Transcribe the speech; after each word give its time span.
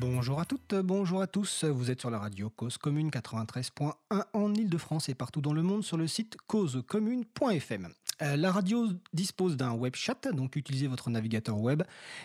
Bonjour 0.00 0.40
à 0.40 0.46
toutes, 0.46 0.74
bonjour 0.76 1.20
à 1.20 1.26
tous. 1.26 1.64
Vous 1.64 1.90
êtes 1.90 2.00
sur 2.00 2.08
la 2.08 2.18
radio 2.18 2.48
Cause 2.48 2.78
Commune 2.78 3.10
93.1 3.10 3.92
en 4.32 4.54
Ile-de-France 4.54 5.10
et 5.10 5.14
partout 5.14 5.42
dans 5.42 5.52
le 5.52 5.62
monde 5.62 5.84
sur 5.84 5.98
le 5.98 6.06
site 6.06 6.38
causecommune.fm. 6.46 7.86
Euh, 8.22 8.36
la 8.36 8.50
radio 8.50 8.88
dispose 9.12 9.58
d'un 9.58 9.72
web 9.72 9.94
chat, 9.94 10.26
donc 10.32 10.56
utilisez 10.56 10.86
votre 10.86 11.10
navigateur 11.10 11.58
web 11.58 11.82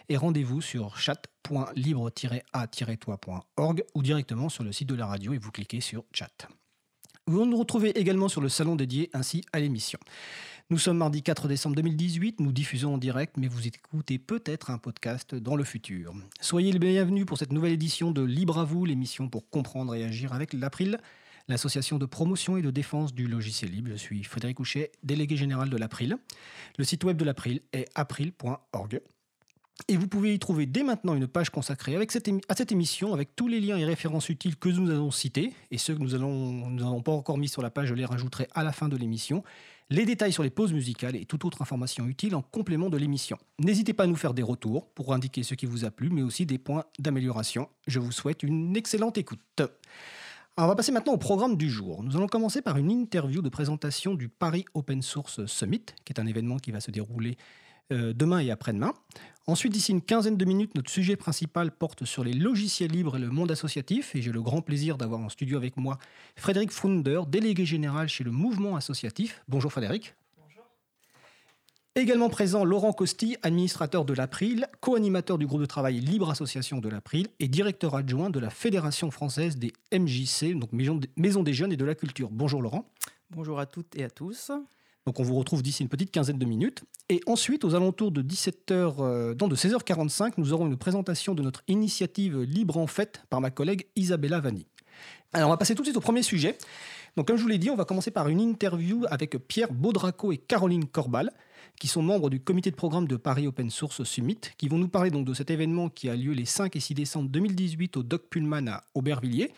et 0.07 0.15
rendez-vous 0.15 0.61
sur 0.61 0.97
chat.libre-a-toi.org 0.97 3.83
ou 3.93 4.01
directement 4.01 4.47
sur 4.47 4.63
le 4.63 4.71
site 4.71 4.87
de 4.87 4.95
la 4.95 5.07
radio 5.07 5.33
et 5.33 5.37
vous 5.37 5.51
cliquez 5.51 5.81
sur 5.81 6.05
chat. 6.13 6.47
Vous 7.27 7.45
nous 7.45 7.57
retrouvez 7.57 7.89
également 7.99 8.29
sur 8.29 8.39
le 8.39 8.49
salon 8.49 8.77
dédié 8.77 9.09
ainsi 9.11 9.43
à 9.51 9.59
l'émission. 9.59 9.99
Nous 10.71 10.79
sommes 10.79 10.97
mardi 10.97 11.21
4 11.21 11.47
décembre 11.47 11.75
2018, 11.75 12.39
nous 12.39 12.51
diffusons 12.51 12.95
en 12.95 12.97
direct, 12.97 13.37
mais 13.37 13.47
vous 13.47 13.67
écoutez 13.67 14.17
peut-être 14.17 14.71
un 14.71 14.79
podcast 14.79 15.35
dans 15.35 15.55
le 15.55 15.63
futur. 15.63 16.11
Soyez 16.41 16.71
les 16.71 16.79
bienvenus 16.79 17.27
pour 17.27 17.37
cette 17.37 17.51
nouvelle 17.53 17.73
édition 17.73 18.09
de 18.09 18.23
Libre 18.23 18.57
à 18.57 18.63
vous, 18.63 18.83
l'émission 18.83 19.29
pour 19.29 19.47
comprendre 19.51 19.93
et 19.93 20.03
agir 20.03 20.33
avec 20.33 20.53
l'April, 20.53 20.97
l'association 21.47 21.99
de 21.99 22.07
promotion 22.07 22.57
et 22.57 22.63
de 22.63 22.71
défense 22.71 23.13
du 23.13 23.27
logiciel 23.27 23.69
libre. 23.69 23.91
Je 23.91 23.97
suis 23.97 24.23
Frédéric 24.23 24.57
Couchet, 24.57 24.91
délégué 25.03 25.37
général 25.37 25.69
de 25.69 25.77
l'April. 25.77 26.17
Le 26.79 26.83
site 26.83 27.03
web 27.03 27.15
de 27.15 27.25
l'April 27.25 27.61
est 27.71 27.87
april.org. 27.93 29.01
Et 29.87 29.97
vous 29.97 30.07
pouvez 30.07 30.33
y 30.33 30.39
trouver 30.39 30.65
dès 30.65 30.83
maintenant 30.83 31.13
une 31.13 31.27
page 31.27 31.51
consacrée 31.51 31.95
avec 31.95 32.11
cette 32.11 32.27
à 32.47 32.55
cette 32.55 32.71
émission, 32.71 33.13
avec 33.13 33.35
tous 33.35 33.47
les 33.47 33.59
liens 33.59 33.77
et 33.77 33.85
références 33.85 34.29
utiles 34.29 34.55
que 34.55 34.69
nous 34.69 34.89
avons 34.89 35.11
cités, 35.11 35.53
et 35.69 35.77
ceux 35.77 35.93
que 35.93 35.99
nous 35.99 36.17
n'avons 36.69 37.01
pas 37.01 37.11
encore 37.11 37.37
mis 37.37 37.49
sur 37.49 37.61
la 37.61 37.69
page, 37.69 37.89
je 37.89 37.93
les 37.93 38.05
rajouterai 38.05 38.47
à 38.55 38.63
la 38.63 38.71
fin 38.71 38.87
de 38.87 38.95
l'émission, 38.95 39.43
les 39.89 40.05
détails 40.05 40.33
sur 40.33 40.43
les 40.43 40.49
pauses 40.49 40.73
musicales 40.73 41.15
et 41.15 41.25
toute 41.25 41.45
autre 41.45 41.61
information 41.61 42.07
utile 42.07 42.35
en 42.35 42.41
complément 42.41 42.89
de 42.89 42.97
l'émission. 42.97 43.37
N'hésitez 43.59 43.93
pas 43.93 44.03
à 44.03 44.07
nous 44.07 44.15
faire 44.15 44.33
des 44.33 44.43
retours 44.43 44.87
pour 44.89 45.13
indiquer 45.13 45.43
ce 45.43 45.53
qui 45.53 45.65
vous 45.65 45.85
a 45.85 45.91
plu, 45.91 46.09
mais 46.09 46.23
aussi 46.23 46.45
des 46.45 46.57
points 46.57 46.85
d'amélioration. 46.99 47.69
Je 47.87 47.99
vous 47.99 48.11
souhaite 48.11 48.43
une 48.43 48.75
excellente 48.75 49.17
écoute. 49.17 49.61
on 50.57 50.67
va 50.67 50.75
passer 50.75 50.91
maintenant 50.91 51.13
au 51.13 51.17
programme 51.17 51.55
du 51.55 51.69
jour. 51.69 52.03
Nous 52.03 52.15
allons 52.15 52.27
commencer 52.27 52.61
par 52.61 52.77
une 52.77 52.89
interview 52.89 53.41
de 53.41 53.49
présentation 53.49 54.15
du 54.15 54.27
Paris 54.27 54.65
Open 54.73 55.01
Source 55.01 55.45
Summit, 55.45 55.85
qui 56.03 56.13
est 56.13 56.19
un 56.19 56.27
événement 56.27 56.57
qui 56.57 56.71
va 56.71 56.79
se 56.79 56.91
dérouler 56.91 57.37
euh, 57.93 58.13
demain 58.13 58.39
et 58.39 58.49
après-demain. 58.49 58.93
Ensuite, 59.47 59.73
d'ici 59.73 59.91
une 59.91 60.01
quinzaine 60.01 60.37
de 60.37 60.45
minutes, 60.45 60.73
notre 60.73 60.89
sujet 60.89 61.15
principal 61.15 61.69
porte 61.69 62.03
sur 62.03 62.23
les 62.23 62.33
logiciels 62.33 62.89
libres 62.89 63.17
et 63.17 63.19
le 63.19 63.29
monde 63.29 63.51
associatif. 63.51 64.15
Et 64.15 64.21
j'ai 64.23 64.31
le 64.31 64.41
grand 64.41 64.61
plaisir 64.61 64.97
d'avoir 64.97 65.19
en 65.19 65.29
studio 65.29 65.55
avec 65.57 65.77
moi 65.77 65.99
Frédéric 66.35 66.71
Funder, 66.71 67.21
délégué 67.27 67.63
général 67.63 68.07
chez 68.07 68.23
le 68.23 68.31
mouvement 68.31 68.75
associatif. 68.75 69.43
Bonjour 69.47 69.71
Frédéric. 69.71 70.15
Bonjour. 70.35 70.63
Également 71.93 72.29
présent 72.29 72.65
Laurent 72.65 72.91
Costi, 72.91 73.37
administrateur 73.43 74.03
de 74.03 74.15
l'April, 74.15 74.67
co-animateur 74.81 75.37
du 75.37 75.45
groupe 75.45 75.61
de 75.61 75.67
travail 75.67 75.99
Libre 75.99 76.31
Association 76.31 76.79
de 76.79 76.89
l'April 76.89 77.27
et 77.39 77.47
directeur 77.47 77.93
adjoint 77.93 78.31
de 78.31 78.39
la 78.39 78.49
Fédération 78.49 79.11
française 79.11 79.57
des 79.57 79.73
MJC, 79.93 80.57
donc 80.57 80.71
Maison 80.71 81.43
des 81.43 81.53
Jeunes 81.53 81.71
et 81.71 81.77
de 81.77 81.85
la 81.85 81.93
Culture. 81.93 82.29
Bonjour 82.31 82.63
Laurent. 82.63 82.89
Bonjour 83.29 83.59
à 83.59 83.67
toutes 83.67 83.95
et 83.95 84.03
à 84.03 84.09
tous. 84.09 84.51
Donc 85.05 85.19
on 85.19 85.23
vous 85.23 85.35
retrouve 85.35 85.61
d'ici 85.61 85.83
une 85.83 85.89
petite 85.89 86.09
quinzaine 86.09 86.39
de 86.39 86.45
minutes. 86.45 86.83
Et 87.09 87.21
ensuite, 87.27 87.63
aux 87.63 87.75
alentours 87.75 88.11
de 88.11 88.23
17h, 88.23 88.95
euh, 88.99 89.33
de 89.35 89.55
16h45, 89.55 90.33
nous 90.37 90.51
aurons 90.51 90.65
une 90.65 90.77
présentation 90.77 91.35
de 91.35 91.43
notre 91.43 91.63
initiative 91.67 92.41
Libre 92.41 92.77
en 92.77 92.87
Fête 92.87 93.21
par 93.29 93.39
ma 93.39 93.51
collègue 93.51 93.85
Isabella 93.95 94.39
Vanni. 94.39 94.65
Alors 95.31 95.49
on 95.49 95.51
va 95.51 95.57
passer 95.57 95.75
tout 95.75 95.83
de 95.83 95.87
suite 95.87 95.97
au 95.97 96.01
premier 96.01 96.23
sujet. 96.23 96.57
Donc 97.17 97.27
comme 97.27 97.37
je 97.37 97.43
vous 97.43 97.47
l'ai 97.47 97.59
dit, 97.59 97.69
on 97.69 97.75
va 97.75 97.85
commencer 97.85 98.09
par 98.09 98.29
une 98.29 98.41
interview 98.41 99.05
avec 99.11 99.37
Pierre 99.47 99.71
Baudraco 99.71 100.31
et 100.31 100.37
Caroline 100.37 100.85
Corbal, 100.85 101.31
qui 101.79 101.87
sont 101.87 102.01
membres 102.01 102.31
du 102.31 102.39
comité 102.39 102.71
de 102.71 102.75
programme 102.75 103.07
de 103.07 103.15
Paris 103.15 103.45
Open 103.45 103.69
Source 103.69 104.03
Summit, 104.05 104.39
qui 104.57 104.69
vont 104.69 104.79
nous 104.79 104.87
parler 104.87 105.11
donc 105.11 105.25
de 105.25 105.35
cet 105.35 105.51
événement 105.51 105.89
qui 105.89 106.09
a 106.09 106.15
lieu 106.15 106.31
les 106.31 106.45
5 106.45 106.75
et 106.75 106.79
6 106.79 106.95
décembre 106.95 107.29
2018 107.29 107.97
au 107.97 108.03
Doc 108.03 108.23
Pullman 108.27 108.67
à 108.69 108.83
Aubervilliers. 108.95 109.51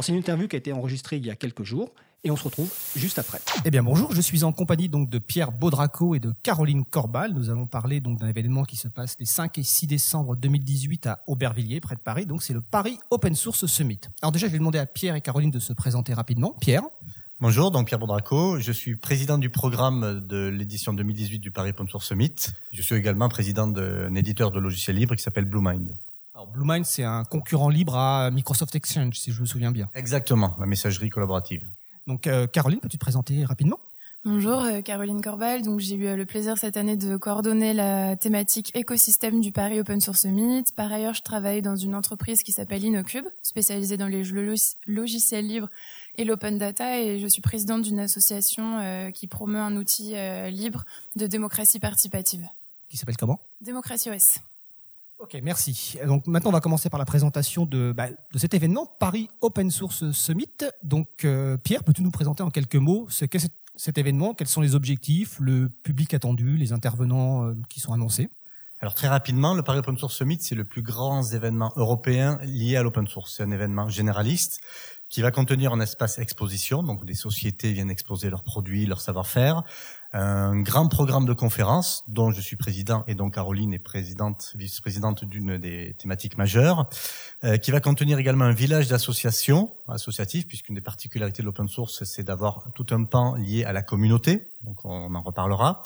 c'est 0.00 0.12
une 0.12 0.18
interview 0.18 0.48
qui 0.48 0.56
a 0.56 0.58
été 0.60 0.72
enregistrée 0.72 1.18
il 1.18 1.26
y 1.26 1.30
a 1.30 1.36
quelques 1.36 1.64
jours 1.64 1.92
et 2.24 2.30
on 2.30 2.36
se 2.36 2.44
retrouve 2.44 2.72
juste 2.96 3.18
après. 3.18 3.40
Eh 3.64 3.70
bien 3.70 3.82
bonjour, 3.82 4.12
je 4.12 4.20
suis 4.20 4.44
en 4.44 4.52
compagnie 4.52 4.88
donc 4.88 5.10
de 5.10 5.18
Pierre 5.18 5.52
Baudraco 5.52 6.14
et 6.14 6.20
de 6.20 6.32
Caroline 6.42 6.84
Corbal. 6.84 7.32
Nous 7.34 7.50
allons 7.50 7.66
parler 7.66 8.00
donc 8.00 8.18
d'un 8.18 8.28
événement 8.28 8.64
qui 8.64 8.76
se 8.76 8.88
passe 8.88 9.16
les 9.20 9.26
5 9.26 9.58
et 9.58 9.62
6 9.62 9.86
décembre 9.86 10.34
2018 10.34 11.06
à 11.06 11.22
Aubervilliers, 11.26 11.80
près 11.80 11.94
de 11.94 12.00
Paris. 12.00 12.26
Donc 12.26 12.42
c'est 12.42 12.54
le 12.54 12.62
Paris 12.62 12.98
Open 13.10 13.34
Source 13.34 13.66
Summit. 13.66 14.00
Alors 14.22 14.32
déjà, 14.32 14.46
je 14.46 14.52
vais 14.52 14.58
demander 14.58 14.78
à 14.78 14.86
Pierre 14.86 15.14
et 15.14 15.20
Caroline 15.20 15.50
de 15.50 15.58
se 15.58 15.72
présenter 15.72 16.14
rapidement. 16.14 16.54
Pierre 16.60 16.82
Bonjour, 17.40 17.70
donc 17.70 17.88
Pierre 17.88 17.98
Baudraco, 17.98 18.58
je 18.60 18.72
suis 18.72 18.96
président 18.96 19.38
du 19.38 19.50
programme 19.50 20.24
de 20.26 20.46
l'édition 20.46 20.94
2018 20.94 21.40
du 21.40 21.50
Paris 21.50 21.70
Open 21.70 21.88
Source 21.88 22.06
Summit. 22.06 22.34
Je 22.72 22.80
suis 22.80 22.94
également 22.94 23.28
président 23.28 23.66
d'un 23.66 24.14
éditeur 24.14 24.50
de 24.50 24.60
logiciels 24.60 24.96
libres 24.96 25.16
qui 25.16 25.22
s'appelle 25.22 25.44
BlueMind. 25.44 25.94
Alors 26.32 26.46
BlueMind, 26.46 26.84
c'est 26.84 27.04
un 27.04 27.24
concurrent 27.24 27.68
libre 27.68 27.96
à 27.96 28.30
Microsoft 28.30 28.74
Exchange, 28.76 29.18
si 29.18 29.32
je 29.32 29.40
me 29.40 29.46
souviens 29.46 29.72
bien. 29.72 29.90
Exactement, 29.94 30.56
la 30.58 30.66
messagerie 30.66 31.10
collaborative. 31.10 31.68
Donc 32.06 32.26
euh, 32.26 32.46
Caroline, 32.46 32.80
peux-tu 32.80 32.98
te 32.98 33.04
présenter 33.04 33.44
rapidement? 33.44 33.78
Bonjour, 34.26 34.60
euh, 34.60 34.80
Caroline 34.80 35.20
Corbal. 35.20 35.62
Donc 35.62 35.80
j'ai 35.80 35.96
eu 35.96 36.06
euh, 36.06 36.16
le 36.16 36.24
plaisir 36.24 36.56
cette 36.56 36.78
année 36.78 36.96
de 36.96 37.16
coordonner 37.16 37.74
la 37.74 38.16
thématique 38.16 38.74
écosystème 38.74 39.40
du 39.40 39.52
Paris 39.52 39.80
Open 39.80 40.00
Source 40.00 40.22
Summit. 40.22 40.64
Par 40.76 40.90
ailleurs, 40.92 41.14
je 41.14 41.22
travaille 41.22 41.60
dans 41.60 41.76
une 41.76 41.94
entreprise 41.94 42.42
qui 42.42 42.52
s'appelle 42.52 42.84
InnoCube, 42.84 43.26
spécialisée 43.42 43.96
dans 43.96 44.06
les 44.06 44.22
logiciels 44.86 45.46
libres 45.46 45.68
et 46.16 46.24
l'open 46.24 46.56
data, 46.56 47.00
et 47.00 47.18
je 47.18 47.26
suis 47.26 47.42
présidente 47.42 47.82
d'une 47.82 47.98
association 47.98 49.10
qui 49.12 49.26
promeut 49.26 49.58
un 49.58 49.76
outil 49.76 50.14
libre 50.50 50.84
de 51.16 51.26
démocratie 51.26 51.80
participative. 51.80 52.46
Qui 52.88 52.96
s'appelle 52.96 53.16
comment? 53.16 53.40
Démocratie 53.60 54.10
OS. 54.10 54.38
Ok, 55.24 55.40
merci. 55.42 55.96
Donc 56.06 56.26
maintenant, 56.26 56.50
on 56.50 56.52
va 56.52 56.60
commencer 56.60 56.90
par 56.90 56.98
la 56.98 57.06
présentation 57.06 57.64
de, 57.64 57.94
bah, 57.96 58.08
de 58.10 58.38
cet 58.38 58.52
événement, 58.52 58.84
Paris 59.00 59.30
Open 59.40 59.70
Source 59.70 60.10
Summit. 60.10 60.52
Donc 60.82 61.24
euh, 61.24 61.56
Pierre, 61.56 61.82
peux-tu 61.82 62.02
nous 62.02 62.10
présenter 62.10 62.42
en 62.42 62.50
quelques 62.50 62.76
mots 62.76 63.06
ce 63.08 63.24
qu'est 63.24 63.50
cet 63.74 63.96
événement? 63.96 64.34
Quels 64.34 64.48
sont 64.48 64.60
les 64.60 64.74
objectifs, 64.74 65.38
le 65.40 65.70
public 65.70 66.12
attendu, 66.12 66.58
les 66.58 66.74
intervenants 66.74 67.46
euh, 67.46 67.54
qui 67.70 67.80
sont 67.80 67.94
annoncés? 67.94 68.28
Alors 68.80 68.92
très 68.92 69.08
rapidement, 69.08 69.54
le 69.54 69.62
Paris 69.62 69.78
Open 69.78 69.96
Source 69.96 70.14
Summit, 70.14 70.36
c'est 70.40 70.54
le 70.54 70.64
plus 70.64 70.82
grand 70.82 71.22
événement 71.32 71.72
européen 71.76 72.38
lié 72.42 72.76
à 72.76 72.82
l'open 72.82 73.06
source. 73.06 73.36
C'est 73.38 73.44
un 73.44 73.50
événement 73.50 73.88
généraliste 73.88 74.60
qui 75.14 75.22
va 75.22 75.30
contenir 75.30 75.72
un 75.72 75.78
espace 75.78 76.18
exposition, 76.18 76.82
donc 76.82 77.04
des 77.04 77.14
sociétés 77.14 77.72
viennent 77.72 77.88
exposer 77.88 78.30
leurs 78.30 78.42
produits, 78.42 78.84
leur 78.84 79.00
savoir-faire, 79.00 79.62
un 80.12 80.60
grand 80.60 80.88
programme 80.88 81.24
de 81.24 81.32
conférences 81.32 82.02
dont 82.08 82.32
je 82.32 82.40
suis 82.40 82.56
président 82.56 83.04
et 83.06 83.14
dont 83.14 83.30
Caroline 83.30 83.72
est 83.72 83.78
présidente, 83.78 84.52
vice-présidente 84.56 85.24
d'une 85.24 85.56
des 85.56 85.94
thématiques 86.00 86.36
majeures, 86.36 86.88
euh, 87.44 87.58
qui 87.58 87.70
va 87.70 87.78
contenir 87.78 88.18
également 88.18 88.46
un 88.46 88.52
village 88.52 88.88
d'associations 88.88 89.76
associatives, 89.86 90.48
puisqu'une 90.48 90.74
des 90.74 90.80
particularités 90.80 91.42
de 91.42 91.46
l'open 91.46 91.68
source, 91.68 92.02
c'est 92.02 92.24
d'avoir 92.24 92.72
tout 92.74 92.86
un 92.90 93.04
pan 93.04 93.36
lié 93.36 93.62
à 93.62 93.72
la 93.72 93.82
communauté, 93.82 94.48
donc 94.62 94.84
on 94.84 95.14
en 95.14 95.22
reparlera. 95.22 95.84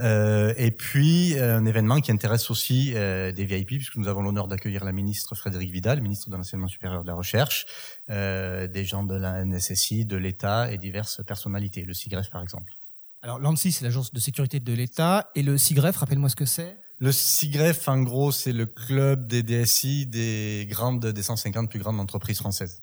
Euh, 0.00 0.54
et 0.56 0.70
puis 0.70 1.38
un 1.38 1.64
événement 1.64 2.00
qui 2.00 2.12
intéresse 2.12 2.50
aussi 2.50 2.92
euh, 2.94 3.32
des 3.32 3.44
VIP, 3.44 3.68
puisque 3.68 3.96
nous 3.96 4.08
avons 4.08 4.22
l'honneur 4.22 4.48
d'accueillir 4.48 4.84
la 4.84 4.92
ministre 4.92 5.34
Frédéric 5.34 5.70
Vidal, 5.70 6.00
ministre 6.00 6.30
de 6.30 6.36
l'enseignement 6.36 6.68
supérieur 6.68 7.02
de 7.02 7.08
la 7.08 7.14
recherche, 7.14 7.66
euh, 8.10 8.66
des 8.68 8.84
gens 8.84 9.02
de 9.02 9.16
la 9.16 9.44
NSSI, 9.44 10.04
de 10.04 10.16
l'État 10.16 10.70
et 10.72 10.78
diverses 10.78 11.22
personnalités, 11.26 11.82
le 11.82 11.94
SIGREF 11.94 12.30
par 12.30 12.42
exemple. 12.42 12.74
Alors 13.22 13.40
l'ANSI, 13.40 13.72
c'est 13.72 13.84
l'agence 13.84 14.12
de 14.12 14.20
sécurité 14.20 14.60
de 14.60 14.72
l'État, 14.72 15.30
et 15.34 15.42
le 15.42 15.58
SIGREF, 15.58 15.96
rappelle-moi 15.96 16.28
ce 16.28 16.36
que 16.36 16.44
c'est? 16.44 16.76
Le 16.98 17.10
SIGREF, 17.10 17.88
en 17.88 18.02
gros, 18.02 18.30
c'est 18.30 18.52
le 18.52 18.66
club 18.66 19.26
des 19.26 19.42
DSI 19.42 20.06
des 20.06 20.66
grandes, 20.70 21.06
des 21.06 21.22
150 21.22 21.68
plus 21.68 21.80
grandes 21.80 22.00
entreprises 22.00 22.38
françaises. 22.38 22.82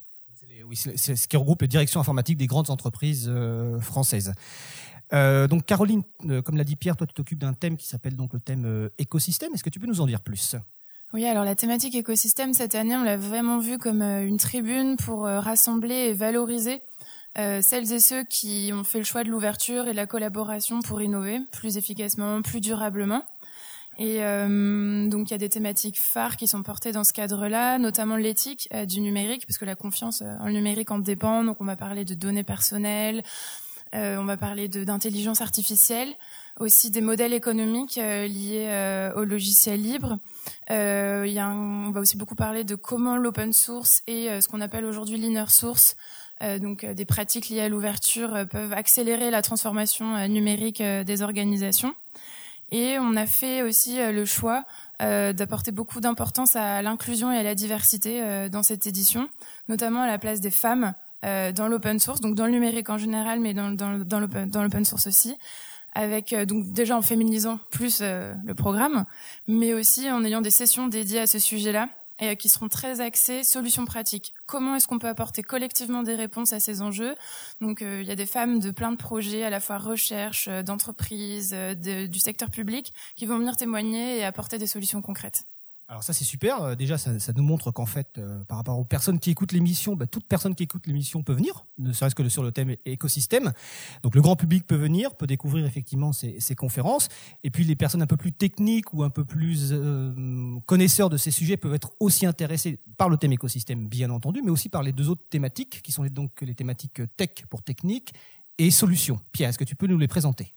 Oui, 0.68 0.76
c'est 0.76 1.16
ce 1.16 1.28
qui 1.28 1.38
regroupe 1.38 1.62
les 1.62 1.68
directions 1.68 2.00
informatiques 2.00 2.38
des 2.38 2.48
grandes 2.48 2.72
entreprises 2.72 3.32
françaises. 3.82 4.34
Euh, 5.14 5.48
donc 5.48 5.66
Caroline, 5.66 6.04
euh, 6.30 6.42
comme 6.42 6.58
l'a 6.58 6.64
dit 6.64 6.76
Pierre, 6.76 6.96
toi 6.96 7.08
tu 7.08 7.14
t'occupes 7.14 7.40
d'un 7.40 7.54
thème 7.54 7.78
qui 7.78 7.88
s'appelle 7.88 8.16
donc 8.16 8.34
le 8.34 8.40
thème 8.40 8.66
euh, 8.66 8.90
écosystème. 8.98 9.54
Est-ce 9.54 9.64
que 9.64 9.70
tu 9.70 9.80
peux 9.80 9.88
nous 9.88 10.02
en 10.02 10.06
dire 10.06 10.22
plus? 10.22 10.56
Oui, 11.14 11.26
alors 11.26 11.46
la 11.46 11.56
thématique 11.56 11.96
écosystème 11.96 12.54
cette 12.54 12.76
année, 12.76 12.96
on 12.96 13.04
l'a 13.04 13.18
vraiment 13.18 13.60
vu 13.60 13.78
comme 13.78 14.02
une 14.02 14.38
tribune 14.38 14.98
pour 14.98 15.22
rassembler 15.22 15.96
et 15.96 16.14
valoriser 16.14 16.82
celles 17.36 17.94
et 17.94 18.00
ceux 18.00 18.24
qui 18.26 18.72
ont 18.74 18.84
fait 18.84 18.98
le 18.98 19.06
choix 19.06 19.24
de 19.24 19.30
l'ouverture 19.30 19.88
et 19.88 19.92
de 19.92 19.96
la 19.96 20.08
collaboration 20.08 20.82
pour 20.82 21.02
innover 21.02 21.40
plus 21.54 21.78
efficacement, 21.78 22.42
plus 22.42 22.60
durablement. 22.60 23.24
Et 23.98 24.18
donc 24.18 25.30
il 25.30 25.32
y 25.32 25.34
a 25.34 25.38
des 25.38 25.48
thématiques 25.48 26.00
phares 26.00 26.36
qui 26.36 26.48
sont 26.48 26.64
portées 26.64 26.92
dans 26.92 27.06
ce 27.06 27.14
cadre-là, 27.14 27.78
notamment 27.78 28.18
l'éthique 28.18 28.68
du 28.86 29.00
numérique, 29.00 29.46
parce 29.48 29.58
que 29.58 29.64
la 29.64 29.76
confiance 29.76 30.22
en 30.22 30.48
le 30.48 30.54
numérique 30.54 30.92
en 30.92 31.00
dépend. 31.00 31.46
Donc 31.46 31.62
on 31.62 31.66
va 31.66 31.78
parler 31.78 32.04
de 32.04 32.16
données 32.16 32.44
personnelles, 32.44 33.24
on 33.94 34.26
va 34.26 34.38
parler 34.38 34.68
d'intelligence 34.68 35.42
artificielle. 35.42 36.10
aussi 36.60 36.92
des 36.92 37.02
modèles 37.02 37.34
économiques 37.34 37.96
liés 37.96 39.12
au 39.16 39.24
logiciel 39.24 39.82
libre. 39.82 40.20
il 40.70 41.32
y 41.32 41.40
a 41.40 41.50
on 41.50 41.92
va 41.92 42.02
aussi 42.02 42.18
beaucoup 42.18 42.36
parler 42.36 42.64
de 42.64 42.76
comment 42.76 43.18
l'open 43.18 43.54
source 43.54 44.02
et 44.08 44.42
ce 44.42 44.48
qu'on 44.48 44.62
appelle 44.62 44.86
aujourd'hui 44.86 45.18
l'inner 45.18 45.50
source 45.50 45.96
euh, 46.44 46.60
donc 46.60 46.84
euh, 46.84 46.94
des 46.94 47.06
pratiques 47.06 47.48
liées 47.48 47.62
à 47.62 47.70
l'ouverture 47.70 48.36
euh, 48.36 48.46
peuvent 48.46 48.74
accélérer 48.74 49.32
la 49.32 49.42
transformation 49.42 50.28
numérique 50.28 50.82
des 50.82 51.22
organisations. 51.22 51.96
Et 52.72 52.98
on 53.00 53.16
a 53.16 53.26
fait 53.28 53.62
aussi 53.62 53.98
le 53.98 54.26
choix 54.26 54.66
d'apporter 55.00 55.72
beaucoup 55.72 56.02
d'importance 56.02 56.56
à 56.56 56.82
l'inclusion 56.82 57.32
et 57.32 57.38
à 57.38 57.44
la 57.44 57.54
diversité 57.54 58.50
dans 58.50 58.64
cette 58.64 58.88
édition, 58.88 59.30
notamment 59.70 60.02
à 60.02 60.08
la 60.08 60.18
place 60.18 60.42
des 60.42 60.50
femmes 60.50 60.96
dans 61.26 61.68
l'open 61.68 62.00
source, 62.00 62.22
donc 62.22 62.36
dans 62.36 62.46
le 62.46 62.52
numérique 62.52 62.90
en 62.90 62.98
général, 62.98 63.40
mais 63.40 63.54
dans, 63.54 63.72
dans, 63.72 63.98
dans 64.06 64.64
l'open 64.64 64.86
source 64.86 65.08
aussi 65.08 65.36
avec 65.98 66.36
donc 66.46 66.74
déjà 66.74 66.98
en 66.98 67.02
féminisant 67.02 67.58
plus 67.72 68.02
le 68.02 68.54
programme, 68.54 69.06
mais 69.48 69.74
aussi 69.74 70.12
en 70.12 70.24
ayant 70.26 70.42
des 70.42 70.52
sessions 70.52 70.88
dédiées 70.88 71.22
à 71.22 71.28
ce 71.28 71.40
sujet-là 71.40 71.88
et 72.20 72.30
euh, 72.30 72.36
qui 72.36 72.50
seront 72.50 72.70
très 72.70 73.02
axés 73.02 73.44
solutions 73.44 73.86
pratiques. 73.86 74.34
Comment 74.46 74.76
est-ce 74.76 74.88
qu'on 74.88 75.00
peut 75.00 75.08
apporter 75.08 75.44
collectivement 75.44 76.04
des 76.04 76.16
réponses 76.16 76.54
à 76.54 76.60
ces 76.60 76.82
enjeux? 76.82 77.16
Donc, 77.62 77.82
euh, 77.82 78.02
il 78.02 78.08
y 78.08 78.12
a 78.12 78.16
des 78.16 78.26
femmes 78.26 78.60
de 78.60 78.72
plein 78.72 78.92
de 78.92 78.98
projets, 78.98 79.44
à 79.44 79.50
la 79.50 79.60
fois 79.60 79.78
recherche, 79.78 80.48
euh, 80.48 80.64
d'entreprises, 80.64 81.54
du 81.54 82.20
secteur 82.20 82.50
public, 82.50 82.94
qui 83.16 83.26
vont 83.26 83.38
venir 83.38 83.58
témoigner 83.58 84.18
et 84.18 84.26
apporter 84.26 84.58
des 84.58 84.68
solutions 84.68 85.02
concrètes. 85.02 85.46
Alors 85.88 86.02
ça 86.02 86.14
c'est 86.14 86.24
super. 86.24 86.64
Euh, 86.64 86.76
déjà 86.76 86.98
ça, 86.98 87.12
nous 87.36 87.44
montre 87.44 87.72
qu'en 87.72 87.86
fait, 87.86 88.18
euh, 88.18 88.44
par 88.46 88.58
rapport 88.58 88.80
aux 88.80 88.86
personnes 88.86 89.20
qui 89.20 89.30
écoutent 89.30 89.52
l'émission, 89.52 89.96
bah, 89.96 90.08
toute 90.08 90.26
personne 90.26 90.56
qui 90.56 90.64
écoute 90.64 90.88
l'émission 90.88 91.22
peut 91.22 91.34
venir, 91.34 91.66
ne 91.78 91.94
serait-ce 91.94 92.16
que 92.16 92.28
sur 92.28 92.42
le 92.42 92.52
thème 92.52 92.76
écosystème. 92.86 93.54
Donc 94.02 94.16
le 94.16 94.22
grand 94.22 94.36
public 94.36 94.66
peut 94.66 94.76
venir, 94.76 95.16
peut 95.16 95.28
découvrir 95.28 95.66
effectivement 95.66 96.12
ces, 96.12 96.56
conférences. 96.56 97.08
Et 97.44 97.52
puis 97.52 97.64
les 97.66 97.76
personnes 97.76 98.02
un 98.02 98.08
peu 98.08 98.18
plus 98.18 98.32
techniques 98.32 98.94
ou 98.94 99.04
un 99.04 99.12
peu 99.12 99.26
plus 99.26 99.70
euh, 99.72 100.58
connaisseurs 100.66 101.10
de 101.10 101.18
ces 101.18 101.32
sujets 101.32 101.58
peuvent 101.58 101.76
être 101.76 101.92
aussi 102.00 102.26
intéressés 102.26 102.80
par 102.98 103.10
le 103.10 103.18
thème 103.18 103.34
écosystème, 103.34 103.88
bien 103.88 104.10
entendu, 104.10 104.42
mais 104.44 104.50
aussi 104.50 104.70
par 104.70 104.82
les 104.82 104.92
deux 104.92 105.10
autres 105.10 105.28
thématiques 105.30 105.84
qui 105.84 105.92
sont 105.92 106.06
donc 106.06 106.42
les 106.42 106.56
thématiques 106.56 107.02
tech 107.16 107.46
pour 107.50 107.62
technique 107.62 108.14
et 108.58 108.72
solutions. 108.72 109.20
Pierre, 109.32 109.50
est-ce 109.50 109.60
que 109.60 109.64
tu 109.64 109.76
peux 109.76 109.88
nous 109.88 109.98
les 109.98 110.08
présenter? 110.08 110.55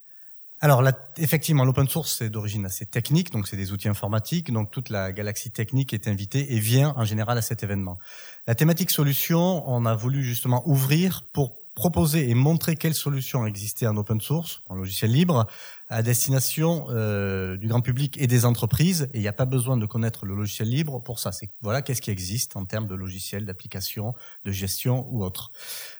Alors 0.61 0.83
effectivement, 1.17 1.65
l'open 1.65 1.89
source 1.89 2.17
c'est 2.19 2.31
d'origine 2.31 2.67
assez 2.67 2.85
technique, 2.85 3.31
donc 3.31 3.47
c'est 3.47 3.57
des 3.57 3.73
outils 3.73 3.89
informatiques, 3.89 4.53
donc 4.53 4.71
toute 4.71 4.91
la 4.91 5.13
galaxie 5.13 5.51
technique 5.51 5.93
est 5.95 6.09
invitée 6.09 6.55
et 6.55 6.59
vient 6.59 6.95
en 6.97 7.05
général 7.05 7.39
à 7.39 7.43
cet 7.43 7.63
événement. 7.63 7.99
La 8.47 8.55
thématique 8.55 8.91
solution, 8.91 9.63
on 9.69 9.87
a 9.87 9.95
voulu 9.95 10.25
justement 10.25 10.63
ouvrir 10.69 11.25
pour 11.33 11.59
proposer 11.75 12.29
et 12.29 12.35
montrer 12.35 12.75
quelles 12.75 12.95
solutions 12.95 13.47
existaient 13.47 13.87
en 13.87 13.97
open 13.97 14.21
source, 14.21 14.63
en 14.67 14.75
logiciel 14.75 15.13
libre, 15.13 15.47
à 15.89 16.03
destination 16.03 16.87
euh, 16.91 17.57
du 17.57 17.67
grand 17.67 17.81
public 17.81 18.17
et 18.21 18.27
des 18.27 18.45
entreprises. 18.45 19.09
Et 19.15 19.19
il 19.19 19.21
n'y 19.21 19.29
a 19.29 19.33
pas 19.33 19.47
besoin 19.47 19.77
de 19.77 19.87
connaître 19.87 20.27
le 20.27 20.35
logiciel 20.35 20.69
libre 20.69 21.01
pour 21.01 21.19
ça. 21.19 21.33
C'est 21.33 21.49
voilà 21.63 21.81
qu'est-ce 21.83 22.03
qui 22.03 22.11
existe 22.11 22.57
en 22.57 22.65
termes 22.67 22.87
de 22.87 22.95
logiciels, 22.95 23.47
d'applications, 23.47 24.15
de 24.45 24.53
gestion 24.53 25.07
ou 25.11 25.25
autre. 25.25 25.51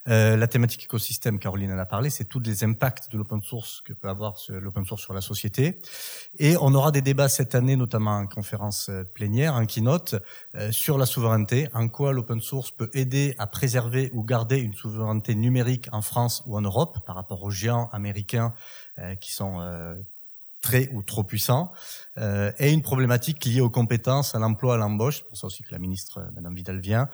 Euh, 0.09 0.37
la 0.37 0.47
thématique 0.47 0.85
écosystème, 0.85 1.39
Caroline 1.39 1.73
en 1.73 1.79
a 1.79 1.87
parlé, 1.87 2.11
c'est 2.11 2.25
tous 2.25 2.41
les 2.41 2.65
impacts 2.65 3.11
de 3.11 3.17
l'open 3.17 3.43
source 3.43 3.81
que 3.81 3.93
peut 3.93 4.09
avoir 4.09 4.37
l'open 4.49 4.85
source 4.85 5.03
sur 5.03 5.15
la 5.15 5.21
société. 5.21 5.81
Et 6.39 6.57
on 6.61 6.75
aura 6.75 6.93
des 6.93 7.03
débats 7.03 7.29
cette 7.29 7.55
année, 7.55 7.77
notamment 7.77 8.19
en 8.19 8.27
conférence 8.27 8.91
euh, 8.91 9.05
plénière, 9.05 9.55
en 9.55 9.65
keynote, 9.65 10.17
euh, 10.55 10.71
sur 10.71 10.99
la 10.99 11.07
souveraineté, 11.07 11.69
en 11.73 11.89
quoi 11.89 12.13
l'open 12.13 12.41
source 12.41 12.71
peut 12.71 12.91
aider 12.93 13.35
à 13.39 13.47
préserver 13.47 14.11
ou 14.13 14.23
garder 14.23 14.59
une 14.59 14.75
souveraineté 14.75 15.35
numérique 15.35 15.89
en 15.93 16.03
France 16.03 16.43
ou 16.47 16.57
en 16.57 16.61
Europe 16.61 16.99
par 17.07 17.17
rapport 17.17 17.43
aux 17.43 17.51
géants 17.51 17.89
américains 17.93 18.53
qui 19.21 19.33
sont 19.33 19.61
euh, 19.61 19.95
très 20.61 20.89
ou 20.93 21.03
trop 21.03 21.23
puissants, 21.23 21.71
euh, 22.17 22.51
et 22.59 22.73
une 22.73 22.83
problématique 22.83 23.45
liée 23.45 23.61
aux 23.61 23.71
compétences, 23.71 24.35
à 24.35 24.41
l'emploi, 24.41 24.75
à 24.75 24.77
l'embauche. 24.77 25.19
C'est 25.19 25.29
pour 25.29 25.37
ça 25.37 25.47
aussi 25.47 25.63
que 25.63 25.71
la 25.71 25.79
ministre, 25.79 26.29
Madame 26.35 26.55
Vidal, 26.55 26.81
vient, 26.81 27.09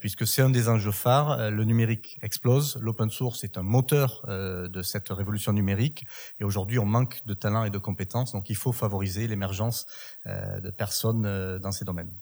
puisque 0.00 0.26
c'est 0.26 0.42
un 0.42 0.50
des 0.50 0.68
enjeux 0.68 0.92
phares. 0.92 1.50
le 1.50 1.64
numérique 1.64 2.18
explose, 2.22 2.78
l'open 2.80 3.10
source 3.10 3.42
est 3.42 3.58
un 3.58 3.64
moteur 3.64 4.22
de 4.28 4.82
cette 4.82 5.08
révolution 5.08 5.52
numérique, 5.52 6.06
et 6.38 6.44
aujourd'hui 6.44 6.78
on 6.78 6.86
manque 6.86 7.22
de 7.26 7.34
talents 7.34 7.64
et 7.64 7.70
de 7.70 7.78
compétences, 7.78 8.32
donc 8.32 8.48
il 8.48 8.56
faut 8.56 8.72
favoriser 8.72 9.26
l'émergence 9.26 9.86
de 10.24 10.70
personnes 10.70 11.58
dans 11.58 11.72
ces 11.72 11.84
domaines. 11.84 12.12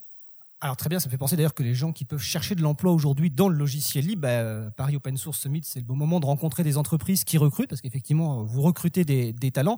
Alors 0.59 0.75
très 0.75 0.89
bien, 0.89 0.99
ça 0.99 1.05
me 1.07 1.11
fait 1.11 1.19
penser 1.19 1.35
d'ailleurs 1.35 1.53
que 1.53 1.61
les 1.61 1.75
gens 1.75 1.91
qui 1.91 2.03
peuvent 2.03 2.21
chercher 2.21 2.55
de 2.55 2.63
l'emploi 2.63 2.91
aujourd'hui 2.91 3.29
dans 3.29 3.47
le 3.47 3.55
logiciel 3.55 4.07
libre, 4.07 4.23
bah, 4.23 4.29
euh, 4.29 4.71
Paris 4.71 4.95
Open 4.95 5.15
Source 5.15 5.39
Summit, 5.39 5.61
c'est 5.63 5.79
le 5.79 5.85
bon 5.85 5.95
moment 5.95 6.19
de 6.19 6.25
rencontrer 6.25 6.63
des 6.63 6.77
entreprises 6.77 7.23
qui 7.23 7.37
recrutent, 7.37 7.69
parce 7.69 7.81
qu'effectivement, 7.81 8.43
vous 8.43 8.63
recrutez 8.63 9.05
des, 9.05 9.33
des 9.33 9.51
talents. 9.51 9.77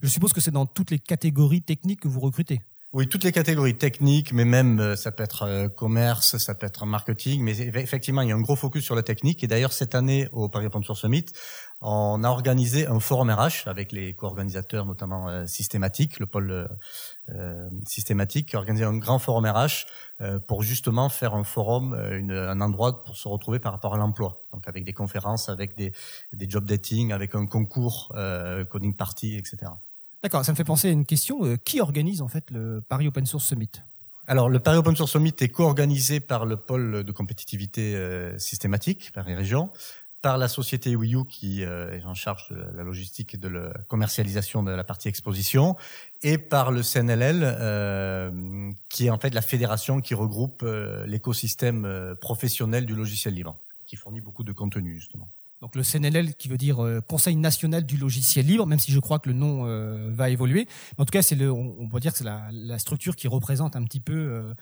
Je 0.00 0.08
suppose 0.08 0.32
que 0.32 0.40
c'est 0.40 0.50
dans 0.50 0.66
toutes 0.66 0.90
les 0.90 0.98
catégories 0.98 1.62
techniques 1.62 2.00
que 2.00 2.08
vous 2.08 2.18
recrutez. 2.18 2.60
Oui, 2.92 3.08
toutes 3.08 3.24
les 3.24 3.32
catégories 3.32 3.76
techniques, 3.76 4.32
mais 4.32 4.44
même 4.44 4.78
euh, 4.78 4.96
ça 4.96 5.10
peut 5.10 5.24
être 5.24 5.42
euh, 5.42 5.68
commerce, 5.68 6.38
ça 6.38 6.54
peut 6.54 6.66
être 6.66 6.86
marketing, 6.86 7.42
mais 7.42 7.58
effectivement, 7.58 8.22
il 8.22 8.28
y 8.28 8.32
a 8.32 8.36
un 8.36 8.40
gros 8.40 8.54
focus 8.54 8.84
sur 8.84 8.94
la 8.94 9.02
technique. 9.02 9.42
Et 9.42 9.48
d'ailleurs, 9.48 9.72
cette 9.72 9.96
année, 9.96 10.28
au 10.32 10.48
Paris 10.48 10.66
Open 10.66 10.82
Summit, 10.82 11.26
on 11.80 12.22
a 12.22 12.28
organisé 12.28 12.86
un 12.86 13.00
forum 13.00 13.28
RH 13.28 13.66
avec 13.66 13.90
les 13.90 14.14
co-organisateurs, 14.14 14.86
notamment 14.86 15.28
euh, 15.28 15.46
Systématique, 15.46 16.20
le 16.20 16.26
pôle 16.26 16.68
Systématique, 17.86 18.48
qui 18.50 18.56
a 18.56 18.60
organisé 18.60 18.84
un 18.84 18.96
grand 18.96 19.18
forum 19.18 19.44
RH 19.46 19.86
pour 20.46 20.62
justement 20.62 21.08
faire 21.08 21.34
un 21.34 21.42
forum, 21.42 21.92
un 21.92 22.60
endroit 22.60 23.02
pour 23.02 23.16
se 23.16 23.26
retrouver 23.26 23.58
par 23.58 23.72
rapport 23.72 23.94
à 23.94 23.98
l'emploi. 23.98 24.44
Donc 24.52 24.68
avec 24.68 24.84
des 24.84 24.92
conférences, 24.92 25.48
avec 25.48 25.76
des, 25.76 25.92
des 26.32 26.48
job 26.48 26.64
dating, 26.64 27.12
avec 27.12 27.34
un 27.34 27.46
concours, 27.46 28.14
coding 28.70 28.94
party, 28.94 29.36
etc. 29.36 29.72
D'accord, 30.22 30.44
ça 30.44 30.52
me 30.52 30.56
fait 30.56 30.64
penser 30.64 30.88
à 30.88 30.90
une 30.90 31.06
question. 31.06 31.56
qui 31.64 31.80
organise 31.80 32.22
en 32.22 32.28
fait 32.28 32.50
le 32.50 32.80
Paris 32.80 33.06
Open 33.06 33.26
Source 33.26 33.44
Summit? 33.44 33.70
Alors, 34.26 34.48
le 34.48 34.58
Paris 34.58 34.78
Open 34.78 34.96
Source 34.96 35.12
Summit 35.12 35.34
est 35.38 35.50
co-organisé 35.50 36.18
par 36.18 36.46
le 36.46 36.56
pôle 36.56 37.04
de 37.04 37.12
compétitivité 37.12 37.96
systématique, 38.38 39.12
Paris 39.14 39.34
Région, 39.34 39.70
par 40.26 40.38
la 40.38 40.48
société 40.48 40.96
Wii 40.96 41.24
qui 41.28 41.64
euh, 41.64 41.96
est 41.96 42.04
en 42.04 42.14
charge 42.14 42.48
de 42.50 42.76
la 42.76 42.82
logistique 42.82 43.34
et 43.34 43.36
de 43.36 43.46
la 43.46 43.72
commercialisation 43.86 44.64
de 44.64 44.72
la 44.72 44.82
partie 44.82 45.06
exposition, 45.06 45.76
et 46.22 46.36
par 46.36 46.72
le 46.72 46.82
CNLL, 46.82 47.42
euh, 47.44 48.72
qui 48.88 49.06
est 49.06 49.10
en 49.10 49.20
fait 49.20 49.32
la 49.32 49.40
fédération 49.40 50.00
qui 50.00 50.14
regroupe 50.14 50.62
euh, 50.64 51.06
l'écosystème 51.06 51.84
euh, 51.84 52.16
professionnel 52.16 52.86
du 52.86 52.96
logiciel 52.96 53.34
libre, 53.34 53.56
qui 53.86 53.94
fournit 53.94 54.20
beaucoup 54.20 54.42
de 54.42 54.50
contenu 54.50 54.96
justement. 54.96 55.28
Donc 55.60 55.74
le 55.74 55.82
CNLL 55.82 56.34
qui 56.34 56.48
veut 56.48 56.58
dire 56.58 56.78
Conseil 57.08 57.36
national 57.36 57.86
du 57.86 57.96
logiciel 57.96 58.46
libre, 58.46 58.66
même 58.66 58.78
si 58.78 58.92
je 58.92 59.00
crois 59.00 59.18
que 59.18 59.30
le 59.30 59.34
nom 59.34 59.64
va 60.12 60.28
évoluer. 60.28 60.66
Mais 60.98 61.02
en 61.02 61.04
tout 61.06 61.12
cas, 61.12 61.22
c'est 61.22 61.34
le, 61.34 61.50
on, 61.50 61.76
on, 61.78 61.88
peut 61.88 61.98
dire 61.98 62.12
que 62.12 62.18
c'est 62.18 62.24
la, 62.24 62.48
la, 62.52 62.78
structure 62.78 63.16
qui 63.16 63.26
représente 63.26 63.74
un 63.74 63.82
petit 63.84 64.00
peu 64.00 64.52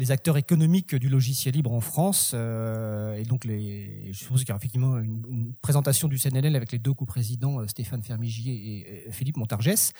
les 0.00 0.10
acteurs 0.10 0.38
économiques 0.38 0.94
du 0.94 1.08
logiciel 1.08 1.54
libre 1.54 1.72
en 1.72 1.80
France. 1.80 2.32
Euh, 2.34 3.14
et 3.14 3.24
donc, 3.24 3.44
les, 3.44 4.12
je 4.12 4.18
suppose 4.18 4.40
qu'il 4.40 4.48
y 4.48 4.52
aura 4.52 4.58
effectivement 4.58 4.98
une, 4.98 5.54
présentation 5.62 6.08
du 6.08 6.18
CNLL 6.18 6.56
avec 6.56 6.72
les 6.72 6.78
deux 6.78 6.94
co-présidents, 6.94 7.60
euh, 7.60 7.66
Stéphane 7.68 8.02
Fermigier 8.02 9.06
et, 9.06 9.12
Philippe 9.12 9.36
Montargès. 9.36 9.92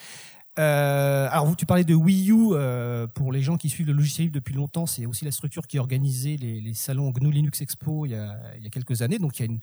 Euh, 0.59 1.29
alors, 1.31 1.47
vous, 1.47 1.55
tu 1.55 1.67
parlais 1.67 1.85
de 1.85 1.95
Wii 1.95 2.31
U. 2.33 2.53
Euh, 2.53 3.07
pour 3.07 3.31
les 3.31 3.43
gens 3.43 3.57
qui 3.57 3.69
suivent 3.69 3.87
le 3.87 3.93
logiciel 3.93 4.27
libre 4.27 4.35
depuis 4.35 4.55
longtemps, 4.55 4.87
c'est 4.87 5.07
aussi 5.07 5.25
la 5.25 5.31
structure 5.31 5.67
qui 5.67 5.79
organisait 5.79 6.37
les, 6.37 6.61
les 6.61 6.75
salons 6.75 7.11
GNU 7.11 7.31
Linux 7.31 7.61
Expo 7.61 8.07
il 8.07 8.13
y 8.13 8.15
a, 8.15 8.37
il 8.57 8.65
y 8.65 8.67
a 8.67 8.71
quelques 8.71 9.03
années. 9.03 9.19
Donc, 9.19 9.39
il 9.39 9.43
y 9.43 9.49
a 9.49 9.53
une, 9.53 9.61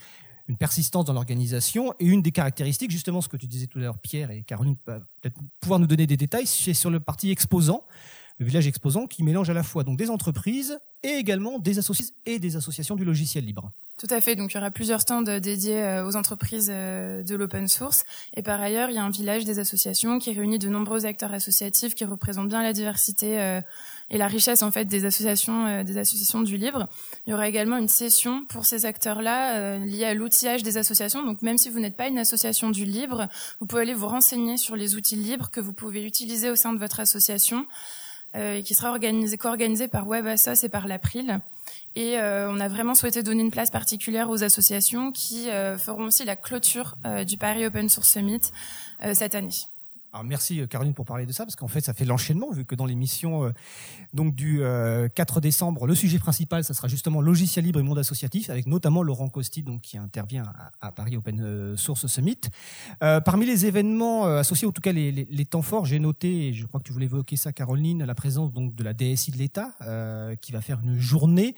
une 0.48 0.58
persistance 0.58 1.06
dans 1.06 1.14
l'organisation. 1.14 1.94
Et 2.00 2.06
une 2.06 2.22
des 2.22 2.32
caractéristiques, 2.32 2.92
justement, 2.92 3.22
ce 3.22 3.30
que 3.30 3.38
tu 3.38 3.48
disais 3.48 3.68
tout 3.68 3.80
à 3.80 3.82
l'heure, 3.82 4.00
Pierre 4.00 4.32
et 4.32 4.44
Caroline, 4.44 4.76
peut-être 4.78 5.38
pouvoir 5.60 5.80
nous 5.80 5.88
donner 5.88 6.08
des 6.08 6.18
détails, 6.18 6.48
c'est 6.48 6.74
sur 6.74 6.90
le 6.90 7.00
parti 7.00 7.32
exposant 7.32 7.86
le 8.40 8.46
village 8.46 8.68
exposant 8.68 9.08
qui 9.08 9.24
mélange 9.24 9.50
à 9.50 9.54
la 9.54 9.64
fois 9.64 9.84
donc 9.84 9.98
des 9.98 10.10
entreprises 10.10 10.78
et 11.04 11.10
également 11.10 11.60
des 11.60 11.80
associations 11.80 12.16
et 12.26 12.40
des 12.40 12.56
associations 12.56 12.96
du 12.96 13.06
logiciel 13.06 13.46
libre. 13.46 13.72
Tout 13.98 14.08
à 14.12 14.22
fait. 14.22 14.36
Donc, 14.36 14.54
il 14.54 14.58
y 14.58 14.60
aura 14.60 14.70
plusieurs 14.70 15.02
stands 15.02 15.24
dédiés 15.24 15.82
euh, 15.82 16.06
aux 16.06 16.16
entreprises 16.16 16.70
euh, 16.72 17.24
de 17.24 17.36
l'open 17.36 17.68
source. 17.68 18.04
Et 18.36 18.44
par 18.44 18.62
ailleurs, 18.62 18.92
il 18.92 18.96
y 18.96 19.00
a 19.00 19.04
un 19.04 19.10
village 19.10 19.44
des 19.44 19.58
associations 19.58 20.20
qui 20.20 20.34
réunit 20.34 20.60
de 20.60 20.70
nombreux 20.70 21.08
acteurs 21.08 21.34
associatifs 21.34 21.96
qui 21.96 22.06
représentent 22.06 22.50
bien 22.50 22.62
la 22.62 22.74
diversité 22.74 23.42
euh, 23.42 23.60
et 24.12 24.20
la 24.20 24.28
richesse, 24.28 24.62
en 24.62 24.70
fait, 24.70 24.86
des 24.86 25.06
associations, 25.06 25.84
des 25.84 25.98
associations 25.98 26.42
du 26.44 26.58
libre. 26.58 26.88
Il 27.26 27.32
y 27.32 27.34
aura 27.34 27.50
également 27.50 27.78
une 27.78 27.88
session 27.88 28.46
pour 28.46 28.66
ces 28.66 28.86
acteurs-là 28.86 29.80
liée 29.80 30.06
à 30.06 30.14
l'outillage 30.14 30.64
des 30.64 30.78
associations. 30.78 31.26
Donc, 31.26 31.42
même 31.42 31.58
si 31.58 31.70
vous 31.70 31.80
n'êtes 31.80 31.98
pas 31.98 32.08
une 32.08 32.20
association 32.20 32.70
du 32.70 32.86
libre, 32.86 33.28
vous 33.60 33.66
pouvez 33.66 33.82
aller 33.82 33.94
vous 33.96 34.08
renseigner 34.08 34.58
sur 34.58 34.76
les 34.76 34.96
outils 34.96 35.18
libres 35.18 35.50
que 35.50 35.60
vous 35.60 35.74
pouvez 35.74 36.06
utiliser 36.06 36.50
au 36.50 36.56
sein 36.56 36.72
de 36.72 36.80
votre 36.80 37.02
association. 37.02 37.66
Euh, 38.36 38.62
qui 38.62 38.76
sera 38.76 38.90
organisé, 38.90 39.38
co-organisé 39.38 39.88
par 39.88 40.06
WebAssos 40.06 40.64
et 40.64 40.70
par 40.70 40.86
l'April. 40.86 41.40
Et 41.96 42.20
euh, 42.20 42.52
on 42.52 42.60
a 42.60 42.68
vraiment 42.68 42.94
souhaité 42.94 43.24
donner 43.24 43.42
une 43.42 43.52
place 43.52 43.72
particulière 43.72 44.30
aux 44.30 44.44
associations 44.44 45.12
qui 45.12 45.50
euh, 45.50 45.78
feront 45.78 46.04
aussi 46.04 46.26
la 46.26 46.36
clôture 46.36 46.98
du 47.26 47.38
Paris 47.38 47.66
Open 47.66 47.90
Source 47.90 48.12
Summit 48.12 48.42
cette 49.14 49.34
année. 49.34 49.50
Merci 50.24 50.62
euh, 50.62 50.68
Caroline 50.68 50.94
pour 50.94 51.06
parler 51.06 51.26
de 51.26 51.32
ça 51.32 51.46
parce 51.46 51.56
qu'en 51.56 51.68
fait 51.68 51.82
ça 51.82 51.94
fait 51.94 52.06
l'enchaînement 52.06 52.52
vu 52.52 52.66
que 52.66 52.76
dans 52.76 52.86
l'émission 52.86 53.46
euh, 53.46 53.52
du 54.14 54.60
4 54.60 55.38
euh, 55.38 55.40
décembre 55.40 55.88
le 55.88 55.96
sujet 55.96 56.20
principal 56.20 56.64
ça 56.64 56.74
sera 56.74 56.88
justement 56.88 57.22
logiciel 57.22 57.66
libre 57.66 57.80
et 57.80 57.84
monde 57.84 58.00
associatif 58.00 58.50
avec 58.50 58.68
notamment 58.68 59.04
Laurent 59.04 59.30
Costi 59.30 59.64
donc 59.64 59.82
qui 59.82 59.98
intervient 59.98 60.44
à, 60.82 60.92
Paris 60.92 61.18
Open 61.18 61.76
Source 61.78 62.08
Summit. 62.08 62.40
parmi 63.00 63.46
les 63.46 63.66
événements 63.66 64.26
associés 64.26 64.68
en 64.68 64.72
tout 64.72 64.82
cas 64.82 64.92
les, 64.92 65.46
temps 65.46 65.62
forts 65.62 65.86
j'ai 65.86 66.00
noté 66.00 66.48
et 66.48 66.54
je 66.54 66.66
crois 66.66 66.80
que 66.80 66.86
tu 66.86 66.94
voulais 66.94 67.06
évoquer 67.06 67.36
ça 67.36 67.54
Caroline 67.54 68.04
la 68.04 68.16
présence 68.16 68.52
de 68.54 68.84
la 68.84 68.94
DSI 68.94 69.32
de 69.32 69.38
l'État 69.38 69.72
qui 70.42 70.52
va 70.52 70.62
faire 70.62 70.80
une 70.84 71.00
journée 71.00 71.56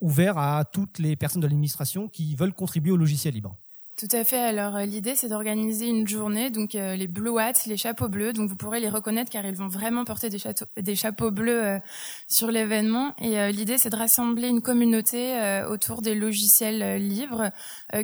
ouverte 0.00 0.36
à 0.38 0.64
toutes 0.70 0.98
les 0.98 1.16
personnes 1.16 1.40
de 1.40 1.46
l'administration 1.46 2.08
qui 2.08 2.34
veulent 2.34 2.52
contribuer 2.52 2.92
au 2.92 2.96
logiciel 2.96 3.34
libre. 3.34 3.56
Tout 3.98 4.08
à 4.12 4.24
fait. 4.24 4.38
Alors 4.38 4.76
euh, 4.76 4.84
l'idée 4.84 5.14
c'est 5.14 5.28
d'organiser 5.28 5.86
une 5.86 6.08
journée, 6.08 6.50
donc 6.50 6.74
euh, 6.74 6.96
les 6.96 7.06
blue 7.06 7.38
hats, 7.38 7.52
les 7.66 7.76
chapeaux 7.76 8.08
bleus, 8.08 8.32
donc 8.32 8.48
vous 8.48 8.56
pourrez 8.56 8.80
les 8.80 8.88
reconnaître 8.88 9.30
car 9.30 9.44
ils 9.44 9.54
vont 9.54 9.68
vraiment 9.68 10.04
porter 10.04 10.30
des, 10.30 10.38
des 10.78 10.94
chapeaux 10.94 11.30
bleus 11.30 11.64
euh, 11.64 11.78
sur 12.26 12.50
l'événement. 12.50 13.14
Et 13.18 13.52
l'idée 13.52 13.76
c'est 13.76 13.90
de 13.90 13.96
rassembler 13.96 14.48
une 14.48 14.62
communauté 14.62 15.62
autour 15.68 16.00
des 16.00 16.14
logiciels 16.14 16.96
libres 16.96 17.50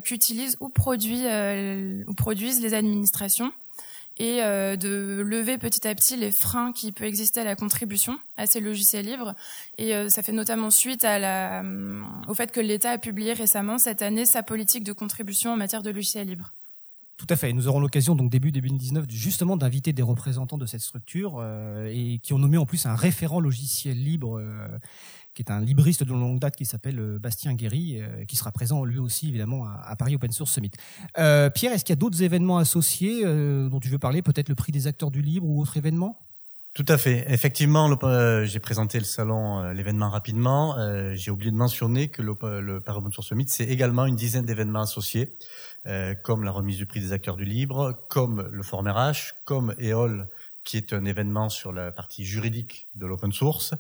qu'utilisent 0.05 0.57
ou, 0.61 0.69
produit, 0.69 1.25
ou 2.07 2.15
produisent 2.15 2.61
les 2.61 2.75
administrations 2.75 3.51
et 4.19 4.43
euh, 4.43 4.77
de 4.77 5.23
lever 5.25 5.59
petit 5.59 5.87
à 5.87 5.95
petit 5.95 6.17
les 6.17 6.33
freins 6.33 6.73
qui 6.73 6.93
peuvent 6.93 7.07
exister 7.07 7.41
à 7.41 7.45
la 7.45 7.57
contribution 7.57 8.19
à 8.37 8.47
ces 8.47 8.61
logiciels 8.61 9.07
libres. 9.07 9.35
Et 9.79 9.95
euh, 9.95 10.09
ça 10.09 10.23
fait 10.23 10.33
notamment 10.33 10.71
suite 10.71 11.05
euh, 11.05 12.03
au 12.27 12.35
fait 12.35 12.51
que 12.51 12.61
l'État 12.61 12.93
a 12.93 12.99
publié 12.99 13.33
récemment 13.33 13.79
cette 13.79 14.03
année 14.03 14.27
sa 14.27 14.43
politique 14.43 14.85
de 14.85 14.93
contribution 14.93 15.53
en 15.53 15.57
matière 15.57 15.83
de 15.83 15.91
logiciels 15.91 16.27
libres. 16.27 16.53
Tout 17.17 17.27
à 17.31 17.37
fait. 17.37 17.53
Nous 17.53 17.67
aurons 17.67 17.81
l'occasion 17.81 18.15
donc 18.15 18.31
début 18.31 18.53
2019 18.53 19.07
justement 19.09 19.57
d'inviter 19.57 19.93
des 19.93 20.03
représentants 20.03 20.59
de 20.59 20.67
cette 20.67 20.83
structure 20.83 21.45
et 21.85 22.21
qui 22.23 22.33
ont 22.33 22.39
nommé 22.39 22.59
en 22.59 22.65
plus 22.65 22.87
un 22.87 22.95
référent 22.95 23.41
logiciel 23.41 24.01
libre 24.01 24.41
qui 25.39 25.43
est 25.43 25.53
un 25.53 25.61
libriste 25.61 26.03
de 26.03 26.11
longue 26.11 26.41
date 26.41 26.57
qui 26.57 26.67
s'appelle 26.67 26.99
euh, 26.99 27.19
Bastien 27.21 27.55
Guéry, 27.55 28.01
euh, 28.01 28.25
qui 28.25 28.35
sera 28.35 28.51
présent 28.51 28.85
lui 28.85 28.99
aussi 28.99 29.29
évidemment 29.29 29.67
à, 29.67 29.95
Paris 29.95 30.17
Open 30.17 30.33
Source 30.33 30.51
Summit. 30.51 30.73
Euh, 31.17 31.49
Pierre, 31.49 31.73
est-ce 31.73 31.85
qu'il 31.85 31.93
y 31.93 31.97
a 31.97 32.01
d'autres 32.01 32.25
événements 32.25 32.59
associés 32.59 33.23
dont 33.23 33.79
tu 33.81 33.89
veux 33.89 34.01
parler 34.01 34.21
Peut-être 34.21 34.49
le 34.49 34.57
prix 34.57 34.73
des 34.73 34.89
acteurs 34.89 35.13
du 35.13 35.23
libre 35.23 35.47
ou 35.47 35.61
autre 35.61 35.77
événement? 35.77 36.19
Tout 36.75 36.85
à 36.89 36.99
fait. 36.99 37.25
Effectivement, 37.29 37.89
j'ai 38.45 38.59
présenté 38.59 38.99
le 38.99 39.05
salon, 39.05 39.71
l'événement 39.73 40.11
rapidement. 40.11 40.77
j'ai 41.15 41.31
oublié 41.31 41.51
de 41.51 41.57
mentionner 41.57 42.09
que 42.09 42.23
le, 42.23 42.37
le 42.61 42.81
Paris 42.81 42.99
Open 42.99 43.13
Source 43.13 43.29
Summit, 43.29 43.47
c'est 43.49 43.65
également 43.65 44.07
une 44.07 44.17
dizaine 44.17 44.45
d'événements 44.45 44.83
associés, 44.83 45.37
comme 46.23 46.45
la 46.45 46.51
remise 46.51 46.77
du 46.77 46.87
prix 46.87 47.01
des 47.01 47.13
acteurs 47.13 47.37
du 47.37 47.45
libre, 47.45 48.07
comme 48.09 48.49
le 48.51 48.63
Forum 48.63 48.89
RH, 48.89 49.35
comme 49.45 49.75
EOL, 49.81 50.29
qui 50.69 50.77
est 50.77 50.93
un 50.93 51.07
événement 51.07 51.49
sur 51.49 51.73
la 51.73 51.91
partie 51.93 52.27
juridique 52.27 52.89
de 52.95 53.07
l'open 53.07 53.33
source, 53.33 53.73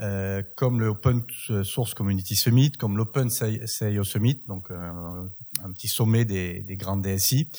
euh, 0.00 0.42
comme 0.56 0.80
le 0.80 0.86
Open 0.86 1.22
Source 1.64 1.92
Community 1.92 2.34
Summit, 2.34 2.72
comme 2.72 2.96
l'Open 2.96 3.28
CIO 3.28 4.04
Summit, 4.04 4.40
donc 4.48 4.70
euh, 4.70 5.26
un 5.62 5.72
petit 5.72 5.88
sommet 5.88 6.24
des, 6.24 6.62
des 6.62 6.76
grandes 6.76 7.02
DSI. 7.02 7.50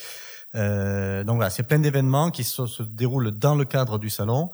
Euh, 0.55 1.23
donc 1.23 1.37
voilà, 1.37 1.49
c'est 1.49 1.63
plein 1.63 1.79
d'événements 1.79 2.31
qui 2.31 2.43
se, 2.43 2.83
déroulent 2.83 3.31
dans 3.31 3.55
le 3.55 3.65
cadre 3.65 3.97
du 3.97 4.09
salon. 4.09 4.49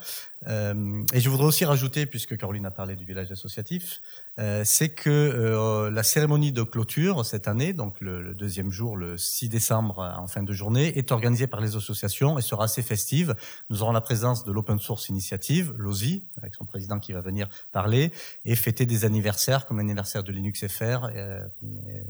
Euh, 0.45 1.03
et 1.13 1.19
je 1.19 1.29
voudrais 1.29 1.47
aussi 1.47 1.65
rajouter, 1.65 2.05
puisque 2.05 2.37
Caroline 2.37 2.65
a 2.65 2.71
parlé 2.71 2.95
du 2.95 3.05
village 3.05 3.31
associatif, 3.31 4.01
euh, 4.37 4.61
c'est 4.63 4.89
que 4.89 5.09
euh, 5.09 5.89
la 5.89 6.03
cérémonie 6.03 6.51
de 6.51 6.61
clôture 6.61 7.25
cette 7.25 7.47
année, 7.47 7.73
donc 7.73 7.99
le, 8.01 8.21
le, 8.21 8.35
deuxième 8.35 8.69
jour, 8.69 8.95
le 8.95 9.17
6 9.17 9.49
décembre 9.49 9.99
en 10.17 10.27
fin 10.27 10.43
de 10.43 10.53
journée, 10.53 10.97
est 10.97 11.11
organisée 11.11 11.47
par 11.47 11.59
les 11.59 11.75
associations 11.75 12.37
et 12.37 12.41
sera 12.43 12.65
assez 12.65 12.83
festive. 12.83 13.35
Nous 13.69 13.81
aurons 13.81 13.91
la 13.91 14.01
présence 14.01 14.43
de 14.43 14.51
l'Open 14.51 14.77
Source 14.77 15.09
Initiative, 15.09 15.73
l'OSI, 15.75 16.27
avec 16.37 16.53
son 16.53 16.65
président 16.65 16.99
qui 16.99 17.13
va 17.13 17.21
venir 17.21 17.49
parler, 17.71 18.11
et 18.45 18.55
fêter 18.55 18.85
des 18.85 19.05
anniversaires 19.05 19.65
comme 19.65 19.77
l'anniversaire 19.77 20.23
de 20.23 20.31
Linux 20.31 20.65
FR, 20.67 21.09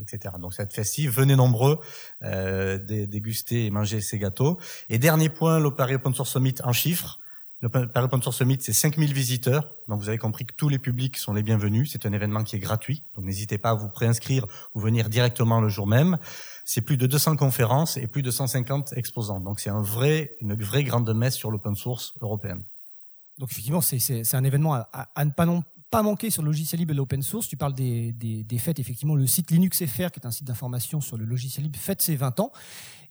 etc. 0.00 0.34
Donc 0.38 0.52
cette 0.52 0.72
festive, 0.72 1.10
venez 1.10 1.34
nombreux 1.34 1.78
déguster 2.20 3.66
et 3.66 3.70
manger 3.78 4.00
ces 4.00 4.18
gâteaux. 4.18 4.58
Et 4.88 4.98
dernier 4.98 5.28
point, 5.28 5.58
l'Opari 5.58 5.94
Open 5.94 6.14
Source 6.14 6.32
Summit 6.32 6.56
en 6.64 6.72
chiffres. 6.72 7.18
Le 7.60 7.68
Paris 7.68 8.04
Open 8.04 8.22
Source 8.22 8.36
Summit, 8.36 8.58
c'est 8.60 8.72
5000 8.72 9.12
visiteurs. 9.12 9.74
Donc, 9.88 10.00
vous 10.00 10.08
avez 10.08 10.18
compris 10.18 10.46
que 10.46 10.54
tous 10.54 10.68
les 10.68 10.78
publics 10.78 11.16
sont 11.16 11.32
les 11.32 11.42
bienvenus. 11.42 11.90
C'est 11.90 12.06
un 12.06 12.12
événement 12.12 12.44
qui 12.44 12.54
est 12.54 12.60
gratuit. 12.60 13.02
Donc, 13.14 13.24
n'hésitez 13.24 13.58
pas 13.58 13.70
à 13.70 13.74
vous 13.74 13.88
préinscrire 13.88 14.46
ou 14.74 14.80
venir 14.80 15.08
directement 15.08 15.60
le 15.60 15.68
jour 15.68 15.86
même. 15.86 16.18
C'est 16.64 16.82
plus 16.82 16.96
de 16.96 17.06
200 17.08 17.36
conférences 17.36 17.96
et 17.96 18.06
plus 18.06 18.22
de 18.22 18.30
150 18.30 18.92
exposants. 18.96 19.40
Donc, 19.40 19.58
c'est 19.58 19.70
un 19.70 19.82
vrai, 19.82 20.36
une 20.40 20.54
vraie 20.54 20.84
grande 20.84 21.12
messe 21.12 21.34
sur 21.34 21.50
l'open 21.50 21.74
source 21.74 22.14
européenne. 22.20 22.64
Donc, 23.38 23.50
effectivement, 23.50 23.80
c'est 23.80 24.34
un 24.34 24.44
événement 24.44 24.74
à, 24.74 24.88
à, 24.92 25.24
ne 25.24 25.30
pas 25.32 25.46
non 25.46 25.64
pas 25.90 26.02
manquer 26.02 26.30
sur 26.30 26.42
le 26.42 26.46
logiciel 26.46 26.80
libre 26.80 26.92
et 26.92 26.96
l'open 26.96 27.22
source. 27.22 27.48
Tu 27.48 27.56
parles 27.56 27.74
des, 27.74 28.12
des, 28.12 28.44
des, 28.44 28.58
fêtes, 28.58 28.78
effectivement, 28.78 29.14
le 29.14 29.26
site 29.26 29.50
Linux 29.50 29.84
FR, 29.84 30.10
qui 30.10 30.20
est 30.20 30.26
un 30.26 30.30
site 30.30 30.46
d'information 30.46 31.00
sur 31.00 31.16
le 31.16 31.24
logiciel 31.24 31.64
libre, 31.64 31.78
fête 31.78 32.02
ses 32.02 32.16
20 32.16 32.40
ans. 32.40 32.52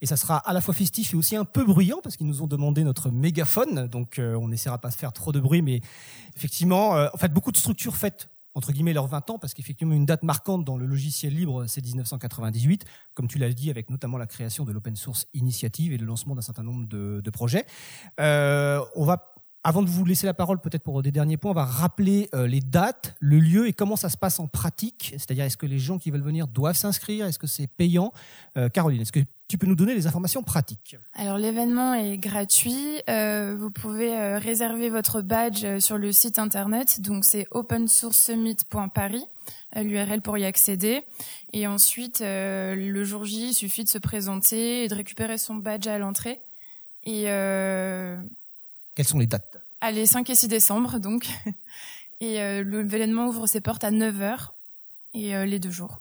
Et 0.00 0.06
ça 0.06 0.16
sera 0.16 0.38
à 0.38 0.52
la 0.52 0.60
fois 0.60 0.74
festif 0.74 1.12
et 1.14 1.16
aussi 1.16 1.34
un 1.34 1.44
peu 1.44 1.64
bruyant, 1.64 1.98
parce 2.02 2.16
qu'ils 2.16 2.26
nous 2.26 2.42
ont 2.42 2.46
demandé 2.46 2.84
notre 2.84 3.10
mégaphone. 3.10 3.88
Donc, 3.88 4.18
euh, 4.18 4.34
on 4.36 4.48
n'essaiera 4.48 4.78
pas 4.78 4.90
de 4.90 4.94
faire 4.94 5.12
trop 5.12 5.32
de 5.32 5.40
bruit, 5.40 5.62
mais 5.62 5.80
effectivement, 6.36 6.96
euh, 6.96 7.08
en 7.12 7.18
fait, 7.18 7.32
beaucoup 7.32 7.52
de 7.52 7.56
structures 7.56 7.96
fêtent 7.96 8.28
entre 8.54 8.72
guillemets 8.72 8.92
leurs 8.92 9.06
20 9.06 9.30
ans, 9.30 9.38
parce 9.38 9.54
qu'effectivement, 9.54 9.94
une 9.94 10.04
date 10.04 10.24
marquante 10.24 10.64
dans 10.64 10.76
le 10.76 10.84
logiciel 10.84 11.32
libre, 11.32 11.66
c'est 11.68 11.84
1998, 11.84 12.84
comme 13.14 13.28
tu 13.28 13.38
l'as 13.38 13.52
dit, 13.52 13.70
avec 13.70 13.88
notamment 13.88 14.18
la 14.18 14.26
création 14.26 14.64
de 14.64 14.72
l'Open 14.72 14.96
Source 14.96 15.26
Initiative 15.32 15.92
et 15.92 15.96
le 15.96 16.04
lancement 16.04 16.34
d'un 16.34 16.42
certain 16.42 16.64
nombre 16.64 16.88
de, 16.88 17.20
de 17.22 17.30
projets. 17.30 17.66
Euh, 18.18 18.84
on 18.96 19.04
va 19.04 19.34
avant 19.64 19.82
de 19.82 19.88
vous 19.88 20.04
laisser 20.04 20.26
la 20.26 20.34
parole, 20.34 20.60
peut-être 20.60 20.82
pour 20.82 21.02
des 21.02 21.10
derniers 21.10 21.36
points, 21.36 21.50
on 21.50 21.54
va 21.54 21.64
rappeler 21.64 22.28
euh, 22.34 22.46
les 22.46 22.60
dates, 22.60 23.16
le 23.18 23.40
lieu 23.40 23.66
et 23.66 23.72
comment 23.72 23.96
ça 23.96 24.08
se 24.08 24.16
passe 24.16 24.38
en 24.38 24.46
pratique. 24.46 25.10
C'est-à-dire, 25.12 25.44
est-ce 25.44 25.56
que 25.56 25.66
les 25.66 25.78
gens 25.78 25.98
qui 25.98 26.10
veulent 26.10 26.22
venir 26.22 26.46
doivent 26.46 26.76
s'inscrire? 26.76 27.26
Est-ce 27.26 27.38
que 27.38 27.48
c'est 27.48 27.66
payant? 27.66 28.12
Euh, 28.56 28.68
Caroline, 28.68 29.00
est-ce 29.00 29.12
que 29.12 29.20
tu 29.48 29.58
peux 29.58 29.66
nous 29.66 29.74
donner 29.74 29.94
les 29.94 30.06
informations 30.06 30.42
pratiques? 30.44 30.96
Alors, 31.14 31.38
l'événement 31.38 31.94
est 31.94 32.18
gratuit. 32.18 33.02
Euh, 33.08 33.56
vous 33.58 33.70
pouvez 33.70 34.36
réserver 34.36 34.90
votre 34.90 35.22
badge 35.22 35.78
sur 35.80 35.98
le 35.98 36.12
site 36.12 36.38
internet. 36.38 37.00
Donc, 37.00 37.24
c'est 37.24 37.46
opensourcesummit.paris, 37.50 39.24
l'URL 39.74 40.22
pour 40.22 40.38
y 40.38 40.44
accéder. 40.44 41.02
Et 41.52 41.66
ensuite, 41.66 42.20
le 42.20 43.04
jour 43.04 43.24
J, 43.24 43.48
il 43.48 43.54
suffit 43.54 43.84
de 43.84 43.88
se 43.88 43.98
présenter 43.98 44.84
et 44.84 44.88
de 44.88 44.94
récupérer 44.94 45.38
son 45.38 45.56
badge 45.56 45.88
à 45.88 45.98
l'entrée. 45.98 46.40
Et 47.04 47.26
quelles 48.98 49.06
sont 49.06 49.20
les 49.20 49.28
dates? 49.28 49.56
Allez, 49.80 50.06
5 50.06 50.28
et 50.28 50.34
6 50.34 50.48
décembre, 50.48 50.98
donc. 50.98 51.28
Et 52.20 52.40
euh, 52.40 52.64
l'événement 52.64 53.28
ouvre 53.28 53.46
ses 53.46 53.60
portes 53.60 53.84
à 53.84 53.92
9h 53.92 54.48
et 55.14 55.36
euh, 55.36 55.46
les 55.46 55.60
deux 55.60 55.70
jours. 55.70 56.00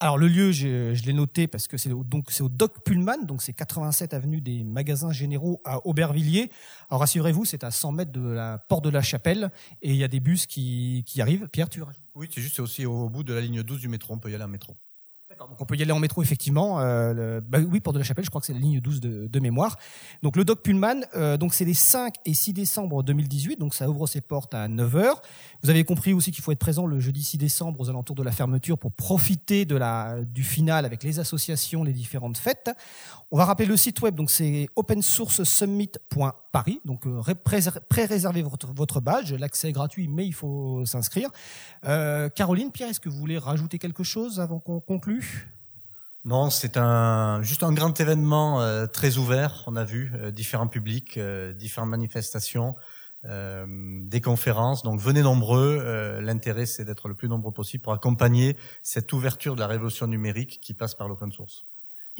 Alors 0.00 0.16
le 0.16 0.28
lieu, 0.28 0.50
je, 0.50 0.94
je 0.94 1.02
l'ai 1.02 1.12
noté 1.12 1.46
parce 1.46 1.68
que 1.68 1.76
c'est 1.76 1.90
donc 1.90 2.30
c'est 2.30 2.42
au 2.42 2.48
Doc 2.48 2.82
Pullman, 2.86 3.26
donc 3.26 3.42
c'est 3.42 3.52
87 3.52 4.14
avenue 4.14 4.40
des 4.40 4.64
Magasins 4.64 5.12
Généraux 5.12 5.60
à 5.66 5.86
Aubervilliers. 5.86 6.50
Alors 6.88 7.00
rassurez-vous, 7.00 7.44
c'est 7.44 7.64
à 7.64 7.70
100 7.70 7.92
mètres 7.92 8.12
de 8.12 8.26
la 8.26 8.56
porte 8.56 8.82
de 8.82 8.88
la 8.88 9.02
Chapelle 9.02 9.50
et 9.82 9.90
il 9.90 9.96
y 9.96 10.04
a 10.04 10.08
des 10.08 10.20
bus 10.20 10.46
qui, 10.46 11.04
qui 11.06 11.20
arrivent. 11.20 11.48
Pierre, 11.48 11.68
tu 11.68 11.82
rajoutes? 11.82 12.00
Oui, 12.14 12.30
c'est 12.34 12.40
juste 12.40 12.60
aussi 12.60 12.86
au 12.86 13.10
bout 13.10 13.24
de 13.24 13.34
la 13.34 13.42
ligne 13.42 13.62
12 13.62 13.78
du 13.78 13.88
métro, 13.88 14.14
on 14.14 14.18
peut 14.18 14.30
y 14.30 14.34
aller 14.34 14.44
en 14.44 14.48
métro. 14.48 14.74
Donc 15.46 15.60
on 15.60 15.64
peut 15.64 15.76
y 15.76 15.82
aller 15.82 15.92
en 15.92 15.98
métro 15.98 16.22
effectivement. 16.22 16.80
Euh, 16.80 17.40
bah 17.40 17.58
oui, 17.58 17.80
Porte 17.80 17.94
de 17.94 18.00
la 18.00 18.04
Chapelle, 18.04 18.24
je 18.24 18.30
crois 18.30 18.40
que 18.40 18.46
c'est 18.46 18.52
la 18.52 18.58
ligne 18.58 18.80
12 18.80 19.00
de, 19.00 19.40
mémoire. 19.40 19.76
Donc 20.22 20.36
le 20.36 20.44
Doc 20.44 20.62
Pullman, 20.62 21.02
euh, 21.14 21.36
donc 21.36 21.54
c'est 21.54 21.64
les 21.64 21.74
5 21.74 22.14
et 22.24 22.34
6 22.34 22.52
décembre 22.52 23.02
2018, 23.02 23.58
donc 23.58 23.74
ça 23.74 23.88
ouvre 23.88 24.06
ses 24.06 24.20
portes 24.20 24.54
à 24.54 24.66
9h. 24.68 25.14
Vous 25.62 25.70
avez 25.70 25.84
compris 25.84 26.12
aussi 26.12 26.32
qu'il 26.32 26.42
faut 26.42 26.50
être 26.50 26.58
présent 26.58 26.86
le 26.86 26.98
jeudi 26.98 27.22
6 27.22 27.38
décembre 27.38 27.80
aux 27.80 27.88
alentours 27.88 28.16
de 28.16 28.22
la 28.22 28.32
fermeture 28.32 28.78
pour 28.78 28.92
profiter 28.92 29.64
de 29.64 29.76
la 29.76 30.16
du 30.24 30.42
final 30.42 30.84
avec 30.84 31.04
les 31.04 31.20
associations, 31.20 31.84
les 31.84 31.92
différentes 31.92 32.38
fêtes. 32.38 32.70
On 33.30 33.36
va 33.36 33.44
rappeler 33.44 33.66
le 33.66 33.76
site 33.76 34.00
web, 34.00 34.14
donc 34.14 34.30
c'est 34.30 34.70
opensourcesummit.paris. 34.74 36.80
Donc 36.86 37.06
euh, 37.06 37.20
pré-réservez 37.44 38.42
votre, 38.42 39.02
badge, 39.02 39.34
l'accès 39.34 39.68
est 39.68 39.72
gratuit, 39.72 40.08
mais 40.08 40.26
il 40.26 40.32
faut 40.32 40.86
s'inscrire. 40.86 41.28
Euh, 41.84 42.30
Caroline, 42.30 42.72
Pierre, 42.72 42.88
est-ce 42.88 43.00
que 43.00 43.10
vous 43.10 43.18
voulez 43.18 43.36
rajouter 43.36 43.78
quelque 43.78 44.02
chose 44.02 44.40
avant 44.40 44.60
qu'on 44.60 44.80
conclue? 44.80 45.46
Non, 46.24 46.48
c'est 46.48 46.78
un 46.78 47.42
juste 47.42 47.62
un 47.62 47.74
grand 47.74 48.00
événement 48.00 48.62
euh, 48.62 48.86
très 48.86 49.18
ouvert. 49.18 49.62
On 49.66 49.76
a 49.76 49.84
vu 49.84 50.10
différents 50.32 50.68
publics, 50.68 51.18
différentes 51.54 51.90
manifestations, 51.90 52.76
des 53.24 54.20
conférences. 54.22 54.82
Donc 54.84 55.00
venez 55.00 55.20
nombreux. 55.20 56.18
L'intérêt, 56.22 56.64
c'est 56.64 56.86
d'être 56.86 57.08
le 57.08 57.14
plus 57.14 57.28
nombreux 57.28 57.52
possible 57.52 57.82
pour 57.82 57.92
accompagner 57.92 58.56
cette 58.82 59.12
ouverture 59.12 59.54
de 59.54 59.60
la 59.60 59.66
révolution 59.66 60.06
numérique 60.06 60.60
qui 60.62 60.72
passe 60.72 60.94
par 60.94 61.08
l'open 61.08 61.30
source. 61.30 61.66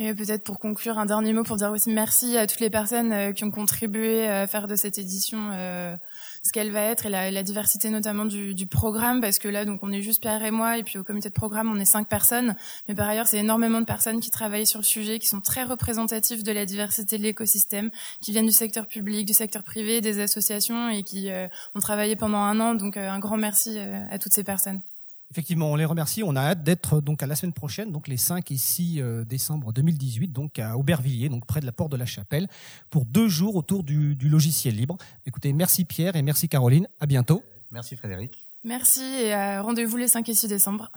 Et 0.00 0.14
peut-être 0.14 0.45
pour 0.45 0.61
conclure, 0.61 0.97
un 0.97 1.07
dernier 1.07 1.33
mot 1.33 1.43
pour 1.43 1.57
dire 1.57 1.73
aussi 1.73 1.90
merci 1.90 2.38
à 2.38 2.47
toutes 2.47 2.61
les 2.61 2.71
personnes 2.71 3.11
euh, 3.11 3.33
qui 3.33 3.43
ont 3.43 3.50
contribué 3.50 4.28
à 4.28 4.47
faire 4.47 4.69
de 4.69 4.76
cette 4.76 4.97
édition 4.97 5.50
euh, 5.52 5.97
ce 6.45 6.52
qu'elle 6.52 6.71
va 6.71 6.83
être 6.83 7.07
et 7.07 7.09
la, 7.09 7.33
la 7.33 7.43
diversité 7.43 7.90
notamment 7.90 8.25
du, 8.25 8.55
programme 8.69 9.21
parce 9.21 9.40
que 9.40 9.49
là 9.49 9.64
donc 9.64 9.81
on 9.83 9.90
est 9.90 10.02
juste 10.02 10.23
Pierre 10.23 10.45
et 10.45 10.52
moi 10.52 10.78
et 10.78 10.85
puis 10.85 10.99
au 10.99 11.05
comité 11.05 11.31
de 11.31 11.35
programme 11.35 11.69
on 11.73 11.81
est 11.81 11.85
cinq 11.85 12.09
personnes 12.09 12.55
mais 12.87 12.95
par 12.95 13.09
ailleurs 13.09 13.26
c'est 13.26 13.38
énormément 13.38 13.81
de 13.81 13.87
personnes 13.87 14.21
qui 14.21 14.31
travaillent 14.31 14.67
sur 14.69 14.78
le 14.78 14.85
sujet 14.85 15.19
qui 15.19 15.26
sont 15.26 15.40
très 15.40 15.64
représentatifs 15.64 16.45
de 16.45 16.52
la 16.52 16.64
diversité 16.64 17.19
de 17.19 17.25
l'écosystème 17.25 17.90
qui 18.21 18.31
viennent 18.31 18.47
du 18.47 18.52
secteur 18.52 18.87
public 18.87 19.26
du 19.26 19.35
secteur 19.35 19.64
privé 19.64 20.00
des 20.00 20.21
associations 20.21 20.90
et 20.90 21.02
qui 21.02 21.28
euh, 21.31 21.49
ont 21.75 21.81
travaillé 21.81 22.14
pendant 22.14 22.38
un 22.38 22.61
an 22.61 22.75
donc 22.75 22.97
un 22.97 23.19
grand 23.19 23.37
merci 23.37 23.78
à 23.78 24.19
toutes 24.19 24.33
ces 24.33 24.45
personnes. 24.45 24.81
Effectivement, 25.30 25.70
on 25.70 25.76
les 25.76 25.85
remercie. 25.85 26.23
On 26.23 26.37
a 26.37 26.40
hâte 26.40 26.62
d'être 26.62 27.00
donc 27.00 27.23
à 27.23 27.26
la 27.26 27.37
semaine 27.37 27.52
prochaine, 27.52 27.92
donc 27.92 28.08
les 28.08 28.16
5 28.16 28.50
et 28.50 28.56
6 28.56 29.00
euh, 29.00 29.25
décembre 29.25 29.73
2018, 29.73 30.28
donc 30.28 30.58
à 30.58 30.78
Aubervilliers, 30.78 31.28
donc 31.28 31.44
près 31.44 31.61
de 31.61 31.66
la 31.66 31.73
porte 31.73 31.92
de 31.92 31.97
la 31.97 32.06
Chapelle, 32.06 32.49
pour 32.88 33.04
deux 33.04 33.28
jours 33.28 33.56
autour 33.56 33.85
du, 33.85 34.16
du 34.16 34.28
logiciel 34.28 34.75
libre. 34.75 34.97
Écoutez, 35.26 35.52
merci 35.52 35.85
Pierre 35.85 36.16
et 36.16 36.23
merci 36.23 36.49
Caroline. 36.49 36.88
À 36.99 37.06
bientôt. 37.06 37.42
Merci 37.70 37.94
Frédéric. 37.97 38.47
Merci 38.64 39.02
et 39.02 39.35
euh, 39.35 39.62
rendez-vous 39.62 39.99
les 39.99 40.08
5 40.08 40.26
et 40.28 40.35
6 40.35 40.49
décembre. 40.49 40.90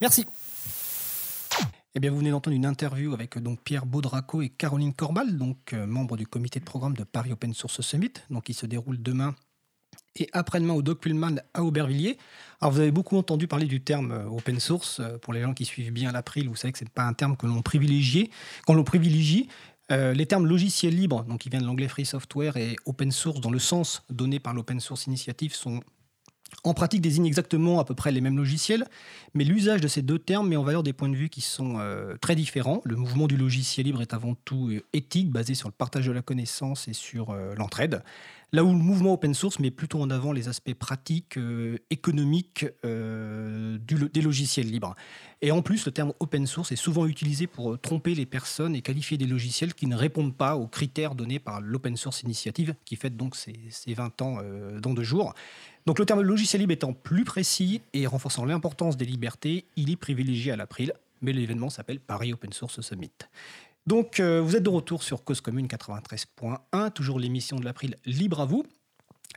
Merci. 0.00 0.24
Eh 1.96 2.00
bien, 2.00 2.12
vous 2.12 2.18
venez 2.18 2.30
d'entendre 2.30 2.54
une 2.54 2.66
interview 2.66 3.12
avec 3.12 3.38
donc 3.38 3.58
Pierre 3.58 3.84
Baudraco 3.84 4.40
et 4.40 4.50
Caroline 4.50 4.92
Corbal, 4.92 5.36
donc 5.36 5.56
euh, 5.72 5.84
membres 5.84 6.16
du 6.16 6.28
comité 6.28 6.60
de 6.60 6.64
programme 6.64 6.94
de 6.94 7.02
Paris 7.02 7.32
Open 7.32 7.52
Source 7.54 7.80
Summit, 7.80 8.12
donc 8.30 8.44
qui 8.44 8.54
se 8.54 8.66
déroule 8.66 9.02
demain 9.02 9.34
et 10.16 10.28
après-demain 10.32 10.74
au 10.74 10.82
Doc 10.82 11.00
Pullman 11.00 11.36
à 11.54 11.62
Aubervilliers. 11.62 12.18
Alors 12.60 12.72
vous 12.72 12.80
avez 12.80 12.90
beaucoup 12.90 13.16
entendu 13.16 13.46
parler 13.46 13.66
du 13.66 13.80
terme 13.80 14.12
euh, 14.12 14.24
open 14.26 14.58
source. 14.58 15.00
Euh, 15.00 15.18
pour 15.18 15.32
les 15.32 15.42
gens 15.42 15.54
qui 15.54 15.64
suivent 15.64 15.92
bien 15.92 16.10
l'April, 16.12 16.48
vous 16.48 16.56
savez 16.56 16.72
que 16.72 16.78
ce 16.78 16.84
n'est 16.84 16.90
pas 16.90 17.04
un 17.04 17.12
terme 17.12 17.36
que 17.36 17.46
l'on 17.46 17.62
privilégie. 17.62 18.30
Quand 18.66 18.74
l'on 18.74 18.84
privilégie, 18.84 19.48
euh, 19.92 20.12
les 20.12 20.26
termes 20.26 20.46
logiciel 20.46 20.94
libre, 20.94 21.24
donc 21.24 21.40
qui 21.40 21.48
viennent 21.48 21.62
de 21.62 21.66
l'anglais 21.66 21.88
free 21.88 22.04
software, 22.04 22.56
et 22.56 22.76
open 22.84 23.12
source 23.12 23.40
dans 23.40 23.50
le 23.50 23.58
sens 23.58 24.02
donné 24.10 24.40
par 24.40 24.54
l'Open 24.54 24.80
Source 24.80 25.06
Initiative 25.06 25.54
sont 25.54 25.80
en 26.64 26.72
pratique 26.72 27.02
désignent 27.02 27.26
exactement 27.26 27.78
à 27.78 27.84
peu 27.84 27.94
près 27.94 28.10
les 28.10 28.22
mêmes 28.22 28.38
logiciels, 28.38 28.86
mais 29.34 29.44
l'usage 29.44 29.82
de 29.82 29.88
ces 29.88 30.00
deux 30.00 30.18
termes 30.18 30.48
met 30.48 30.56
en 30.56 30.62
valeur 30.62 30.82
des 30.82 30.94
points 30.94 31.10
de 31.10 31.14
vue 31.14 31.28
qui 31.28 31.42
sont 31.42 31.78
très 32.22 32.34
différents. 32.34 32.80
Le 32.84 32.96
mouvement 32.96 33.26
du 33.26 33.36
logiciel 33.36 33.84
libre 33.84 34.00
est 34.00 34.14
avant 34.14 34.34
tout 34.46 34.72
éthique, 34.94 35.30
basé 35.30 35.54
sur 35.54 35.68
le 35.68 35.74
partage 35.74 36.06
de 36.06 36.12
la 36.12 36.22
connaissance 36.22 36.88
et 36.88 36.94
sur 36.94 37.34
l'entraide. 37.58 38.02
Là 38.50 38.64
où 38.64 38.72
le 38.72 38.78
mouvement 38.78 39.12
open 39.12 39.34
source 39.34 39.58
met 39.58 39.70
plutôt 39.70 40.00
en 40.00 40.08
avant 40.08 40.32
les 40.32 40.48
aspects 40.48 40.72
pratiques, 40.72 41.36
euh, 41.36 41.76
économiques 41.90 42.64
euh, 42.86 43.76
des 43.78 44.22
logiciels 44.22 44.70
libres. 44.70 44.94
Et 45.42 45.50
en 45.50 45.60
plus, 45.60 45.84
le 45.84 45.92
terme 45.92 46.14
open 46.18 46.46
source 46.46 46.72
est 46.72 46.76
souvent 46.76 47.04
utilisé 47.04 47.46
pour 47.46 47.74
euh, 47.74 47.76
tromper 47.76 48.14
les 48.14 48.24
personnes 48.24 48.74
et 48.74 48.80
qualifier 48.80 49.18
des 49.18 49.26
logiciels 49.26 49.74
qui 49.74 49.86
ne 49.86 49.94
répondent 49.94 50.34
pas 50.34 50.56
aux 50.56 50.66
critères 50.66 51.14
donnés 51.14 51.38
par 51.38 51.60
l'Open 51.60 51.98
Source 51.98 52.22
Initiative, 52.22 52.74
qui 52.86 52.96
fête 52.96 53.18
donc 53.18 53.36
ses, 53.36 53.54
ses 53.68 53.92
20 53.92 54.22
ans 54.22 54.38
dans 54.80 54.94
deux 54.94 55.02
jours. 55.02 55.34
Donc 55.84 55.98
le 55.98 56.06
terme 56.06 56.22
logiciel 56.22 56.60
libre 56.60 56.72
étant 56.72 56.94
plus 56.94 57.24
précis 57.24 57.82
et 57.92 58.06
renforçant 58.06 58.46
l'importance 58.46 58.96
des 58.96 59.04
libertés, 59.04 59.66
il 59.76 59.90
est 59.90 59.96
privilégié 59.96 60.52
à 60.52 60.56
l'April, 60.56 60.94
mais 61.20 61.32
l'événement 61.32 61.70
s'appelle 61.70 62.00
Paris 62.00 62.32
Open 62.32 62.52
Source 62.52 62.80
Summit. 62.80 63.10
Donc, 63.88 64.20
euh, 64.20 64.42
vous 64.42 64.54
êtes 64.54 64.62
de 64.62 64.68
retour 64.68 65.02
sur 65.02 65.24
Cause 65.24 65.40
Commune 65.40 65.66
93.1, 65.66 66.90
toujours 66.90 67.18
l'émission 67.18 67.58
de 67.58 67.64
l'April 67.64 67.96
libre 68.04 68.42
à 68.42 68.44
vous. 68.44 68.66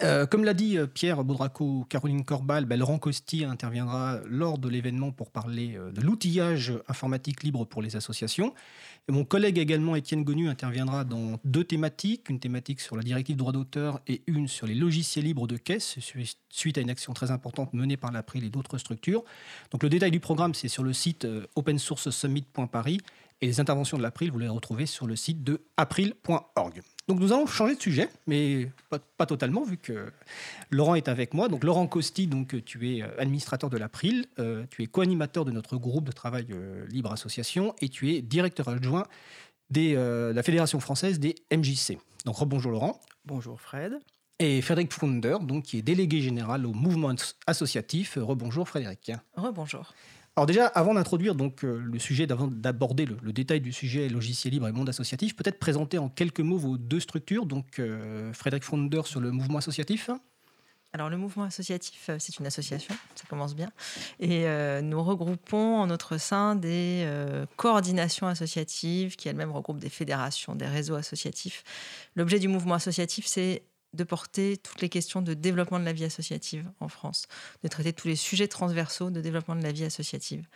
Euh, 0.03 0.25
comme 0.25 0.43
l'a 0.43 0.53
dit 0.53 0.77
euh, 0.77 0.87
Pierre 0.87 1.23
Baudraco, 1.23 1.85
Caroline 1.87 2.25
Corbal, 2.25 2.65
ben, 2.65 2.77
Laurent 2.77 2.99
Costi 2.99 3.45
interviendra 3.45 4.19
lors 4.25 4.57
de 4.57 4.67
l'événement 4.67 5.13
pour 5.13 5.31
parler 5.31 5.77
de 5.93 6.01
l'outillage 6.01 6.73
informatique 6.89 7.43
libre 7.43 7.63
pour 7.63 7.81
les 7.81 7.95
associations. 7.95 8.53
Et 9.07 9.13
mon 9.13 9.23
collègue 9.23 9.57
également, 9.57 9.95
Étienne 9.95 10.25
Gonu, 10.25 10.49
interviendra 10.49 11.05
dans 11.05 11.39
deux 11.45 11.63
thématiques, 11.63 12.27
une 12.29 12.41
thématique 12.41 12.81
sur 12.81 12.97
la 12.97 13.03
directive 13.03 13.37
droit 13.37 13.53
d'auteur 13.53 14.01
et 14.07 14.21
une 14.27 14.49
sur 14.49 14.67
les 14.67 14.75
logiciels 14.75 15.23
libres 15.23 15.47
de 15.47 15.55
caisse, 15.55 15.95
suite 16.49 16.77
à 16.77 16.81
une 16.81 16.89
action 16.89 17.13
très 17.13 17.31
importante 17.31 17.73
menée 17.73 17.95
par 17.95 18.11
l'April 18.11 18.43
et 18.43 18.49
d'autres 18.49 18.77
structures. 18.77 19.23
Donc 19.71 19.81
le 19.81 19.87
détail 19.87 20.11
du 20.11 20.19
programme, 20.19 20.53
c'est 20.53 20.67
sur 20.67 20.83
le 20.83 20.91
site 20.91 21.25
opensourcesummit.paris 21.55 22.99
et 23.41 23.47
les 23.47 23.59
interventions 23.59 23.97
de 23.97 24.03
l'April, 24.03 24.31
vous 24.31 24.39
les 24.39 24.47
retrouvez 24.47 24.85
sur 24.85 25.07
le 25.07 25.15
site 25.15 25.43
de 25.43 25.61
april.org. 25.75 26.81
Donc 27.07 27.19
nous 27.19 27.33
allons 27.33 27.47
changer 27.47 27.75
de 27.75 27.81
sujet, 27.81 28.09
mais 28.27 28.71
pas, 29.17 29.25
totalement, 29.25 29.63
vu 29.63 29.77
que 29.77 30.11
Laurent 30.69 30.95
est 30.95 31.07
avec 31.07 31.33
moi. 31.33 31.49
Donc 31.49 31.63
Laurent 31.63 31.87
Costi, 31.87 32.27
donc, 32.27 32.63
tu 32.63 32.95
es 32.95 33.01
euh, 33.01 33.07
administrateur 33.17 33.69
de 33.69 33.77
l'April, 33.77 34.27
euh, 34.39 34.65
tu 34.69 34.83
es 34.83 34.87
co-animateur 34.87 35.43
de 35.43 35.51
notre 35.51 35.77
groupe 35.77 36.05
de 36.05 36.11
travail 36.11 36.45
euh, 36.51 36.85
Libre 36.89 37.11
Association 37.11 37.73
et 37.81 37.89
tu 37.89 38.13
es 38.13 38.21
directeur 38.21 38.69
adjoint 38.69 39.07
de 39.71 40.31
la 40.33 40.43
Fédération 40.43 40.81
française 40.81 41.17
des 41.19 41.35
MJC. 41.51 41.97
Donc 42.25 42.35
rebonjour 42.35 42.71
Laurent. 42.71 42.99
Bonjour 43.25 43.59
Fred. 43.59 43.93
Et 44.37 44.61
Frédéric 44.61 44.91
Founder, 44.91 45.37
donc, 45.41 45.63
qui 45.63 45.77
est 45.77 45.81
délégué 45.81 46.19
général 46.19 46.65
au 46.65 46.73
mouvement 46.73 47.13
associatif. 47.47 48.17
Rebonjour 48.19 48.67
Frédéric. 48.67 49.11
Rebonjour. 49.35 49.93
Alors 50.37 50.45
déjà, 50.45 50.67
avant 50.67 50.93
d'introduire 50.93 51.35
donc 51.35 51.65
euh, 51.65 51.77
le 51.77 51.99
sujet, 51.99 52.25
d'aborder 52.25 53.05
le, 53.05 53.33
détail 53.33 53.59
du 53.59 53.73
sujet 53.73 54.07
logiciel 54.07 54.53
libre 54.53 54.67
et 54.67 54.71
monde 54.71 54.87
associatif, 54.87 55.35
peut-être 55.35 55.59
présenter 55.59 55.97
en 55.97 56.07
quelques 56.07 56.39
mots 56.39 56.57
vos 56.57 56.77
deux 56.77 57.01
structures. 57.01 57.45
Donc 57.45 57.79
euh, 57.79 58.31
Frédéric 58.31 58.63
Fonder 58.63 59.01
sur 59.03 59.19
le 59.19 59.31
mouvement 59.31 59.57
associatif. 59.57 60.09
Alors 60.93 61.09
le 61.09 61.17
mouvement 61.17 61.43
associatif, 61.43 62.09
euh, 62.09 62.15
c'est 62.17 62.39
une 62.39 62.45
association, 62.45 62.95
ça 63.15 63.25
commence 63.29 63.55
bien, 63.55 63.71
et 64.19 64.45
nous 64.81 65.03
regroupons 65.03 65.79
en 65.79 65.87
notre 65.87 66.17
sein 66.17 66.55
des 66.55 67.05
coordinations 67.57 68.27
associatives 68.27 69.17
qui 69.17 69.27
elles-mêmes 69.27 69.51
regroupent 69.51 69.79
des 69.79 69.89
fédérations, 69.89 70.55
des 70.55 70.67
réseaux 70.67 70.95
associatifs. 70.95 71.63
L'objet 72.15 72.39
du 72.39 72.47
mouvement 72.47 72.75
associatif, 72.75 73.25
c'est 73.25 73.63
de 73.93 74.03
porter 74.03 74.57
toutes 74.57 74.81
les 74.81 74.89
questions 74.89 75.21
de 75.21 75.33
développement 75.33 75.79
de 75.79 75.85
la 75.85 75.93
vie 75.93 76.05
associative 76.05 76.69
en 76.79 76.87
France, 76.87 77.27
de 77.63 77.67
traiter 77.67 77.93
tous 77.93 78.07
les 78.07 78.15
sujets 78.15 78.47
transversaux 78.47 79.09
de 79.09 79.21
développement 79.21 79.55
de 79.55 79.63
la 79.63 79.71
vie 79.71 79.83
associative, 79.83 80.47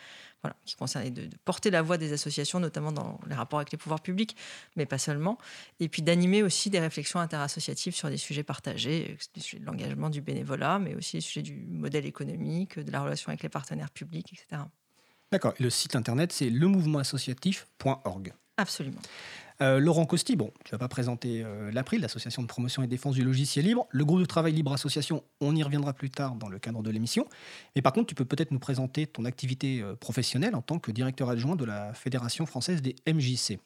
voilà, 0.41 0.55
qui 0.65 0.75
concernent 0.75 1.09
de, 1.09 1.25
de 1.25 1.37
porter 1.43 1.69
la 1.69 1.81
voix 1.81 1.97
des 1.97 2.13
associations, 2.13 2.59
notamment 2.59 2.91
dans 2.91 3.19
les 3.27 3.35
rapports 3.35 3.59
avec 3.59 3.71
les 3.71 3.77
pouvoirs 3.77 4.01
publics, 4.01 4.35
mais 4.75 4.85
pas 4.85 4.97
seulement, 4.97 5.37
et 5.79 5.89
puis 5.89 6.01
d'animer 6.01 6.43
aussi 6.43 6.69
des 6.69 6.79
réflexions 6.79 7.19
interassociatives 7.19 7.95
sur 7.95 8.09
des 8.09 8.17
sujets 8.17 8.43
partagés, 8.43 9.17
des 9.33 9.41
sujets 9.41 9.59
de 9.59 9.65
l'engagement, 9.65 10.09
du 10.09 10.21
bénévolat, 10.21 10.79
mais 10.79 10.95
aussi 10.95 11.17
des 11.17 11.21
sujets 11.21 11.41
du 11.41 11.55
modèle 11.55 12.05
économique, 12.05 12.79
de 12.79 12.91
la 12.91 13.01
relation 13.01 13.29
avec 13.29 13.43
les 13.43 13.49
partenaires 13.49 13.91
publics, 13.91 14.31
etc. 14.33 14.63
D'accord. 15.31 15.53
Le 15.59 15.69
site 15.69 15.95
internet, 15.95 16.31
c'est 16.31 16.49
lemouvementassociatif.org. 16.49 18.33
Absolument. 18.57 19.01
Euh, 19.61 19.79
Laurent 19.79 20.05
Costi, 20.05 20.35
bon, 20.35 20.51
tu 20.65 20.71
vas 20.71 20.77
pas 20.77 20.89
présenter 20.89 21.41
euh, 21.43 21.71
l'April, 21.71 22.01
l'association 22.01 22.41
de 22.41 22.47
promotion 22.47 22.83
et 22.83 22.87
défense 22.87 23.15
du 23.15 23.23
logiciel 23.23 23.65
libre. 23.65 23.87
Le 23.89 24.03
groupe 24.03 24.19
de 24.19 24.25
travail 24.25 24.51
Libre 24.51 24.73
Association, 24.73 25.23
on 25.39 25.55
y 25.55 25.63
reviendra 25.63 25.93
plus 25.93 26.09
tard 26.09 26.35
dans 26.35 26.49
le 26.49 26.59
cadre 26.59 26.83
de 26.83 26.89
l'émission. 26.89 27.25
Mais 27.75 27.81
par 27.81 27.93
contre, 27.93 28.07
tu 28.07 28.15
peux 28.15 28.25
peut-être 28.25 28.51
nous 28.51 28.59
présenter 28.59 29.07
ton 29.07 29.23
activité 29.23 29.81
euh, 29.81 29.95
professionnelle 29.95 30.55
en 30.55 30.61
tant 30.61 30.79
que 30.79 30.91
directeur 30.91 31.29
adjoint 31.29 31.55
de 31.55 31.63
la 31.63 31.93
Fédération 31.93 32.45
française 32.45 32.81
des 32.81 32.95
MJC. 33.07 33.59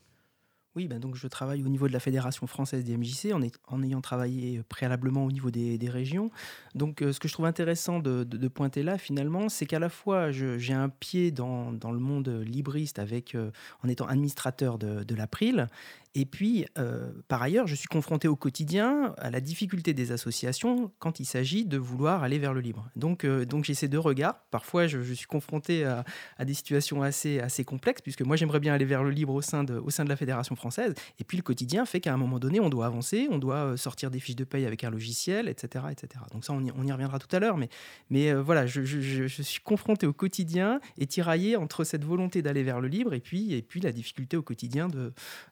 Oui, 0.79 0.87
ben 0.87 0.97
donc 0.97 1.15
je 1.15 1.27
travaille 1.27 1.61
au 1.61 1.67
niveau 1.67 1.89
de 1.89 1.91
la 1.91 1.99
Fédération 1.99 2.47
française 2.47 2.85
des 2.85 2.95
MJC 2.95 3.33
en, 3.67 3.83
ayant 3.83 3.99
travaillé 3.99 4.63
préalablement 4.69 5.25
au 5.25 5.29
niveau 5.29 5.51
des, 5.51 5.77
régions. 5.89 6.31
Donc 6.73 6.99
ce 7.01 7.19
que 7.19 7.27
je 7.27 7.33
trouve 7.33 7.47
intéressant 7.47 7.99
de, 7.99 8.47
pointer 8.47 8.81
là 8.81 8.97
finalement, 8.97 9.49
c'est 9.49 9.65
qu'à 9.65 9.79
la 9.79 9.89
fois 9.89 10.31
j'ai 10.31 10.71
un 10.71 10.87
pied 10.87 11.31
dans, 11.31 11.73
le 11.83 11.99
monde 11.99 12.29
libriste 12.29 12.97
avec, 12.97 13.35
en 13.83 13.89
étant 13.89 14.05
administrateur 14.05 14.77
de 14.77 15.15
l'April 15.15 15.67
et 16.15 16.25
puis, 16.25 16.65
euh, 16.79 17.11
par 17.27 17.43
ailleurs, 17.43 17.67
je 17.67 17.75
suis 17.75 17.87
confronté 17.87 18.27
au 18.27 18.35
quotidien 18.35 19.13
à 19.19 19.29
la 19.29 19.41
difficulté 19.41 19.93
des 19.93 20.11
associations 20.11 20.91
quand 20.97 21.19
il 21.19 21.25
s'agit 21.25 21.65
de 21.65 21.77
vouloir 21.77 22.23
aller 22.23 22.39
vers 22.39 22.53
le 22.53 22.61
libre. 22.61 22.89
Donc, 22.95 23.25
euh, 23.25 23.45
donc 23.45 23.63
j'ai 23.63 23.75
ces 23.75 23.87
deux 23.87 23.99
regards. 23.99 24.39
Parfois, 24.49 24.87
je, 24.87 24.99
suis 25.13 25.27
confronté 25.27 25.85
à, 25.85 26.03
des 26.43 26.55
situations 26.55 27.03
assez, 27.03 27.39
assez 27.39 27.63
complexes, 27.63 28.01
puisque 28.01 28.23
moi, 28.23 28.35
j'aimerais 28.37 28.59
bien 28.59 28.73
aller 28.73 28.85
vers 28.85 29.03
le 29.03 29.11
libre 29.11 29.35
au 29.35 29.41
sein, 29.43 29.63
de, 29.63 29.75
au 29.75 29.91
sein 29.91 30.03
de 30.03 30.09
la 30.09 30.15
Fédération 30.15 30.55
française. 30.55 30.95
Et 31.19 31.23
puis, 31.23 31.37
le 31.37 31.43
quotidien 31.43 31.85
fait 31.85 31.99
qu'à 31.99 32.13
un 32.13 32.17
moment 32.17 32.39
donné, 32.39 32.59
on 32.59 32.69
doit 32.69 32.87
avancer, 32.87 33.27
on 33.29 33.37
doit 33.37 33.55
euh, 33.55 33.77
sortir 33.77 34.09
des 34.09 34.19
fiches 34.19 34.35
de 34.35 34.45
paye 34.45 34.65
avec 34.65 34.83
un 34.83 34.89
logiciel, 34.89 35.47
etc. 35.47 35.85
etc. 35.91 36.23
Donc 36.31 36.43
ça, 36.43 36.53
on 36.53 36.63
y, 36.63 36.91
reviendra 36.91 37.19
tout 37.19 37.33
à 37.35 37.39
l'heure. 37.39 37.57
Mais, 37.57 37.69
mais 38.09 38.33
voilà, 38.33 38.65
je, 38.65 38.81
je, 38.83 38.99
je, 38.99 39.41
suis 39.43 39.61
confronté 39.61 40.07
au 40.07 40.13
quotidien 40.13 40.79
et 40.97 41.05
tiraillé 41.05 41.55
entre 41.55 41.83
cette 41.83 42.03
volonté 42.03 42.41
d'aller 42.41 42.63
vers 42.63 42.81
le 42.81 42.87
libre 42.87 43.13
et 43.13 43.19
puis, 43.19 43.53
et 43.53 43.61
puis 43.61 43.79
la 43.79 43.91
difficulté 43.91 44.37
au 44.37 44.41
quotidien 44.41 44.87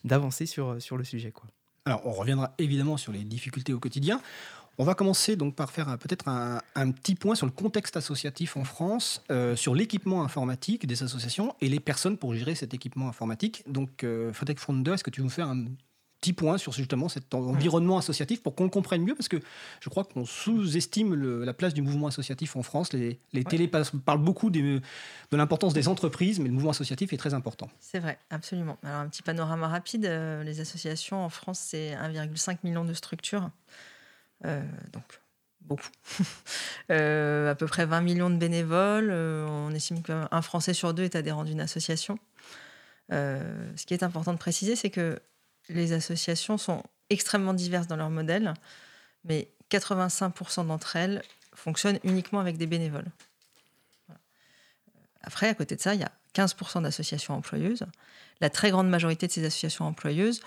d'avancer 0.04 0.47
sur, 0.48 0.82
sur 0.82 0.98
le 0.98 1.04
sujet. 1.04 1.32
Alors, 1.86 2.02
on 2.06 2.12
reviendra 2.12 2.54
évidemment 2.58 2.98
sur 2.98 3.12
les 3.12 3.24
difficultés 3.24 3.74
au 3.74 3.80
quotidien. 3.80 4.22
On 4.80 4.84
va 4.84 4.94
commencer 4.94 5.36
donc 5.36 5.56
par 5.56 5.72
faire 5.72 5.98
peut-être 5.98 6.28
un, 6.28 6.92
petit 6.92 7.16
point 7.16 7.34
sur 7.34 7.48
le 7.48 7.52
contexte 7.52 7.98
associatif 7.98 8.58
en 8.58 8.64
France, 8.64 9.24
euh, 9.32 9.56
sur 9.56 9.74
l'équipement 9.74 10.24
informatique 10.24 10.86
des 10.86 11.02
associations 11.02 11.56
et 11.62 11.70
les 11.70 11.80
personnes 11.80 12.16
pour 12.16 12.36
gérer 12.36 12.54
cet 12.54 12.76
équipement 12.76 13.08
informatique. 13.08 13.64
Donc, 13.68 14.04
euh, 14.04 14.32
Frédéric 14.34 14.60
est-ce 14.60 15.04
que 15.04 15.10
tu 15.10 15.22
veux 15.22 15.30
faire 15.30 15.48
un 15.48 15.66
petit 16.19 16.34
point 16.34 16.58
sur 16.58 16.73
justement 16.73 17.10
cet 17.10 17.34
environnement 17.34 17.97
associatif 17.97 18.41
pour 18.41 18.56
qu'on 18.56 18.63
le 18.63 18.69
comprenne 18.69 19.03
mieux 19.03 19.15
parce 19.15 19.27
que 19.27 19.38
je 19.80 19.89
crois 19.89 20.03
qu'on 20.03 20.25
sous-estime 20.25 21.13
la 21.43 21.53
place 21.53 21.73
du 21.73 21.82
mouvement 21.82 22.08
associatif 22.08 22.56
en 22.56 22.63
France. 22.63 22.93
Les, 22.93 23.19
les 23.34 23.43
télés 23.43 23.67
parlent 23.67 24.23
beaucoup 24.23 24.49
de 24.49 24.82
l'importance 25.32 25.73
des 25.73 25.88
entreprises, 25.88 26.39
mais 26.39 26.47
le 26.47 26.53
mouvement 26.53 26.71
associatif 26.71 27.13
est 27.13 27.17
très 27.17 27.34
important. 27.34 27.69
C'est 27.80 27.99
vrai, 27.99 28.17
absolument. 28.30 28.77
Alors 28.84 28.99
un 28.99 29.08
petit 29.08 29.21
panorama 29.21 29.67
rapide, 29.67 30.06
euh, 30.06 30.43
les 30.43 30.60
associations 30.60 31.23
en 31.23 31.30
France, 31.30 31.60
c'est 31.60 31.91
1,5 31.91 32.60
million 32.63 32.84
de 32.84 32.93
structures. 32.93 33.49
Euh, 34.45 34.62
donc 34.93 35.03
beaucoup. 35.62 35.89
Euh, 36.89 37.51
à 37.51 37.56
peu 37.56 37.65
près 37.65 37.86
20 37.86 37.99
millions 37.99 38.30
de 38.30 38.38
bénévoles. 38.38 39.12
on 39.12 39.73
estime 39.73 40.01
qu'un 40.01 40.41
Français 40.41 40.73
sur 40.73 40.93
deux 40.93 41.03
est 41.03 41.17
adhérent 41.17 41.43
d'une 41.43 41.60
association. 41.60 42.17
ce 43.12 43.86
qui 43.86 43.93
est 43.93 44.03
important 44.03 44.32
de 44.32 44.38
préciser, 44.38 44.77
c'est 44.77 44.89
que 44.89 45.19
les 45.69 45.93
associations 45.93 46.58
sont 46.58 46.84
extrêmement 47.10 47.53
diverses 47.53 47.88
dans 47.88 47.95
leur 47.95 48.10
modèle, 48.10 48.53
mais 49.23 49.49
85% 49.71 50.67
d'entre 50.67 50.95
elles 50.95 51.21
fonctionnent 51.53 51.99
uniquement 52.03 52.39
avec 52.39 52.58
des 52.58 52.67
bénévoles. 52.67 53.08
Après, 55.21 55.49
à 55.49 55.53
côté 55.53 55.75
de 55.75 55.82
ça, 55.82 55.93
il 55.93 55.99
y 55.99 56.03
a 56.03 56.12
15% 56.36 56.84
d'associations 56.84 57.34
employeuses. 57.34 57.86
La 58.39 58.49
très 58.49 58.69
grande 58.69 58.89
majorité 58.89 59.27
de 59.27 59.32
ces 59.32 59.43
associations 59.43 59.86
employeuses 59.86 60.41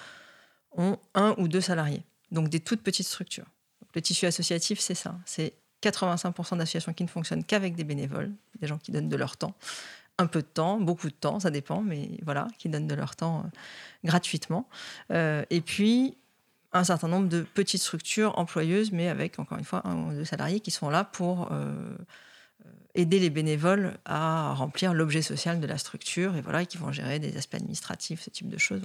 ont 0.73 0.99
un 1.15 1.35
ou 1.37 1.49
deux 1.49 1.61
salariés, 1.61 2.05
donc 2.31 2.49
des 2.49 2.61
toutes 2.61 2.83
petites 2.83 3.07
structures. 3.07 3.47
le 3.95 4.01
tissu 4.01 4.27
associatif, 4.27 4.79
c'est 4.79 4.95
ça. 4.95 5.19
C'est 5.27 5.55
85% 5.83 6.59
d'associations 6.59 6.93
qui 6.93 7.03
ne 7.03 7.09
fonctionnent 7.09 7.45
qu'avec 7.45 7.75
des 7.75 7.85
bénévoles, 7.85 8.31
des 8.61 8.69
gens 8.69 8.79
qui 8.79 8.93
donnent 8.93 9.09
de 9.09 9.17
leur 9.17 9.37
temps, 9.37 9.55
un 10.21 10.27
peu 10.27 10.43
de 10.43 10.47
temps, 10.47 10.79
beaucoup 10.79 11.09
de 11.09 11.15
temps, 11.15 11.41
ça 11.41 11.51
dépend, 11.51 11.81
mais 11.81 12.11
voilà, 12.23 12.47
qui 12.59 12.69
donnent 12.69 12.87
de 12.87 12.95
leur 12.95 13.17
temps 13.17 13.39
euh, 13.39 13.49
gratuitement. 14.05 14.69
Euh, 15.11 15.45
et 15.49 15.63
puis, 15.63 16.17
un 16.73 16.85
certain 16.85 17.09
nombre 17.09 17.29
de 17.29 17.41
petites 17.41 17.81
structures 17.81 18.39
employeuses, 18.39 18.93
mais 18.93 19.09
avec, 19.09 19.39
encore 19.39 19.59
une 19.59 19.65
fois, 19.65 19.81
un 19.87 19.97
ou 19.97 20.13
deux 20.13 20.27
salariés 20.27 20.61
qui 20.61 20.71
sont 20.71 20.91
là 20.91 21.05
pour 21.05 21.49
euh, 21.51 21.97
aider 22.95 23.19
les 23.19 23.31
bénévoles 23.31 23.97
à 24.05 24.53
remplir 24.53 24.93
l'objet 24.93 25.23
social 25.23 25.59
de 25.59 25.67
la 25.67 25.79
structure 25.79 26.37
et 26.37 26.43
voilà, 26.43 26.67
qui 26.67 26.77
vont 26.77 26.93
gérer 26.93 27.19
des 27.19 27.39
aspects 27.39 27.55
administratifs, 27.55 28.21
ce 28.21 28.31
type 28.31 28.51
de 28.51 28.59
choses. 28.59 28.83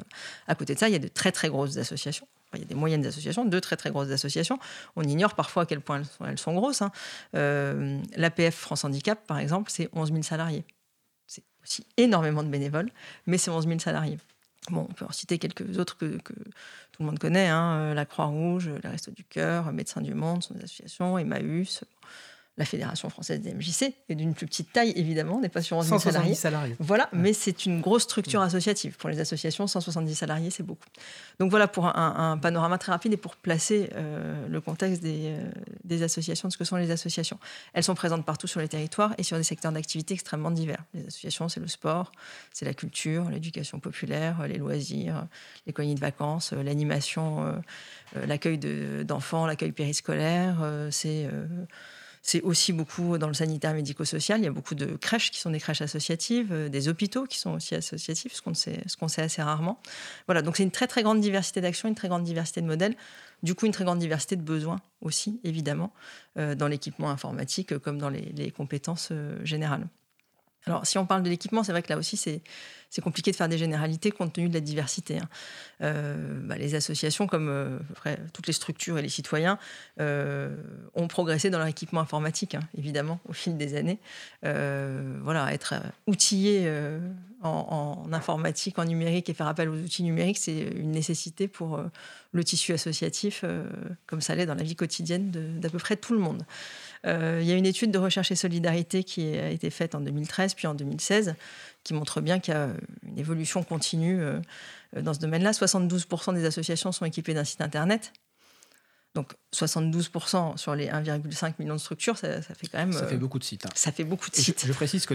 À 0.47 0.55
côté 0.55 0.73
de 0.73 0.79
ça, 0.79 0.87
il 0.87 0.93
y 0.93 0.95
a 0.95 0.99
de 0.99 1.09
très 1.09 1.33
très 1.33 1.49
grosses 1.49 1.75
associations. 1.75 2.27
il 2.53 2.61
y 2.61 2.63
a 2.63 2.65
des 2.65 2.75
moyennes 2.75 3.05
associations, 3.05 3.43
deux 3.43 3.61
très 3.61 3.75
très 3.75 3.89
grosses 3.89 4.09
associations. 4.09 4.57
On 4.95 5.03
ignore 5.03 5.35
parfois 5.35 5.63
à 5.63 5.65
quel 5.65 5.81
point 5.81 6.01
elles 6.25 6.39
sont, 6.39 6.53
grosses. 6.53 6.81
Hein. 6.81 6.91
L'APF 8.15 8.55
France 8.55 8.85
Handicap, 8.85 9.27
par 9.27 9.37
exemple, 9.37 9.69
c'est 9.69 9.89
11 9.91 10.11
000 10.11 10.23
salariés 10.23 10.63
aussi 11.65 11.85
énormément 11.97 12.43
de 12.43 12.49
bénévoles, 12.49 12.91
mais 13.27 13.37
c'est 13.37 13.51
11 13.51 13.67
000 13.67 13.79
salariés. 13.79 14.17
Bon, 14.71 14.87
on 14.89 14.93
peut 14.93 15.05
en 15.05 15.11
citer 15.11 15.37
quelques 15.37 15.77
autres 15.77 15.97
que, 15.97 16.05
tout 16.15 17.01
le 17.01 17.05
monde 17.05 17.19
connaît, 17.19 17.47
hein, 17.47 17.77
euh, 17.79 17.93
la 17.93 18.05
Croix-Rouge, 18.05 18.69
les 18.81 18.89
Restos 18.89 19.11
du 19.11 19.23
Cœur, 19.23 19.71
Médecins 19.73 20.01
du 20.01 20.13
Monde, 20.13 20.43
son 20.43 20.55
association, 20.55 21.17
Emmaüs, 21.17 21.83
la 22.57 22.63
Fédération 22.63 23.09
française 23.09 23.41
des 23.41 23.53
MJC 23.53 23.93
est 24.07 24.15
d'une 24.15 24.33
plus 24.33 24.45
petite 24.45 24.71
taille, 24.71 24.93
évidemment, 24.95 25.41
n'est 25.41 25.49
pas 25.49 25.61
sur 25.61 25.75
11 25.77 25.97
salariés. 25.97 26.35
salariés. 26.35 26.75
Voilà, 26.79 27.09
mais 27.11 27.33
c'est 27.33 27.65
une 27.65 27.81
grosse 27.81 28.03
structure 28.03 28.41
associative. 28.41 28.95
Pour 28.95 29.09
les 29.09 29.19
associations, 29.19 29.67
170 29.67 30.15
salariés, 30.15 30.49
c'est 30.49 30.63
beaucoup. 30.63 30.87
Donc 31.39 31.51
voilà 31.51 31.67
pour 31.67 31.85
un, 31.85 32.37
panorama 32.37 32.77
très 32.77 32.93
rapide 32.93 33.13
et 33.13 33.17
pour 33.17 33.35
placer 33.35 33.89
euh, 33.95 34.47
le 34.47 34.61
contexte 34.61 35.01
des, 35.01 35.35
euh, 35.37 35.51
des, 35.83 36.03
associations, 36.03 36.47
de 36.47 36.53
ce 36.53 36.57
que 36.57 36.63
sont 36.63 36.77
les 36.77 36.91
associations. 36.91 37.39
Elles 37.73 37.83
sont 37.83 37.95
présentes 37.95 38.25
partout 38.25 38.47
sur 38.47 38.61
les 38.61 38.69
territoires 38.69 39.13
et 39.17 39.23
sur 39.23 39.35
des 39.35 39.43
secteurs 39.43 39.73
d'activité 39.73 40.13
extrêmement 40.13 40.51
divers. 40.51 40.83
Les 40.93 41.05
associations, 41.07 41.49
c'est 41.49 41.59
le 41.59 41.67
sport, 41.67 42.13
c'est 42.53 42.65
la 42.65 42.73
culture, 42.73 43.29
l'éducation 43.29 43.79
populaire, 43.79 44.47
les 44.47 44.57
loisirs, 44.57 45.27
les 45.67 45.73
colonies 45.73 45.95
de 45.95 45.99
vacances, 45.99 46.53
euh, 46.53 46.63
l'animation, 46.63 47.61
l'accueil 48.15 48.57
d'enfants, 49.05 49.45
l'accueil 49.45 49.71
périscolaire, 49.71 50.57
c'est 50.89 51.27
c'est 52.25 52.41
aussi 52.41 52.73
beaucoup 52.73 53.19
dans 53.19 53.27
le 53.27 53.35
sanitaire 53.35 53.75
médico-social. 53.75 54.39
Il 54.39 54.45
y 54.45 54.47
a 54.47 54.51
beaucoup 54.51 54.73
de 54.73 54.95
crèches 54.95 55.29
qui 55.29 55.39
sont 55.39 55.51
des 55.51 55.59
crèches 55.59 55.83
associatives, 55.83 56.51
euh, 56.51 56.69
des 56.69 56.87
hôpitaux 56.87 57.25
qui 57.25 57.37
sont 57.37 57.53
aussi 57.53 57.75
associatifs, 57.75 58.33
ce 58.33 58.41
qu'on 58.41 58.55
sait, 59.07 59.21
assez 59.21 59.43
rarement. 59.43 59.79
Voilà, 60.25 60.41
donc 60.41 60.57
c'est 60.57 60.63
une 60.63 60.71
très 60.71 60.87
très 60.87 61.03
grande 61.03 61.21
diversité 61.21 61.61
d'actions, 61.61 61.87
une 61.87 61.93
très 61.93 62.07
grande 62.07 62.23
diversité 62.23 62.61
de 62.61 62.65
modèles. 62.65 62.95
Du 63.43 63.53
coup, 63.53 63.67
une 63.67 63.71
très 63.71 63.83
grande 63.83 63.99
diversité 63.99 64.35
de 64.35 64.41
besoins 64.41 64.81
aussi, 65.01 65.39
évidemment, 65.43 65.93
euh, 66.39 66.55
dans 66.55 66.67
l'équipement 66.67 67.11
informatique 67.11 67.77
comme 67.77 67.99
dans 67.99 68.09
les, 68.09 68.49
compétences 68.49 69.09
euh, 69.11 69.37
générales. 69.45 69.87
Alors, 70.67 70.85
si 70.85 70.97
on 70.97 71.05
parle 71.05 71.21
de 71.21 71.29
l'équipement, 71.29 71.63
c'est 71.63 71.71
vrai 71.71 71.83
que 71.83 71.89
là 71.89 71.97
aussi, 71.97 72.17
c'est, 72.17 72.41
compliqué 73.01 73.31
de 73.31 73.35
faire 73.35 73.49
des 73.49 73.57
généralités 73.57 74.09
compte 74.09 74.33
tenu 74.33 74.47
de 74.47 74.53
la 74.53 74.61
diversité. 74.61 75.17
Hein. 75.17 75.27
Euh, 75.81 76.39
bah, 76.41 76.57
les 76.57 76.75
associations, 76.75 77.27
comme 77.27 77.49
euh, 77.49 77.77
toutes 78.31 78.47
les 78.47 78.53
structures 78.53 78.97
et 78.97 79.01
les 79.01 79.09
citoyens, 79.09 79.59
euh, 79.99 80.55
ont 80.93 81.09
progressé 81.09 81.49
dans 81.49 81.57
leur 81.57 81.67
équipement 81.67 81.99
informatique, 81.99 82.55
hein, 82.55 82.61
évidemment, 82.77 83.19
au 83.27 83.33
fil 83.33 83.57
des 83.57 83.75
années. 83.75 83.99
voilà, 84.41 85.53
être 85.53 85.75
outillé 86.07 86.71
en, 87.43 88.07
informatique, 88.13 88.79
en 88.79 88.85
numérique 88.85 89.29
et 89.29 89.33
faire 89.33 89.47
appel 89.47 89.69
aux 89.69 89.75
outils 89.75 90.03
numériques, 90.03 90.37
c'est 90.37 90.57
une 90.57 90.91
nécessité 90.91 91.47
pour 91.47 91.81
le 92.31 92.43
tissu 92.43 92.73
associatif, 92.73 93.43
comme 94.07 94.21
ça 94.21 94.35
l'est 94.35 94.45
dans 94.45 94.55
la 94.55 94.63
vie 94.63 94.75
quotidienne 94.75 95.31
d'à 95.59 95.69
peu 95.69 95.79
près 95.79 95.97
tout 95.97 96.13
le 96.13 96.19
monde. 96.19 96.43
Euh, 97.05 97.39
il 97.41 97.47
y 97.47 97.51
a 97.51 97.55
une 97.55 97.65
étude 97.65 97.91
de 97.91 97.99
recherche 97.99 98.31
et 98.31 98.35
solidarité 98.35 99.03
qui 99.03 99.37
a 99.37 99.49
été 99.49 99.69
faite 99.69 99.95
en 99.95 100.01
2013 100.01 100.55
puis 100.55 100.67
en 100.67 100.73
2016 100.73 101.35
qui 101.83 101.93
montre 101.93 102.19
bien 102.19 102.39
qu'il 102.39 102.53
y 102.53 102.57
a 102.57 102.69
une 103.07 103.19
évolution 103.19 103.63
continue 103.63 104.21
euh, 104.21 104.39
dans 104.99 105.13
ce 105.13 105.19
domaine-là. 105.19 105.51
72% 105.51 106.33
des 106.33 106.45
associations 106.45 106.91
sont 106.91 107.05
équipées 107.05 107.33
d'un 107.33 107.43
site 107.43 107.61
internet. 107.61 108.11
Donc 109.15 109.31
72% 109.53 110.57
sur 110.57 110.75
les 110.75 110.87
1,5 110.87 111.53
million 111.59 111.75
de 111.75 111.79
structures, 111.79 112.17
ça, 112.17 112.41
fait 112.41 112.67
quand 112.67 112.77
même. 112.77 112.91
Ça 112.91 113.07
fait 113.07 113.15
euh, 113.15 113.17
beaucoup 113.17 113.39
de 113.39 113.45
sites. 113.45 113.65
Hein. 113.65 113.69
Ça 113.73 113.93
fait 113.93 114.03
beaucoup 114.03 114.29
de 114.29 114.35
sites. 114.35 114.65
Je, 114.67 114.73
précise 114.73 115.05
que 115.05 115.13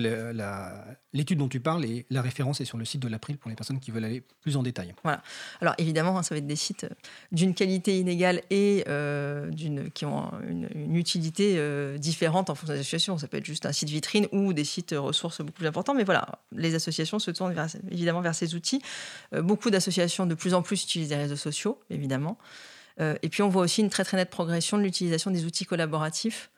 l'étude 1.12 1.38
dont 1.38 1.48
tu 1.48 1.60
parles, 1.60 1.84
et 1.84 2.06
la 2.08 2.22
référence 2.22 2.62
est 2.62 2.64
sur 2.64 2.78
le 2.78 2.86
site 2.86 3.02
de 3.02 3.08
l'April 3.08 3.36
pour 3.36 3.50
les 3.50 3.56
personnes 3.56 3.78
qui 3.78 3.90
veulent 3.90 4.06
aller 4.06 4.22
plus 4.40 4.56
en 4.56 4.62
détail. 4.62 4.94
Voilà. 5.02 5.22
Alors 5.60 5.74
évidemment, 5.76 6.18
hein, 6.18 6.22
ça 6.22 6.34
va 6.34 6.38
être 6.38 6.46
des 6.46 6.56
sites 6.56 6.84
euh, 6.84 6.94
d'une 7.30 7.54
qualité 7.54 7.98
inégale 7.98 8.40
et 8.48 8.84
euh, 8.88 9.50
qui 9.92 10.06
ont 10.06 10.32
une, 10.48 10.96
utilité 10.96 11.60
différente 11.98 12.48
en 12.48 12.54
fonction 12.54 12.72
des 12.72 12.80
associations. 12.80 13.18
Ça 13.18 13.28
peut 13.28 13.36
être 13.36 13.44
juste 13.44 13.66
un 13.66 13.72
site 13.72 13.90
vitrine 13.90 14.26
ou 14.32 14.54
des 14.54 14.64
sites 14.64 14.94
ressources 14.96 15.42
beaucoup 15.42 15.58
plus 15.58 15.66
importants. 15.66 15.94
Mais 15.94 16.04
voilà, 16.04 16.40
les 16.52 16.74
associations 16.74 17.18
se 17.18 17.30
tournent 17.30 17.54
évidemment 17.90 18.22
vers 18.22 18.34
ces 18.34 18.54
outils. 18.54 18.80
beaucoup 19.32 19.70
d'associations 19.70 20.24
de 20.24 20.34
plus 20.34 20.54
en 20.54 20.62
plus 20.62 20.82
utilisent 20.82 21.10
les 21.10 21.16
réseaux 21.16 21.36
sociaux, 21.36 21.78
évidemment. 21.90 22.38
Euh, 23.00 23.14
et 23.22 23.28
puis 23.28 23.42
on 23.42 23.48
voit 23.48 23.62
aussi 23.62 23.80
une 23.80 23.90
très 23.90 24.04
très 24.04 24.16
nette 24.16 24.30
progression 24.30 24.78
de 24.78 24.82
l'utilisation 24.82 25.30
des 25.30 25.44
outils 25.44 25.64
collaboratifs, 25.64 26.50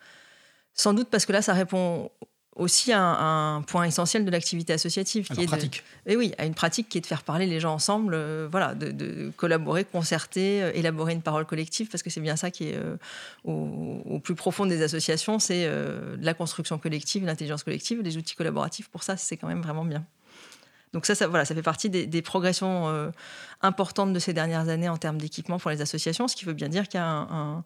sans 0.74 0.94
doute 0.94 1.08
parce 1.10 1.26
que 1.26 1.32
là 1.32 1.42
ça 1.42 1.52
répond 1.52 2.10
aussi 2.54 2.92
à 2.92 3.00
un, 3.00 3.62
point 3.62 3.84
essentiel 3.84 4.26
de 4.26 4.30
l'activité 4.30 4.74
associative, 4.74 5.26
qui 5.26 5.42
est 5.42 5.46
pratique. 5.46 5.82
et 6.04 6.16
oui, 6.16 6.34
à 6.36 6.44
une 6.44 6.54
pratique 6.54 6.86
qui 6.90 6.98
est 6.98 7.00
de 7.00 7.06
faire 7.06 7.22
parler 7.22 7.46
les 7.46 7.60
gens 7.60 7.72
ensemble, 7.72 8.12
euh, 8.14 8.46
voilà, 8.50 8.74
de, 8.74 9.30
collaborer, 9.38 9.86
concerter, 9.86 10.62
euh, 10.62 10.70
élaborer 10.74 11.14
une 11.14 11.22
parole 11.22 11.46
collective, 11.46 11.88
parce 11.88 12.02
que 12.02 12.10
c'est 12.10 12.20
bien 12.20 12.36
ça 12.36 12.50
qui 12.50 12.68
est 12.68 12.78
au, 13.44 14.20
plus 14.22 14.34
profond 14.34 14.66
des 14.66 14.82
associations, 14.82 15.38
c'est 15.38 15.66
la 16.20 16.34
construction 16.34 16.78
collective, 16.78 17.24
l'intelligence 17.24 17.62
collective, 17.62 18.02
les 18.02 18.18
outils 18.18 18.34
collaboratifs. 18.34 18.88
Pour 18.88 19.02
ça, 19.02 19.16
c'est 19.16 19.38
quand 19.38 19.48
même 19.48 19.62
vraiment 19.62 19.86
bien. 19.86 20.04
Donc 20.92 21.06
ça, 21.06 21.26
voilà, 21.26 21.44
ça 21.44 21.54
fait 21.54 21.62
partie 21.62 21.88
des, 21.88 22.22
progressions 22.22 22.88
euh, 22.88 23.10
importantes 23.62 24.12
de 24.12 24.18
ces 24.18 24.32
dernières 24.32 24.68
années 24.68 24.88
en 24.88 24.98
termes 24.98 25.18
d'équipement 25.18 25.58
pour 25.58 25.70
les 25.70 25.80
associations, 25.80 26.28
ce 26.28 26.36
qui 26.36 26.44
veut 26.44 26.52
bien 26.52 26.68
dire 26.68 26.86
qu'il 26.88 26.98
y 26.98 27.02
a 27.02 27.06
un 27.06 27.64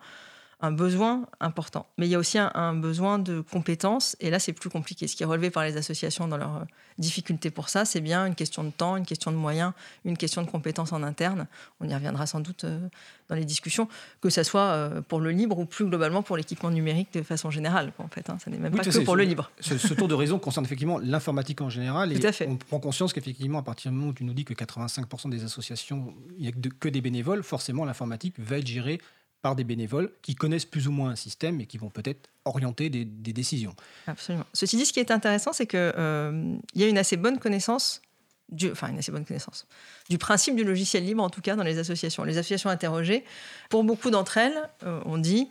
besoin 0.63 1.27
important. 1.41 1.87
Mais 1.99 2.07
il 2.07 2.11
y 2.11 2.15
a 2.15 2.19
aussi 2.19 2.39
un, 2.39 2.75
besoin 2.75 3.19
de 3.19 3.41
compétences, 3.41 4.17
et 4.21 4.31
là 4.31 4.39
c'est 4.39 4.53
plus 4.53 4.71
compliqué. 4.71 5.07
Ce 5.07 5.15
qui 5.15 5.23
est 5.23 5.27
relevé 5.27 5.51
par 5.51 5.65
les 5.65 5.77
associations 5.77 6.29
dans 6.29 6.39
leurs 6.39 6.67
difficultés 6.99 7.51
pour 7.51 7.69
ça, 7.69 7.85
c'est 7.85 8.01
bien 8.01 8.27
une 8.27 8.35
question 8.35 8.65
de 8.65 8.71
temps, 8.71 8.97
une 8.97 9.05
question 9.05 9.31
de 9.31 9.37
moyens, 9.37 9.73
une 10.05 10.17
question 10.17 10.43
de 10.43 10.49
compétences 10.49 10.93
en 10.93 11.03
interne. 11.03 11.47
On 11.81 11.89
y 11.89 11.95
reviendra 11.95 12.27
sans 12.27 12.41
doute 12.41 12.65
euh, 12.65 12.89
dans 13.29 13.35
les 13.35 13.45
discussions, 13.45 13.87
que 14.23 14.31
ce 14.31 14.43
soit 14.43 14.63
euh, 14.63 15.03
pour 15.03 15.21
le 15.21 15.31
libre 15.31 15.59
ou 15.59 15.67
plus 15.67 15.85
globalement 15.85 16.23
pour 16.23 16.37
l'équipement 16.37 16.71
numérique 16.71 17.13
de 17.13 17.23
façon 17.23 17.51
générale. 17.51 17.93
En 17.99 18.09
fait, 18.09 18.31
hein. 18.31 18.39
ça 18.43 18.51
n'est 18.51 18.59
même 18.59 18.75
pas 18.75 18.83
que 18.83 19.05
pour 19.05 19.17
le 19.17 19.25
libre. 19.25 19.51
Ce, 19.61 19.95
tour 19.95 20.09
de 20.09 20.15
raison 20.15 20.39
concerne 20.39 20.65
effectivement 20.65 20.99
l'informatique 20.99 21.61
en 21.61 21.69
général, 21.69 22.13
et 22.13 22.49
on 22.49 22.57
prend 22.57 22.81
conscience 22.81 23.13
qu'effectivement, 23.13 23.59
à 23.59 23.63
partir 23.63 23.91
du 23.91 23.97
moment 23.97 24.11
où 24.11 24.15
tu 24.15 24.25
nous 24.25 24.35
dis 24.35 24.45
que 24.45 24.55
85% 24.55 25.29
des 25.29 25.45
associations, 25.45 26.15
il 26.39 26.43
n'y 26.43 26.49
a 26.49 26.53
que 26.81 26.89
des 26.89 27.01
bénévoles, 27.01 27.43
forcément 27.43 27.85
l'informatique 27.85 28.35
va 28.39 28.59
être 28.59 28.67
gérée 28.67 29.01
par 29.43 29.55
des 29.55 29.65
bénévoles 29.65 30.11
qui 30.23 30.35
connaissent 30.35 30.65
plus 30.65 30.89
ou 30.89 30.93
moins 30.93 31.11
un 31.11 31.17
système 31.17 31.61
et 31.61 31.67
qui 31.67 31.79
vont 31.79 31.91
peut-être 31.91 32.29
orienter 32.45 32.91
des, 32.91 33.05
décisions. 33.05 33.75
Absolument. 34.07 34.47
Ceci 34.53 34.77
dit, 34.77 34.87
ce 34.87 34.93
qui 34.93 35.01
est 35.01 35.11
intéressant, 35.11 35.53
c'est 35.53 35.67
qu'il 35.67 35.79
euh, 35.81 36.57
y 36.75 36.85
a 36.85 36.89
une 36.89 36.99
assez 36.99 37.17
bonne 37.17 37.39
connaissance 37.39 38.03
du, 38.49 38.71
enfin 38.71 38.89
une 38.89 38.99
assez 38.99 39.11
bonne 39.11 39.25
connaissance 39.25 39.67
du 40.09 40.19
principe 40.19 40.55
du 40.55 40.63
logiciel 40.63 41.05
libre, 41.05 41.23
en 41.23 41.31
tout 41.31 41.41
cas 41.41 41.57
dans 41.57 41.65
les 41.65 41.79
associations. 41.79 42.23
Les 42.25 42.39
associations 42.39 42.71
interrogées, 42.71 43.25
pour 43.69 43.85
beaucoup 43.85 44.11
d'entre 44.11 44.39
elles, 44.39 44.57
euh, 44.85 45.01
on 45.05 45.19
dit 45.19 45.49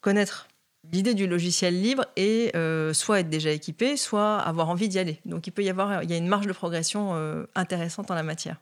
connaître 0.00 0.48
l'idée 0.90 1.14
du 1.14 1.26
logiciel 1.26 1.80
libre 1.80 2.06
et 2.16 2.50
euh, 2.56 2.94
soit 2.94 3.20
être 3.20 3.28
déjà 3.28 3.50
équipé, 3.50 3.96
soit 3.96 4.38
avoir 4.38 4.70
envie 4.70 4.88
d'y 4.88 4.98
aller. 4.98 5.20
Donc 5.26 5.46
il 5.46 5.50
peut 5.50 5.62
y 5.62 5.68
avoir, 5.68 6.02
il 6.02 6.10
y 6.10 6.14
a 6.14 6.16
une 6.16 6.28
marge 6.28 6.46
de 6.46 6.52
progression 6.52 7.14
intéressante 7.54 8.10
en 8.10 8.14
la 8.14 8.22
matière. 8.22 8.56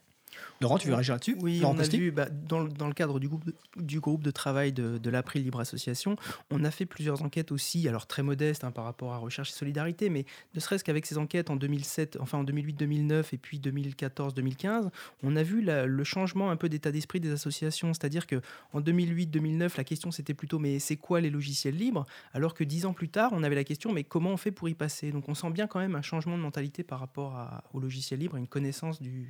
Laurent, 0.61 0.79
tu 0.79 0.89
veux 0.89 0.95
réagir 0.95 1.15
là-dessus 1.15 1.37
Oui, 1.41 1.63
on 1.65 1.79
a 1.79 1.83
vu 1.83 2.11
bah, 2.11 2.29
dans, 2.31 2.65
dans, 2.65 2.89
le 2.89 2.95
cadre 2.95 3.21
du 3.21 3.29
groupe 3.29 3.45
de, 3.45 3.55
du 3.77 4.01
groupe 4.01 4.23
de 4.23 4.31
travail 4.31 4.73
de, 4.73 4.99
de 4.99 5.11
l'April 5.11 5.43
Libre 5.43 5.61
Association, 5.61 6.17
on 6.51 6.65
a 6.65 6.71
fait 6.71 6.87
plusieurs 6.87 7.23
enquêtes 7.23 7.53
aussi, 7.53 7.87
alors 7.89 8.07
très 8.07 8.23
modestes 8.23 8.65
hein, 8.65 8.71
par 8.71 8.85
rapport 8.85 9.13
à 9.13 9.19
Recherche 9.19 9.51
et 9.51 9.55
Solidarité, 9.55 10.09
mais 10.09 10.25
ne 10.55 10.61
serait-ce 10.61 10.85
qu'avec 10.85 11.05
ces 11.07 11.19
enquêtes 11.19 11.51
en 11.51 11.57
2007, 11.57 12.19
enfin 12.21 12.39
en 12.39 12.45
2008-2009 12.45 13.25
et 13.33 13.39
puis 13.39 13.59
2014-2015, 13.59 14.89
on 15.23 15.37
a 15.37 15.43
vu 15.43 15.61
la, 15.61 15.87
le 15.87 16.05
changement 16.05 16.51
un 16.51 16.57
peu 16.57 16.69
d'état 16.69 16.91
d'esprit 16.91 17.21
des 17.21 17.31
associations. 17.31 17.93
C'est-à-dire 17.93 18.27
que 18.27 18.41
en 18.73 18.81
2008-2009, 18.81 19.77
la 19.77 19.85
question 19.85 20.11
c'était 20.11 20.35
plutôt 20.35 20.59
mais 20.59 20.79
c'est 20.79 20.97
quoi 20.97 21.21
les 21.21 21.31
logiciels 21.31 21.77
libres? 21.77 22.07
Alors 22.33 22.55
que 22.55 22.65
dix 22.65 22.87
ans 22.87 22.93
plus 22.93 23.09
tard, 23.09 23.31
on 23.33 23.43
avait 23.43 23.55
la 23.55 23.65
question 23.65 23.93
mais 23.93 24.05
comment 24.05 24.31
on 24.31 24.37
fait 24.37 24.53
pour 24.53 24.69
y 24.69 24.75
passer? 24.75 25.11
Donc 25.13 25.29
on 25.29 25.35
sent 25.35 25.51
bien 25.51 25.67
quand 25.67 25.81
même 25.81 25.95
un 25.95 26.03
changement 26.03 26.37
de 26.37 26.43
mentalité 26.43 26.83
par 26.83 27.01
rapport 27.01 27.37
à, 27.37 27.65
au 27.75 27.81
logiciel 27.81 28.21
libre, 28.21 28.37
une 28.37 28.47
connaissance 28.47 29.03
du, 29.03 29.29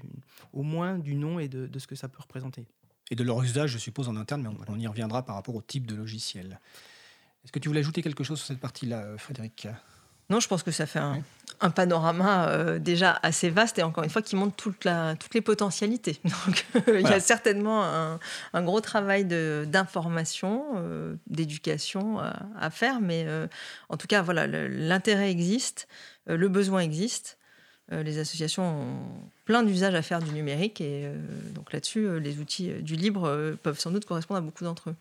au 0.52 0.62
moins 0.62 0.98
du 0.98 1.15
nom 1.16 1.38
et 1.38 1.48
de, 1.48 1.66
de 1.66 1.78
ce 1.78 1.86
que 1.86 1.94
ça 1.94 2.08
peut 2.08 2.20
représenter. 2.20 2.66
Et 3.10 3.16
de 3.16 3.22
leur 3.22 3.40
usage, 3.42 3.70
je 3.70 3.78
suppose, 3.78 4.08
en 4.08 4.16
interne, 4.16 4.42
mais 4.42 4.48
on, 4.48 4.74
on 4.74 4.78
y 4.78 4.86
reviendra 4.86 5.24
par 5.24 5.36
rapport 5.36 5.54
au 5.54 5.62
type 5.62 5.86
de 5.86 5.94
logiciel. 5.94 6.60
Est-ce 7.44 7.52
que 7.52 7.58
tu 7.58 7.68
voulais 7.68 7.80
ajouter 7.80 8.02
quelque 8.02 8.24
chose 8.24 8.38
sur 8.38 8.46
cette 8.48 8.60
partie-là, 8.60 9.16
Frédéric? 9.18 9.68
Non, 10.28 10.40
je 10.40 10.48
pense 10.48 10.64
que 10.64 10.72
ça 10.72 10.86
fait 10.86 10.98
un, 10.98 11.22
un 11.60 11.70
panorama 11.70 12.48
euh, 12.48 12.80
déjà 12.80 13.16
assez 13.22 13.48
vaste 13.48 13.78
et 13.78 13.84
encore 13.84 14.02
une 14.02 14.10
fois 14.10 14.22
qui 14.22 14.34
montre 14.34 14.56
toute 14.56 14.84
la, 14.84 15.14
toutes 15.14 15.34
les 15.34 15.40
potentialités. 15.40 16.18
Donc 16.24 16.66
euh, 16.74 16.80
voilà. 16.84 17.00
il 17.00 17.08
y 17.08 17.12
a 17.12 17.20
certainement 17.20 17.84
un, 17.84 18.18
un 18.52 18.62
gros 18.62 18.80
travail 18.80 19.24
d'information, 19.24 20.64
euh, 20.74 21.14
d'éducation 21.28 22.18
à, 22.18 22.46
à, 22.58 22.70
faire, 22.70 23.00
mais 23.00 23.24
euh, 23.28 23.46
en 23.88 23.96
tout 23.96 24.08
cas, 24.08 24.22
voilà, 24.22 24.48
l'intérêt 24.48 25.30
existe, 25.30 25.86
euh, 26.28 26.36
le 26.36 26.48
besoin 26.48 26.80
existe. 26.80 27.38
Euh, 27.92 28.02
les 28.02 28.18
associations 28.18 28.64
ont 28.64 29.30
plein 29.44 29.62
d'usages 29.62 29.94
à 29.94 30.02
faire 30.02 30.20
du 30.20 30.32
numérique 30.32 30.80
et 30.80 31.08
donc 31.54 31.72
là-dessus, 31.72 32.18
les 32.20 32.40
outils 32.40 32.72
du 32.82 32.96
libre 32.96 33.56
peuvent 33.62 33.78
sans 33.78 33.90
doute 33.90 34.04
correspondre 34.04 34.38
à 34.38 34.40
beaucoup 34.40 34.64
d'entre 34.64 34.90
eux. 34.90 34.96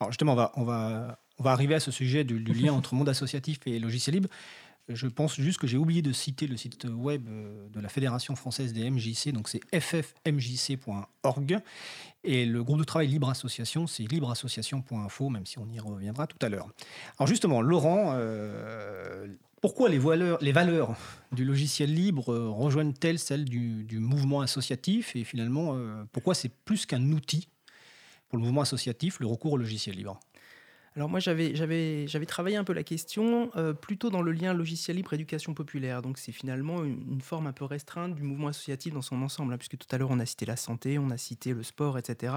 Alors 0.00 0.12
justement, 0.12 0.32
on 0.32 0.36
va, 0.36 0.52
on 0.56 0.64
va 0.64 1.18
on 1.38 1.42
va 1.42 1.50
arriver 1.52 1.74
à 1.74 1.80
ce 1.80 1.90
sujet 1.90 2.24
du, 2.24 2.38
du 2.40 2.52
lien 2.52 2.72
entre 2.74 2.94
monde 2.94 3.08
associatif 3.08 3.58
et 3.66 3.78
logiciel 3.78 4.14
libre. 4.14 4.28
Je 4.88 5.06
pense 5.06 5.40
juste 5.40 5.58
que 5.58 5.66
j'ai 5.66 5.78
oublié 5.78 6.02
de 6.02 6.12
citer 6.12 6.46
le 6.46 6.58
site 6.58 6.84
web 6.84 7.26
de 7.26 7.80
la 7.80 7.88
Fédération 7.88 8.36
française 8.36 8.74
des 8.74 8.90
MJC, 8.90 9.32
donc 9.32 9.48
c'est 9.48 9.62
ffmjc.org. 9.72 11.58
Et 12.22 12.44
le 12.44 12.62
groupe 12.62 12.78
de 12.78 12.84
travail 12.84 13.08
Libre 13.08 13.30
Association, 13.30 13.86
c'est 13.86 14.02
libreassociation.info, 14.02 15.30
même 15.30 15.46
si 15.46 15.58
on 15.58 15.66
y 15.70 15.80
reviendra 15.80 16.26
tout 16.26 16.36
à 16.42 16.50
l'heure. 16.50 16.68
Alors 17.18 17.26
justement, 17.26 17.62
Laurent, 17.62 18.12
euh, 18.12 19.26
pourquoi 19.64 19.88
les 19.88 19.98
valeurs, 19.98 20.94
du 21.32 21.42
logiciel 21.42 21.94
libre 21.94 22.34
rejoignent-elles 22.34 23.18
celles 23.18 23.46
du, 23.46 23.84
du, 23.84 23.98
mouvement 23.98 24.42
associatif 24.42 25.16
Et 25.16 25.24
finalement, 25.24 25.74
euh, 25.74 26.04
pourquoi 26.12 26.34
c'est 26.34 26.50
plus 26.50 26.84
qu'un 26.84 27.02
outil 27.12 27.48
pour 28.28 28.36
le 28.36 28.44
mouvement 28.44 28.60
associatif, 28.60 29.20
le 29.20 29.26
recours 29.26 29.52
au 29.52 29.56
logiciel 29.56 29.96
libre? 29.96 30.20
Alors 30.96 31.08
moi, 31.08 31.18
j'avais, 31.18 32.06
travaillé 32.26 32.56
un 32.56 32.62
peu 32.62 32.72
la 32.72 32.84
question 32.84 33.50
euh, 33.56 33.72
plutôt 33.72 34.10
dans 34.10 34.22
le 34.22 34.30
lien 34.30 34.54
logiciel 34.54 34.96
libre 34.96 35.12
éducation 35.12 35.52
populaire. 35.52 36.02
Donc 36.02 36.18
c'est 36.18 36.30
finalement 36.30 36.84
une, 36.84 37.20
forme 37.20 37.48
un 37.48 37.52
peu 37.52 37.64
restreinte 37.64 38.14
du 38.14 38.22
mouvement 38.22 38.48
associatif 38.48 38.94
dans 38.94 39.02
son 39.02 39.20
ensemble, 39.22 39.52
hein, 39.52 39.58
puisque 39.58 39.76
tout 39.76 39.88
à 39.90 39.98
l'heure 39.98 40.10
on 40.12 40.20
a 40.20 40.26
cité 40.26 40.46
la 40.46 40.56
santé, 40.56 40.98
on 41.00 41.10
a 41.10 41.16
cité 41.16 41.52
le 41.52 41.64
sport, 41.64 41.98
etc. 41.98 42.32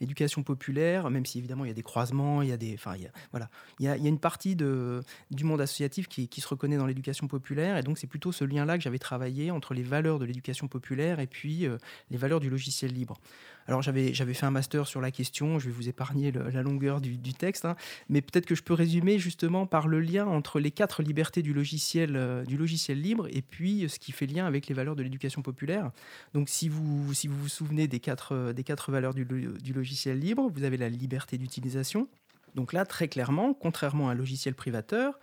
L'éducation 0.00 0.42
populaire, 0.42 1.10
même 1.10 1.24
si 1.24 1.38
évidemment 1.38 1.64
il 1.64 1.68
y 1.68 1.70
a 1.70 1.74
des 1.74 1.82
croisements, 1.82 2.42
il 2.42 2.48
y 2.48 2.52
a 2.52 2.56
des, 2.56 2.74
enfin 2.74 2.96
voilà, 3.30 3.48
il 3.78 3.86
y 3.86 3.88
a, 3.88 3.96
il 3.96 4.02
y 4.02 4.06
a 4.06 4.08
une 4.08 4.18
partie 4.18 4.56
de, 4.56 5.02
du 5.30 5.44
monde 5.44 5.60
associatif 5.60 6.08
qui, 6.08 6.26
qui 6.28 6.40
se 6.40 6.48
reconnaît 6.48 6.78
dans 6.78 6.86
l'éducation 6.86 7.28
populaire, 7.28 7.76
et 7.76 7.82
donc 7.82 7.98
c'est 7.98 8.08
plutôt 8.08 8.32
ce 8.32 8.44
lien-là 8.44 8.78
que 8.78 8.82
j'avais 8.82 8.98
travaillé 8.98 9.52
entre 9.52 9.74
les 9.74 9.84
valeurs 9.84 10.18
de 10.18 10.24
l'éducation 10.24 10.66
populaire 10.66 11.20
et 11.20 11.28
puis 11.28 11.66
euh, 11.66 11.78
les 12.10 12.16
valeurs 12.16 12.40
du 12.40 12.50
logiciel 12.50 12.92
libre. 12.92 13.20
Alors 13.66 13.82
j'avais 13.82 14.12
fait 14.12 14.46
un 14.46 14.50
master 14.50 14.86
sur 14.86 15.00
la 15.00 15.10
question, 15.10 15.58
je 15.58 15.66
vais 15.66 15.72
vous 15.72 15.88
épargner 15.88 16.32
la 16.32 16.62
longueur 16.62 17.00
du, 17.00 17.18
texte, 17.34 17.64
hein, 17.64 17.76
mais 18.08 18.20
peut-être 18.20 18.46
que 18.46 18.54
je 18.54 18.62
peux 18.62 18.74
résumer 18.74 19.18
justement 19.18 19.66
par 19.66 19.88
le 19.88 20.00
lien 20.00 20.26
entre 20.26 20.60
les 20.60 20.70
quatre 20.70 21.02
libertés 21.02 21.42
du 21.42 21.52
logiciel, 21.54 22.16
euh, 22.16 22.44
libre 22.88 23.28
et 23.30 23.42
puis 23.42 23.88
ce 23.88 23.98
qui 23.98 24.12
fait 24.12 24.26
lien 24.26 24.46
avec 24.46 24.66
les 24.66 24.74
valeurs 24.74 24.96
de 24.96 25.02
l'éducation 25.02 25.42
populaire. 25.42 25.90
Donc 26.34 26.48
si 26.48 26.68
vous, 26.68 27.04
vous 27.04 27.48
souvenez 27.48 27.88
des 27.88 28.00
quatre, 28.00 28.34
euh, 28.34 28.52
des 28.52 28.64
quatre 28.64 28.90
valeurs 28.90 29.14
du, 29.14 29.24
du 29.24 29.72
logiciel 29.72 30.18
libre, 30.18 30.48
vous 30.52 30.64
avez 30.64 30.76
la 30.76 30.88
liberté 30.88 31.38
d'utilisation. 31.38 32.08
Donc 32.54 32.72
là, 32.72 32.84
très 32.84 33.08
clairement, 33.08 33.54
contrairement 33.54 34.08
à 34.08 34.12
un 34.12 34.14
logiciel 34.14 34.54
privateur, 34.54 35.18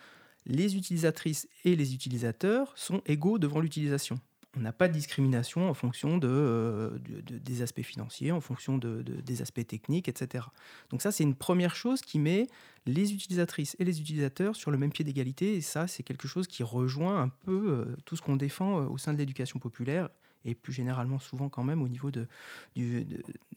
les 0.46 0.76
utilisatrices 0.76 1.48
et 1.64 1.76
les 1.76 1.94
utilisateurs 1.94 2.74
sont 2.76 3.02
égaux 3.06 3.38
devant 3.38 3.60
l'utilisation 3.60 4.20
on 4.58 4.62
n'a 4.62 4.74
pas 4.74 4.88
de 4.88 4.94
discrimination 4.94 5.70
en 5.70 5.74
fonction 5.74 6.18
de, 6.18 6.28
euh, 6.28 6.98
de, 7.00 7.22
de, 7.22 7.38
des 7.38 7.62
aspects 7.62 7.84
financiers, 7.84 8.32
en 8.32 8.42
fonction 8.42 8.78
de, 8.78 9.02
des 9.02 9.42
aspects 9.42 9.66
techniques, 9.66 10.08
etc. 10.08 10.46
Donc 10.90 11.02
ça, 11.02 11.12
c'est 11.12 11.24
une 11.24 11.36
première 11.36 11.76
chose 11.76 12.02
qui 12.02 12.18
met 12.18 12.48
les 12.86 13.14
utilisatrices 13.14 13.76
et 13.80 13.86
les 13.86 14.02
utilisateurs 14.02 14.56
sur 14.56 14.72
le 14.72 14.78
même 14.78 14.92
pied 14.92 15.06
d'égalité, 15.06 15.56
et 15.56 15.62
ça, 15.62 15.88
c'est 15.88 16.04
quelque 16.04 16.28
chose 16.28 16.48
qui 16.48 16.64
rejoint 16.64 17.22
un 17.22 17.30
peu 17.30 17.70
euh, 17.70 17.96
tout 18.06 18.16
ce 18.16 18.22
qu'on 18.22 18.38
défend 18.38 18.82
euh, 18.82 18.88
au 18.88 18.98
sein 18.98 19.14
de 19.14 19.20
l'éducation 19.20 19.60
populaire, 19.60 20.10
et 20.46 20.56
plus 20.56 20.74
généralement 20.74 21.20
souvent 21.20 21.50
quand 21.50 21.64
même 21.64 21.82
au 21.82 21.90
niveau 21.90 22.12
des 22.12 22.26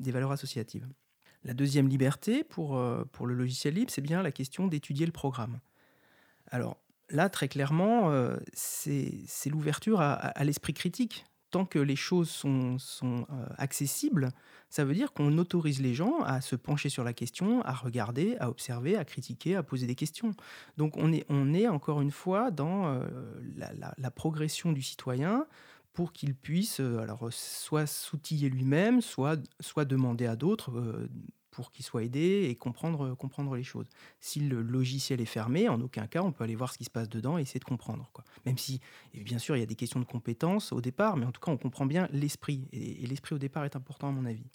valeurs 0.01 0.33
associatives. 0.33 0.87
La 1.45 1.55
deuxième 1.55 1.89
liberté 1.89 2.43
pour, 2.43 2.81
pour 3.13 3.27
le 3.29 3.35
logiciel 3.35 3.75
libre, 3.75 3.91
c'est 3.93 4.01
bien 4.01 4.21
la 4.21 4.33
question 4.33 4.67
d'étudier 4.67 5.07
le 5.07 5.13
programme. 5.13 5.61
Alors, 6.49 6.77
là, 7.12 7.29
très 7.29 7.48
clairement, 7.48 8.11
euh, 8.11 8.37
c'est 8.53 9.51
l'ouverture 9.51 10.01
à, 10.01 10.44
l'esprit 10.44 10.75
critique. 10.75 11.25
Tant 11.51 11.66
que 11.66 11.79
les 11.79 11.96
choses 11.96 12.31
sont, 12.31 12.79
euh, 13.03 13.46
accessibles, 13.59 14.33
ça 14.70 14.87
veut 14.87 14.94
dire 14.94 15.12
qu'on 15.12 15.37
autorise 15.37 15.83
les 15.83 15.92
gens 15.92 16.20
à 16.20 16.40
se 16.40 16.57
pencher 16.57 16.88
sur 16.88 17.05
la 17.05 17.12
question, 17.12 17.61
à 17.62 17.72
regarder, 17.72 18.38
à 18.40 18.48
observer, 18.48 18.96
à 18.96 19.05
critiquer, 19.05 19.55
à 19.57 19.62
poser 19.62 19.87
des 19.87 19.94
questions. 19.94 20.33
Donc 20.79 20.96
on 20.96 21.12
est, 21.12 21.68
encore 21.68 22.01
une 22.01 22.11
fois 22.11 22.51
dans 22.51 22.87
euh, 22.87 23.07
la, 23.98 24.11
progression 24.11 24.72
du 24.72 24.81
citoyen 24.81 25.46
pour 25.92 26.14
qu'il 26.14 26.35
puisse 26.35 26.81
alors, 26.81 27.29
soit 27.31 27.87
s'outiller 27.87 28.48
lui-même, 28.48 29.03
soit, 29.03 29.37
demander 29.85 30.25
à 30.25 30.37
d'autres 30.37 31.07
pour 31.53 31.71
qu'il 31.71 31.85
soit 31.85 32.03
aidé 32.03 32.49
et 32.49 32.57
comprendre, 32.57 33.55
les 33.55 33.62
choses. 33.62 33.87
Si 34.21 34.41
le 34.41 34.62
logiciel 34.62 35.21
est 35.21 35.27
fermé, 35.27 35.69
en 35.69 35.81
aucun 35.81 36.07
cas, 36.07 36.23
on 36.23 36.33
peut 36.33 36.43
aller 36.43 36.57
voir 36.57 36.73
ce 36.73 36.79
qui 36.79 36.85
se 36.85 36.91
passe 36.91 37.09
dedans 37.09 37.38
et 37.38 37.43
essayer 37.43 37.61
de 37.61 37.65
comprendre. 37.65 38.11
Quoi. 38.12 38.25
Même 38.47 38.59
si, 38.59 38.81
bien 39.15 39.38
sûr, 39.38 39.55
il 39.55 39.61
y 39.61 39.62
a 39.62 39.67
des 39.67 39.77
questions 39.77 40.01
de 40.01 40.05
compétences 40.05 40.73
au 40.73 40.81
départ, 40.81 41.17
mais 41.17 41.27
en 41.27 41.31
tout 41.31 41.41
cas, 41.41 41.53
on 41.53 41.59
comprend 41.59 41.87
bien 41.87 42.09
l'esprit. 42.11 42.67
Et, 42.73 43.07
l'esprit 43.07 43.35
au 43.35 43.38
départ 43.38 43.65
est 43.65 43.77
important 43.77 44.09
à 44.09 44.12
mon 44.12 44.25
avis. 44.25 44.47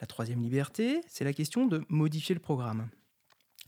La 0.00 0.06
troisième 0.06 0.40
liberté, 0.40 1.00
c'est 1.08 1.24
la 1.24 1.32
question 1.32 1.66
de 1.66 1.84
modifier 1.88 2.34
le 2.34 2.40
programme. 2.40 2.88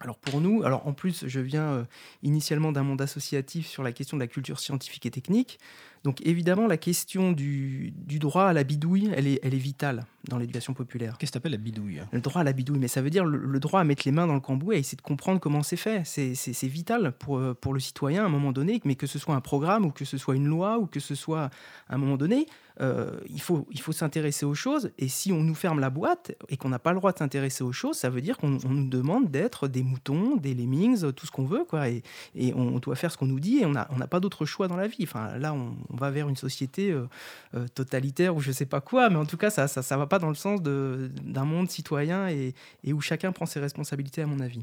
Alors 0.03 0.19
pour 0.19 0.41
nous, 0.41 0.63
en 0.63 0.95
plus 0.95 1.27
je 1.27 1.41
viens 1.41 1.73
euh, 1.73 1.85
initialement 2.23 2.73
d'un 2.73 2.83
monde 2.83 3.03
associatif 3.03 3.67
sur 3.67 3.83
la 3.83 3.93
question 3.93 4.17
de 4.17 4.23
la 4.23 4.29
culture 4.29 4.59
scientifique 4.59 5.05
et 5.05 5.11
technique, 5.11 5.59
donc 6.03 6.25
évidemment 6.27 6.67
la 6.67 6.79
question 6.79 7.33
du, 7.33 7.93
du 7.95 8.19
droit 8.19 8.45
à 8.45 8.53
la 8.53 8.65
bidouille, 8.65 9.11
elle 9.15 9.27
est, 9.27 9.41
elle 9.43 9.55
est 9.55 9.59
vitale 9.59 10.07
dans 10.29 10.39
l'éducation 10.39 10.73
populaire. 10.73 11.19
Qu'est-ce 11.19 11.31
que 11.31 11.35
tu 11.35 11.39
appelles 11.39 11.53
la 11.53 11.59
bidouille? 11.59 12.01
Le 12.11 12.21
droit 12.21 12.41
à 12.41 12.45
la 12.45 12.53
bidouille, 12.53 12.79
mais 12.79 12.89
ça 12.89 13.03
veut 13.03 13.11
dire 13.11 13.25
le, 13.25 13.39
le, 13.39 13.61
droit 13.61 13.81
à 13.81 13.85
mettre 13.85 14.03
les 14.07 14.13
mains 14.13 14.27
dans 14.27 14.35
le 14.35 14.41
cambouis 14.41 14.77
et 14.77 14.79
essayer 14.79 14.97
de 14.97 15.03
comprendre 15.03 15.41
comment 15.41 15.63
c'est 15.63 15.77
fait. 15.77 16.03
C'est 16.05 16.67
vital 16.67 17.13
pour, 17.13 17.39
euh, 17.39 17.55
pour 17.55 17.75
le 17.75 17.81
citoyen 17.81 18.23
à 18.23 18.27
un 18.27 18.31
moment 18.31 18.53
donné, 18.53 18.81
mais 18.85 18.95
que 18.95 19.07
ce 19.07 19.19
soit 19.19 19.35
un 19.35 19.41
programme 19.41 19.85
ou 19.85 19.91
que 19.91 20.05
ce 20.05 20.17
soit 20.17 20.37
une 20.37 20.47
loi 20.47 20.79
ou 20.79 20.87
que 20.87 21.01
ce 21.01 21.15
soit 21.15 21.51
à 21.89 21.95
un 21.95 21.99
moment 21.99 22.17
donné, 22.17 22.47
euh, 22.81 23.21
il 23.29 23.41
faut, 23.41 23.67
il 23.71 23.81
faut 23.81 23.93
s'intéresser 23.93 24.47
aux 24.47 24.55
choses. 24.55 24.91
Et 24.99 25.09
si 25.09 25.33
on 25.33 25.43
nous 25.43 25.55
ferme 25.55 25.81
la 25.81 25.91
boîte 25.91 26.33
et 26.49 26.57
qu'on 26.57 26.71
n'a 26.71 26.79
pas 26.79 26.93
le 26.93 26.99
droit 26.99 27.13
de 27.13 27.19
s'intéresser 27.19 27.63
aux 27.63 27.73
choses, 27.73 27.97
ça 27.97 28.09
veut 28.09 28.23
dire 28.23 28.39
qu'on 28.39 28.49
nous 28.49 28.89
demande 28.89 29.31
d'être 29.31 29.69
des 29.69 29.83
moutons, 29.83 30.37
des 30.37 30.55
lemmings, 30.55 31.13
tout 31.13 31.27
ce 31.27 31.31
qu'on 31.31 31.45
veut, 31.45 31.65
quoi. 31.65 31.89
Et, 31.89 32.03
et, 32.35 32.55
on 32.55 32.79
doit 32.79 32.97
faire 32.97 33.13
ce 33.13 33.19
qu'on 33.19 33.27
nous 33.27 33.41
dit 33.41 33.59
et 33.59 33.67
on 33.67 33.73
n'a 33.73 33.89
on 33.91 34.01
a 34.01 34.07
pas 34.07 34.21
d'autre 34.21 34.47
choix 34.47 34.69
dans 34.69 34.77
la 34.77 34.87
vie. 34.87 35.03
Enfin, 35.03 35.37
là, 35.39 35.53
on, 35.53 35.75
on 35.93 35.97
va 35.97 36.11
vers 36.11 36.29
une 36.29 36.37
société 36.37 36.91
euh, 36.91 37.07
euh, 37.55 37.67
totalitaire 37.69 38.35
ou 38.37 38.41
je 38.41 38.53
sais 38.53 38.67
pas 38.67 38.81
quoi, 38.81 39.11
mais 39.11 39.17
en 39.17 39.27
tout 39.27 39.37
cas, 39.37 39.51
ça, 39.51 39.69
ça, 39.69 39.83
ça 39.83 39.97
va 39.97 40.07
pas 40.07 40.19
dans 40.19 40.29
le 40.29 40.35
sens 40.35 40.63
d'un 40.63 41.45
monde 41.45 41.71
citoyen 41.71 42.29
et, 42.29 42.55
et 42.85 42.93
où 42.93 43.01
chacun 43.01 43.33
prend 43.33 43.47
ses 43.47 43.61
responsabilités, 43.61 44.23
à 44.23 44.27
mon 44.27 44.41
avis. 44.41 44.63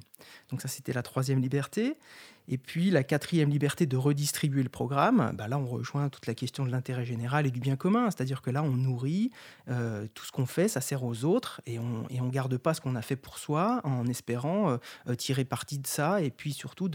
Donc 0.49 0.61
ça, 0.61 0.67
c'était 0.67 0.93
la 0.93 1.03
troisième 1.03 1.41
liberté. 1.41 1.97
Et 2.47 2.57
puis 2.57 2.89
la 2.91 3.03
quatrième 3.03 3.49
liberté 3.49 3.85
de 3.85 3.97
redistribuer 3.97 4.63
le 4.63 4.69
programme, 4.69 5.33
bah 5.37 5.47
là 5.47 5.57
on 5.57 5.65
rejoint 5.65 6.09
toute 6.09 6.27
la 6.27 6.33
question 6.33 6.65
de 6.65 6.71
l'intérêt 6.71 7.05
général 7.05 7.45
et 7.45 7.51
du 7.51 7.59
bien 7.59 7.75
commun, 7.75 8.09
c'est-à-dire 8.09 8.41
que 8.41 8.49
là 8.49 8.63
on 8.63 8.71
nourrit 8.71 9.31
euh, 9.69 10.07
tout 10.13 10.25
ce 10.25 10.31
qu'on 10.31 10.45
fait, 10.45 10.67
ça 10.67 10.81
sert 10.81 11.03
aux 11.03 11.25
autres 11.25 11.61
et 11.65 11.79
on 11.79 12.05
et 12.09 12.21
on 12.21 12.29
garde 12.29 12.57
pas 12.57 12.73
ce 12.73 12.81
qu'on 12.81 12.95
a 12.95 13.01
fait 13.01 13.15
pour 13.15 13.37
soi 13.37 13.81
en 13.83 14.07
espérant 14.07 14.77
euh, 15.07 15.15
tirer 15.15 15.45
parti 15.45 15.79
de 15.79 15.87
ça 15.87 16.21
et 16.21 16.31
puis 16.31 16.53
surtout 16.53 16.89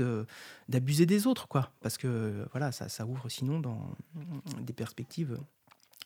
d'abuser 0.68 1.06
des 1.06 1.26
autres 1.26 1.48
quoi, 1.48 1.70
parce 1.80 1.98
que 1.98 2.46
voilà 2.52 2.72
ça, 2.72 2.88
ça 2.88 3.04
ouvre 3.04 3.28
sinon 3.28 3.60
dans 3.60 3.94
des 4.60 4.72
perspectives 4.72 5.38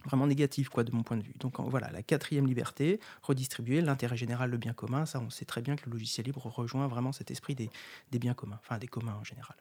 vraiment 0.04 0.26
négatif 0.26 0.68
quoi 0.68 0.84
de 0.84 0.92
mon 0.92 1.02
point 1.02 1.16
de 1.16 1.22
vue. 1.22 1.34
Donc 1.38 1.58
voilà 1.60 1.90
la 1.90 2.02
quatrième 2.02 2.46
liberté 2.46 3.00
redistribuer 3.22 3.80
l'intérêt 3.80 4.16
général 4.16 4.50
le 4.50 4.56
bien 4.56 4.72
commun. 4.72 5.06
Ça 5.06 5.20
on 5.20 5.30
sait 5.30 5.44
très 5.44 5.62
bien 5.62 5.76
que 5.76 5.86
le 5.86 5.92
logiciel 5.92 6.26
libre 6.26 6.46
rejoint 6.46 6.86
vraiment 6.86 7.12
cet 7.12 7.30
esprit 7.30 7.54
des, 7.54 7.70
des 8.10 8.18
biens 8.18 8.34
communs 8.34 8.58
enfin 8.62 8.78
des 8.78 8.88
communs 8.88 9.16
en 9.20 9.24
général. 9.24 9.56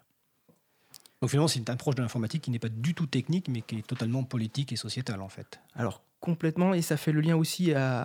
Donc 1.22 1.30
finalement 1.30 1.48
c'est 1.48 1.60
une 1.60 1.70
approche 1.70 1.96
de 1.96 2.02
l'informatique 2.02 2.44
qui 2.44 2.52
n'est 2.52 2.60
pas 2.60 2.70
du 2.70 2.94
tout 2.94 3.08
technique 3.08 3.48
mais 3.48 3.62
qui 3.62 3.78
est 3.80 3.88
totalement 3.88 4.24
politique 4.24 4.72
et 4.72 4.76
sociétale 4.76 5.22
en 5.22 5.30
fait. 5.30 5.60
Alors 5.74 6.02
Complètement, 6.22 6.74
et 6.74 6.82
ça 6.82 6.98
fait 6.98 7.12
le 7.12 7.22
lien 7.22 7.36
aussi 7.36 7.72
à, 7.74 8.02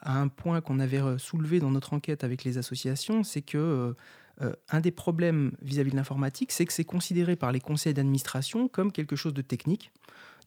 à 0.00 0.20
un 0.20 0.28
point 0.28 0.60
qu'on 0.60 0.78
avait 0.78 1.00
soulevé 1.18 1.58
dans 1.58 1.72
notre 1.72 1.92
enquête 1.92 2.22
avec 2.22 2.44
les 2.44 2.56
associations, 2.56 3.24
c'est 3.24 3.42
que 3.42 3.96
euh, 4.42 4.52
un 4.68 4.80
des 4.80 4.90
problèmes 4.90 5.52
vis-à-vis 5.62 5.92
de 5.92 5.96
l'informatique, 5.96 6.52
c'est 6.52 6.66
que 6.66 6.72
c'est 6.72 6.84
considéré 6.84 7.36
par 7.36 7.52
les 7.52 7.60
conseils 7.60 7.94
d'administration 7.94 8.68
comme 8.68 8.90
quelque 8.92 9.16
chose 9.16 9.34
de 9.34 9.42
technique. 9.42 9.92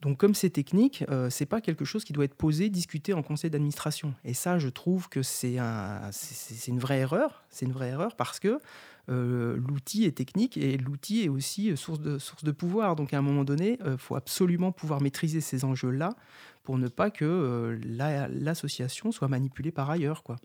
Donc, 0.00 0.18
comme 0.18 0.34
c'est 0.34 0.50
technique, 0.50 1.04
euh, 1.08 1.28
c'est 1.28 1.46
pas 1.46 1.60
quelque 1.60 1.84
chose 1.84 2.04
qui 2.04 2.12
doit 2.12 2.24
être 2.24 2.34
posé, 2.34 2.68
discuté 2.68 3.14
en 3.14 3.22
conseil 3.22 3.50
d'administration. 3.50 4.14
Et 4.24 4.32
ça, 4.32 4.58
je 4.58 4.68
trouve 4.68 5.08
que 5.08 5.22
c'est 5.22 5.58
un, 5.58 6.10
une 6.68 6.78
vraie 6.78 6.98
erreur. 6.98 7.42
C'est 7.50 7.66
une 7.66 7.72
vraie 7.72 7.88
erreur 7.88 8.14
parce 8.14 8.38
que 8.38 8.60
euh, 9.08 9.56
l'outil 9.56 10.04
est 10.04 10.16
technique 10.16 10.56
et 10.56 10.76
l'outil 10.76 11.24
est 11.24 11.28
aussi 11.28 11.76
source 11.76 12.00
de, 12.00 12.18
source 12.18 12.44
de 12.44 12.52
pouvoir. 12.52 12.94
Donc, 12.94 13.12
à 13.12 13.18
un 13.18 13.22
moment 13.22 13.44
donné, 13.44 13.78
il 13.84 13.98
faut 13.98 14.14
absolument 14.14 14.70
pouvoir 14.70 15.00
maîtriser 15.00 15.40
ces 15.40 15.64
enjeux-là 15.64 16.10
pour 16.62 16.78
ne 16.78 16.88
pas 16.88 17.10
que 17.10 17.78
l'association 18.30 19.10
soit 19.10 19.28
manipulée 19.28 19.72
par 19.72 19.90
ailleurs, 19.90 20.22
quoi. 20.22 20.36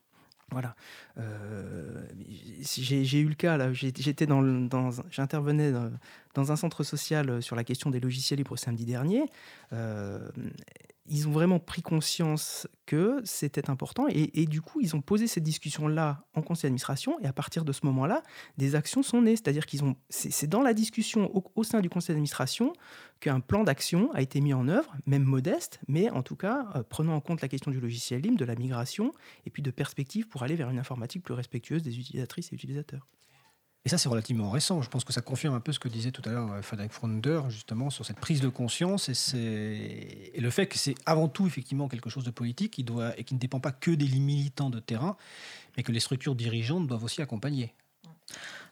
Voilà. 0.54 0.76
Euh, 1.18 2.06
j'ai 2.62 3.20
eu 3.20 3.28
le 3.28 3.36
cas, 3.36 3.72
j'étais 3.74 4.26
dans, 4.26 4.42
j'intervenais 5.12 5.72
dans, 6.34 6.52
un 6.52 6.56
centre 6.56 6.84
social 6.84 7.42
sur 7.42 7.56
la 7.56 7.64
question 7.64 7.90
des 7.90 8.00
logiciels 8.00 8.38
libres 8.38 8.58
samedi 8.58 8.86
dernier. 8.86 9.26
Euh, 9.74 10.30
ils 11.06 11.28
ont 11.28 11.32
vraiment 11.32 11.60
pris 11.60 11.82
conscience 11.82 12.68
que 12.86 13.22
c'était 13.26 13.70
important 13.70 14.08
et, 14.10 14.46
du 14.46 14.62
coup, 14.62 14.80
ils 14.82 14.96
ont 14.96 15.02
posé 15.02 15.28
cette 15.28 15.44
discussion-là 15.44 16.26
en 16.34 16.42
conseil 16.42 16.70
d'administration 16.70 17.20
et 17.20 17.28
à 17.28 17.34
partir 17.34 17.66
de 17.66 17.72
ce 17.74 17.86
moment-là, 17.86 18.24
des 18.58 18.76
actions 18.76 19.04
sont 19.04 19.22
nées. 19.22 19.36
C'est-à-dire 19.36 19.66
qu'ils 19.66 19.84
ont, 19.84 19.96
c'est 20.10 20.48
dans 20.48 20.62
la 20.62 20.74
discussion 20.74 21.30
au, 21.56 21.64
sein 21.64 21.82
du 21.82 21.90
conseil 21.90 22.14
d'administration 22.14 22.74
qu'un 23.20 23.42
plan 23.42 23.64
d'action 23.64 24.12
a 24.14 24.22
été 24.22 24.40
mis 24.40 24.54
en 24.54 24.68
œuvre, 24.68 24.96
même 25.06 25.24
modeste, 25.24 25.80
mais 25.88 26.10
en 26.10 26.24
tout 26.24 26.36
cas 26.36 26.68
euh, 26.76 26.84
prenant 26.84 27.16
en 27.16 27.22
compte 27.22 27.42
la 27.42 27.48
question 27.48 27.72
du 27.72 27.80
logiciel 27.80 28.22
libre, 28.22 28.38
de 28.38 28.46
la 28.46 28.56
migration 28.56 29.12
et 29.46 29.50
puis 29.50 29.62
de 29.62 29.72
perspectives 29.72 30.28
pour 30.28 30.44
aller 30.44 30.56
vers 30.56 30.70
une 30.70 30.80
informatique 30.80 31.24
plus 31.24 31.34
respectueuse 31.34 31.84
des 31.84 32.00
utilisatrices 32.00 32.52
et 32.52 32.56
utilisateurs. 32.56 33.08
Et 33.86 33.90
ça, 33.90 33.98
c'est 33.98 34.08
relativement 34.08 34.50
récent. 34.50 34.82
Je 34.82 34.90
pense 34.90 35.04
que 35.04 35.12
ça 35.12 35.22
confirme 35.22 35.56
un 35.56 35.60
peu 35.60 35.74
ce 35.74 35.80
que 35.80 35.90
disait 35.90 36.12
tout 36.12 36.22
à 36.26 36.32
l'heure 36.32 36.52
euh, 36.54 36.62
Frédéric 36.62 36.94
Fronder, 36.94 37.42
justement, 37.50 37.90
sur 37.90 38.06
cette 38.06 38.20
prise 38.20 38.40
de 38.40 38.48
conscience 38.48 39.10
et, 39.34 40.32
le 40.38 40.50
fait 40.50 40.68
que 40.68 40.78
c'est 40.78 40.96
avant 41.06 41.28
tout, 41.28 41.48
effectivement, 41.48 41.90
quelque 41.90 42.10
chose 42.10 42.24
de 42.24 42.32
politique 42.32 42.80
et 42.80 43.24
qui 43.24 43.34
ne 43.34 43.40
dépend 43.40 43.60
pas 43.60 43.72
que 43.72 43.92
des 43.92 44.08
militants 44.08 44.70
de 44.70 44.80
terrain, 44.80 45.18
mais 45.76 45.84
que 45.84 45.92
les 45.92 46.00
structures 46.00 46.36
dirigeantes 46.36 46.88
doivent 46.88 47.04
aussi 47.04 47.22
accompagner. 47.22 47.74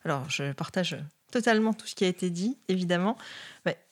Alors, 0.06 0.30
je 0.30 0.54
partage 0.54 0.97
totalement 1.32 1.74
tout 1.74 1.88
ce 1.88 1.95
qui 1.95 2.04
a 2.06 2.08
été 2.08 2.30
dit, 2.30 2.58
évidemment. 2.67 3.17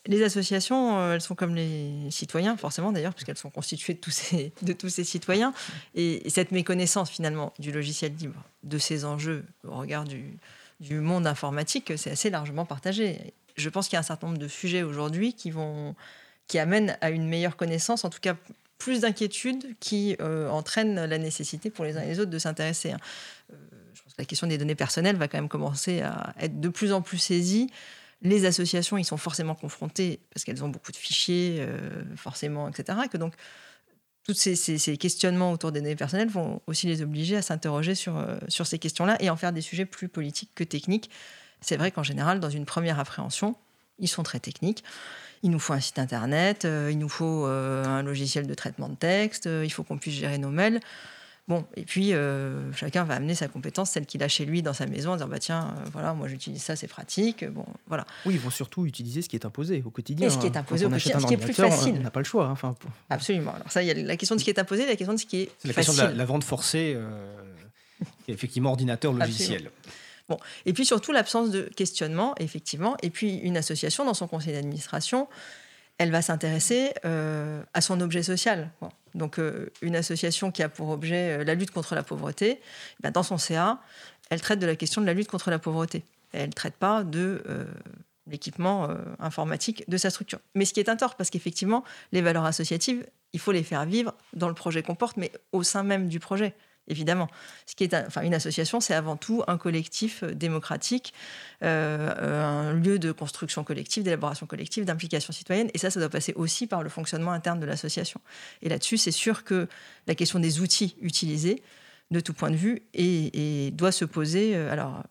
les 0.06 0.24
associations, 0.24 1.00
euh, 1.00 1.14
elles 1.14 1.22
sont 1.22 1.36
comme 1.36 1.56
les 1.56 2.10
citoyens, 2.12 2.56
forcément 2.58 2.92
d'ailleurs, 2.92 3.14
puisqu'elles 3.14 3.38
sont 3.38 3.50
constituées 3.50 3.94
de 4.62 4.74
tous 4.74 4.90
ces 4.90 5.04
citoyens. 5.04 5.54
Et, 5.96 6.30
cette 6.30 6.52
méconnaissance, 6.52 7.10
finalement, 7.10 7.54
du 7.60 7.72
logiciel 7.72 8.14
libre, 8.16 8.42
de 8.64 8.78
ses 8.78 9.06
enjeux 9.06 9.46
au 9.68 9.78
regard 9.78 10.04
du, 10.06 10.38
du 10.80 11.00
monde 11.00 11.28
informatique, 11.28 11.94
c'est 11.98 12.12
assez 12.12 12.30
largement 12.30 12.66
partagé. 12.66 13.34
Je 13.56 13.70
pense 13.70 13.88
qu'il 13.88 13.96
y 13.96 13.98
a 13.98 14.00
un 14.00 14.04
certain 14.04 14.28
nombre 14.28 14.40
de 14.40 14.48
sujets 14.48 14.84
aujourd'hui 14.84 15.34
qui 15.34 16.60
amènent 16.60 16.98
à 17.02 17.10
une 17.10 17.28
meilleure 17.28 17.58
connaissance, 17.58 18.06
en 18.06 18.10
tout 18.10 18.20
cas 18.22 18.36
plus 18.80 19.02
d'inquiétudes 19.02 19.76
qui 19.80 20.16
euh, 20.22 20.50
entraînent 20.50 21.06
la 21.06 21.18
nécessité 21.18 21.70
pour 21.70 21.86
les 21.86 21.98
uns 21.98 22.02
et 22.02 22.08
les 22.08 22.20
autres 22.20 22.32
de 22.32 22.40
s'intéresser. 22.40 22.92
Hein. 22.92 23.00
Euh, 23.52 23.56
je 23.94 24.02
pense 24.02 24.14
que 24.14 24.22
la 24.22 24.26
question 24.26 24.48
des 24.48 24.58
données 24.58 24.76
personnelles 24.76 25.18
va 25.18 25.28
quand 25.28 25.38
même 25.38 25.50
commencer 25.50 26.02
à 26.02 26.34
être 26.40 26.60
de 26.60 26.70
plus 26.70 26.94
en 26.94 27.02
plus 27.02 27.18
saisie. 27.18 27.70
Les 28.22 28.46
associations, 28.46 28.98
ils 28.98 29.06
sont 29.06 29.18
forcément 29.18 29.54
confrontés 29.54 30.20
parce 30.34 30.46
qu'elles 30.46 30.64
ont 30.64 30.70
beaucoup 30.70 30.94
de 30.94 30.98
fichiers, 30.98 31.58
euh, 31.60 32.04
forcément, 32.16 32.70
etc. 32.70 32.98
donc 33.16 33.34
tous 34.30 34.36
ces, 34.36 34.98
questionnements 34.98 35.52
autour 35.52 35.72
des 35.72 35.82
données 35.82 35.96
personnelles 35.96 36.30
vont 36.30 36.62
aussi 36.68 36.86
les 36.86 37.02
obliger 37.02 37.36
à 37.36 37.42
s'interroger 37.42 37.96
sur, 37.96 38.18
euh, 38.18 38.38
sur 38.48 38.68
ces 38.68 38.78
questions-là 38.78 39.18
et 39.20 39.32
en 39.32 39.36
faire 39.36 39.52
des 39.52 39.62
sujets 39.62 39.86
plus 39.86 40.08
politiques 40.08 40.52
que 40.54 40.64
techniques. 40.64 41.10
C'est 41.62 41.78
vrai 41.78 41.90
qu'en 41.90 42.04
général, 42.04 42.40
dans 42.40 42.50
une 42.50 42.66
première 42.66 43.00
appréhension, 43.00 43.56
ils 43.98 44.08
sont 44.08 44.22
très 44.22 44.40
techniques. 44.40 44.84
Il 45.42 45.50
nous 45.50 45.58
faut 45.58 45.74
un 45.74 45.80
site 45.80 45.98
internet, 45.98 46.66
euh, 46.66 46.90
il 46.92 47.00
nous 47.00 47.10
faut 47.10 47.48
euh, 47.48 47.84
un 47.86 48.04
logiciel 48.04 48.46
de 48.46 48.54
traitement 48.54 48.88
de 48.88 48.96
texte, 48.96 49.50
il 49.64 49.72
faut 49.72 49.84
qu'on 49.84 49.98
puisse 49.98 50.14
gérer 50.14 50.38
nos 50.38 50.52
mails. 50.52 50.80
Bon, 51.50 51.66
et 51.76 51.84
puis 51.84 52.14
euh, 52.14 52.72
chacun 52.74 53.04
va 53.04 53.16
amener 53.16 53.34
sa 53.34 53.48
compétence, 53.48 53.90
celle 53.90 54.06
qu'il 54.06 54.22
a 54.22 54.28
chez 54.28 54.46
lui 54.46 54.62
dans 54.62 54.74
sa 54.74 54.86
maison, 54.86 55.14
en 55.14 55.16
disant 55.16 55.28
bah 55.28 55.40
tiens, 55.40 55.74
euh, 55.76 55.90
voilà, 55.92 56.14
moi 56.14 56.28
j'utilise 56.28 56.62
ça, 56.62 56.76
c'est 56.76 56.88
pratique. 56.88 57.44
Bon, 57.44 57.66
voilà. 57.88 58.06
Oui, 58.28 58.36
ils 58.36 58.40
vont 58.40 58.52
surtout 58.52 58.86
utiliser 58.86 59.24
ce 59.24 59.30
qui 59.30 59.36
est 59.36 59.48
imposé 59.48 59.82
au 59.84 59.90
quotidien. 59.90 60.28
Et 60.28 60.30
ce 60.30 60.38
qui 60.38 60.46
est 60.46 60.56
hein. 60.56 60.60
imposé 60.60 60.86
au 60.86 60.92
quotidien, 60.92 61.20
ce 61.20 61.26
qui 61.26 61.34
est 61.34 61.38
plus 61.38 61.54
facile. 61.54 61.96
On 61.98 62.04
n'a 62.04 62.12
pas 62.12 62.20
le 62.20 62.26
choix. 62.26 62.46
Hein, 62.46 62.52
enfin, 62.52 62.76
Absolument. 63.10 63.56
Alors 63.56 63.72
ça, 63.72 63.82
il 63.82 63.88
y 63.88 63.92
a 63.92 63.96
la 63.96 64.16
question 64.16 64.36
de 64.36 64.40
ce 64.40 64.46
qui 64.46 64.52
est 64.52 64.60
imposé, 64.60 64.86
la 64.86 64.96
question 64.96 65.16
de 65.16 65.20
ce 65.20 65.26
qui 65.26 65.38
est, 65.42 65.52
c'est 65.58 65.70
la 65.70 65.74
question 65.74 65.94
de 65.94 66.16
la, 66.16 66.26
vente 66.26 66.44
forcée, 66.44 66.94
euh, 66.96 67.34
qui 68.26 68.30
est 68.30 68.36
effectivement 68.36 68.70
ordinateur 68.70 69.12
logiciel. 69.12 69.72
Bon, 70.30 70.38
et 70.68 70.74
puis 70.74 70.86
surtout 70.86 71.12
l'absence 71.12 71.50
de 71.50 71.64
questionnement, 71.76 72.36
effectivement, 72.38 72.96
et 73.02 73.10
puis 73.10 73.38
une 73.38 73.58
association 73.58 74.06
dans 74.06 74.14
son 74.14 74.28
conseil 74.28 74.54
d'administration 74.54 75.28
elle 76.00 76.12
va 76.12 76.22
s'intéresser 76.22 76.94
euh, 77.06 77.62
à 77.74 77.82
son 77.82 78.02
objet 78.02 78.24
social. 78.24 78.72
Donc, 79.14 79.38
euh, 79.38 79.70
une 79.82 79.96
association 79.96 80.50
qui 80.50 80.64
a 80.64 80.70
pour 80.70 80.90
objet 80.90 81.40
euh, 81.40 81.44
la 81.44 81.56
lutte 81.56 81.72
contre 81.72 81.94
la 81.94 82.04
pauvreté, 82.04 82.60
eh 82.62 83.04
ben, 83.04 83.12
dans 83.12 83.22
son 83.22 83.38
CA, 83.38 83.80
elle 84.30 84.42
traite 84.42 84.60
de 84.60 84.66
la 84.66 84.76
question 84.76 85.02
de 85.02 85.06
la 85.06 85.14
lutte 85.14 85.28
contre 85.28 85.52
la 85.52 85.60
pauvreté. 85.60 86.06
Elle 86.32 86.48
ne 86.48 86.54
traite 86.54 86.76
pas 86.76 87.04
de 87.04 87.44
l'équipement 88.28 88.88
informatique 89.18 89.90
de 89.90 89.98
sa 89.98 90.12
structure. 90.12 90.38
Mais 90.54 90.66
ce 90.66 90.76
qui 90.76 90.80
est 90.80 90.88
un 90.88 90.96
tort, 90.96 91.16
parce 91.16 91.32
qu'effectivement, 91.32 91.84
les 92.12 92.22
valeurs 92.22 92.46
associatives, 92.46 93.04
il 93.34 93.40
faut 93.40 93.52
les 93.52 93.64
faire 93.64 93.84
vivre 93.86 94.14
dans 94.34 94.48
le 94.48 94.54
projet 94.54 94.84
qu'on 94.84 94.94
porte, 94.94 95.18
mais 95.18 95.32
au 95.52 95.64
sein 95.64 95.82
même 95.82 96.08
du 96.08 96.20
projet 96.20 96.54
évidemment. 96.90 97.30
Ce 97.66 97.76
qui 97.76 97.84
est, 97.84 97.96
une 98.24 98.34
association, 98.34 98.80
c'est 98.80 98.94
avant 98.94 99.16
tout 99.16 99.44
un 99.48 99.58
collectif 99.58 100.24
euh, 100.24 100.34
démocratique, 100.34 101.14
euh, 101.64 102.44
un 102.44 102.74
lieu 102.74 103.00
de 103.00 103.12
construction 103.12 103.64
collective, 103.64 104.04
d'élaboration 104.04 104.46
collective, 104.46 104.86
d'implication 104.86 105.32
citoyenne. 105.32 105.70
Et 105.74 105.78
ça, 105.78 105.90
ça 105.90 106.00
doit 106.00 106.10
passer 106.10 106.34
aussi 106.36 106.68
par 106.68 106.84
le 106.84 106.90
fonctionnement 106.90 107.32
interne 107.32 107.60
de 107.60 107.66
l'association. 107.66 108.20
Et 108.62 108.70
là-dessus, 108.70 108.98
c'est 108.98 109.12
sûr 109.12 109.44
que 109.44 109.68
la 110.08 110.16
question 110.16 110.40
des 110.40 110.60
outils 110.60 110.98
utilisés, 111.02 111.64
de 112.12 112.20
tout 112.20 112.34
point 112.34 112.52
de 112.52 112.56
vue, 112.56 112.82
et, 112.94 113.72
doit 113.72 113.92
se 113.92 114.06
poser. 114.06 114.56
Euh, 114.56 114.72
alors, 114.72 115.04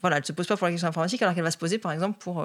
voilà, 0.00 0.16
elle 0.16 0.22
ne 0.22 0.26
se 0.26 0.32
pose 0.32 0.46
pas 0.46 0.56
pour 0.56 0.66
la 0.66 0.72
question 0.72 0.88
informatique, 0.88 1.20
alors 1.22 1.34
qu'elle 1.34 1.44
va 1.44 1.50
se 1.50 1.58
poser, 1.58 1.78
par 1.78 1.92
exemple, 1.92 2.18
pour 2.18 2.42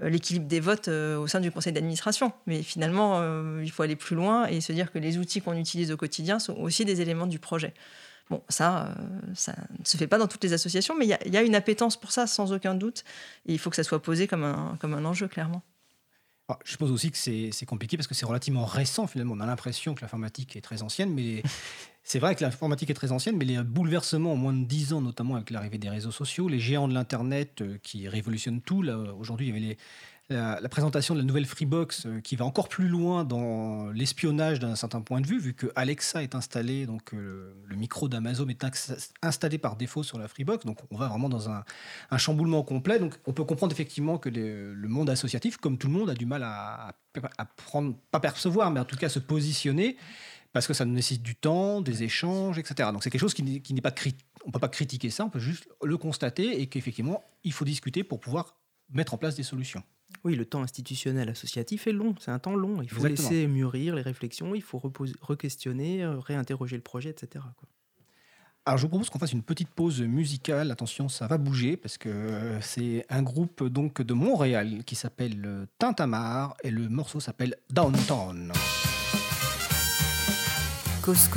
l'équilibre 0.00 0.46
des 0.46 0.60
votes 0.60 0.88
au 0.88 1.26
sein 1.26 1.40
du 1.40 1.50
conseil 1.50 1.72
d'administration. 1.72 2.32
Mais 2.46 2.62
finalement, 2.62 3.22
il 3.60 3.70
faut 3.70 3.82
aller 3.82 3.96
plus 3.96 4.16
loin 4.16 4.46
et 4.46 4.60
se 4.60 4.72
dire 4.72 4.92
que 4.92 4.98
les 4.98 5.18
outils 5.18 5.40
qu'on 5.40 5.56
utilise 5.56 5.92
au 5.92 5.96
quotidien 5.96 6.38
sont 6.38 6.54
aussi 6.54 6.84
des 6.84 7.00
éléments 7.00 7.26
du 7.26 7.38
projet. 7.38 7.74
Bon, 8.30 8.42
ça, 8.48 8.86
euh, 8.86 8.94
ça 9.34 9.54
ne 9.78 9.84
se 9.84 9.96
fait 9.96 10.06
pas 10.06 10.18
dans 10.18 10.26
toutes 10.26 10.42
les 10.44 10.54
associations, 10.54 10.96
mais 10.96 11.04
il 11.06 11.32
y, 11.32 11.36
a 11.36 11.42
une 11.42 11.54
appétence 11.54 11.98
pour 11.98 12.10
ça, 12.10 12.26
sans 12.26 12.52
aucun 12.52 12.74
doute. 12.74 13.04
Et 13.46 13.52
il 13.52 13.58
faut 13.58 13.68
que 13.68 13.76
ça 13.76 13.84
soit 13.84 14.00
posé 14.00 14.26
comme 14.26 14.44
un, 14.44 14.76
comme 14.80 14.94
un 14.94 15.04
enjeu, 15.04 15.28
clairement. 15.28 15.62
Ah, 16.48 16.58
je 16.64 16.72
suppose 16.72 16.90
aussi 16.90 17.10
que 17.10 17.18
c'est 17.18 17.66
compliqué 17.66 17.96
parce 17.96 18.06
que 18.06 18.14
c'est 18.14 18.26
relativement 18.26 18.64
récent, 18.64 19.06
finalement. 19.06 19.34
On 19.36 19.40
a 19.40 19.46
l'impression 19.46 19.94
que 19.94 20.00
l'informatique 20.02 20.56
est 20.56 20.60
très 20.62 20.82
ancienne, 20.82 21.12
mais 21.12 21.42
c'est 22.04 22.18
vrai 22.18 22.34
que 22.34 22.44
l'informatique 22.44 22.90
est 22.90 22.94
très 22.94 23.12
ancienne, 23.12 23.36
mais 23.38 23.46
les 23.46 23.62
bouleversements 23.62 24.34
en 24.34 24.36
moins 24.36 24.52
de 24.52 24.64
10 24.64 24.92
ans, 24.92 25.00
notamment 25.00 25.36
avec 25.36 25.48
l'arrivée 25.48 25.78
des 25.78 25.88
réseaux 25.88 26.10
sociaux, 26.10 26.48
les 26.48 26.60
géants 26.60 26.86
de 26.86 26.92
l'Internet 26.92 27.62
euh, 27.62 27.78
qui 27.82 28.08
révolutionnent 28.08 28.60
tout. 28.60 28.84
Aujourd'hui, 29.18 29.48
il 29.48 29.58
y 29.58 29.66
avait 29.66 29.78
la, 30.28 30.68
présentation 30.68 31.14
de 31.14 31.20
la 31.20 31.24
nouvelle 31.24 31.46
Freebox 31.46 32.04
euh, 32.04 32.20
qui 32.20 32.36
va 32.36 32.44
encore 32.44 32.68
plus 32.68 32.88
loin 32.88 33.24
dans 33.24 33.90
l'espionnage 33.90 34.60
d'un 34.60 34.76
certain 34.76 35.00
point 35.00 35.22
de 35.22 35.26
vue, 35.26 35.38
vu 35.38 35.54
que 35.54 35.72
Alexa 35.76 36.22
est 36.22 36.34
installé, 36.34 36.84
donc 36.84 37.14
euh, 37.14 37.54
le 37.66 37.76
micro 37.76 38.06
d'Amazon 38.06 38.48
est 38.48 38.66
installé 39.22 39.56
par 39.56 39.76
défaut 39.76 40.02
sur 40.02 40.18
la 40.18 40.28
Freebox, 40.28 40.66
donc 40.66 40.80
on 40.90 40.98
va 40.98 41.08
vraiment 41.08 41.30
dans 41.30 41.48
un, 41.48 41.64
chamboulement 42.18 42.62
complet. 42.62 42.98
Donc 42.98 43.14
on 43.24 43.32
peut 43.32 43.44
comprendre 43.44 43.72
effectivement 43.72 44.18
que 44.18 44.28
le 44.28 44.88
monde 44.88 45.08
associatif, 45.08 45.56
comme 45.56 45.78
tout 45.78 45.86
le 45.86 45.94
monde, 45.94 46.10
a 46.10 46.14
du 46.14 46.26
mal 46.26 46.42
à, 46.42 46.94
prendre, 47.56 47.94
pas 48.10 48.20
percevoir, 48.20 48.70
mais 48.70 48.80
en 48.80 48.84
tout 48.84 48.96
cas 48.96 49.08
se 49.08 49.20
positionner 49.20 49.96
parce 50.54 50.68
que 50.68 50.72
ça 50.72 50.84
nécessite 50.84 51.22
du 51.22 51.34
temps, 51.34 51.80
des 51.80 52.04
échanges, 52.04 52.58
etc. 52.58 52.88
Donc 52.92 53.02
c'est 53.02 53.10
quelque 53.10 53.20
chose 53.20 53.34
qui 53.34 53.42
n'est 53.42 53.80
pas 53.80 53.92
on 54.46 54.50
peut 54.50 54.60
pas 54.60 54.68
critiquer 54.68 55.10
ça, 55.10 55.24
on 55.24 55.30
peut 55.30 55.40
juste 55.40 55.68
le 55.82 55.98
constater 55.98 56.60
et 56.60 56.68
qu'effectivement 56.68 57.24
il 57.42 57.52
faut 57.52 57.64
discuter 57.64 58.04
pour 58.04 58.20
pouvoir 58.20 58.56
mettre 58.90 59.14
en 59.14 59.18
place 59.18 59.34
des 59.34 59.42
solutions. 59.42 59.82
Oui, 60.22 60.36
le 60.36 60.44
temps 60.44 60.62
institutionnel 60.62 61.28
associatif 61.28 61.88
est 61.88 61.92
long, 61.92 62.14
c'est 62.20 62.30
un 62.30 62.38
temps 62.38 62.54
long. 62.54 62.80
Il 62.82 62.88
faut 62.88 63.04
laisser 63.04 63.48
mûrir 63.48 63.96
les 63.96 64.02
réflexions, 64.02 64.54
il 64.54 64.62
faut 64.62 64.78
re-questionner, 64.78 66.04
euh, 66.04 66.20
réinterroger 66.20 66.76
le 66.76 66.82
projet, 66.82 67.10
etc. 67.10 67.44
Alors 68.64 68.78
je 68.78 68.82
vous 68.82 68.88
propose 68.90 69.10
qu'on 69.10 69.18
fasse 69.18 69.32
une 69.32 69.42
petite 69.42 69.70
pause 69.70 70.02
musicale. 70.02 70.70
Attention, 70.70 71.08
ça 71.08 71.26
va 71.26 71.36
bouger 71.36 71.76
parce 71.76 71.98
que 71.98 72.08
euh, 72.08 72.60
c'est 72.60 73.04
un 73.08 73.22
groupe 73.22 73.64
donc 73.64 74.02
de 74.02 74.14
Montréal 74.14 74.84
qui 74.84 74.94
s'appelle 74.94 75.42
euh, 75.44 75.66
Tintamar 75.78 76.56
et 76.62 76.70
le 76.70 76.88
morceau 76.88 77.18
s'appelle 77.18 77.56
Downtown. 77.70 78.52
Cause 81.04 81.28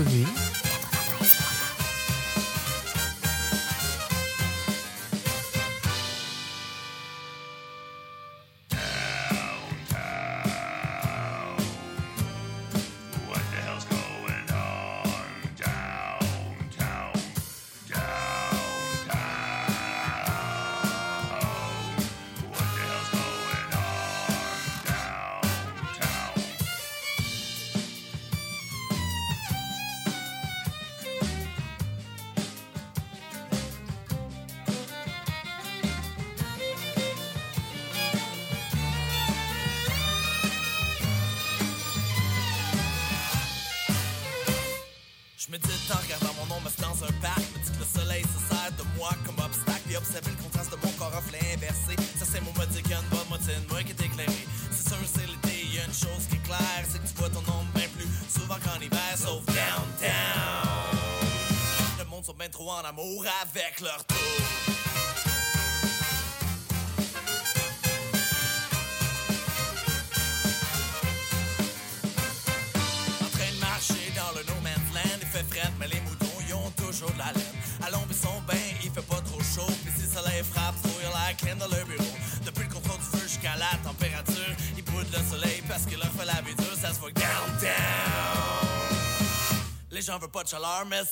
mais. 90.89 91.04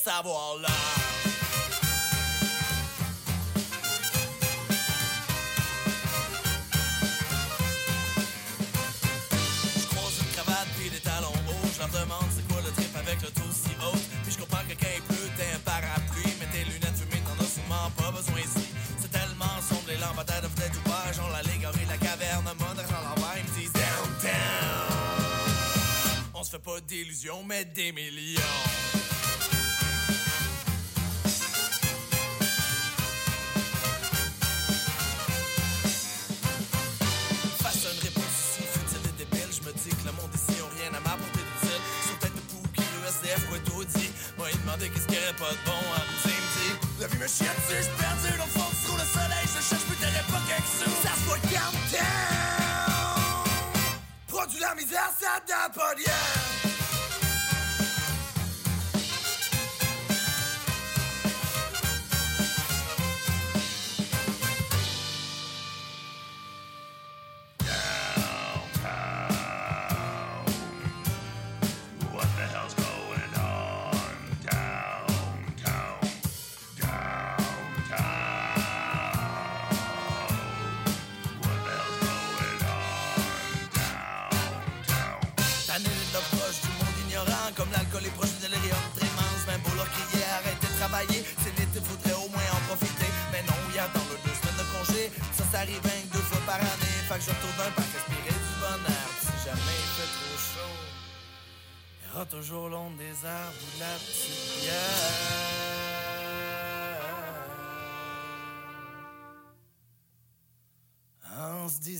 Je 9.76 9.88
croise 9.88 10.20
une 10.20 10.32
cravate 10.32 10.68
puis 10.78 10.90
des 10.90 11.00
talons 11.00 11.28
hauts. 11.28 11.68
Je 11.74 11.80
leur 11.80 11.90
demande 11.90 12.30
c'est 12.34 12.48
quoi 12.48 12.62
le 12.62 12.72
trip 12.72 12.96
avec 12.96 13.22
le 13.22 13.28
taux 13.30 13.52
si 13.52 13.72
haut. 13.84 13.98
Puis 14.24 14.32
je 14.32 14.38
comprends 14.38 14.64
que 14.70 14.74
quand 14.74 14.94
il 14.96 15.02
pleut, 15.02 15.30
t'es 15.36 15.52
un 15.54 15.60
parapluie. 15.60 16.32
Mais 16.40 16.48
tes 16.54 16.64
lunettes 16.64 16.96
fumées, 16.96 17.22
t'en 17.26 17.44
as 17.44 17.48
sûrement 17.48 17.92
pas 17.98 18.12
besoin 18.12 18.40
ici. 18.40 18.68
C'est 19.02 19.12
tellement 19.12 19.60
sombre, 19.68 19.90
les 19.90 19.98
lampadaires 19.98 20.44
de 20.44 20.48
fenêtres 20.48 20.80
ouvertes. 20.86 21.16
Genre 21.16 21.30
l'allégorie, 21.32 21.86
la 21.90 21.98
caverne, 21.98 22.46
moderne 22.58 22.88
à 22.88 23.02
l'envers. 23.04 23.36
Ils 23.38 23.44
me 23.52 23.60
disent. 23.60 23.72
On 26.38 26.44
se 26.44 26.52
fait 26.52 26.60
pas 26.60 26.80
d'illusions, 26.80 27.44
mais 27.44 27.66
des. 27.66 27.92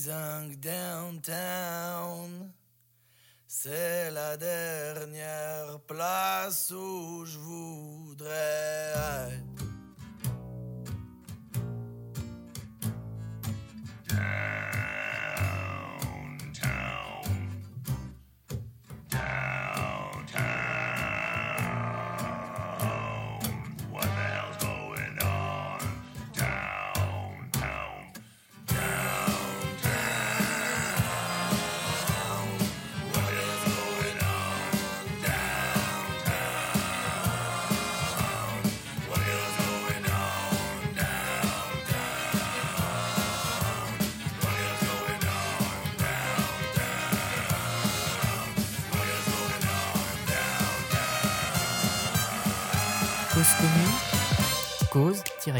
Que 0.06 0.54
downtown, 0.54 2.52
c'est 3.44 4.08
la 4.12 4.36
dernière 4.36 5.80
place 5.80 6.70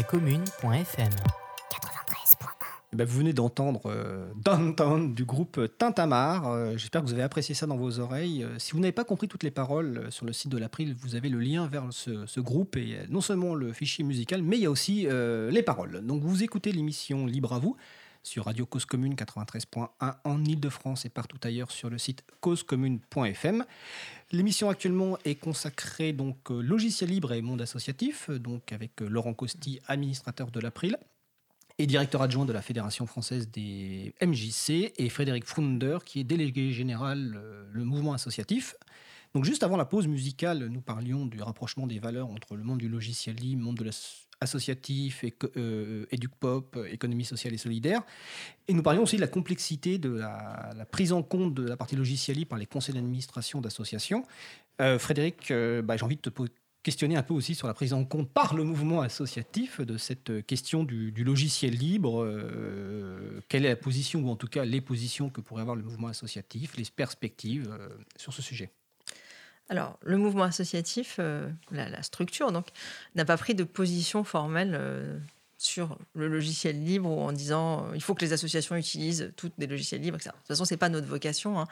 cause-commune.fm. 0.03 1.09
Eh 2.93 2.95
ben, 2.95 3.05
vous 3.05 3.17
venez 3.17 3.33
d'entendre 3.33 3.81
euh, 3.87 4.31
Downtown 4.35 5.13
du 5.13 5.25
groupe 5.25 5.59
Tintamar. 5.77 6.47
Euh, 6.47 6.77
J'espère 6.77 7.01
que 7.01 7.07
vous 7.07 7.13
avez 7.13 7.23
apprécié 7.23 7.53
ça 7.53 7.65
dans 7.65 7.75
vos 7.75 7.99
oreilles. 7.99 8.43
Euh, 8.43 8.59
si 8.59 8.71
vous 8.73 8.79
n'avez 8.79 8.91
pas 8.91 9.03
compris 9.03 9.27
toutes 9.27 9.43
les 9.43 9.51
paroles 9.51 9.97
euh, 9.97 10.11
sur 10.11 10.25
le 10.25 10.33
site 10.33 10.49
de 10.49 10.57
l'April, 10.57 10.95
vous 10.99 11.15
avez 11.15 11.29
le 11.29 11.39
lien 11.39 11.67
vers 11.67 11.85
ce, 11.91 12.25
ce 12.25 12.39
groupe 12.39 12.77
et 12.77 12.97
non 13.09 13.21
seulement 13.21 13.55
le 13.55 13.73
fichier 13.73 14.03
musical, 14.03 14.41
mais 14.41 14.57
il 14.57 14.63
y 14.63 14.65
a 14.65 14.71
aussi 14.71 15.07
les 15.07 15.63
paroles. 15.63 16.05
Donc 16.05 16.23
vous 16.23 16.43
écoutez 16.43 16.71
l'émission 16.71 17.25
Libre 17.25 17.53
à 17.53 17.59
vous 17.59 17.75
sur 18.23 18.45
Radio 18.45 18.65
Cause 18.65 18.85
Commune 18.85 19.15
93.1 19.15 19.87
en 20.23 20.45
Ile-de-France 20.45 21.05
et 21.05 21.09
partout 21.09 21.37
ailleurs 21.43 21.71
sur 21.71 21.89
le 21.89 21.97
site 21.97 22.23
causecommune.fm. 22.41 23.65
L'émission 24.31 24.69
actuellement 24.69 25.17
est 25.23 25.35
consacrée 25.35 26.11
donc 26.11 26.51
euh, 26.51 26.59
logiciel 26.59 27.09
libre 27.09 27.31
et 27.31 27.41
monde 27.41 27.61
associatif, 27.61 28.29
euh, 28.29 28.39
donc 28.39 28.73
avec 28.73 29.01
euh, 29.01 29.07
Laurent 29.07 29.33
Costi, 29.33 29.79
administrateur 29.87 30.51
de 30.51 30.59
l'April 30.59 30.97
et 31.77 31.87
directeur 31.87 32.21
adjoint 32.21 32.43
de 32.43 32.51
la 32.51 32.61
Fédération 32.61 33.05
française 33.05 33.49
des 33.49 34.13
MJC, 34.21 34.93
et 34.97 35.09
Frédéric 35.09 35.45
Frunder, 35.45 35.99
qui 36.03 36.19
est 36.19 36.23
délégué 36.23 36.71
général 36.71 37.39
le 37.71 37.83
mouvement 37.83 38.13
associatif. 38.13 38.75
Donc 39.35 39.45
juste 39.45 39.61
avant 39.61 39.77
la 39.77 39.85
pause 39.85 40.07
musicale, 40.07 40.65
nous 40.69 40.81
parlions 40.81 41.27
du 41.27 41.39
rapprochement 41.39 41.85
des 41.85 41.99
valeurs 41.99 42.29
entre 42.29 42.55
le 42.55 42.63
monde 42.63 42.79
du 42.79 42.89
logiciel 42.89 43.35
libre, 43.35 43.61
le 43.61 43.65
monde 43.65 43.77
de 43.77 43.83
l'associatif, 43.83 44.26
éco- 44.41 45.51
euh, 45.57 46.05
éduc-pop, 46.11 46.77
économie 46.89 47.25
sociale 47.25 47.53
et 47.53 47.57
solidaire. 47.57 48.01
Et 48.67 48.73
nous 48.73 48.83
parlions 48.83 49.03
aussi 49.03 49.15
de 49.15 49.21
la 49.21 49.27
complexité 49.27 49.97
de 49.97 50.09
la, 50.09 50.85
prise 50.91 51.11
en 51.13 51.23
compte 51.23 51.53
de 51.53 51.67
la 51.67 51.77
partie 51.77 51.95
logiciel 51.95 52.37
libre 52.37 52.49
par 52.49 52.59
les 52.59 52.65
conseils 52.65 52.95
d'administration 52.95 53.61
d'associations. 53.61 54.25
Euh, 54.81 54.99
Frédéric, 54.99 55.51
euh, 55.51 55.81
bah, 55.81 55.97
j'ai 55.97 56.03
envie 56.03 56.17
de 56.17 56.21
te 56.21 56.29
questionner 56.87 57.17
un 57.17 57.23
peu 57.23 57.33
aussi 57.33 57.53
sur 57.53 57.67
la 57.67 57.73
prise 57.73 57.91
en 57.91 58.05
compte 58.05 58.29
par 58.29 58.55
le 58.55 58.63
mouvement 58.63 59.01
associatif 59.01 59.81
de 59.81 59.97
cette 59.97 60.45
question 60.45 60.85
du, 60.85 61.11
logiciel 61.11 61.73
libre. 61.73 62.23
euh, 62.23 63.41
quelle 63.49 63.65
est 63.65 63.69
la 63.69 63.75
position, 63.75 64.21
ou 64.21 64.29
en 64.29 64.37
tout 64.37 64.47
cas 64.47 64.63
les 64.63 64.79
positions 64.79 65.29
que 65.29 65.41
pourrait 65.41 65.63
avoir 65.63 65.75
le 65.75 65.83
mouvement 65.83 66.07
associatif, 66.07 66.77
les 66.77 66.85
perspectives 66.95 67.67
euh, 67.69 67.89
sur 68.15 68.31
ce 68.31 68.41
sujet? 68.41 68.71
Alors, 69.69 69.97
le 70.01 70.17
mouvement 70.17 70.43
associatif, 70.43 71.17
euh, 71.19 71.49
la, 71.71 71.89
la 71.89 72.01
structure, 72.03 72.51
donc, 72.51 72.67
n'a 73.15 73.25
pas 73.25 73.37
pris 73.37 73.53
de 73.53 73.63
position 73.65 74.23
formelle 74.23 74.77
euh, 74.79 75.17
sur 75.57 75.97
le 76.13 76.27
logiciel 76.27 76.83
libre 76.83 77.09
ou 77.09 77.19
en 77.19 77.31
disant 77.31 77.85
euh, 77.87 77.95
il 77.95 78.01
faut 78.01 78.13
que 78.15 78.23
les 78.23 78.31
associations 78.31 78.75
utilisent 78.75 79.33
toutes 79.35 79.53
des 79.57 79.67
logiciels 79.67 80.01
libres, 80.01 80.15
etc. 80.17 80.29
De 80.33 80.37
toute 80.37 80.47
façon, 80.47 80.65
c'est 80.65 80.77
pas 80.77 80.89
notre 80.89 81.07
vocation. 81.07 81.59
hein. 81.59 81.67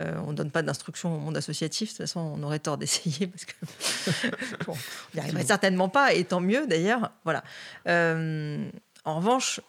Euh, 0.00 0.14
on 0.26 0.30
ne 0.32 0.36
donne 0.36 0.50
pas 0.50 0.62
d'instructions 0.62 1.16
au 1.16 1.18
monde 1.18 1.36
associatif. 1.36 1.88
De 1.88 1.96
toute 1.96 2.06
façon, 2.06 2.20
on 2.20 2.42
aurait 2.42 2.58
tort 2.60 2.78
d'essayer 2.78 3.26
parce 3.28 3.44
que 3.44 3.54
bon, 4.66 4.74
on 4.74 5.14
n'y 5.14 5.20
arriverait 5.20 5.44
certainement 5.44 5.88
pas, 5.88 6.12
et 6.14 6.24
tant 6.24 6.40
mieux 6.40 6.66
d'ailleurs. 6.66 7.10
Voilà. 7.24 7.42
En 9.04 9.16
revanche, 9.16 9.60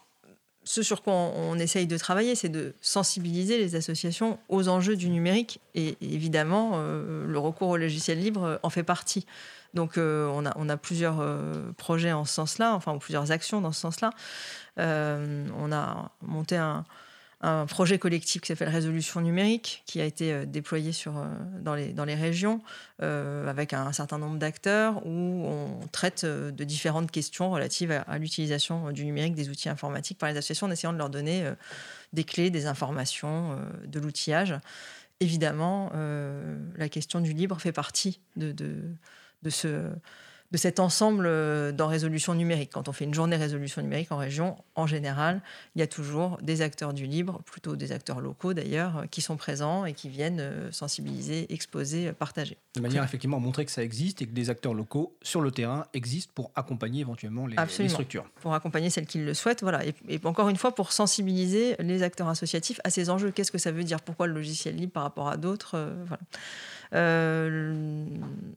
ce 0.65 0.81
sur 0.81 1.01
quoi 1.01 1.13
on, 1.13 1.57
essaye 1.59 1.87
de 1.87 1.97
travailler, 1.97 2.35
c'est 2.35 2.49
de 2.49 2.73
sensibiliser 2.81 3.57
les 3.57 3.75
associations 3.75 4.39
aux 4.49 4.67
enjeux 4.67 4.95
du 4.95 5.09
numérique. 5.09 5.59
Et, 5.75 5.97
évidemment, 6.01 6.71
euh, 6.75 7.25
le 7.25 7.39
recours 7.39 7.69
au 7.69 7.77
logiciel 7.77 8.19
libre 8.19 8.59
en 8.63 8.69
fait 8.69 8.83
partie. 8.83 9.25
Donc, 9.73 9.97
euh, 9.97 10.27
on, 10.55 10.69
a, 10.69 10.77
plusieurs 10.77 11.19
euh, 11.19 11.71
projets 11.77 12.11
en 12.11 12.25
ce 12.25 12.33
sens-là, 12.33 12.73
enfin, 12.75 12.97
plusieurs 12.97 13.31
actions 13.31 13.59
dans 13.59 13.71
ce 13.71 13.81
sens-là. 13.81 14.11
On 14.77 15.71
a 15.71 16.11
monté 16.21 16.57
un, 16.57 16.85
un 17.43 17.65
projet 17.65 17.99
collectif 17.99 18.41
qui 18.41 18.47
s'appelle 18.47 18.69
Résolution 18.69 19.19
numérique, 19.19 19.83
qui 19.85 19.99
a 19.99 20.05
été 20.05 20.31
euh, 20.31 20.45
déployé 20.45 20.93
sur, 20.93 21.17
euh, 21.17 21.25
dans, 21.59 21.75
les, 21.75 21.91
dans 21.91 22.05
les 22.05 22.15
régions 22.15 22.61
euh, 23.01 23.49
avec 23.49 23.73
un, 23.73 23.91
certain 23.91 24.17
nombre 24.17 24.37
d'acteurs 24.37 25.05
où 25.05 25.45
on 25.45 25.79
traite 25.91 26.25
de 26.25 26.63
différentes 26.63 27.11
questions 27.11 27.51
relatives 27.51 27.91
à, 27.91 28.17
l'utilisation 28.17 28.91
du 28.91 29.03
numérique, 29.03 29.35
des 29.35 29.49
outils 29.49 29.67
informatiques 29.67 30.17
par 30.17 30.29
les 30.29 30.37
associations, 30.37 30.67
en 30.67 30.71
essayant 30.71 30.93
de 30.93 30.97
leur 30.97 31.09
donner 31.09 31.45
des 32.13 32.23
clés, 32.23 32.49
des 32.49 32.65
informations, 32.65 33.59
de 33.85 33.99
l'outillage. 33.99 34.55
Évidemment, 35.19 35.91
la 36.77 36.89
question 36.89 37.19
du 37.19 37.33
libre 37.33 37.59
fait 37.59 37.71
partie 37.71 38.19
de, 38.35 38.51
de, 38.51 38.75
de 39.43 39.49
ce 39.49 39.89
de 40.53 40.57
cet 40.57 40.79
ensemble 40.79 41.25
euh, 41.25 41.71
dans 41.71 41.87
résolution 41.87 42.35
numérique. 42.35 42.69
Quand 42.71 42.87
on 42.87 42.93
fait 42.93 43.05
une 43.05 43.13
journée 43.13 43.35
résolution 43.35 43.81
numérique 43.81 44.11
en 44.11 44.17
région, 44.17 44.55
en 44.75 44.87
général, 44.87 45.41
il 45.75 45.79
y 45.79 45.81
a 45.81 45.87
toujours 45.87 46.37
des 46.41 46.61
acteurs 46.61 46.93
du 46.93 47.05
libre, 47.05 47.41
plutôt 47.45 47.75
des 47.75 47.91
acteurs 47.91 48.21
locaux 48.21 48.53
d'ailleurs, 48.53 48.99
euh, 48.99 49.05
qui 49.09 49.21
sont 49.21 49.35
présents 49.35 49.83
et 49.85 49.93
qui 49.93 50.09
viennent 50.09 50.39
euh, 50.39 50.71
sensibiliser, 50.71 51.51
exposer, 51.51 52.13
partager. 52.13 52.57
De 52.75 52.81
manière 52.81 53.03
effectivement 53.03 53.37
à 53.37 53.39
montrer 53.39 53.65
que 53.65 53.71
ça 53.71 53.83
existe 53.83 54.21
et 54.21 54.27
que 54.27 54.33
des 54.33 54.49
acteurs 54.51 54.73
locaux 54.73 55.17
sur 55.23 55.41
le 55.41 55.51
terrain 55.51 55.87
existent 55.93 56.31
pour 56.35 56.51
accompagner 56.55 57.01
éventuellement 57.01 57.47
les, 57.47 57.57
structures. 57.89 58.25
Pour 58.41 58.53
accompagner 58.53 58.89
celles 58.91 59.07
qui 59.07 59.19
le 59.19 59.33
souhaitent, 59.33 59.63
voilà. 59.63 59.85
Et, 59.85 59.95
et 60.07 60.21
encore 60.23 60.49
une 60.49 60.55
fois, 60.55 60.73
pour 60.75 60.91
sensibiliser 60.91 61.75
les 61.79 62.03
acteurs 62.03 62.27
associatifs 62.27 62.79
à 62.83 62.89
ces 62.89 63.09
enjeux. 63.09 63.31
Qu'est-ce 63.31 63.51
que 63.51 63.57
ça 63.57 63.71
veut 63.71 63.83
dire? 63.83 64.01
Pourquoi 64.01 64.27
le 64.27 64.33
logiciel 64.33 64.75
libre 64.75 64.93
par 64.93 65.03
rapport 65.03 65.29
à 65.29 65.37
d'autres 65.37 65.75
euh, 65.75 66.03
Voilà. 66.05 66.21
Euh, 66.93 68.05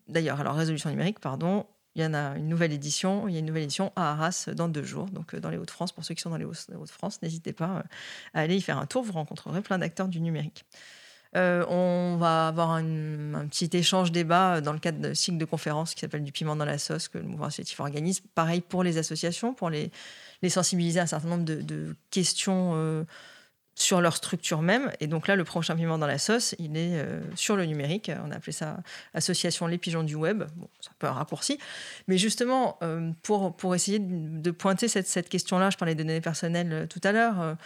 D'ailleurs, 0.09 0.41
alors 0.41 0.55
résolution 0.55 0.91
numérique, 0.91 1.21
pardon. 1.21 1.67
Il 1.97 2.03
y 2.03 2.05
en 2.05 2.13
a 2.13 2.37
une 2.37 2.49
nouvelle 2.49 2.75
édition. 2.75 3.27
Il 3.27 3.33
y 3.33 3.37
a 3.37 3.41
une 3.41 3.47
nouvelle 3.47 3.63
édition 3.63 3.91
à 3.97 4.13
Arras 4.13 4.51
dans 4.55 4.69
deux 4.69 4.85
jours, 4.85 5.07
donc 5.07 5.35
euh, 5.35 5.41
dans 5.41 5.49
les 5.49 5.57
Hauts-de-France. 5.57 5.93
Pour 5.93 6.05
ceux 6.05 6.15
qui 6.15 6.21
sont 6.21 6.29
dans 6.29 6.37
les 6.37 6.45
Hauts- 6.45 6.71
Hauts-de-France, 6.79 7.23
n'hésitez 7.23 7.55
pas 7.55 7.79
euh, 7.79 7.83
à 8.35 8.41
aller 8.41 8.57
y 8.57 8.61
faire 8.61 8.77
un 8.77 8.85
tour. 8.85 9.03
Vous 9.03 9.13
rencontrerez 9.13 9.63
plein 9.63 9.79
d'acteurs 9.79 10.07
du 10.07 10.21
numérique. 10.21 10.67
Euh, 11.37 11.65
on 11.69 12.19
va 12.19 12.49
avoir 12.49 12.71
un, 12.71 13.47
petit 13.49 13.71
échange 13.73 14.13
débat 14.13 14.61
dans 14.61 14.75
le 14.75 14.79
cadre 14.79 15.01
de 15.01 15.15
cycle 15.15 15.39
de 15.39 15.45
conférences 15.47 15.95
qui 15.95 16.01
s'appelle 16.01 16.23
Du 16.23 16.33
piment 16.33 16.55
dans 16.55 16.67
la 16.67 16.79
sauce 16.79 17.09
que 17.09 17.17
le 17.17 17.25
mouvement 17.25 17.47
associatif 17.47 17.81
organise. 17.81 18.21
Pareil 18.35 18.61
pour 18.61 18.83
les 18.83 18.99
associations, 18.99 19.55
pour 19.55 19.71
les, 19.71 19.91
sensibiliser 20.49 21.01
à 21.01 21.05
un 21.05 21.07
certain 21.07 21.29
nombre 21.29 21.45
de, 21.45 21.97
questions 22.11 23.07
sur 23.77 24.01
leur 24.01 24.16
structure 24.16 24.62
même. 24.62 24.91
Et 25.01 25.07
donc 25.07 25.29
là, 25.29 25.37
le 25.37 25.45
prochain 25.45 25.77
piment 25.77 25.99
dans 25.99 26.07
la 26.07 26.18
sauce, 26.18 26.55
il 26.59 26.77
est 26.79 26.99
euh, 26.99 27.20
sur 27.37 27.57
le 27.57 27.66
numérique. 27.66 28.11
On 28.24 28.31
a 28.31 28.37
appelé 28.37 28.53
ça 28.53 28.79
Association 29.12 29.66
Les 29.66 29.77
Pigeons 29.77 30.03
du 30.03 30.14
Web. 30.14 30.45
Bon, 30.57 30.68
c'est 30.81 30.89
un 30.89 30.95
peu 30.99 31.07
un 31.07 31.12
raccourci. 31.12 31.59
Mais 32.09 32.16
justement, 32.16 32.79
euh, 32.83 33.11
pour, 33.22 33.55
pour 33.55 33.74
essayer 33.74 33.99
de, 34.01 34.51
pointer 34.51 34.89
cette, 34.89 35.07
cette 35.07 35.29
question-là, 35.29 35.68
je 35.68 35.77
parlais 35.77 35.95
de 35.95 36.03
données 36.03 36.22
personnelles 36.22 36.72
euh, 36.72 36.87
tout 36.87 37.01
à 37.05 37.12
l'heure. 37.12 37.57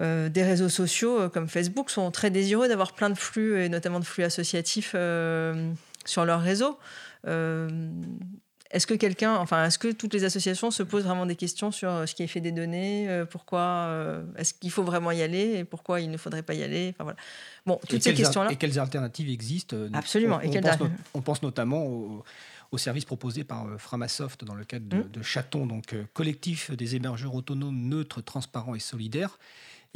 des 0.00 0.42
réseaux 0.44 0.68
sociaux 0.68 1.30
comme 1.30 1.48
Facebook 1.48 1.88
sont 1.88 2.10
très 2.10 2.30
désireux 2.30 2.68
d'avoir 2.68 2.92
plein 2.92 3.08
de 3.08 3.16
flux, 3.16 3.64
et 3.64 3.70
notamment 3.70 3.98
de 3.98 4.04
flux 4.04 4.24
associatifs 4.24 4.94
sur 6.04 6.24
leur 6.26 6.42
réseau. 6.42 6.78
Est-ce 8.70 8.86
que 8.86 8.94
quelqu'un, 8.94 9.36
enfin, 9.36 9.66
est-ce 9.66 9.78
que 9.78 9.92
toutes 9.92 10.12
les 10.14 10.24
associations 10.24 10.70
se 10.70 10.82
posent 10.82 11.04
vraiment 11.04 11.26
des 11.26 11.36
questions 11.36 11.70
sur 11.70 11.90
euh, 11.90 12.06
ce 12.06 12.14
qui 12.14 12.22
est 12.22 12.26
fait 12.26 12.40
des 12.40 12.52
données 12.52 13.08
euh, 13.08 13.24
Pourquoi 13.24 13.60
euh, 13.60 14.22
Est-ce 14.36 14.54
qu'il 14.54 14.70
faut 14.70 14.82
vraiment 14.82 15.10
y 15.12 15.22
aller 15.22 15.58
Et 15.58 15.64
pourquoi 15.64 16.00
il 16.00 16.10
ne 16.10 16.16
faudrait 16.16 16.42
pas 16.42 16.54
y 16.54 16.62
aller 16.62 16.90
Enfin 16.94 17.04
voilà. 17.04 17.18
Bon, 17.64 17.78
Et 17.84 17.86
toutes 17.86 18.02
ces 18.02 18.10
quelles, 18.10 18.16
questions-là. 18.18 18.50
et 18.52 18.56
quelles 18.56 18.78
alternatives 18.78 19.28
existent 19.30 19.76
Absolument. 19.92 20.36
On, 20.36 20.40
Et 20.40 20.48
on 20.48 20.50
quelles 20.50 20.62
pense, 20.64 20.80
no- 20.80 20.90
on 21.14 21.22
pense 21.22 21.42
notamment 21.42 21.84
au, 21.86 22.24
au 22.72 22.78
service 22.78 23.04
proposé 23.04 23.44
par 23.44 23.66
euh, 23.66 23.78
Framasoft 23.78 24.44
dans 24.44 24.54
le 24.54 24.64
cadre 24.64 24.86
de, 24.88 24.96
Mm. 24.96 25.10
de 25.10 25.22
Chaton, 25.22 25.66
donc 25.66 25.92
euh, 25.92 26.04
collectif 26.14 26.70
des 26.72 26.96
hébergeurs 26.96 27.34
autonomes, 27.34 27.76
neutres, 27.88 28.20
transparents 28.22 28.74
et 28.74 28.80
solidaires, 28.80 29.38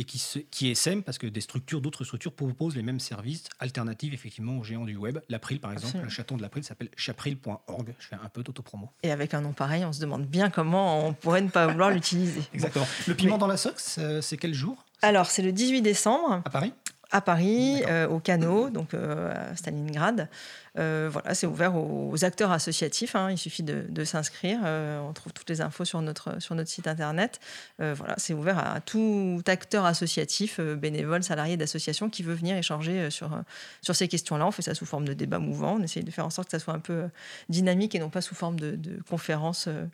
et 0.00 0.04
qui, 0.04 0.18
se, 0.18 0.38
qui 0.38 0.68
SM, 0.70 1.02
parce 1.02 1.18
que 1.18 1.26
des 1.26 1.42
structures, 1.42 1.82
d'autres 1.82 2.04
structures 2.04 2.32
proposent 2.32 2.74
les 2.74 2.82
mêmes 2.82 3.00
services 3.00 3.44
alternatifs 3.58 4.14
effectivement 4.14 4.56
aux 4.56 4.64
géants 4.64 4.86
du 4.86 4.96
web. 4.96 5.18
L'April, 5.28 5.60
par 5.60 5.72
exemple, 5.72 5.88
Absolument. 5.88 6.04
le 6.06 6.10
Chaton 6.10 6.36
de 6.38 6.42
l'April 6.42 6.64
s'appelle 6.64 6.88
chapril.org. 6.96 7.94
Je 7.98 8.06
fais 8.06 8.16
un 8.16 8.28
peu 8.30 8.42
d'autopromo. 8.42 8.88
Et 9.02 9.10
avec 9.12 9.34
un 9.34 9.42
nom 9.42 9.52
pareil, 9.52 9.84
on 9.84 9.92
se 9.92 10.00
demande 10.00 10.24
bien 10.24 10.48
comment 10.48 11.06
on 11.06 11.12
pourrait 11.12 11.42
ne 11.42 11.50
pas 11.50 11.66
vouloir 11.66 11.90
l'utiliser. 11.90 12.40
Exactement. 12.54 12.86
Le 13.06 13.14
piment 13.14 13.36
dans 13.36 13.46
la 13.46 13.58
sauce, 13.58 13.96
euh, 13.98 14.22
c'est 14.22 14.38
quel 14.38 14.54
jour? 14.54 14.86
Alors, 15.02 15.26
c'est 15.26 15.42
le 15.42 15.52
18 15.52 15.82
décembre. 15.82 16.40
À 16.46 16.50
Paris? 16.50 16.72
À 17.10 17.20
Paris, 17.20 17.82
euh, 17.88 18.06
au 18.08 18.20
Canot, 18.20 18.70
donc 18.70 18.94
euh, 18.94 19.32
à 19.52 19.56
Stalingrad. 19.56 20.28
Euh, 20.78 21.08
voilà, 21.10 21.34
c'est 21.34 21.46
ouvert 21.46 21.74
aux, 21.74 22.10
aux 22.12 22.24
acteurs 22.24 22.52
associatifs. 22.52 23.16
hein, 23.16 23.30
il 23.30 23.38
suffit 23.38 23.64
de, 23.64 23.84
de 23.88 24.04
s'inscrire. 24.04 24.60
on 24.62 25.12
trouve 25.12 25.32
toutes 25.32 25.50
les 25.50 25.60
infos 25.60 25.84
sur 25.84 26.00
notre, 26.00 26.40
sur 26.40 26.54
notre 26.54 26.70
site 26.70 26.86
internet. 26.86 27.40
Voilà, 27.78 28.14
c'est 28.18 28.34
ouvert 28.34 28.58
à 28.58 28.80
tout 28.80 29.42
acteur 29.46 29.84
associatif, 29.84 30.60
bénévole, 30.60 31.22
salarié 31.22 31.56
d'association 31.56 32.08
qui 32.08 32.22
veut 32.22 32.34
venir 32.34 32.56
échanger 32.56 33.10
sur, 33.10 33.30
sur 33.82 33.96
ces 33.96 34.06
questions-là. 34.06 34.46
On 34.46 34.52
fait 34.52 34.62
ça 34.62 34.74
sous 34.74 34.86
forme 34.86 35.04
de 35.06 35.12
débat 35.12 35.38
mouvant. 35.38 35.76
On 35.78 35.82
essaye 35.82 36.04
de 36.04 36.10
faire 36.10 36.26
en 36.26 36.30
sorte 36.30 36.48
que 36.48 36.52
ça 36.52 36.62
soit 36.62 36.74
un 36.74 36.78
peu 36.78 37.08
dynamique 37.48 37.94
et 37.94 37.98
non 37.98 38.10
pas 38.10 38.20
sous 38.20 38.34
forme 38.34 38.58
de, 38.60 38.76
de 38.76 39.02
conférence 39.08 39.66
euh, 39.66 39.84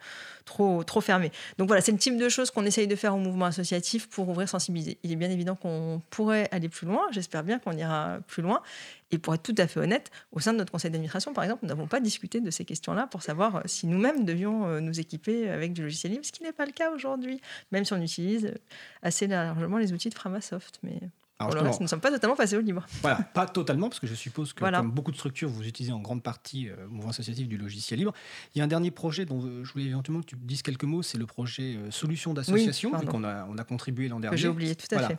trop, 0.45 0.85
trop 0.85 1.01
fermée. 1.01 1.33
Donc 1.59 1.69
voilà, 1.69 1.81
c'est 1.81 1.93
le 1.93 1.99
type 1.99 2.19
de 2.19 2.29
choses 2.29 2.51
qu'on 2.51 2.65
essaye 2.65 2.87
de 2.87 2.97
faire 2.97 3.15
au 3.15 3.19
mouvement 3.19 3.47
associatif 3.47 4.09
pour 4.09 4.29
ouvrir, 4.29 4.49
sensibiliser. 4.49 4.99
Il 5.03 5.13
est 5.13 5.17
bien 5.17 5.31
évident 5.31 5.55
qu'on 5.55 6.03
pourrait 6.11 6.49
aller 6.53 6.69
plus 6.69 6.87
loin. 6.87 7.06
J'espère 7.11 7.43
bien 7.43 7.59
qu'on 7.59 7.73
ira 7.73 8.19
plus 8.27 8.43
loin. 8.43 8.63
Et 9.11 9.19
pour 9.19 9.35
être 9.35 9.43
tout 9.43 9.55
à 9.59 9.67
fait 9.67 9.81
honnête, 9.81 10.11
au 10.33 10.41
sein 10.41 10.53
de 10.53 10.59
notre 10.59 10.73
conseil 10.73 10.91
d'administration, 10.91 11.33
par 11.33 11.45
exemple, 11.45 11.61
nous 11.63 11.69
n'avons 11.69 11.87
pas 11.87 12.01
discuté 12.01 12.41
de 12.41 12.51
ces 12.51 12.65
questions-là 12.65 13.07
pour 13.07 13.23
savoir 13.23 13.57
euh, 13.57 13.61
si 13.67 13.87
nous-mêmes 13.87 14.25
devions 14.25 14.67
euh, 14.67 14.81
nous 14.81 14.99
équiper 14.99 15.49
avec 15.49 15.73
du 15.73 15.83
logiciel 15.83 16.13
libre, 16.13 16.25
ce 16.25 16.33
qui 16.33 16.43
n'est 16.43 16.53
pas 16.53 16.67
le 16.67 16.73
cas 16.73 16.91
aujourd'hui, 16.91 17.41
même 17.71 17.85
si 17.85 17.93
on 17.93 18.03
utilise 18.03 18.47
euh, 18.47 18.55
assez 19.03 19.27
largement 19.27 19.79
les 19.79 19.93
outils 19.93 20.09
de 20.09 20.15
Framasoft. 20.15 20.81
Mais 20.83 21.01
Alors, 21.39 21.65
reste, 21.65 21.81
nous 21.81 21.85
ne 21.85 21.89
sommes 21.89 22.01
pas 22.01 22.11
totalement 22.11 22.35
passés 22.35 22.57
au 22.57 22.61
libre. 22.61 22.87
Voilà, 23.03 23.17
pas 23.35 23.47
totalement, 23.47 23.91
parce 23.91 24.01
que 24.01 24.07
je 24.07 24.15
suppose 24.15 24.55
que, 24.55 24.61
Voilà. 24.61 24.79
comme 24.79 24.91
beaucoup 24.91 25.11
de 25.11 25.17
structures, 25.17 25.51
vous 25.51 25.67
utilisez 25.67 25.93
en 25.93 25.99
grande 26.01 26.23
partie 26.23 26.71
euh, 26.71 26.87
mouvement 26.89 27.11
associatif 27.11 27.47
du 27.47 27.59
logiciel 27.59 27.99
libre. 27.99 28.15
Il 28.55 28.59
y 28.59 28.63
a 28.63 28.65
un 28.65 28.69
dernier 28.69 28.91
projet 28.91 29.27
dont 29.27 29.43
euh, 29.45 29.63
je 29.63 29.71
voulais 29.73 29.85
éventuellement 29.85 30.23
que 30.23 30.29
tu 30.29 30.37
dises 30.37 30.63
quelques 30.63 30.85
mots, 30.85 31.03
c'est 31.03 31.19
le 31.19 31.27
projet 31.27 31.77
euh, 31.77 31.91
Solutions 31.91 32.33
d'association, 32.33 32.91
qu'on 32.93 33.23
a, 33.25 33.45
on 33.51 33.59
a 33.59 33.65
contribué 33.65 34.09
l'an 34.09 34.19
dernier. 34.19 34.39
j'ai 34.39 34.49
oublié, 34.49 34.75
tout 34.75 34.87
à 34.93 34.95
Voilà. 34.99 35.09
fait. 35.09 35.19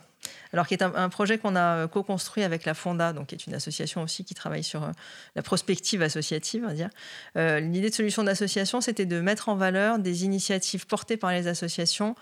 Alors, 0.52 0.66
qui 0.66 0.74
est 0.74 0.82
un, 0.82 0.92
un 0.96 1.08
projet 1.08 1.38
qu'on 1.38 1.54
a 1.54 1.76
euh, 1.84 1.86
co-construit 1.86 2.42
avec 2.42 2.64
la 2.64 2.74
Fonda, 2.74 3.12
donc 3.12 3.28
qui 3.28 3.36
est 3.36 3.46
une 3.46 3.54
association 3.54 4.02
aussi 4.02 4.24
qui 4.24 4.34
travaille 4.34 4.64
sur 4.64 4.82
euh, 4.82 4.90
la 5.36 5.42
prospective 5.42 6.02
associative, 6.02 6.62
on 6.64 6.68
va 6.68 6.74
dire. 6.74 6.90
L'idée 7.36 7.90
de 7.90 7.94
solution 7.94 8.24
d'association, 8.24 8.80
c'était 8.80 9.06
de 9.06 9.20
mettre 9.20 9.48
en 9.48 9.54
valeur 9.54 10.00
des 10.00 10.24
initiatives 10.24 10.86
portées 10.88 11.16
par 11.16 11.30
les 11.30 11.46
associations 11.46 12.16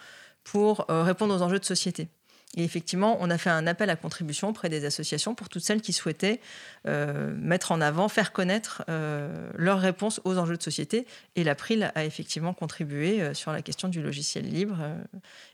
pour 0.45 0.85
répondre 0.89 1.35
aux 1.35 1.41
enjeux 1.43 1.59
de 1.59 1.65
société. 1.65 2.09
Et 2.55 2.65
effectivement, 2.65 3.19
on 3.21 3.29
a 3.29 3.39
fait 3.39 3.51
un 3.51 3.67
appel 3.67 3.91
à 3.91 3.97
contribution 3.97 4.49
auprès 4.49 4.69
des 4.69 4.85
associations 4.85 5.35
pour 5.35 5.49
toutes 5.49 5.63
celles 5.63 5.83
qui 5.83 5.93
souhaitaient 5.93 6.41
euh, 6.87 7.35
mettre 7.37 7.73
en 7.73 7.81
avant, 7.81 8.09
faire 8.09 8.33
connaître 8.33 8.83
euh, 8.89 9.51
leurs 9.57 9.81
réponses 9.81 10.21
aux 10.25 10.39
enjeux 10.39 10.57
de 10.57 10.63
société. 10.63 11.07
Et 11.35 11.45
l'April 11.45 11.91
a 11.95 12.05
effectivement 12.05 12.55
contribué 12.55 13.21
euh, 13.21 13.35
sur 13.35 13.53
la 13.53 13.63
question 13.63 13.89
du 13.89 14.01
logiciel 14.01 14.49
libre. 14.49 14.79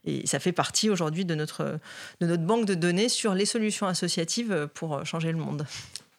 et 0.05 0.27
ça 0.27 0.39
fait 0.39 0.53
partie 0.53 0.91
aujourd'hui 0.91 1.25
de 1.25 1.35
notre, 1.35 1.79
de 2.21 2.27
notre 2.27 2.45
banque 2.45 2.67
de 2.67 2.75
données 2.75 3.09
sur 3.09 3.35
les 3.35 3.47
solutions 3.47 3.87
associatives 3.87 4.69
pour 4.75 5.05
changer 5.05 5.33
le 5.33 5.39
monde. 5.39 5.67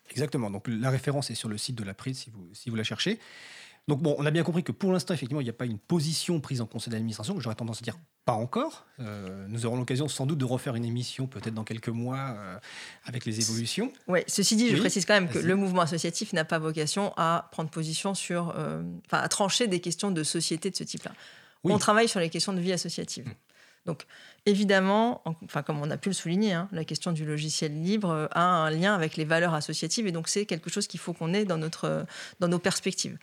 Exactement. 0.10 0.50
Donc 0.50 0.68
la 0.68 0.90
référence 0.90 1.30
est 1.32 1.36
sur 1.36 1.50
le 1.50 1.58
site 1.58 1.76
de 1.76 1.84
l'April 1.84 2.14
si 2.14 2.30
vous, 2.30 2.50
si 2.54 2.70
vous 2.70 2.76
la 2.76 2.84
cherchez. 2.84 3.20
Donc 3.90 4.02
bon, 4.02 4.16
on 4.18 4.26
a 4.26 4.32
bien 4.32 4.44
compris 4.44 4.64
que 4.64 4.72
pour 4.72 4.94
l'instant, 4.94 5.14
effectivement, 5.14 5.42
il 5.42 5.46
n'y 5.46 5.50
a 5.50 5.54
pas 5.54 5.66
une 5.66 5.78
position 5.78 6.40
prise 6.40 6.62
en 6.62 6.66
conseil 6.66 6.92
d'administration. 6.92 7.38
J'aurais 7.40 7.56
tendance 7.56 7.80
à 7.80 7.82
dire 7.84 7.98
pas 8.26 8.32
encore. 8.34 8.86
Euh, 9.02 9.46
nous 9.50 9.66
aurons 9.66 9.76
l'occasion 9.76 10.08
sans 10.08 10.26
doute 10.26 10.38
de 10.38 10.46
refaire 10.46 10.76
une 10.76 10.86
émission, 10.86 11.28
peut-être 11.28 11.54
dans 11.54 11.66
quelques 11.66 11.90
mois, 11.90 12.36
euh, 12.38 12.58
avec 13.04 13.26
les 13.26 13.42
évolutions. 13.42 13.92
Ouais, 14.08 14.24
ceci 14.28 14.56
dit, 14.56 14.70
je 14.70 14.76
Oui, 14.76 14.80
précise 14.80 15.06
quand 15.06 15.14
même 15.16 15.28
que 15.28 15.40
le 15.40 15.56
mouvement 15.58 15.82
associatif 15.82 16.32
n'a 16.32 16.46
pas 16.46 16.60
vocation 16.60 17.12
à 17.18 17.50
prendre 17.52 17.70
position 17.70 18.14
sur, 18.14 18.54
euh, 18.58 18.82
enfin, 19.08 19.18
à 19.22 19.28
trancher 19.28 19.68
des 19.68 19.82
questions 19.82 20.12
de 20.12 20.24
société 20.24 20.70
de 20.70 20.76
ce 20.78 20.86
type-là. 20.86 21.12
Oui. 21.66 21.74
On 21.74 21.78
travaille 21.78 22.08
sur 22.08 22.22
les 22.22 22.30
questions 22.30 22.54
de 22.54 22.62
vie 22.62 22.72
associative. 22.72 23.28
Mm. 23.28 23.34
Donc, 23.86 24.06
évidemment, 24.46 25.22
en- 25.26 25.36
enfin, 25.44 25.62
comme 25.62 25.82
on 25.82 25.92
a 25.92 25.98
pu 25.98 26.08
le 26.08 26.14
souligner, 26.14 26.54
hein, 26.54 26.70
la 26.72 26.86
question 26.86 27.12
du 27.12 27.26
logiciel 27.26 27.82
libre 27.84 28.30
a 28.32 28.42
un 28.42 28.70
lien 28.70 28.96
avec 28.96 29.18
les 29.18 29.26
valeurs 29.26 29.54
associatives 29.54 30.08
et 30.08 30.14
donc 30.14 30.30
c'est 30.30 30.46
quelque 30.46 30.70
chose 30.70 30.88
qu'il 30.88 31.02
faut 31.02 31.12
qu'on 31.12 31.34
ait 31.34 31.44
dans, 31.44 31.58
notre, 31.58 32.06
dans 32.40 32.48
nos 32.48 32.60
perspectives. 32.60 33.18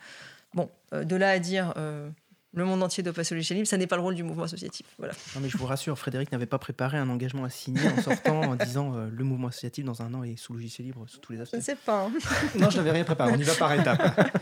Bon, 0.53 0.69
euh, 0.93 1.03
de 1.03 1.15
là 1.15 1.31
à 1.31 1.39
dire 1.39 1.73
euh, 1.77 2.09
le 2.53 2.65
monde 2.65 2.83
entier 2.83 3.01
doit 3.03 3.13
passer 3.13 3.33
au 3.33 3.35
logiciel 3.37 3.57
libre. 3.57 3.67
Ça 3.69 3.77
n'est 3.77 3.87
pas 3.87 3.95
le 3.95 4.01
rôle 4.01 4.15
du 4.15 4.23
mouvement 4.23 4.43
associatif. 4.43 4.85
Voilà. 4.97 5.13
Non, 5.35 5.41
mais 5.41 5.47
je 5.49 5.57
vous 5.57 5.65
rassure, 5.65 5.97
Frédéric 5.97 6.31
n'avait 6.33 6.45
pas 6.45 6.59
préparé 6.59 6.97
un 6.97 7.09
engagement 7.09 7.45
à 7.45 7.49
signer 7.49 7.87
en 7.87 8.01
sortant 8.01 8.41
en 8.41 8.55
disant 8.55 8.93
euh, 8.95 9.09
le 9.09 9.23
mouvement 9.23 9.47
associatif 9.47 9.85
dans 9.85 10.01
un 10.01 10.13
an 10.13 10.23
est 10.23 10.35
sous 10.35 10.53
logiciel 10.53 10.87
libre 10.87 11.05
sous 11.07 11.19
tous 11.19 11.31
les 11.31 11.37
Je 11.37 11.43
aspects. 11.43 11.55
ne 11.55 11.61
sais 11.61 11.75
pas. 11.77 12.03
hein. 12.07 12.11
Non, 12.59 12.69
je 12.69 12.77
n'avais 12.77 12.91
rien 12.91 13.03
préparé. 13.05 13.31
On 13.33 13.37
y 13.37 13.43
va 13.43 13.55
par 13.55 13.71
étapes. 13.73 14.31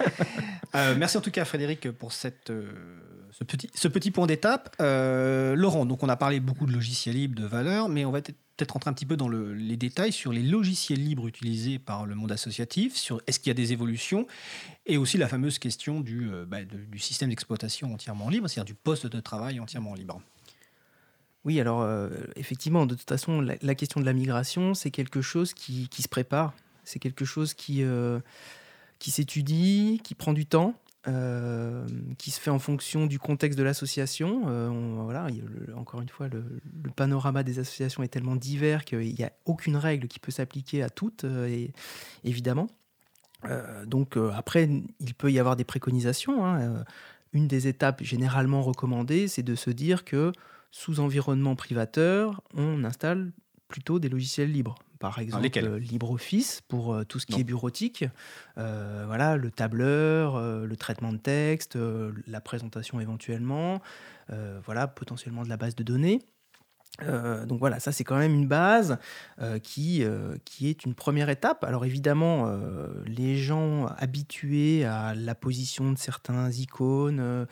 Euh, 0.75 0.93
merci 0.95 1.17
en 1.17 1.21
tout 1.21 1.31
cas, 1.31 1.45
Frédéric, 1.45 1.89
pour 1.89 2.11
cette, 2.13 2.51
euh, 2.51 2.71
ce, 3.31 3.87
petit, 3.87 4.11
point 4.11 4.27
d'étape. 4.27 4.75
Euh, 4.81 5.55
Laurent, 5.55 5.85
donc 5.85 6.03
on 6.03 6.09
a 6.09 6.15
parlé 6.15 6.39
beaucoup 6.39 6.65
de 6.65 6.71
logiciels 6.71 7.15
libres, 7.15 7.39
de 7.39 7.45
valeurs, 7.45 7.89
mais 7.89 8.05
on 8.05 8.11
va 8.11 8.21
peut-être 8.21 8.71
rentrer 8.71 8.89
un 8.89 8.93
petit 8.93 9.05
peu 9.05 9.17
dans 9.17 9.27
le- 9.27 9.53
les 9.53 9.77
détails 9.77 10.11
sur 10.11 10.31
les 10.31 10.43
logiciels 10.43 11.03
libres 11.03 11.27
utilisés 11.27 11.79
par 11.79 12.05
le 12.05 12.15
monde 12.15 12.31
associatif, 12.31 12.95
sur 12.95 13.21
est-ce 13.27 13.39
qu'il 13.39 13.49
y 13.49 13.51
a 13.51 13.55
des 13.55 13.71
évolutions, 13.71 14.27
et 14.85 14.97
aussi 14.97 15.17
la 15.17 15.27
fameuse 15.27 15.59
question 15.59 16.01
du, 16.01 16.29
euh, 16.29 16.45
bah, 16.45 16.59
système 16.97 17.29
d'exploitation 17.29 17.93
entièrement 17.93 18.29
libre, 18.29 18.47
c'est-à-dire 18.47 18.73
du 18.73 18.75
poste 18.75 19.07
de 19.07 19.19
travail 19.19 19.59
entièrement 19.59 19.93
libre. 19.93 20.21
Oui, 21.45 21.59
alors 21.59 21.81
euh, 21.81 22.09
effectivement, 22.35 22.85
de 22.85 22.95
toute 22.95 23.07
façon, 23.07 23.41
la, 23.41 23.75
question 23.75 24.01
de 24.01 24.05
la 24.05 24.13
migration, 24.13 24.73
c'est 24.73 24.91
quelque 24.91 25.21
chose 25.21 25.53
qui, 25.53 25.87
qui 25.87 26.01
se 26.01 26.09
prépare. 26.09 26.53
C'est 26.83 26.99
quelque 26.99 27.23
chose 27.23 27.53
qui, 27.53 27.83
qui 28.97 29.11
s'étudie, 29.11 30.01
qui 30.03 30.15
prend 30.15 30.33
du 30.33 30.47
temps, 30.47 30.73
euh, 31.07 31.87
qui 32.17 32.29
se 32.29 32.41
fait 32.41 32.49
en 32.49 32.59
fonction 32.59 33.05
du 33.05 33.19
contexte 33.19 33.57
de 33.57 33.63
l'association. 33.63 34.43
Euh, 34.47 34.69
voilà, 35.03 35.27
encore 35.77 36.01
une 36.01 36.09
fois, 36.09 36.27
le, 36.27 36.43
panorama 36.93 37.41
des 37.43 37.59
associations 37.59 38.03
est 38.03 38.09
tellement 38.09 38.35
divers 38.35 38.83
qu'il 38.83 39.15
n'y 39.15 39.23
a 39.23 39.31
aucune 39.45 39.77
règle 39.77 40.09
qui 40.09 40.19
peut 40.19 40.31
s'appliquer 40.31 40.83
à 40.83 40.89
toutes, 40.89 41.23
euh, 41.23 41.67
évidemment. 42.25 42.67
Donc 43.87 44.17
après, 44.35 44.69
il 44.99 45.13
peut 45.13 45.31
y 45.31 45.39
avoir 45.39 45.55
des 45.55 45.63
préconisations. 45.63 46.45
hein. 46.45 46.83
Une 47.31 47.47
des 47.47 47.69
étapes 47.69 48.03
généralement 48.03 48.61
recommandées, 48.61 49.29
c'est 49.29 49.43
de 49.43 49.55
se 49.55 49.69
dire 49.69 50.03
que 50.03 50.33
sous 50.71 50.99
environnement 50.99 51.55
privateur, 51.55 52.41
on 52.53 52.83
installe 52.83 53.31
plutôt 53.69 53.99
des 53.99 54.09
logiciels 54.09 54.51
libres. 54.51 54.75
Par 54.99 55.19
exemple, 55.19 55.47
euh, 55.63 55.79
LibreOffice 55.79 56.61
pour 56.67 56.93
euh, 56.93 57.05
tout 57.05 57.19
ce 57.19 57.25
qui 57.25 57.33
Non. 57.33 57.39
est 57.39 57.43
bureautique, 57.45 58.03
euh, 58.57 59.03
voilà, 59.07 59.37
le 59.37 59.49
tableur, 59.49 60.35
euh, 60.35 60.65
le 60.65 60.75
traitement 60.75 61.13
de 61.13 61.17
texte, 61.17 61.77
la 62.27 62.41
présentation 62.41 62.99
éventuellement, 62.99 63.81
voilà, 64.65 64.87
potentiellement 64.87 65.43
de 65.43 65.49
la 65.49 65.57
base 65.57 65.75
de 65.75 65.83
données. 65.83 66.19
Donc 67.47 67.59
voilà, 67.59 67.79
ça 67.79 67.93
c'est 67.93 68.03
quand 68.03 68.17
même 68.17 68.33
une 68.33 68.47
base 68.47 68.97
qui, 69.63 70.03
qui 70.43 70.67
est 70.67 70.85
une 70.85 70.93
première 70.93 71.29
étape. 71.29 71.63
Alors 71.63 71.85
évidemment, 71.85 72.51
les 73.05 73.37
gens 73.37 73.85
habitués 73.97 74.83
à 74.85 75.15
la 75.15 75.33
position 75.33 75.91
de 75.93 75.97
certains 75.97 76.51
icônes, 76.51 77.47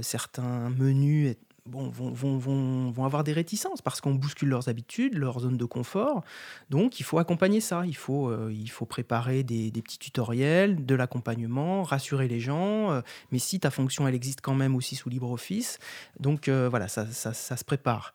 certains 0.00 0.70
menus, 0.70 1.36
bon, 1.66 1.88
vont, 1.88 2.10
vont, 2.10 2.90
vont, 2.90 3.04
avoir 3.04 3.24
des 3.24 3.32
réticences 3.32 3.82
parce 3.82 4.00
qu'on 4.00 4.14
bouscule 4.14 4.48
leurs 4.48 4.68
habitudes, 4.68 5.14
leur 5.14 5.40
zone 5.40 5.56
de 5.56 5.64
confort. 5.64 6.22
Donc 6.70 7.00
il 7.00 7.04
faut 7.04 7.18
accompagner 7.18 7.60
ça, 7.60 7.84
il 7.86 7.96
faut, 7.96 8.28
euh, 8.28 8.52
il 8.52 8.70
faut 8.70 8.86
préparer 8.86 9.42
des, 9.42 9.70
petits 9.70 9.98
tutoriels, 9.98 10.84
de 10.84 10.94
l'accompagnement, 10.94 11.82
rassurer 11.82 12.28
les 12.28 12.40
gens. 12.40 12.90
euh, 12.92 13.00
mais 13.30 13.38
si 13.38 13.60
ta 13.60 13.70
fonction, 13.70 14.06
elle 14.08 14.14
existe 14.14 14.40
quand 14.40 14.54
même 14.54 14.74
aussi 14.74 14.96
sous 14.96 15.08
LibreOffice, 15.08 15.78
donc 16.20 16.48
euh, 16.48 16.68
voilà, 16.68 16.88
ça, 16.88 17.06
ça, 17.06 17.32
ça 17.32 17.56
se 17.56 17.64
prépare. 17.64 18.12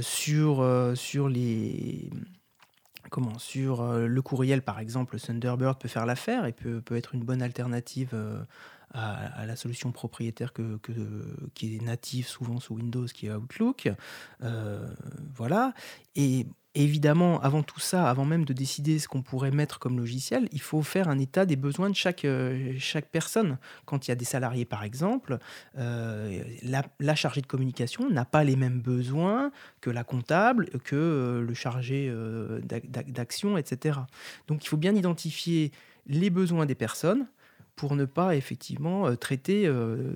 Sur, 0.00 0.92
sur 0.94 1.28
les 1.28 2.10
comment 3.10 3.38
sur 3.40 3.82
le 3.92 4.22
courriel 4.22 4.62
par 4.62 4.78
exemple 4.78 5.18
Thunderbird 5.18 5.80
peut 5.80 5.88
faire 5.88 6.06
l'affaire 6.06 6.46
et 6.46 6.52
peut, 6.52 6.80
peut 6.80 6.96
être 6.96 7.14
une 7.16 7.24
bonne 7.24 7.42
alternative 7.42 8.14
à, 8.94 9.46
la 9.46 9.56
solution 9.56 9.92
propriétaire 9.92 10.52
que, 10.52 10.78
qui 11.54 11.76
est 11.76 11.82
native 11.82 12.26
souvent 12.26 12.60
sous 12.60 12.74
Windows 12.74 13.06
qui 13.06 13.26
est 13.26 13.32
Outlook. 13.32 13.90
Euh, 14.42 14.86
voilà. 15.34 15.72
Et 16.14 16.46
évidemment 16.74 17.38
avant 17.42 17.62
tout 17.62 17.80
ça 17.80 18.08
avant 18.08 18.24
même 18.24 18.46
de 18.46 18.54
décider 18.54 18.98
ce 18.98 19.06
qu'on 19.06 19.20
pourrait 19.20 19.50
mettre 19.50 19.78
comme 19.78 19.98
logiciel 19.98 20.48
il 20.52 20.60
faut 20.62 20.80
faire 20.80 21.10
un 21.10 21.18
état 21.18 21.44
des 21.44 21.56
besoins 21.56 21.90
de 21.90 21.94
chaque, 21.94 22.24
euh, 22.24 22.72
chaque 22.78 23.10
personne. 23.10 23.58
Quand 23.84 24.06
il 24.06 24.10
y 24.10 24.12
a 24.12 24.14
des 24.14 24.24
salariés 24.24 24.64
par 24.64 24.82
exemple 24.82 25.38
euh, 25.76 26.42
la, 26.62 27.14
chargée 27.14 27.42
de 27.42 27.46
communication 27.46 28.08
n'a 28.08 28.24
pas 28.24 28.42
les 28.42 28.56
mêmes 28.56 28.80
besoins 28.80 29.52
que 29.82 29.90
la 29.90 30.02
comptable, 30.02 30.70
que 30.84 31.44
le 31.46 31.54
chargé 31.54 32.10
d'ac- 32.62 32.90
d'ac- 32.90 33.12
d'action, 33.12 33.58
etc. 33.58 33.98
Donc 34.48 34.64
il 34.64 34.68
faut 34.68 34.78
bien 34.78 34.94
identifier 34.94 35.72
les 36.06 36.30
besoins 36.30 36.64
des 36.64 36.74
personnes 36.74 37.26
pour 37.76 37.96
ne 37.96 38.04
pas 38.04 38.36
effectivement 38.36 39.06
euh, 39.06 39.16
traiter 39.16 39.66
euh, 39.66 40.12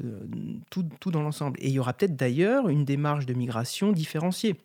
tout, 0.70 0.84
tout 1.00 1.10
dans 1.10 1.22
l'ensemble. 1.22 1.58
Et 1.60 1.68
il 1.68 1.72
y 1.72 1.78
aura 1.78 1.92
peut-être 1.92 2.16
d'ailleurs 2.16 2.68
une 2.68 2.84
démarche 2.84 3.26
de 3.26 3.34
migration 3.34 3.92
différenciée. 3.92 4.56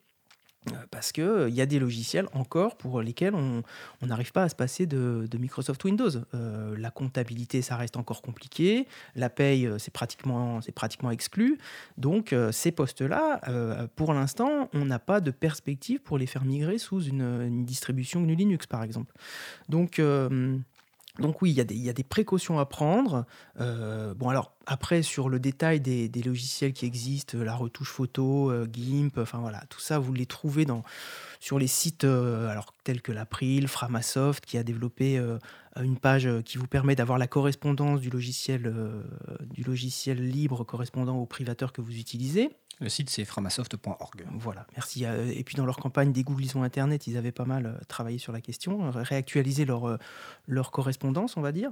Euh, 0.69 0.73
Parce 0.91 1.11
qu'il 1.11 1.49
y 1.49 1.61
a 1.61 1.65
des 1.65 1.79
logiciels 1.79 2.27
encore 2.33 2.77
pour 2.77 3.01
lesquels 3.01 3.33
on 3.33 3.63
n'arrive 4.03 4.31
pas 4.31 4.43
à 4.43 4.49
se 4.49 4.53
passer 4.55 4.85
de, 4.85 5.27
Microsoft 5.39 5.83
Windows. 5.83 6.11
Euh, 6.35 6.75
la 6.77 6.91
comptabilité, 6.91 7.63
ça 7.63 7.75
reste 7.77 7.97
encore 7.97 8.21
compliqué. 8.21 8.87
La 9.15 9.31
paye, 9.31 9.65
euh, 9.65 9.79
c'est 9.79 9.91
pratiquement, 9.91 10.59
pratiquement 10.75 11.09
exclu. 11.09 11.57
Donc, 11.97 12.31
euh, 12.31 12.51
ces 12.51 12.71
postes-là, 12.71 13.41
euh, 13.47 13.87
pour 13.95 14.13
l'instant, 14.13 14.69
on 14.73 14.85
n'a 14.85 14.99
pas 14.99 15.19
de 15.19 15.31
perspective 15.31 15.99
pour 15.99 16.19
les 16.19 16.27
faire 16.27 16.45
migrer 16.45 16.77
sous 16.77 17.01
une, 17.01 17.21
une 17.21 17.65
distribution 17.65 18.21
GNU 18.21 18.35
Linux, 18.35 18.67
par 18.67 18.83
exemple. 18.83 19.13
Donc, 19.67 19.97
euh, 19.97 20.57
donc 21.19 21.41
oui, 21.41 21.51
il 21.51 21.57
y, 21.57 21.89
a 21.89 21.93
des- 21.93 22.03
précautions 22.03 22.59
à 22.59 22.65
prendre. 22.65 23.25
Euh, 23.59 24.13
bon, 24.13 24.29
alors, 24.29 24.53
après, 24.65 25.01
sur 25.01 25.29
le 25.29 25.39
détail 25.39 25.81
des, 25.81 26.09
logiciels 26.23 26.73
qui 26.73 26.85
existent, 26.85 27.37
la 27.37 27.55
retouche 27.55 27.89
photo, 27.89 28.49
euh, 28.49 28.67
GIMP, 28.71 29.17
enfin 29.17 29.39
voilà, 29.39 29.63
tout 29.69 29.79
ça, 29.79 29.99
vous 29.99 30.13
les 30.13 30.25
trouvez 30.25 30.65
dans, 30.65 30.83
sur 31.39 31.59
les 31.59 31.67
sites 31.67 32.05
euh, 32.05 32.53
tels 32.83 33.01
que 33.01 33.11
l'April, 33.11 33.67
Framasoft, 33.67 34.45
qui 34.45 34.57
a 34.57 34.63
développé 34.63 35.21
une 35.81 35.97
page 35.97 36.29
qui 36.45 36.57
vous 36.57 36.67
permet 36.67 36.95
d'avoir 36.95 37.17
la 37.17 37.27
correspondance 37.27 37.99
du 37.99 38.09
logiciel 38.09 38.63
libre 40.17 40.63
correspondant 40.63 41.17
au 41.17 41.25
privateur 41.25 41.73
que 41.73 41.81
vous 41.81 41.97
utilisez. 41.97 42.51
Le 42.81 42.89
site, 42.89 43.11
c'est 43.11 43.25
framasoft.org. 43.25 44.25
Voilà, 44.39 44.65
merci. 44.73 45.05
Euh, 45.05 45.31
Et 45.31 45.43
puis 45.43 45.55
dans 45.55 45.67
leur 45.67 45.77
campagne 45.77 46.11
d'égoulison 46.11 46.63
Internet, 46.63 47.05
ils 47.05 47.15
avaient 47.15 47.31
pas 47.31 47.45
mal 47.45 47.67
euh, 47.67 47.83
travaillé 47.87 48.17
sur 48.17 48.33
la 48.33 48.41
question, 48.41 48.87
euh, 48.87 48.89
réactualisé 48.91 49.65
leur, 49.65 49.99
leur 50.47 50.71
correspondance, 50.71 51.37
on 51.37 51.41
va 51.41 51.51
dire. 51.51 51.69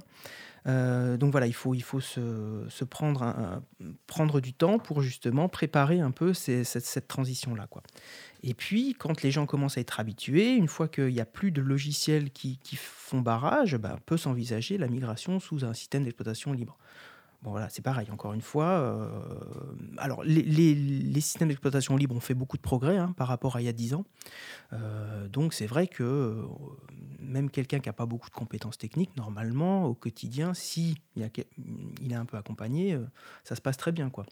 Donc 0.66 1.32
voilà, 1.32 1.48
il 1.48 1.54
faut, 1.54 1.74
il 1.74 1.82
faut 1.82 2.00
se, 2.02 2.64
se 2.70 2.84
prendre, 2.84 3.64
prendre 4.06 4.40
du 4.40 4.54
temps 4.54 4.78
pour 4.78 5.02
justement 5.02 5.50
préparer 5.50 6.00
un 6.00 6.12
peu 6.12 6.34
cette 6.36 7.08
transition-là. 7.08 7.66
quoi. 7.68 7.82
Et 8.44 8.54
puis, 8.54 8.94
quand 8.94 9.24
les 9.24 9.32
gens 9.32 9.48
commencent 9.48 9.80
à 9.80 9.82
être 9.82 10.00
habitués, 10.00 10.54
une 10.54 10.68
fois 10.68 10.88
qu'il 10.88 11.08
n'y 11.08 11.22
a 11.22 11.26
plus 11.26 11.52
de 11.52 11.62
logiciels 11.62 12.30
qui, 12.30 12.60
qui 12.60 12.76
font 12.76 13.22
barrage, 13.22 13.78
ben, 13.78 13.98
peut 14.06 14.18
s'envisager 14.18 14.78
la 14.78 14.88
migration 14.88 15.40
sous 15.40 15.66
un 15.66 15.74
système 15.74 16.04
d'exploitation 16.04 16.54
libre. 16.54 16.78
Bon 17.42 17.52
voilà, 17.52 17.70
c'est 17.70 17.82
pareil, 17.82 18.10
encore 18.12 18.34
une 18.34 18.42
fois. 18.42 18.66
euh, 18.66 19.08
alors, 19.98 20.24
les, 20.24 20.42
les- 20.42 20.76
les 20.76 21.22
systèmes 21.22 21.48
d'exploitation 21.48 21.96
libre 21.96 22.14
ont 22.16 22.20
fait 22.20 22.34
beaucoup 22.34 22.58
de 22.58 22.62
progrès 22.62 22.98
hein, 22.98 23.14
par 23.16 23.30
rapport 23.30 23.56
à 23.56 23.62
il 23.62 23.66
y 23.66 23.70
a 23.70 23.74
10 23.74 23.94
ans. 23.94 24.04
Euh, 24.74 25.28
donc, 25.30 25.54
c'est 25.54 25.66
vrai 25.66 25.88
que 25.88 26.04
euh, 26.04 26.44
même 27.22 27.50
quelqu'un 27.50 27.80
qui 27.80 27.88
n'a 27.88 27.94
pas 27.94 28.06
beaucoup 28.06 28.30
de 28.30 28.36
compétences 28.36 28.78
techniques, 28.78 29.16
normalement, 29.16 29.86
au 29.86 29.94
quotidien, 29.94 30.54
si 30.54 30.98
il, 31.16 31.24
a 31.24 31.28
est 31.28 32.14
un 32.14 32.26
peu 32.26 32.36
accompagné, 32.38 32.98
ça 33.46 33.56
se 33.56 33.62
passe 33.62 33.78
très 33.78 33.94
bien. 33.94 34.10
quoi. 34.10 34.26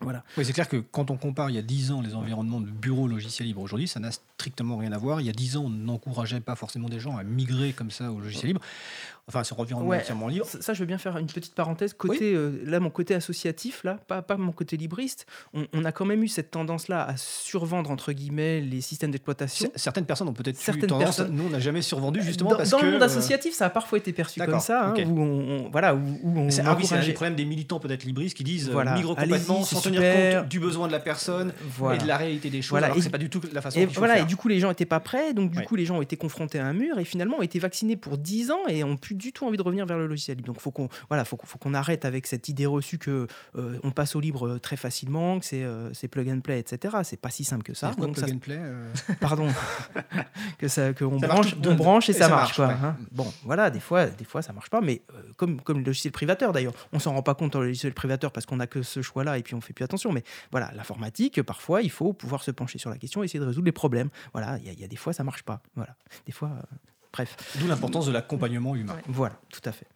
Voilà. 0.00 0.22
Oui, 0.36 0.44
c'est 0.44 0.52
clair 0.52 0.68
que 0.68 0.76
quand 0.76 1.10
on 1.10 1.16
compare 1.16 1.50
il 1.50 1.56
y 1.56 1.58
a 1.58 1.62
10 1.62 1.90
ans 1.90 2.00
les 2.02 2.14
environnements 2.14 2.60
de 2.60 2.70
bureaux 2.70 3.08
logiciels 3.08 3.48
libres 3.48 3.62
aujourd'hui, 3.62 3.88
ça 3.88 3.98
n'a 3.98 4.12
strictement 4.12 4.76
rien 4.76 4.92
à 4.92 4.98
voir. 4.98 5.20
Il 5.20 5.26
y 5.26 5.30
a 5.30 5.32
10 5.32 5.56
ans, 5.56 5.64
on 5.64 5.70
n'encourageait 5.70 6.38
pas 6.38 6.54
forcément 6.54 6.88
des 6.88 7.00
gens 7.00 7.16
à 7.16 7.24
migrer 7.24 7.72
comme 7.72 7.90
ça 7.90 8.12
au 8.12 8.20
logiciel 8.20 8.46
libre, 8.46 8.60
enfin 9.28 9.44
sur 9.44 9.60
environnement 9.60 9.90
Ouais, 9.90 9.98
entièrement 10.00 10.28
libre. 10.28 10.46
Ça, 10.46 10.60
ça, 10.62 10.74
je 10.74 10.80
veux 10.80 10.86
bien 10.86 10.98
faire 10.98 11.16
une 11.18 11.26
petite 11.26 11.54
parenthèse. 11.54 11.92
Côté, 11.94 12.34
euh, 12.34 12.60
là, 12.64 12.80
mon 12.80 12.90
côté 12.90 13.14
associatif, 13.14 13.84
là, 13.84 13.98
pas, 14.08 14.22
pas 14.22 14.36
mon 14.36 14.52
côté 14.52 14.76
libriste, 14.76 15.26
on, 15.54 15.66
on 15.72 15.84
a 15.84 15.92
quand 15.92 16.04
même 16.06 16.22
eu 16.22 16.28
cette 16.28 16.50
tendance-là 16.50 17.04
à 17.06 17.16
survendre, 17.16 17.90
entre 17.90 18.12
guillemets, 18.12 18.60
les 18.60 18.80
systèmes 18.80 19.10
d'exploitation. 19.10 19.70
Certaines 19.76 20.06
personnes 20.06 20.28
ont 20.28 20.32
peut-être 20.32 20.58
eu 20.74 20.78
tendance, 20.80 20.98
personnes- 21.16 21.34
nous 21.34 21.44
on 21.46 21.50
n'a 21.50 21.60
jamais 21.60 21.82
survendu 21.82 22.22
justement 22.22 22.50
dans 22.50 22.56
parce 22.56 22.70
dans 22.70 22.78
que 22.78 22.86
le 22.86 22.92
monde 22.92 23.02
euh, 23.02 23.06
associatif, 23.06 23.54
ça 23.54 23.66
a 23.66 23.70
parfois 23.70 23.98
été 23.98 24.12
perçu 24.12 24.40
comme 24.40 24.60
ça, 24.60 24.88
hein, 24.88 24.94
ok. 24.96 25.04
où 25.06 25.20
on, 25.20 25.24
on- 25.66 25.70
voilà, 25.70 25.94
où, 25.94 26.00
où 26.22 26.38
on 26.38 26.50
c'est 26.50 26.62
ah 26.64 26.74
oui, 26.78 26.86
c'est 26.86 26.94
un 26.96 27.04
des 27.04 27.12
problèmes 27.12 27.36
des 27.36 27.44
militants 27.44 27.78
peut-être 27.80 28.04
libristes 28.04 28.36
qui 28.36 28.44
disent 28.44 28.68
euh, 28.68 28.72
Voilà, 28.72 28.94
migre 28.94 29.14
complètement 29.14 29.62
sans 29.64 29.80
tenir 29.80 30.00
super. 30.00 30.40
compte 30.40 30.48
du 30.48 30.60
besoin 30.60 30.86
de 30.86 30.92
la 30.92 31.00
personne 31.00 31.52
Voilà. 31.76 31.96
et 31.96 31.98
de 32.02 32.06
la 32.08 32.16
réalité 32.16 32.50
des 32.50 32.62
choses. 32.62 32.70
Voilà, 32.70 32.86
alors 32.86 32.96
et- 32.96 33.00
que 33.00 33.04
c'est 33.04 33.10
pas 33.10 33.18
du 33.18 33.28
tout 33.30 33.40
la 33.52 33.60
façon 33.60 33.78
Et 33.78 33.86
voilà, 33.86 34.14
faire. 34.14 34.22
et 34.24 34.26
du 34.26 34.36
coup, 34.36 34.48
les 34.48 34.58
gens 34.60 34.68
n'étaient 34.68 34.86
pas 34.86 35.00
prêts, 35.00 35.34
donc 35.34 35.50
du 35.50 35.58
Ouais. 35.58 35.64
coup, 35.64 35.76
les 35.76 35.84
gens 35.84 35.98
ont 35.98 36.02
été 36.02 36.16
confrontés 36.16 36.58
à 36.58 36.66
un 36.66 36.72
mur 36.72 36.98
et 36.98 37.04
finalement 37.04 37.38
ont 37.38 37.42
été 37.42 37.58
vaccinés 37.58 37.96
pour 37.96 38.18
10 38.18 38.50
ans 38.50 38.66
et 38.68 38.84
ont 38.84 38.96
pu 38.96 39.14
du 39.18 39.32
tout 39.32 39.46
envie 39.46 39.56
de 39.58 39.62
revenir 39.62 39.84
vers 39.84 39.98
le 39.98 40.06
logiciel 40.06 40.36
libre. 40.38 40.46
Donc 40.46 40.60
faut 40.60 40.70
qu'on 40.70 40.88
voilà, 41.08 41.24
faut, 41.24 41.36
qu'on- 41.36 41.46
faut 41.46 41.58
qu'on 41.58 41.74
arrête 41.74 42.04
avec 42.04 42.26
cette 42.26 42.48
idée 42.48 42.66
reçue 42.66 42.98
que 42.98 43.26
euh, 43.56 43.78
on 43.82 43.90
passe 43.90 44.16
au 44.16 44.20
libre 44.20 44.46
euh, 44.48 44.58
très 44.58 44.76
facilement, 44.76 45.38
que 45.40 45.44
c'est 45.44 45.62
euh, 45.62 45.90
plug 46.10 46.28
and 46.30 46.40
play, 46.40 46.58
etc. 46.58 46.96
C'est 47.04 47.20
pas 47.20 47.30
si 47.30 47.44
simple 47.44 47.62
que 47.64 47.74
ça. 47.74 47.90
Donc 47.98 48.14
plug 48.14 48.26
ça- 48.26 48.32
and 48.34 48.38
play 48.38 48.58
euh, 48.58 48.92
pardon, 49.20 49.48
que 50.58 50.68
ça, 50.68 50.92
que 50.92 51.04
on 51.04 51.18
Ça 51.18 51.26
branche, 51.28 51.54
on 51.66 51.74
branche 51.74 52.08
et, 52.08 52.12
et 52.12 52.14
ça, 52.14 52.24
ça 52.24 52.28
marche, 52.30 52.58
marche, 52.58 52.78
quoi. 52.80 52.88
ouais. 52.88 52.90
hein. 52.92 52.96
Bon, 53.12 53.32
voilà, 53.44 53.70
des 53.70 53.80
fois, 53.80 54.06
des 54.06 54.24
fois 54.24 54.42
ça 54.42 54.52
marche 54.52 54.70
pas, 54.70 54.80
mais 54.80 55.02
comme 55.36 55.60
comme 55.60 55.78
le 55.78 55.84
logiciel 55.84 56.12
privateur 56.12 56.52
d'ailleurs, 56.52 56.74
on 56.92 56.98
s'en 56.98 57.12
rend 57.12 57.22
pas 57.22 57.34
compte 57.34 57.52
dans 57.52 57.60
le 57.60 57.66
logiciel 57.66 57.92
privateur 57.94 58.32
parce 58.32 58.46
qu'on 58.46 58.60
a 58.60 58.66
que 58.66 58.82
ce 58.82 59.02
choix-là 59.02 59.38
et 59.38 59.42
puis 59.42 59.54
on 59.54 59.60
fait 59.60 59.72
plus 59.72 59.84
attention. 59.84 60.12
Mais 60.12 60.22
voilà, 60.50 60.70
l'informatique, 60.74 61.42
parfois, 61.42 61.82
il 61.82 61.90
faut 61.90 62.12
pouvoir 62.12 62.42
se 62.42 62.50
pencher 62.50 62.78
sur 62.78 62.90
la 62.90 62.96
question, 62.98 63.22
et 63.22 63.26
essayer 63.26 63.40
de 63.40 63.44
résoudre 63.46 63.66
les 63.66 63.72
problèmes. 63.72 64.08
Voilà, 64.32 64.58
il 64.58 64.72
y, 64.72 64.80
y 64.80 64.84
a 64.84 64.88
des 64.88 64.96
fois 64.96 65.12
ça 65.12 65.24
marche 65.24 65.42
pas. 65.42 65.60
Voilà, 65.76 65.96
des 66.26 66.32
fois, 66.32 66.50
bref. 67.12 67.36
D'où 67.58 67.66
l'importance 67.66 68.06
de 68.06 68.12
l'accompagnement 68.12 68.74
humain. 68.76 68.94
Ouais. 68.94 69.02
Voilà, 69.08 69.40
tout 69.50 69.62
à 69.64 69.72
fait. 69.72 69.86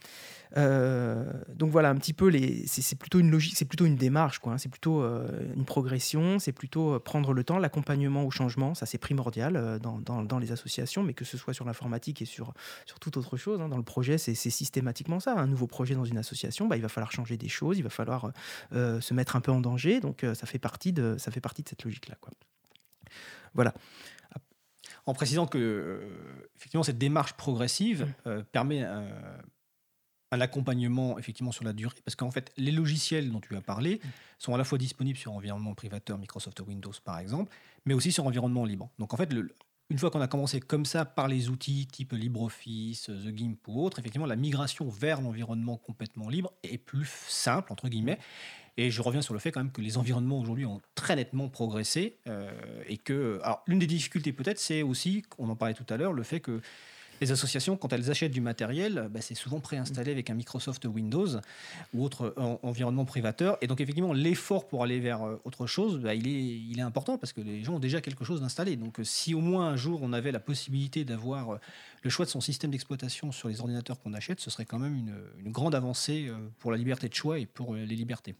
Euh, 0.58 1.32
donc 1.54 1.70
voilà 1.70 1.88
un 1.88 1.94
petit 1.96 2.12
peu 2.12 2.28
les 2.28 2.66
c'est 2.66 2.98
plutôt 2.98 3.18
une 3.18 3.30
logique 3.30 3.56
c'est 3.56 3.64
plutôt 3.64 3.86
une 3.86 3.96
démarche 3.96 4.38
quoi 4.38 4.52
hein. 4.52 4.58
c'est 4.58 4.68
plutôt 4.68 5.00
euh, 5.00 5.26
une 5.56 5.64
progression 5.64 6.38
c'est 6.38 6.52
plutôt 6.52 6.92
euh, 6.92 6.98
prendre 6.98 7.32
le 7.32 7.42
temps 7.42 7.56
l'accompagnement 7.56 8.24
au 8.24 8.30
changement 8.30 8.74
ça 8.74 8.84
c'est 8.84 8.98
primordial 8.98 9.78
dans, 9.80 9.96
dans- 9.98 10.22
dans 10.22 10.38
les 10.38 10.52
associations 10.52 11.02
mais 11.04 11.14
que 11.14 11.24
ce 11.24 11.38
soit 11.38 11.54
sur 11.54 11.64
l'informatique 11.64 12.20
et 12.20 12.26
sur 12.26 12.52
sur 12.84 13.00
toute 13.00 13.16
autre 13.16 13.38
chose 13.38 13.62
hein. 13.62 13.70
dans 13.70 13.78
le 13.78 13.82
projet 13.82 14.18
c'est 14.18 14.34
c'est 14.34 14.50
systématiquement 14.50 15.20
ça 15.20 15.32
un 15.38 15.46
nouveau 15.46 15.66
projet 15.66 15.94
dans 15.94 16.04
une 16.04 16.18
association 16.18 16.66
bah, 16.66 16.76
il 16.76 16.82
va 16.82 16.90
falloir 16.90 17.12
changer 17.12 17.38
des 17.38 17.48
choses 17.48 17.78
il 17.78 17.82
va 17.82 17.88
falloir 17.88 18.30
se 18.72 19.14
mettre 19.14 19.36
un 19.36 19.40
peu 19.40 19.52
en 19.52 19.60
danger 19.62 20.00
donc 20.00 20.22
ça 20.34 20.46
fait 20.46 20.58
partie 20.58 20.92
de 20.92 21.16
ça 21.18 21.30
fait 21.30 21.40
partie 21.40 21.62
de 21.62 21.68
cette 21.70 21.82
logique 21.82 22.10
là 22.10 22.16
quoi 22.20 22.30
voilà 23.54 23.72
En 25.06 25.14
précisant 25.14 25.46
que 25.46 25.58
euh, 25.58 26.48
effectivement 26.56 26.82
cette 26.84 26.98
démarche 26.98 27.32
progressive 27.34 28.06
euh, 28.26 28.42
permet 28.52 28.82
euh, 28.84 29.36
un 30.30 30.40
accompagnement 30.40 31.18
effectivement 31.18 31.52
sur 31.52 31.64
la 31.64 31.72
durée, 31.72 31.94
parce 32.04 32.14
qu'en 32.16 32.30
fait 32.30 32.52
les 32.56 32.70
logiciels 32.72 33.30
dont 33.30 33.40
tu 33.40 33.54
as 33.56 33.60
parlé 33.60 34.00
sont 34.38 34.54
à 34.54 34.58
la 34.58 34.64
fois 34.64 34.78
disponibles 34.78 35.18
sur 35.18 35.32
environnement 35.32 35.74
privateur 35.74 36.18
Microsoft 36.18 36.60
Windows 36.60 36.92
par 37.04 37.18
exemple, 37.18 37.52
mais 37.84 37.94
aussi 37.94 38.12
sur 38.12 38.26
environnement 38.26 38.64
libre. 38.64 38.90
Donc 38.98 39.12
en 39.12 39.16
fait 39.16 39.32
le- 39.32 39.52
une 39.90 39.98
fois 39.98 40.10
qu'on 40.10 40.22
a 40.22 40.28
commencé 40.28 40.58
comme 40.60 40.86
ça 40.86 41.04
par 41.04 41.28
les 41.28 41.50
outils 41.50 41.86
type 41.86 42.12
LibreOffice, 42.12 43.06
The 43.10 43.36
GIMP 43.36 43.58
ou 43.68 43.84
autre, 43.84 43.98
effectivement 43.98 44.26
la 44.26 44.36
migration 44.36 44.88
vers 44.88 45.20
l'environnement 45.20 45.76
complètement 45.76 46.30
libre 46.30 46.50
est 46.62 46.78
plus 46.78 47.10
simple 47.28 47.70
entre 47.72 47.88
guillemets. 47.88 48.18
Et 48.76 48.90
je 48.90 49.02
reviens 49.02 49.22
sur 49.22 49.34
le 49.34 49.40
fait 49.40 49.52
quand 49.52 49.60
même 49.60 49.72
que 49.72 49.82
les 49.82 49.98
environnements 49.98 50.38
aujourd'hui 50.38 50.64
ont 50.64 50.80
très 50.94 51.16
nettement 51.16 51.48
progressé 51.48 52.16
euh, 52.26 52.50
et 52.88 52.96
que 52.96 53.38
alors 53.42 53.62
l'une 53.66 53.78
des 53.78 53.86
difficultés 53.86 54.32
peut-être 54.32 54.58
c'est 54.58 54.82
aussi, 54.82 55.24
on 55.38 55.48
en 55.50 55.56
parlait 55.56 55.74
tout 55.74 55.86
à 55.90 55.96
l'heure, 55.96 56.12
le 56.12 56.22
fait 56.22 56.40
que 56.40 56.60
les 57.22 57.30
associations, 57.30 57.76
quand 57.76 57.92
elles 57.92 58.10
achètent 58.10 58.32
du 58.32 58.40
matériel, 58.40 59.08
bah, 59.08 59.20
c'est 59.20 59.36
souvent 59.36 59.60
préinstallé 59.60 60.10
avec 60.10 60.28
un 60.28 60.34
Microsoft 60.34 60.84
Windows 60.86 61.28
ou 61.94 62.04
autre 62.04 62.34
en- 62.36 62.58
environnement 62.64 63.04
privateur. 63.04 63.58
Et 63.60 63.68
donc, 63.68 63.80
effectivement, 63.80 64.12
l'effort 64.12 64.66
pour 64.66 64.82
aller 64.82 64.98
vers 64.98 65.22
euh, 65.22 65.40
autre 65.44 65.68
chose, 65.68 66.00
bah, 66.00 66.16
il, 66.16 66.26
est, 66.26 66.32
il 66.32 66.80
est 66.80 66.82
important 66.82 67.18
parce 67.18 67.32
que 67.32 67.40
les 67.40 67.62
gens 67.62 67.74
ont 67.74 67.78
déjà 67.78 68.00
quelque 68.00 68.24
chose 68.24 68.40
d'installé. 68.40 68.74
Donc, 68.74 68.98
euh, 68.98 69.04
si 69.04 69.34
au 69.34 69.40
moins 69.40 69.68
un 69.68 69.76
jour 69.76 70.00
on 70.02 70.12
avait 70.12 70.32
la 70.32 70.40
possibilité 70.40 71.04
d'avoir 71.04 71.50
euh, 71.50 71.58
le 72.02 72.10
choix 72.10 72.24
de 72.24 72.30
son 72.30 72.40
système 72.40 72.72
d'exploitation 72.72 73.30
sur 73.30 73.48
les 73.48 73.60
ordinateurs 73.60 74.00
qu'on 74.00 74.14
achète, 74.14 74.40
ce 74.40 74.50
serait 74.50 74.64
quand 74.64 74.80
même 74.80 74.96
une, 74.96 75.52
grande 75.52 75.76
avancée 75.76 76.26
euh, 76.28 76.34
pour 76.58 76.72
la 76.72 76.76
liberté 76.76 77.08
de 77.08 77.14
choix 77.14 77.38
et 77.38 77.46
pour 77.46 77.74
euh, 77.74 77.84
les 77.84 77.94
libertés. 77.94 78.34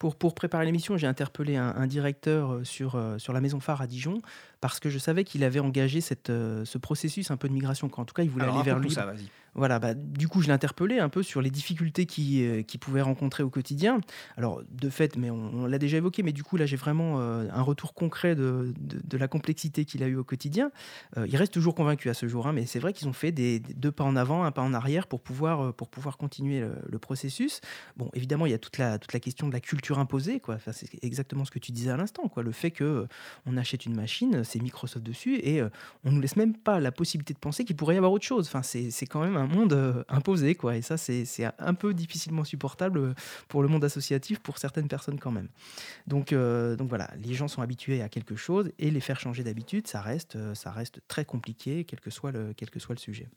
Pour, 0.00 0.16
pour 0.16 0.34
préparer 0.34 0.64
l'émission, 0.64 0.96
j'ai 0.96 1.06
interpellé 1.06 1.56
un, 1.56 1.74
un 1.76 1.86
directeur 1.86 2.52
euh, 2.54 2.64
sur, 2.64 2.94
euh, 2.94 3.18
sur 3.18 3.34
la 3.34 3.42
maison 3.42 3.60
phare 3.60 3.82
à 3.82 3.86
Dijon 3.86 4.22
parce 4.62 4.80
que 4.80 4.88
je 4.88 4.98
savais 4.98 5.24
qu'il 5.24 5.44
avait 5.44 5.60
engagé 5.60 6.00
cette, 6.00 6.30
euh, 6.30 6.64
ce 6.64 6.78
processus 6.78 7.30
un 7.30 7.36
peu 7.36 7.48
de 7.48 7.52
migration. 7.52 7.90
Qu'en 7.90 8.06
tout 8.06 8.14
cas, 8.14 8.22
il 8.22 8.30
voulait 8.30 8.44
Alors, 8.44 8.56
aller 8.56 8.64
vers 8.64 8.78
lui. 8.78 8.90
ça, 8.90 9.04
vas-y. 9.04 9.28
Voilà, 9.54 9.78
bah, 9.78 9.94
du 9.94 10.28
coup, 10.28 10.42
je 10.42 10.46
l'ai 10.46 10.52
interpellé 10.52 10.98
un 10.98 11.08
peu 11.08 11.22
sur 11.22 11.42
les 11.42 11.50
difficultés 11.50 12.06
qu'il 12.06 12.42
euh, 12.42 12.62
pouvait 12.80 13.02
rencontrer 13.02 13.42
au 13.42 13.50
quotidien. 13.50 14.00
Alors, 14.36 14.62
de 14.70 14.88
fait, 14.90 15.16
mais 15.16 15.30
on, 15.30 15.66
l'a 15.66 15.78
déjà 15.78 15.96
évoqué, 15.96 16.22
mais 16.22 16.32
du 16.32 16.42
coup, 16.42 16.56
là, 16.56 16.66
j'ai 16.66 16.76
vraiment 16.76 17.20
euh, 17.20 17.48
un 17.52 17.62
retour 17.62 17.94
concret 17.94 18.34
de, 18.34 18.72
de- 18.78 19.18
la 19.18 19.28
complexité 19.28 19.84
qu'il 19.84 20.02
a 20.02 20.06
eu 20.06 20.16
au 20.16 20.24
quotidien. 20.24 20.70
Euh, 21.18 21.26
il 21.28 21.36
reste 21.36 21.52
toujours 21.52 21.74
convaincu 21.74 22.08
à 22.08 22.14
ce 22.14 22.26
jour, 22.26 22.46
hein, 22.46 22.52
mais 22.52 22.64
c'est 22.64 22.78
vrai 22.78 22.94
qu'ils 22.94 23.06
ont 23.06 23.12
fait 23.12 23.32
des, 23.32 23.60
deux 23.60 23.92
pas 23.92 24.04
en 24.04 24.16
avant, 24.16 24.44
un 24.44 24.50
pas 24.50 24.62
en 24.62 24.72
arrière 24.72 25.06
pour 25.06 25.20
pouvoir, 25.20 25.60
euh, 25.60 25.72
pour 25.72 25.88
pouvoir 25.88 26.16
continuer 26.16 26.64
le, 26.88 26.98
processus. 26.98 27.60
Bon, 27.96 28.10
évidemment, 28.14 28.44
il 28.46 28.52
y 28.52 28.54
a 28.54 28.58
toute 28.58 28.78
la, 28.78 28.98
toute 28.98 29.12
la 29.12 29.20
question 29.20 29.48
de 29.48 29.52
la 29.52 29.60
culture 29.60 29.98
imposée, 29.98 30.38
quoi. 30.38 30.58
C'est 30.72 31.02
exactement 31.02 31.44
ce 31.44 31.50
que 31.50 31.58
tu 31.58 31.72
disais 31.72 31.90
à 31.90 31.96
l'instant, 31.96 32.28
quoi. 32.28 32.42
Le 32.42 32.52
fait 32.52 32.70
que 32.70 33.06
on 33.46 33.56
achète 33.56 33.86
une 33.86 33.94
machine, 33.94 34.44
c'est 34.44 34.60
Microsoft 34.60 35.04
dessus, 35.04 35.36
et 35.36 35.62
on 36.04 36.12
nous 36.12 36.20
laisse 36.20 36.36
même 36.36 36.54
pas 36.54 36.78
la 36.78 36.92
possibilité 36.92 37.32
de 37.32 37.38
penser 37.38 37.64
qu'il 37.64 37.76
pourrait 37.76 37.94
y 37.94 37.96
avoir 37.96 38.12
autre 38.12 38.24
chose. 38.24 38.46
Enfin, 38.46 38.62
c'est 38.62 39.06
quand 39.06 39.22
même 39.22 39.39
un 39.40 39.46
monde 39.46 39.72
euh, 39.72 40.04
imposé, 40.08 40.54
quoi. 40.54 40.76
Et 40.76 40.82
ça, 40.82 40.96
c'est 40.96 41.26
un 41.58 41.74
peu 41.74 41.94
difficilement 41.94 42.44
supportable 42.44 43.14
pour 43.48 43.62
le 43.62 43.68
monde 43.68 43.84
associatif, 43.84 44.38
pour 44.40 44.58
certaines 44.58 44.88
personnes 44.88 45.18
quand 45.18 45.30
même. 45.30 45.48
Donc, 46.06 46.32
euh, 46.32 46.76
donc 46.76 46.88
voilà, 46.88 47.10
les 47.22 47.34
gens 47.34 47.48
sont 47.48 47.62
habitués 47.62 48.02
à 48.02 48.08
quelque 48.08 48.36
chose 48.36 48.70
et 48.78 48.90
les 48.90 49.00
faire 49.00 49.20
changer 49.20 49.42
d'habitude, 49.44 49.86
ça 49.86 50.00
reste, 50.00 50.36
euh, 50.36 50.54
ça 50.54 50.70
reste 50.70 51.00
très 51.08 51.24
compliqué, 51.24 51.84
quel 51.84 52.00
que 52.00 52.10
soit 52.10 52.32
le, 52.32 52.52
quel 52.56 52.70
que 52.70 52.78
soit 52.78 52.94
le 52.94 53.00
sujet. 53.00 53.28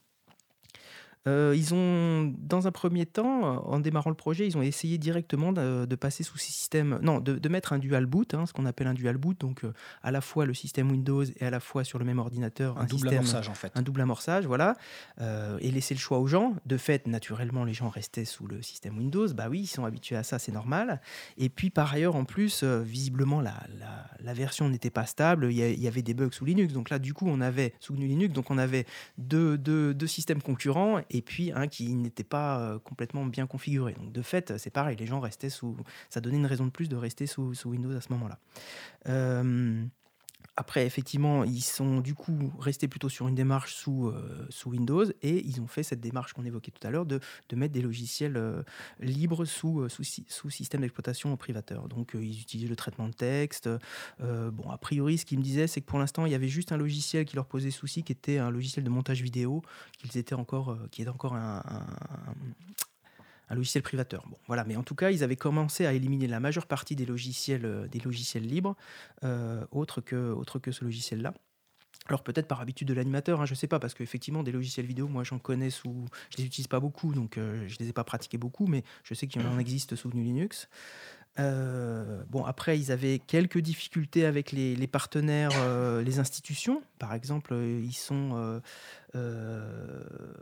Euh, 1.27 1.53
ils 1.55 1.73
ont, 1.73 2.33
dans 2.37 2.67
un 2.67 2.71
premier 2.71 3.05
temps, 3.05 3.63
en 3.65 3.79
démarrant 3.79 4.09
le 4.09 4.15
projet, 4.15 4.45
ils 4.45 4.57
ont 4.57 4.61
essayé 4.61 4.97
directement 4.97 5.53
de, 5.53 5.85
de 5.85 5.95
passer 5.95 6.23
sous 6.23 6.37
système, 6.37 6.99
non, 7.01 7.19
de, 7.19 7.39
de 7.39 7.49
mettre 7.49 7.71
un 7.71 7.79
dual 7.79 8.05
boot, 8.05 8.33
hein, 8.33 8.45
ce 8.45 8.51
qu'on 8.51 8.65
appelle 8.65 8.87
un 8.87 8.93
dual 8.93 9.17
boot, 9.17 9.39
donc 9.39 9.63
euh, 9.63 9.71
à 10.01 10.11
la 10.11 10.19
fois 10.19 10.45
le 10.45 10.53
système 10.53 10.91
Windows 10.91 11.23
et 11.23 11.45
à 11.45 11.49
la 11.49 11.61
fois 11.61 11.83
sur 11.85 11.97
le 11.97 12.03
même 12.05 12.19
ordinateur, 12.19 12.77
Un 12.77 12.81
double 12.85 12.91
système, 13.03 13.13
amorçage, 13.19 13.47
en 13.49 13.53
fait. 13.53 13.71
un 13.75 13.81
double 13.81 14.01
amorçage, 14.01 14.45
voilà, 14.45 14.75
euh, 15.21 15.57
et 15.61 15.71
laisser 15.71 15.93
le 15.93 15.99
choix 15.99 16.19
aux 16.19 16.27
gens. 16.27 16.55
De 16.65 16.75
fait, 16.77 17.07
naturellement, 17.07 17.63
les 17.63 17.73
gens 17.73 17.87
restaient 17.89 18.25
sous 18.25 18.45
le 18.47 18.61
système 18.61 18.97
Windows. 18.97 19.27
Bah 19.33 19.47
oui, 19.49 19.61
ils 19.61 19.67
sont 19.67 19.85
habitués 19.85 20.17
à 20.17 20.23
ça, 20.23 20.39
c'est 20.39 20.51
normal. 20.51 20.99
Et 21.37 21.47
puis 21.49 21.69
par 21.69 21.93
ailleurs, 21.93 22.15
en 22.15 22.25
plus, 22.25 22.63
visiblement, 22.63 23.39
la, 23.41 23.53
la- 23.79 24.07
la 24.19 24.33
version 24.33 24.69
n'était 24.69 24.89
pas 24.89 25.05
stable. 25.05 25.47
Il 25.51 25.57
y, 25.57 25.81
y 25.81 25.87
avait 25.87 26.01
des 26.01 26.13
bugs 26.13 26.29
sous 26.31 26.45
Linux. 26.45 26.73
Donc 26.73 26.89
là, 26.89 26.97
du 26.99 27.13
coup, 27.13 27.25
on 27.27 27.41
avait 27.41 27.73
sous 27.81 27.93
GNU 27.93 28.07
Linux, 28.07 28.33
donc 28.33 28.51
on 28.51 28.57
avait 28.57 28.85
deux, 29.17 29.57
deux- 29.57 29.93
deux 29.93 30.07
systèmes 30.07 30.41
concurrents 30.41 30.99
et 31.13 31.21
puis 31.21 31.51
un 31.51 31.67
qui 31.67 31.93
n'était 31.93 32.23
pas 32.23 32.59
euh, 32.59 32.79
complètement 32.79 33.25
bien 33.25 33.47
configuré. 33.47 33.93
Donc 33.93 34.11
de 34.11 34.21
fait, 34.21 34.57
c'est 34.57 34.71
pareil, 34.71 34.97
les 34.97 35.05
gens 35.05 35.19
restaient 35.19 35.49
sous. 35.49 35.77
Ça 36.09 36.19
donnait 36.19 36.37
une 36.37 36.47
raison 36.47 36.65
de 36.65 36.71
plus 36.71 36.89
de 36.89 36.95
rester 36.95 37.27
sous, 37.27 37.53
Windows 37.65 37.95
à 37.95 38.01
ce 38.01 38.11
moment-là. 38.11 38.39
Euh, 39.07 39.85
après, 40.55 40.85
effectivement, 40.85 41.43
ils 41.43 41.63
sont 41.63 41.99
du 41.99 42.13
coup 42.13 42.51
restés 42.59 42.87
plutôt 42.87 43.09
sur 43.09 43.27
une 43.27 43.33
démarche 43.33 43.73
sous, 43.73 44.07
euh, 44.07 44.45
sous 44.49 44.69
Windows 44.69 45.05
et 45.23 45.43
ils 45.45 45.61
ont 45.61 45.67
fait 45.67 45.81
cette 45.81 45.99
démarche 45.99 46.33
qu'on 46.33 46.45
évoquait 46.45 46.71
tout 46.71 46.85
à 46.85 46.91
l'heure 46.91 47.07
de, 47.07 47.19
mettre 47.53 47.73
des 47.73 47.81
logiciels 47.81 48.37
euh, 48.37 48.61
libres 48.99 49.45
sous, 49.45 49.81
euh, 49.81 49.89
sous, 49.89 50.03
sy- 50.03 50.25
sous 50.29 50.49
système 50.51 50.81
d'exploitation 50.81 51.35
privateur. 51.37 51.87
Donc, 51.87 52.11
ils 52.13 52.39
utilisent 52.39 52.69
le 52.69 52.75
traitement 52.75 53.07
de 53.07 53.13
texte. 53.13 53.69
Bon, 54.19 54.69
a 54.69 54.77
priori, 54.77 55.17
ce 55.17 55.25
qu'ils 55.25 55.39
me 55.39 55.43
disaient, 55.43 55.67
c'est 55.67 55.81
que 55.81 55.85
pour 55.85 55.99
l'instant, 55.99 56.25
il 56.25 56.31
y 56.31 56.35
avait 56.35 56.47
juste 56.47 56.71
un 56.71 56.77
logiciel 56.77 57.25
qui 57.25 57.35
leur 57.35 57.45
posait 57.45 57.71
souci, 57.71 58.03
qui 58.03 58.11
était 58.11 58.37
un 58.37 58.49
logiciel 58.51 58.83
de 58.83 58.89
montage 58.89 59.21
vidéo, 59.21 59.61
qu'ils 59.97 60.17
étaient 60.17 60.35
encore, 60.35 60.77
qui 60.91 61.01
est 61.01 61.07
encore 61.07 61.35
un- 61.35 61.63
un 63.53 63.55
logiciel 63.55 63.83
privateur. 63.83 64.25
Bon, 64.27 64.37
voilà, 64.47 64.63
mais 64.65 64.75
en 64.75 64.83
tout 64.83 64.95
cas, 64.95 65.11
ils 65.11 65.23
avaient 65.23 65.35
commencé 65.35 65.85
à 65.85 65.93
éliminer 65.93 66.27
la 66.27 66.39
majeure 66.39 66.67
partie 66.67 66.95
des 66.95 67.05
logiciels, 67.05 67.65
euh, 67.65 67.87
des 67.87 67.99
logiciels 67.99 68.45
libres, 68.45 68.75
euh, 69.23 69.65
autres 69.71 70.01
que, 70.01 70.31
autres 70.31 70.59
que 70.59 70.71
ce 70.71 70.83
logiciel-là. 70.83 71.33
Alors 72.07 72.23
peut-être 72.23 72.47
par 72.47 72.59
habitude 72.59 72.87
de 72.87 72.93
l'animateur, 72.93 73.39
hein, 73.39 73.45
je 73.45 73.53
ne 73.53 73.55
sais 73.55 73.67
pas, 73.67 73.79
parce 73.79 73.93
qu'effectivement 73.93 74.43
des 74.43 74.51
logiciels 74.51 74.85
vidéo, 74.85 75.07
moi 75.07 75.23
j'en 75.23 75.39
connais 75.39 75.69
sous, 75.69 76.05
je 76.31 76.37
les 76.37 76.45
utilise 76.45 76.67
pas 76.67 76.81
beaucoup, 76.81 77.13
donc 77.13 77.37
euh, 77.37 77.65
je 77.67 77.77
les 77.79 77.89
ai 77.89 77.93
pas 77.93 78.03
pratiqués 78.03 78.37
beaucoup, 78.37 78.67
mais 78.67 78.83
je 79.03 79.13
sais 79.13 79.27
qu'il 79.27 79.41
y 79.41 79.45
en 79.45 79.57
existe 79.57 79.95
sous 79.95 80.09
Linux. 80.09 80.67
Euh, 81.39 82.23
bon, 82.29 82.43
après, 82.43 82.77
ils 82.77 82.91
avaient 82.91 83.19
quelques 83.19 83.59
difficultés 83.59 84.25
avec 84.25 84.51
les, 84.51 84.75
les 84.75 84.87
partenaires, 84.87 85.51
euh, 85.55 86.03
les 86.03 86.19
institutions. 86.19 86.83
Par 86.99 87.13
exemple, 87.13 87.55
ils 87.55 87.93
sont. 87.93 88.61
Euh, 89.15 90.03
euh, 90.03 90.33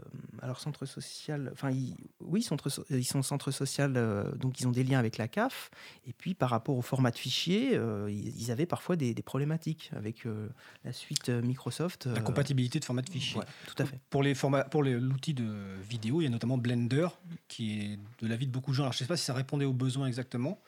alors, 0.42 0.60
centre 0.60 0.86
social. 0.86 1.50
Enfin, 1.54 1.70
ils- 1.72 1.96
oui, 2.20 2.42
centre, 2.42 2.70
so- 2.70 2.86
ils 2.90 3.04
sont 3.06 3.22
centre 3.22 3.52
social, 3.52 3.94
euh, 3.96 4.32
donc 4.36 4.60
ils 4.60 4.68
ont 4.68 4.72
des 4.72 4.84
liens 4.84 4.98
avec 5.00 5.18
la 5.18 5.28
CAF. 5.28 5.70
Et 6.08 6.14
puis, 6.14 6.34
par 6.34 6.50
rapport 6.50 6.76
au 6.78 6.82
format 6.82 7.12
de 7.12 7.18
fichier, 7.18 7.76
euh, 7.76 8.10
ils, 8.10 8.42
ils 8.42 8.52
avaient 8.52 8.66
parfois 8.66 8.96
des, 8.96 9.14
des 9.14 9.22
problématiques 9.22 9.92
avec 9.96 10.26
euh, 10.26 10.48
la 10.84 10.94
suite 10.94 11.30
euh, 11.30 11.42
Microsoft. 11.42 12.06
La 12.08 12.14
euh, 12.14 12.20
compatibilité 12.22 12.80
de 12.80 12.86
format 12.86 13.02
de 13.04 13.10
fichier. 13.10 13.40
ouais, 13.40 13.46
tout 13.68 13.82
à 13.84 13.86
fait. 13.86 14.00
Pour 14.10 14.24
les 14.24 14.34
formats, 14.34 14.64
pour 14.64 14.84
l'outil 14.84 15.34
de 15.34 15.54
vidéo, 15.88 16.22
il 16.22 16.24
y 16.26 16.28
a 16.28 16.32
notamment 16.32 16.58
Blender, 16.58 17.08
qui 17.48 17.82
est 17.82 18.00
de 18.24 18.28
l'avis 18.28 18.48
de 18.48 18.52
beaucoup 18.52 18.72
de 18.72 18.76
gens. 18.76 18.84
Alors, 18.84 18.94
je 18.94 18.98
ne 18.98 19.00
sais 19.00 19.08
pas 19.08 19.18
si 19.18 19.26
ça 19.26 19.34
répondait 19.34 19.66
aux 19.66 19.74
besoins 19.74 20.08
exactement. 20.08 20.60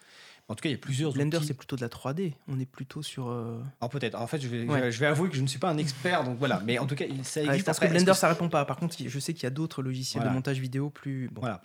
En 0.50 0.56
tout 0.56 0.62
cas, 0.62 0.70
il 0.70 0.74
y 0.74 0.76
a 0.76 0.78
plusieurs 0.78 1.14
Blender, 1.14 1.38
outils. 1.38 1.48
c'est 1.48 1.54
plutôt 1.54 1.76
de 1.78 1.82
la 1.82 1.88
3D. 1.90 2.34
On 2.50 2.60
est 2.60 2.66
plutôt 2.66 3.02
sur. 3.02 3.30
euh, 3.30 3.62
Alors 3.80 3.90
peut-être. 3.90 4.16
En 4.20 4.28
fait, 4.28 4.42
je 4.42 4.48
vais, 4.48 4.66
Ouais. 4.68 4.92
je 4.92 5.00
vais 5.00 5.06
avouer 5.06 5.30
que 5.30 5.36
je 5.36 5.42
ne 5.42 5.48
suis 5.48 5.58
pas 5.60 5.70
un 5.70 5.78
expert, 5.78 6.24
donc 6.26 6.38
voilà. 6.38 6.62
Mais 6.66 6.80
en 6.80 6.86
tout 6.86 6.96
cas, 6.96 7.06
il- 7.06 7.24
ça 7.24 7.42
existe. 7.44 7.70
Après, 7.70 7.88
que 7.88 7.92
Blender, 7.94 8.14
ça 8.14 8.28
répond 8.28 8.50
pas. 8.50 8.66
Par 8.66 8.76
contre, 8.78 8.96
je 9.06 9.20
sais 9.20 9.34
qu'il 9.34 9.44
y 9.44 9.48
a 9.48 9.52
d'autres 9.52 9.82
logiciels 9.82 10.20
Voilà. 10.22 10.32
de 10.32 10.36
montage 10.36 10.60
vidéo 10.60 10.90
plus. 10.90 11.30
Bon. 11.32 11.42
Voilà. 11.42 11.62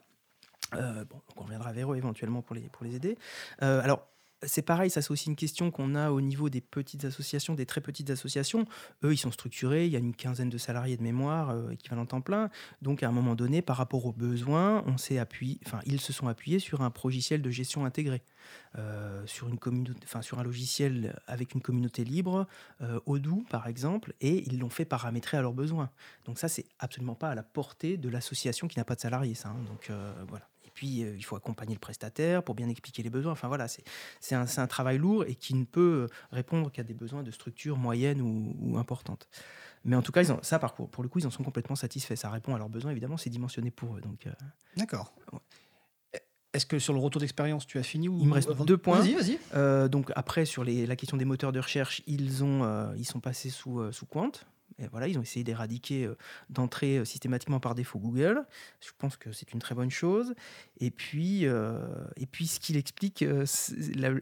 Euh, 0.74 1.04
bon, 1.04 1.16
donc 1.16 1.40
on 1.40 1.42
reviendra 1.44 1.72
vers 1.72 1.92
eux 1.92 1.96
éventuellement 1.96 2.42
pour 2.42 2.54
les, 2.54 2.62
pour 2.68 2.84
les 2.84 2.94
aider. 2.94 3.16
Euh, 3.62 3.80
alors, 3.82 4.06
c'est 4.43 4.62
pareil, 4.62 4.91
ça 4.91 5.03
c'est 5.03 5.11
aussi 5.11 5.28
une 5.28 5.36
question 5.36 5.70
qu'on 5.70 5.95
a 5.95 6.11
au 6.11 6.20
niveau 6.20 6.49
des 6.49 6.61
petites 6.61 7.05
associations, 7.05 7.55
des 7.55 7.66
très 7.66 7.80
petites 7.80 8.11
associations. 8.11 8.66
Eux, 9.05 9.12
ils 9.12 9.18
sont 9.18 9.32
structurés, 9.32 9.86
il 9.86 9.93
y 9.93 9.97
a 9.97 9.99
une 9.99 10.14
quinzaine 10.14 10.49
de 10.49 10.59
salariés 10.59 10.97
de 10.97 11.03
mémoire, 11.03 11.51
euh, 11.51 11.70
équivalent 11.70 12.07
temps 12.07 12.20
plein. 12.20 12.51
Donc 12.82 13.03
à 13.03 13.09
un 13.09 13.12
moment 13.12 13.34
donné, 13.34 13.62
par 13.62 13.76
rapport 13.76 14.07
aux 14.07 14.12
besoins, 14.12 14.84
on 14.86 14.97
s'est 14.97 15.18
appuyé, 15.18 15.59
enfin 15.66 15.80
ils 15.86 16.01
se 16.01 16.12
sont 16.12 16.28
appuyés 16.28 16.59
sur 16.59 16.82
un 16.82 16.93
logiciel 17.05 17.43
de 17.43 17.51
gestion 17.51 17.84
intégré, 17.84 18.22
euh, 18.76 19.26
sur, 19.26 19.49
une 19.49 19.59
communauté, 19.59 20.01
enfin, 20.05 20.22
sur 20.22 20.39
un 20.39 20.43
logiciel 20.43 21.18
avec 21.26 21.55
une 21.55 21.61
communauté 21.61 22.05
libre, 22.05 22.47
euh, 22.82 23.01
Odoo 23.07 23.45
par 23.51 23.66
exemple, 23.66 24.14
et 24.20 24.45
ils 24.47 24.59
l'ont 24.59 24.70
fait 24.70 24.84
paramétrer 24.84 25.36
à 25.36 25.43
leurs 25.43 25.55
besoins. 25.55 25.91
Donc 26.26 26.39
ça, 26.39 26.49
c'est 26.49 26.66
absolument 26.78 27.14
pas 27.14 27.30
à 27.30 27.34
la 27.34 27.43
portée 27.43 27.97
de 27.97 28.09
l'association 28.09 28.68
qui 28.68 28.78
n'a 28.78 28.84
pas 28.84 28.95
de 28.95 29.01
salariés, 29.01 29.34
ça. 29.34 29.49
hein. 29.49 29.57
Donc 29.66 29.91
voilà. 30.28 30.49
Puis, 30.78 31.02
euh, 31.02 31.16
il 31.16 31.24
faut 31.24 31.34
accompagner 31.34 31.74
le 31.74 31.80
prestataire 31.80 32.44
pour 32.44 32.54
bien 32.54 32.68
expliquer 32.68 33.02
les 33.02 33.10
besoins. 33.10 33.32
Enfin 33.32 33.48
voilà, 33.48 33.66
c'est 33.66 34.34
un, 34.36 34.66
travail 34.68 34.96
lourd 34.96 35.24
et 35.24 35.34
qui 35.34 35.54
ne 35.54 35.64
peut 35.64 36.06
répondre 36.30 36.70
qu'à 36.70 36.84
des 36.84 36.94
besoins 36.94 37.24
de 37.24 37.32
structure 37.32 37.76
moyenne 37.76 38.20
ou, 38.22 38.54
ou 38.60 38.78
importante. 38.78 39.28
Mais 39.82 39.96
en 39.96 40.02
tout 40.02 40.12
cas, 40.12 40.22
ils 40.22 40.30
ont, 40.30 40.38
ça, 40.42 40.60
par, 40.60 40.74
pour, 40.74 40.88
pour 40.88 41.02
le 41.02 41.08
coup, 41.08 41.18
ils 41.18 41.26
en 41.26 41.32
sont 41.32 41.42
complètement 41.42 41.74
satisfaits. 41.74 42.14
Ça 42.14 42.30
répond 42.30 42.54
à 42.54 42.58
leurs 42.58 42.68
besoins, 42.68 42.92
évidemment, 42.92 43.16
c'est 43.16 43.28
dimensionné 43.28 43.72
pour 43.72 43.96
eux. 43.96 44.00
Donc, 44.00 44.28
euh, 44.28 44.32
D'accord. 44.76 45.12
Est-ce 46.54 46.64
que 46.64 46.78
sur 46.78 46.92
le 46.92 47.00
retour 47.00 47.18
d'expérience, 47.18 47.66
tu 47.66 47.76
as 47.78 47.82
fini 47.82 48.08
ou... 48.08 48.20
Il 48.20 48.28
me 48.28 48.34
reste 48.34 48.48
avant- 48.48 48.64
deux 48.64 48.78
points. 48.78 49.00
Vas-y, 49.00 49.14
vas-y. 49.14 49.38
Euh, 49.54 49.88
donc 49.88 50.12
après, 50.14 50.44
sur 50.44 50.62
les- 50.62 50.86
la 50.86 50.94
question 50.94 51.16
des 51.16 51.24
moteurs 51.24 51.50
de 51.50 51.58
recherche, 51.58 52.02
ils, 52.06 52.44
ont, 52.44 52.62
euh, 52.62 52.94
ils 52.96 53.04
sont 53.04 53.18
passés 53.18 53.50
sous, 53.50 53.80
euh, 53.80 53.90
sous 53.90 54.06
Quant. 54.06 54.30
Voilà, 54.90 55.08
ils 55.08 55.18
ont 55.18 55.22
essayé 55.22 55.42
d'éradiquer 55.44 56.04
euh, 56.06 56.16
d'entrer 56.50 56.98
euh, 56.98 57.04
systématiquement 57.04 57.58
par 57.58 57.74
défaut 57.74 57.98
Google. 57.98 58.44
Je 58.80 58.90
pense 58.96 59.16
que 59.16 59.32
c'est 59.32 59.52
une 59.52 59.58
très 59.58 59.74
bonne 59.74 59.90
chose. 59.90 60.34
Et 60.80 60.90
puis, 60.90 61.46
euh, 61.46 61.78
et 62.16 62.26
puis 62.26 62.46
ce 62.46 62.60
qu'il 62.60 62.76
explique, 62.76 63.24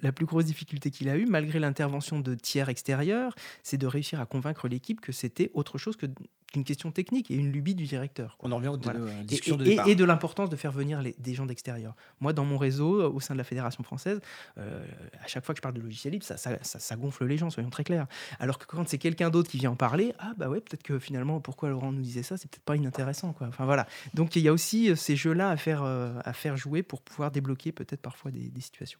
la 0.02 0.12
plus 0.12 0.26
grosse 0.26 0.46
difficulté 0.46 0.90
qu'il 0.90 1.08
a 1.08 1.16
eue, 1.16 1.26
malgré 1.26 1.58
l'intervention 1.58 2.20
de 2.20 2.34
tiers 2.34 2.68
extérieurs, 2.68 3.34
c'est 3.62 3.76
de 3.78 3.86
réussir 3.86 4.20
à 4.20 4.26
convaincre 4.26 4.68
l'équipe 4.68 5.00
que 5.00 5.12
c'était 5.12 5.50
autre 5.54 5.78
chose 5.78 5.96
que- 5.96 6.06
qu'une 6.52 6.64
question 6.64 6.90
technique 6.92 7.30
et 7.30 7.34
une 7.34 7.50
lubie 7.52 7.74
du 7.74 7.84
directeur. 7.84 8.36
quoi. 8.38 8.48
On 8.48 8.52
en 8.52 8.56
revient 8.56 8.68
aux 8.68 8.78
Voilà. 8.78 9.00
euh, 9.00 9.20
Et, 9.22 9.24
discussions 9.24 9.56
de 9.56 9.64
et- 9.64 9.70
départ. 9.70 9.88
et 9.88 9.94
de 9.94 10.04
l'importance 10.04 10.48
de 10.48 10.56
faire 10.56 10.72
venir 10.72 11.02
les- 11.02 11.14
des 11.18 11.34
gens 11.34 11.44
d'extérieur. 11.46 11.94
Moi, 12.20 12.32
dans 12.32 12.44
mon 12.44 12.56
réseau, 12.58 13.00
euh, 13.02 13.08
au 13.08 13.20
sein 13.20 13.34
de 13.34 13.38
la 13.38 13.44
Fédération 13.44 13.82
française, 13.82 14.20
euh, 14.58 14.84
à 15.22 15.26
chaque 15.26 15.44
fois 15.44 15.54
que 15.54 15.58
je 15.58 15.62
parle 15.62 15.74
de 15.74 15.80
logiciel 15.80 16.12
libre, 16.12 16.24
ça, 16.24 16.36
ça- 16.36 16.58
ça- 16.62 16.78
ça 16.78 16.96
gonfle 16.96 17.24
les 17.26 17.36
gens, 17.36 17.50
soyons 17.50 17.70
très 17.70 17.84
clairs. 17.84 18.06
Alors 18.38 18.58
que 18.58 18.64
quand 18.66 18.86
c'est 18.88 18.98
quelqu'un 18.98 19.30
d'autre 19.30 19.50
qui 19.50 19.58
vient 19.58 19.72
en 19.72 19.76
parler, 19.76 20.14
ah 20.18 20.32
bah 20.36 20.48
ouais, 20.48 20.60
peut-être 20.60 20.82
que 20.84 20.98
finalement, 20.98 21.40
pourquoi 21.40 21.68
Laurent 21.68 21.92
nous 21.92 22.02
disait 22.02 22.22
ça, 22.22 22.36
c'est 22.36 22.50
peut-être 22.50 22.64
pas 22.64 22.76
inintéressant. 22.76 23.32
Quoi. 23.32 23.48
Enfin 23.48 23.64
voilà. 23.64 23.86
Donc 24.14 24.36
il 24.36 24.42
y 24.42 24.48
a 24.48 24.52
aussi 24.52 24.90
euh, 24.90 24.94
ces 24.96 25.16
jeux-là 25.16 25.50
à 25.50 25.56
faire, 25.56 25.82
euh, 25.82 26.12
à 26.24 26.32
faire 26.32 26.56
jouer 26.56 26.82
pour 26.82 27.02
pouvoir 27.02 27.30
débloquer 27.30 27.72
peut-être 27.72 28.00
parfois 28.02 28.30
des, 28.30 28.48
des 28.50 28.60
situations. 28.60 28.98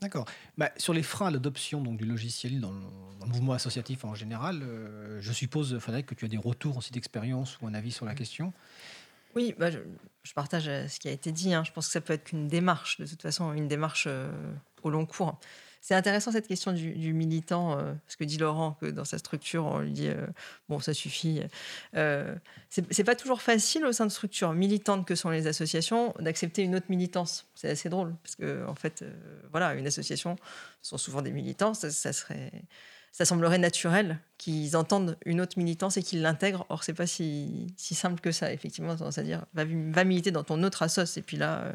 D'accord. 0.00 0.26
Bah, 0.58 0.70
sur 0.76 0.92
les 0.92 1.02
freins 1.02 1.28
à 1.28 1.30
l'adoption 1.30 1.80
donc, 1.80 1.96
du 1.96 2.04
logiciel 2.04 2.60
dans 2.60 2.70
le, 2.70 2.80
dans 3.18 3.26
le 3.26 3.32
mouvement 3.32 3.54
associatif 3.54 4.04
en 4.04 4.14
général, 4.14 4.62
euh, 4.62 5.18
je 5.22 5.32
suppose, 5.32 5.78
Frédéric, 5.78 6.06
que 6.06 6.14
tu 6.14 6.26
as 6.26 6.28
des 6.28 6.36
retours 6.36 6.76
aussi 6.76 6.92
d'expérience 6.92 7.58
ou 7.60 7.66
un 7.66 7.74
avis 7.74 7.92
sur 7.92 8.04
la 8.04 8.14
question? 8.14 8.52
Oui, 9.34 9.54
bah, 9.58 9.70
je, 9.70 9.78
je 10.22 10.32
partage 10.34 10.68
euh, 10.68 10.86
ce 10.88 11.00
qui 11.00 11.08
a 11.08 11.12
été 11.12 11.32
dit. 11.32 11.54
hein. 11.54 11.64
Je 11.64 11.72
pense 11.72 11.86
que 11.86 11.92
ça 11.92 12.00
peut 12.00 12.12
être 12.12 12.24
qu'une 12.24 12.46
démarche, 12.46 13.00
de 13.00 13.06
toute 13.06 13.22
façon, 13.22 13.52
une 13.54 13.68
démarche 13.68 14.04
euh, 14.06 14.30
au 14.82 14.90
long 14.90 15.06
cours. 15.06 15.38
C'est 15.86 15.94
intéressant 15.94 16.32
cette 16.32 16.48
question 16.48 16.72
du, 16.72 17.12
militant, 17.12 17.78
euh, 17.78 17.92
parce 18.04 18.16
que 18.16 18.24
dit 18.24 18.38
Laurent 18.38 18.76
que 18.80 18.86
dans 18.86 19.04
sa 19.04 19.18
structure, 19.18 19.66
on 19.66 19.78
lui 19.78 19.92
dit 19.92 20.08
euh, 20.08 20.26
bon, 20.68 20.80
ça 20.80 20.92
suffit. 20.92 21.42
Euh, 21.94 22.34
c'est 22.70 23.04
pas 23.04 23.14
toujours 23.14 23.40
facile 23.40 23.86
au 23.86 23.92
sein 23.92 24.04
de 24.04 24.10
structures 24.10 24.52
militantes 24.52 25.06
que 25.06 25.14
sont 25.14 25.30
les 25.30 25.46
associations 25.46 26.12
d'accepter 26.18 26.62
une 26.62 26.74
autre 26.74 26.86
militance. 26.88 27.46
C'est 27.54 27.70
assez 27.70 27.88
drôle, 27.88 28.16
parce 28.24 28.34
que 28.34 28.66
en 28.66 28.74
fait, 28.74 29.02
euh, 29.02 29.12
voilà, 29.52 29.74
une 29.74 29.86
association 29.86 30.34
ce 30.82 30.90
sont 30.90 30.98
souvent 30.98 31.22
des 31.22 31.30
militants. 31.30 31.72
Ça 31.72 32.12
serait, 32.12 32.50
ça 33.18 33.24
semblerait 33.24 33.56
naturel 33.56 34.18
qu'ils 34.36 34.76
entendent 34.76 35.16
une 35.24 35.40
autre 35.40 35.58
militance 35.58 35.96
et 35.96 36.02
qu'ils 36.02 36.20
l'intègrent. 36.20 36.66
Or, 36.68 36.84
c'est 36.84 36.92
pas 36.92 37.06
si, 37.06 37.72
si 37.78 37.94
simple 37.94 38.20
que 38.20 38.30
ça, 38.30 38.52
effectivement. 38.52 38.94
C'est-à-dire, 39.10 39.46
va, 39.54 39.64
va 39.64 40.04
militer 40.04 40.30
dans 40.32 40.44
ton 40.44 40.62
autre 40.62 40.82
assoce. 40.82 41.16
Et 41.16 41.22
puis 41.22 41.38
là, 41.38 41.60
euh, 41.62 41.72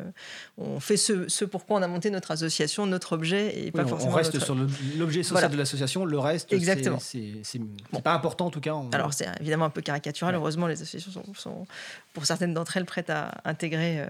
on 0.59 0.79
fait 0.79 0.97
ce, 0.97 1.27
ce 1.27 1.43
pourquoi 1.43 1.79
on 1.79 1.81
a 1.81 1.87
monté 1.87 2.11
notre 2.11 2.29
association, 2.29 2.85
notre 2.85 3.13
objet, 3.13 3.57
et 3.59 3.71
pas 3.71 3.79
Oui, 3.79 3.85
on- 3.85 3.87
forcément 3.89 4.11
on 4.11 4.15
reste 4.15 4.33
notre- 4.35 4.45
sur 4.45 4.55
l'objet 4.99 5.23
social 5.23 5.31
Voilà. 5.39 5.47
de 5.47 5.57
l'association, 5.57 6.05
le 6.05 6.19
reste, 6.19 6.49
c'est- 6.51 6.55
Exactement. 6.57 6.99
c'est 6.99 7.33
c'est- 7.41 7.57
Bon. 7.57 7.67
c'est 7.91 8.03
pas 8.03 8.13
important 8.13 8.45
en 8.45 8.51
tout 8.51 8.61
cas. 8.61 8.75
on- 8.75 8.91
Alors, 8.91 9.11
c'est 9.15 9.27
évidemment 9.39 9.65
un 9.65 9.69
peu 9.71 9.81
caricatural. 9.81 10.35
Ouais. 10.35 10.39
Heureusement, 10.39 10.67
les 10.67 10.79
associations 10.79 11.11
sont, 11.11 11.33
sont, 11.33 11.65
pour 12.13 12.27
certaines 12.27 12.53
d'entre 12.53 12.77
elles, 12.77 12.85
prêtes 12.85 13.09
à 13.09 13.31
intégrer, 13.45 14.01
euh, 14.01 14.05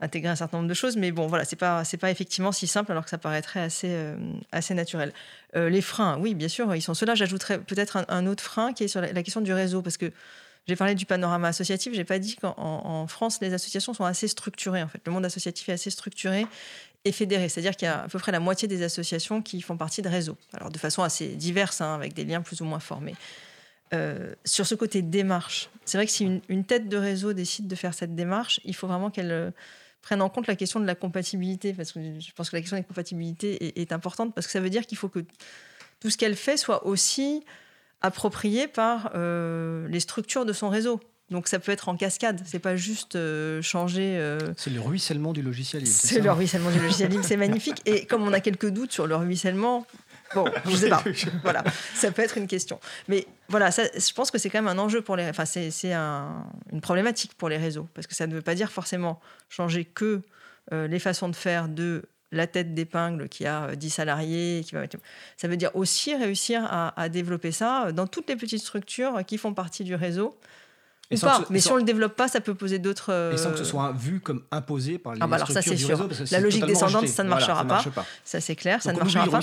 intégrer 0.00 0.30
un 0.30 0.36
certain 0.36 0.58
nombre 0.58 0.68
de 0.68 0.74
choses. 0.74 0.96
Mais 0.96 1.12
bon, 1.12 1.26
voilà, 1.26 1.44
c'est 1.44 1.56
pas, 1.56 1.84
c'est 1.84 1.96
pas 1.96 2.10
effectivement 2.10 2.52
si 2.52 2.66
simple, 2.66 2.92
alors 2.92 3.04
que 3.04 3.10
ça 3.10 3.18
paraîtrait 3.18 3.60
assez, 3.60 3.88
euh, 3.90 4.16
assez 4.52 4.74
naturel. 4.74 5.12
Euh, 5.56 5.68
les 5.68 5.80
freins, 5.80 6.18
oui, 6.18 6.34
bien 6.34 6.48
sûr, 6.48 6.74
ils 6.74 6.82
sont 6.82 6.94
ceux-là. 6.94 7.14
J'ajouterais 7.14 7.58
peut-être 7.58 8.04
un, 8.08 8.26
autre 8.26 8.42
frein 8.42 8.72
qui 8.72 8.84
est 8.84 8.88
sur 8.88 9.00
la, 9.00 9.22
question 9.22 9.40
du 9.40 9.52
réseau, 9.52 9.82
parce 9.82 9.96
que 9.96 10.10
j'ai 10.66 10.76
parlé 10.76 10.94
du 10.94 11.06
panorama 11.06 11.48
associatif. 11.48 11.94
J'ai 11.94 12.04
pas 12.04 12.18
dit 12.18 12.36
qu'en 12.36 12.54
en- 12.56 13.02
en 13.02 13.06
France, 13.06 13.38
les 13.40 13.52
associations 13.52 13.94
sont 13.94 14.04
assez 14.04 14.28
structurées. 14.28 14.82
En 14.82 14.88
fait, 14.88 15.00
le 15.04 15.12
monde 15.12 15.24
associatif 15.24 15.68
est 15.68 15.72
assez 15.72 15.90
structuré 15.90 16.46
et 17.04 17.12
fédéré. 17.12 17.48
C'est-à-dire 17.48 17.76
qu'il 17.76 17.86
y 17.86 17.90
a 17.90 18.04
à 18.04 18.08
peu 18.08 18.18
près 18.18 18.32
la 18.32 18.40
moitié 18.40 18.66
des 18.66 18.82
associations 18.82 19.42
qui 19.42 19.60
font 19.60 19.76
partie 19.76 20.00
de 20.00 20.08
réseaux. 20.08 20.38
Alors, 20.54 20.70
de 20.70 20.78
façon 20.78 21.02
assez 21.02 21.28
diverse, 21.28 21.80
hein, 21.80 21.94
avec 21.94 22.14
des 22.14 22.24
liens 22.24 22.40
plus 22.40 22.62
ou 22.62 22.64
moins 22.64 22.80
formés. 22.80 23.14
Euh, 23.92 24.34
sur 24.44 24.66
ce 24.66 24.74
côté 24.74 25.02
démarche, 25.02 25.68
c'est 25.84 25.98
vrai 25.98 26.06
que 26.06 26.12
si 26.12 26.40
une 26.48 26.64
tête 26.64 26.88
de 26.88 26.96
réseau 26.96 27.34
décide 27.34 27.68
de 27.68 27.74
faire 27.74 27.92
cette 27.92 28.14
démarche, 28.14 28.58
il 28.64 28.74
faut 28.74 28.86
vraiment 28.86 29.10
qu'elle 29.10 29.52
euh, 30.04 30.06
prenne 30.06 30.22
en 30.22 30.28
compte 30.28 30.46
la 30.46 30.56
question 30.56 30.80
de 30.80 30.86
la 30.86 30.94
compatibilité, 30.94 31.72
parce 31.72 31.92
que 31.92 32.00
je 32.00 32.32
pense 32.32 32.50
que 32.50 32.56
la 32.56 32.60
question 32.60 32.76
de 32.76 32.82
la 32.82 32.86
compatibilité 32.86 33.66
est, 33.66 33.78
est 33.78 33.92
importante, 33.92 34.34
parce 34.34 34.46
que 34.46 34.52
ça 34.52 34.60
veut 34.60 34.70
dire 34.70 34.86
qu'il 34.86 34.98
faut 34.98 35.08
que 35.08 35.20
tout 36.00 36.10
ce 36.10 36.16
qu'elle 36.18 36.36
fait 36.36 36.56
soit 36.56 36.86
aussi 36.86 37.42
approprié 38.02 38.68
par 38.68 39.12
euh, 39.14 39.88
les 39.88 40.00
structures 40.00 40.44
de 40.44 40.52
son 40.52 40.68
réseau. 40.68 41.00
Donc 41.30 41.48
ça 41.48 41.58
peut 41.58 41.72
être 41.72 41.88
en 41.88 41.96
cascade, 41.96 42.42
c'est 42.44 42.58
pas 42.58 42.76
juste 42.76 43.16
euh, 43.16 43.62
changer. 43.62 44.18
euh, 44.18 44.38
C'est 44.58 44.68
le 44.68 44.80
ruissellement 44.80 45.32
du 45.32 45.40
logiciel 45.40 45.82
libre. 45.82 45.96
c'est 45.98 46.20
le 46.20 46.30
ruissellement 46.30 46.70
du 46.70 46.78
logiciel 46.78 47.10
libre, 47.10 47.24
c'est 47.26 47.38
magnifique. 47.38 47.80
Et 47.86 48.04
comme 48.04 48.22
on 48.24 48.32
a 48.34 48.40
quelques 48.40 48.68
doutes 48.68 48.92
sur 48.92 49.06
le 49.06 49.16
ruissellement, 49.16 49.86
bon, 50.34 50.44
je 50.70 50.76
sais 50.76 50.88
pas. 50.88 51.02
Voilà, 51.42 51.62
ça 51.94 52.10
peut 52.10 52.22
être 52.22 52.36
une 52.38 52.46
question. 52.46 52.78
Mais 53.08 53.26
voilà, 53.48 53.70
ça, 53.70 53.84
je 53.94 54.12
pense 54.12 54.30
que 54.30 54.38
c'est 54.38 54.50
quand 54.50 54.62
même 54.62 54.68
un 54.78 54.80
enjeu 54.82 55.00
pour 55.02 55.16
les. 55.16 55.28
Enfin, 55.28 55.44
c'est 55.44 55.70
c'est 55.70 55.92
un- 55.92 56.44
une 56.72 56.80
problématique 56.80 57.34
pour 57.34 57.48
les 57.48 57.56
réseaux 57.56 57.88
parce 57.94 58.06
que 58.06 58.14
ça 58.14 58.26
ne 58.26 58.34
veut 58.34 58.42
pas 58.42 58.54
dire 58.54 58.70
forcément 58.70 59.20
changer 59.48 59.84
que 59.84 60.22
euh, 60.72 60.86
les 60.88 60.98
façons 60.98 61.28
de 61.28 61.36
faire 61.36 61.68
de 61.68 62.02
la 62.32 62.46
tête 62.46 62.74
d'épingle 62.74 63.28
qui 63.28 63.46
a 63.46 63.64
euh, 63.66 63.74
10 63.76 63.90
salariés. 63.90 64.62
Qui 64.66 64.74
va... 64.74 64.82
Ça 65.36 65.46
veut 65.46 65.56
dire 65.56 65.70
aussi 65.74 66.14
réussir 66.16 66.64
à, 66.64 66.98
à 67.00 67.08
développer 67.08 67.52
ça 67.52 67.92
dans 67.92 68.06
toutes 68.06 68.28
les 68.28 68.36
petites 68.36 68.60
structures 68.60 69.24
qui 69.26 69.38
font 69.38 69.54
partie 69.54 69.84
du 69.84 69.94
réseau. 69.94 70.36
Et 71.10 71.16
sans 71.18 71.26
pas. 71.26 71.38
que 71.40 71.46
ce- 71.48 71.52
Mais 71.52 71.58
et 71.58 71.60
si 71.60 71.70
on 71.70 71.76
le 71.76 71.82
développe 71.82 72.16
pas, 72.16 72.28
ça 72.28 72.40
peut 72.40 72.54
poser 72.54 72.78
d'autres. 72.78 73.30
Et 73.34 73.36
sans 73.36 73.50
que 73.50 73.56
ce 73.58 73.62
euh, 73.62 73.64
soit 73.66 73.92
vu 73.92 74.20
comme 74.20 74.42
imposé 74.50 74.98
par 74.98 75.12
les 75.14 75.20
Ah 75.22 75.26
bah 75.26 75.36
alors 75.36 75.48
ça, 75.48 75.60
structures 75.60 75.72
c'est 75.72 75.76
du 75.76 75.84
sûr. 75.84 75.96
réseau, 75.98 76.08
parce 76.08 76.20
que 76.30 76.34
La 76.34 76.40
logique 76.40 76.64
descendante, 76.64 76.94
rejeté. 77.02 77.08
ça 77.12 77.22
ne 77.24 77.28
Voilà, 77.28 77.46
marchera 77.46 77.78
ça 77.82 77.90
pas. 77.90 78.06
Ça, 78.24 78.40
c'est 78.40 78.56
clair, 78.56 78.82
ça 78.82 78.92
ne 78.92 78.98
marchera 78.98 79.26
pas. 79.28 79.36
euh, 79.38 79.40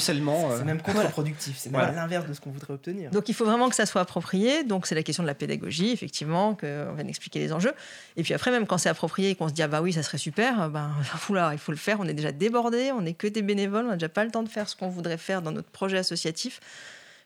C'est 0.57 0.63
même 0.65 0.81
contre-productif, 0.81 1.55
c'est 1.57 1.69
même 1.69 1.79
Voilà. 1.81 1.93
à 1.93 2.01
l'inverse 2.01 2.27
de 2.27 2.33
ce 2.33 2.41
qu'on 2.41 2.49
voudrait 2.49 2.73
obtenir. 2.73 3.11
Donc 3.11 3.29
il 3.29 3.35
faut 3.35 3.45
vraiment 3.45 3.69
que 3.69 3.75
ça 3.75 3.85
soit 3.85 4.01
approprié. 4.01 4.63
Donc 4.63 4.87
c'est 4.87 4.95
la 4.95 5.03
question 5.03 5.21
de 5.23 5.27
la 5.27 5.35
pédagogie, 5.35 5.91
effectivement, 5.91 6.55
qu'on 6.55 6.93
vient 6.95 7.05
d'expliquer 7.05 7.39
les 7.39 7.53
enjeux. 7.53 7.73
Et 8.17 8.23
puis 8.23 8.33
après, 8.33 8.49
même 8.49 8.65
quand 8.65 8.79
c'est 8.79 8.89
approprié 8.89 9.29
et 9.29 9.35
qu'on 9.35 9.47
se 9.47 9.53
dit 9.53 9.61
ah 9.61 9.67
bah 9.67 9.81
oui, 9.81 9.93
ça 9.93 10.01
serait 10.01 10.17
super, 10.17 10.63
euh, 10.63 10.67
ben 10.69 10.89
oula, 11.29 11.51
il 11.53 11.59
faut 11.59 11.71
le 11.71 11.77
faire. 11.77 11.99
On 11.99 12.05
est 12.07 12.13
déjà 12.15 12.31
débordé, 12.31 12.91
on 12.91 13.01
n'est 13.01 13.13
que 13.13 13.27
des 13.27 13.43
bénévoles, 13.43 13.85
on 13.85 13.89
n'a 13.89 13.95
déjà 13.97 14.09
pas 14.09 14.25
le 14.25 14.31
temps 14.31 14.41
de 14.43 14.49
faire 14.49 14.67
ce 14.67 14.75
qu'on 14.75 14.89
voudrait 14.89 15.17
faire 15.19 15.43
dans 15.43 15.51
notre 15.51 15.69
projet 15.69 15.99
associatif. 15.99 16.59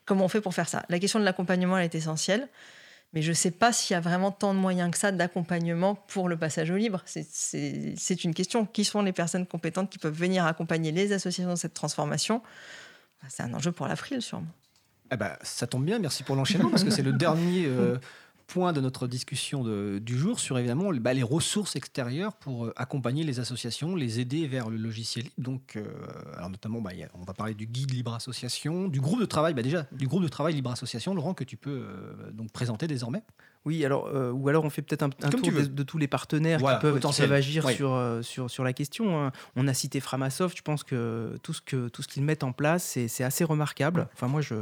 Comment 0.06 0.26
on 0.26 0.30
fait 0.30 0.42
pour 0.42 0.54
faire 0.54 0.68
ça? 0.68 0.84
La 0.90 1.00
question 1.00 1.20
de 1.20 1.26
l'accompagnement, 1.26 1.78
elle 1.78 1.86
est 1.86 1.96
essentielle. 1.96 2.48
Mais 3.16 3.22
je 3.22 3.30
ne 3.30 3.34
sais 3.34 3.52
pas 3.52 3.72
s'il 3.72 3.94
y 3.94 3.98
a 3.98 4.02
vraiment 4.02 4.30
tant 4.30 4.54
de 4.54 4.60
moyens 4.60 4.92
que 4.92 4.98
ça 4.98 5.12
d'accompagnement 5.12 5.96
pour 5.96 6.28
le 6.28 6.36
passage 6.36 6.70
au 6.70 6.76
libre. 6.76 7.02
C'est- 7.06 8.24
une 8.24 8.34
question. 8.34 8.66
Qui 8.66 8.84
sont 8.84 9.02
les 9.02 9.14
personnes 9.14 9.48
compétentes 9.48 9.90
qui 9.90 9.98
peuvent 9.98 10.14
venir 10.14 10.46
accompagner 10.46 10.92
les 10.92 11.14
associations 11.14 11.50
dans 11.50 11.56
cette 11.56 11.74
transformation? 11.74 12.42
C'est 13.30 13.44
un 13.44 13.54
enjeu 13.54 13.72
pour 13.72 13.88
l'April, 13.88 14.22
sûrement. 14.22 14.48
Eh 15.12 15.18
ben, 15.18 15.32
ça 15.42 15.66
tombe 15.66 15.86
bien, 15.86 15.98
merci 16.00 16.24
pour 16.24 16.36
l'enchaînement, 16.36 16.70
parce 16.70 16.84
que 16.84 16.90
c'est 16.90 17.04
le 17.04 17.14
dernier 17.26 17.66
euh, 17.68 17.98
point 18.48 18.74
de 18.74 18.82
notre 18.82 19.08
discussion 19.08 19.64
du 19.64 20.18
jour 20.18 20.40
sur 20.40 20.58
évidemment 20.58 20.92
bah, 20.94 21.14
les 21.14 21.24
ressources 21.24 21.76
extérieures 21.76 22.34
pour 22.34 22.66
euh, 22.66 22.74
accompagner 22.76 23.24
les 23.24 23.40
associations, 23.40 23.96
les 23.96 24.20
aider 24.20 24.48
vers 24.48 24.70
le 24.70 24.78
logiciel 24.78 25.26
libre. 25.26 25.36
Donc, 25.38 25.76
euh, 25.76 25.86
alors 26.36 26.50
notamment, 26.50 26.82
bah, 26.82 26.92
on 27.14 27.24
va 27.24 27.34
parler 27.34 27.54
du 27.54 27.66
guide 27.66 27.92
Libre 27.92 28.14
Association, 28.14 28.88
du 28.88 29.02
groupe 29.02 29.20
de 29.20 29.26
travail, 29.26 29.54
bah, 29.54 29.64
déjà 29.64 29.88
du 29.92 30.08
groupe 30.08 30.24
de 30.24 30.28
travail 30.28 30.54
Libre 30.54 30.72
Association, 30.72 31.14
Laurent, 31.14 31.34
que 31.34 31.44
tu 31.44 31.58
peux 31.58 31.86
euh, 31.88 32.32
donc 32.32 32.52
présenter 32.52 32.88
désormais. 32.88 33.24
Oui, 33.66 33.84
alors, 33.84 34.08
euh, 34.14 34.32
ou 34.32 34.48
alors 34.48 34.64
on 34.64 34.70
fait 34.70 34.82
peut-être 34.82 35.04
un, 35.04 35.10
un 35.24 35.30
tour 35.30 35.42
de, 35.52 35.62
de 35.66 35.84
tous 35.84 35.98
les 35.98 36.08
partenaires 36.08 36.60
Voilà, 36.60 36.78
qui, 36.78 36.82
peuvent, 36.84 36.94
qui 36.94 37.00
potentiels. 37.00 37.28
peuvent 37.30 37.38
agir 37.38 37.66
Oui. 37.66 37.74
sur, 37.76 37.94
euh, 37.94 38.22
sur, 38.22 38.50
sur 38.50 38.64
la 38.64 38.74
question. 38.74 39.20
hein. 39.26 39.32
On 39.56 39.68
a 39.68 39.74
cité 39.74 40.00
Framasoft, 40.00 40.56
je 40.58 40.62
pense 40.62 40.84
que 40.84 41.38
tout 41.44 41.54
ce 41.54 41.62
que 41.62 41.88
tout 41.90 42.02
ce 42.04 42.08
qu'ils 42.08 42.24
mettent 42.24 42.44
en 42.44 42.52
place, 42.52 42.84
c'est 42.84 43.08
c'est 43.08 43.24
assez 43.24 43.44
remarquable. 43.44 44.08
Enfin, 44.14 44.28
moi, 44.28 44.42
je 44.42 44.56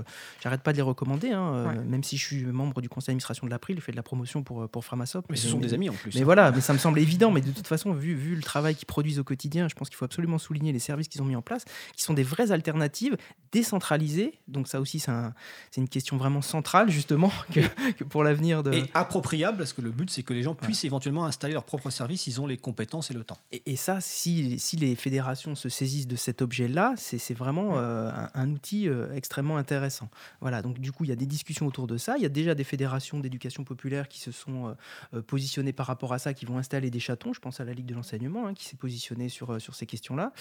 n'arrête 0.46 0.62
pas 0.62 0.72
de 0.72 0.78
les 0.78 0.82
recommander, 0.84 1.32
hein, 1.32 1.54
euh, 1.54 1.68
Ouais. 1.68 1.76
même 1.84 2.04
si 2.04 2.18
je 2.18 2.26
suis 2.26 2.44
membre 2.46 2.82
du 2.82 2.90
conseil 2.90 3.08
d'administration 3.08 3.46
de 3.46 3.52
l'April, 3.52 3.76
je 3.78 3.82
fais 3.82 3.92
de 3.92 3.98
la 3.98 4.04
promotion 4.04 4.44
pour, 4.44 4.68
pour 4.70 4.86
Framasoft. 4.86 5.28
Mais 5.30 5.36
ce 5.38 5.48
sont 5.50 5.60
des 5.60 5.74
amis 5.74 5.90
en 5.90 5.94
plus. 5.94 6.16
Mais 6.16 6.24
voilà, 6.24 6.52
mais 6.52 6.62
ça 6.62 6.74
me 6.74 6.78
semble 6.78 7.00
évident. 7.00 7.32
Mais 7.32 7.42
de 7.42 7.52
toute 7.52 7.68
façon, 7.68 7.92
vu, 7.94 8.14
vu 8.16 8.36
le 8.36 8.42
travail 8.42 8.76
qu'ils 8.76 8.86
produisent 8.88 9.20
au 9.20 9.24
quotidien, 9.24 9.68
je 9.68 9.76
pense 9.76 9.90
qu'il 9.90 9.98
faut 9.98 10.06
absolument 10.06 10.38
souligner 10.38 10.72
les 10.72 10.80
services 10.80 11.08
qu'ils 11.10 11.22
ont 11.22 11.26
mis 11.26 11.36
en 11.36 11.42
place, 11.42 11.66
qui 11.96 12.04
sont 12.04 12.14
des 12.14 12.24
vraies 12.24 12.52
alternatives 12.52 13.18
décentralisées. 13.52 14.34
Donc 14.48 14.68
ça 14.68 14.82
aussi, 14.82 15.00
c'est 15.00 15.12
un- 15.12 15.34
c'est 15.72 15.80
une 15.82 15.88
question 15.90 16.18
vraiment 16.18 16.42
centrale, 16.42 16.90
justement, 16.90 17.32
que, 17.54 17.62
que 17.94 18.04
pour 18.04 18.24
l'avenir 18.24 18.64
de... 18.64 18.74
Et 18.74 18.84
appropriable, 18.94 19.58
parce 19.58 19.74
que 19.74 19.82
le 19.82 19.92
but, 19.92 20.10
c'est 20.10 20.24
que 20.24 20.34
les 20.34 20.44
gens 20.44 20.56
puissent 20.56 20.84
éventuellement 20.86 21.26
installer 21.26 21.54
leur 21.54 21.64
propre 21.64 21.90
service, 21.90 22.28
ils 22.28 22.40
ont 22.42 22.48
les 22.48 22.58
compétences 22.58 23.12
et 23.12 23.14
le 23.14 23.24
temps. 23.24 23.38
Et, 23.52 23.62
et 23.66 23.76
ça, 23.76 24.02
si, 24.02 24.60
si 24.60 24.78
les 24.78 24.96
fédérations 24.96 25.56
se 25.56 25.70
saisissent 25.70 26.08
de 26.08 26.16
cet 26.16 26.42
objet-là, 26.42 26.94
c'est 26.98 27.34
vraiment 27.34 27.78
euh, 27.78 28.10
un, 28.12 28.30
un 28.34 28.50
outil 28.52 28.88
euh, 28.88 29.14
extrêmement 29.14 29.58
intéressant. 29.58 30.10
Voilà, 30.42 30.62
donc 30.62 30.80
du 30.80 30.92
coup, 30.92 31.04
il 31.04 31.10
y 31.10 31.14
a 31.14 31.16
des 31.16 31.26
discussions 31.26 31.68
autour 31.68 31.88
de 31.88 31.98
ça. 31.98 32.16
Il 32.18 32.24
y 32.24 32.26
a 32.26 32.30
déjà 32.30 32.56
des 32.56 32.64
fédérations 32.64 33.20
d'éducation 33.20 33.64
populaire 33.64 34.08
qui 34.08 34.20
se 34.20 34.32
sont 34.32 34.76
euh, 35.14 35.22
positionnées 35.22 35.74
par 35.74 35.88
rapport 35.88 36.14
à 36.14 36.20
ça, 36.20 36.34
qui 36.34 36.46
vont 36.46 36.58
installer 36.58 36.90
des 36.90 37.00
chatons. 37.00 37.34
Je 37.34 37.40
pense 37.40 37.60
à 37.60 37.66
la 37.66 37.74
Ligue 37.74 37.88
de 37.88 37.96
l'enseignement, 37.96 38.48
hein, 38.48 38.54
qui 38.54 38.66
s'est 38.66 38.78
positionnée 38.78 39.30
sur, 39.30 39.60
sur 39.62 39.76
ces 39.76 39.86
questions-là. 39.86 40.32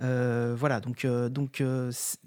Voilà, 0.00 0.80
donc, 0.80 1.06
donc 1.30 1.62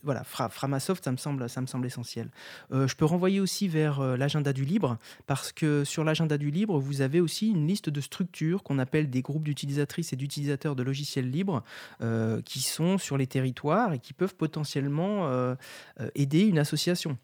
voilà, 0.04 0.24
Fra- 0.24 0.50
Framasoft, 0.50 1.04
ça 1.04 1.12
me 1.12 1.18
semble, 1.18 1.50
ça 1.50 1.62
me 1.62 1.68
semble 1.68 1.86
essentiel. 1.86 2.30
Je 2.72 2.96
peux 2.96 3.06
renvoyer 3.06 3.40
aussi 3.40 3.68
vers 3.68 4.02
l'agenda 4.18 4.54
du 4.54 4.66
libre, 4.66 4.98
parce 5.28 5.52
que 5.52 5.75
sur 5.84 6.04
l'agenda 6.04 6.38
du 6.38 6.52
libre, 6.52 6.80
vous 6.80 7.02
avez 7.02 7.20
aussi 7.20 7.50
une 7.50 7.68
liste 7.68 7.90
de 7.90 8.02
structures 8.02 8.64
qu'on 8.64 8.80
appelle 8.80 9.10
des 9.10 9.22
groupes 9.22 9.44
d'utilisatrices 9.44 10.14
et 10.14 10.16
d'utilisateurs 10.16 10.76
de 10.76 10.84
logiciels 10.84 11.30
libres, 11.30 11.64
euh, 12.02 12.42
qui 12.42 12.62
sont 12.62 12.98
sur 12.98 13.18
les 13.18 13.28
territoires 13.28 13.94
et 13.94 14.00
qui 14.00 14.14
peuvent 14.14 14.36
potentiellement 14.36 15.28
euh, 15.28 15.56
euh, 16.00 16.10
aider 16.16 16.42
une 16.42 16.60
association. 16.60 17.18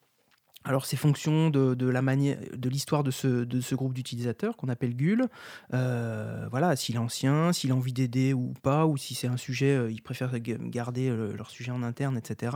Alors, 0.63 0.85
c'est 0.85 0.95
fonction 0.97 1.49
de, 1.49 1.73
de 1.73 1.87
la 1.87 2.01
manière, 2.03 2.37
de 2.55 2.69
l'histoire 2.69 3.03
de 3.03 3.09
ce, 3.09 3.27
de 3.45 3.61
ce 3.61 3.73
groupe 3.73 3.93
d'utilisateurs 3.93 4.55
qu'on 4.57 4.69
appelle 4.69 4.95
GUL. 4.95 5.25
Euh, 5.73 6.47
voilà, 6.51 6.75
s'il 6.75 6.95
est 6.95 6.99
ancien, 6.99 7.51
s'il 7.51 7.71
a 7.71 7.75
envie 7.75 7.93
d'aider 7.93 8.33
ou 8.33 8.53
pas, 8.61 8.85
ou 8.85 8.95
si 8.95 9.15
c'est 9.15 9.27
un 9.27 9.37
sujet, 9.37 9.75
euh, 9.75 9.91
ils 9.91 10.01
préfèrent 10.03 10.39
ga- 10.39 10.57
garder 10.59 11.09
euh, 11.09 11.33
leur 11.35 11.49
sujet 11.49 11.71
en 11.71 11.81
interne, 11.81 12.15
etc. 12.17 12.55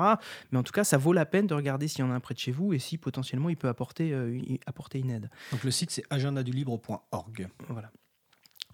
Mais 0.51 0.59
en 0.59 0.63
tout 0.63 0.71
cas, 0.73 0.83
ça 0.83 0.97
vaut 0.97 1.13
la 1.13 1.25
peine 1.25 1.47
de 1.47 1.55
regarder 1.55 1.87
s'il 1.87 2.01
y 2.01 2.07
en 2.07 2.11
a 2.11 2.13
un 2.13 2.19
près 2.19 2.35
de 2.35 2.39
chez 2.39 2.51
vous 2.51 2.73
et 2.73 2.79
si 2.79 2.97
potentiellement 2.99 3.49
il 3.49 3.57
peut 3.57 3.69
apporter, 3.69 4.13
euh, 4.13 4.39
apporter 4.67 4.99
une 4.99 5.09
aide. 5.09 5.29
Donc 5.51 5.63
le 5.63 5.71
site, 5.71 5.89
c'est 5.91 6.03
agendadulibre.org. 6.11 7.47
Voilà. 7.69 7.91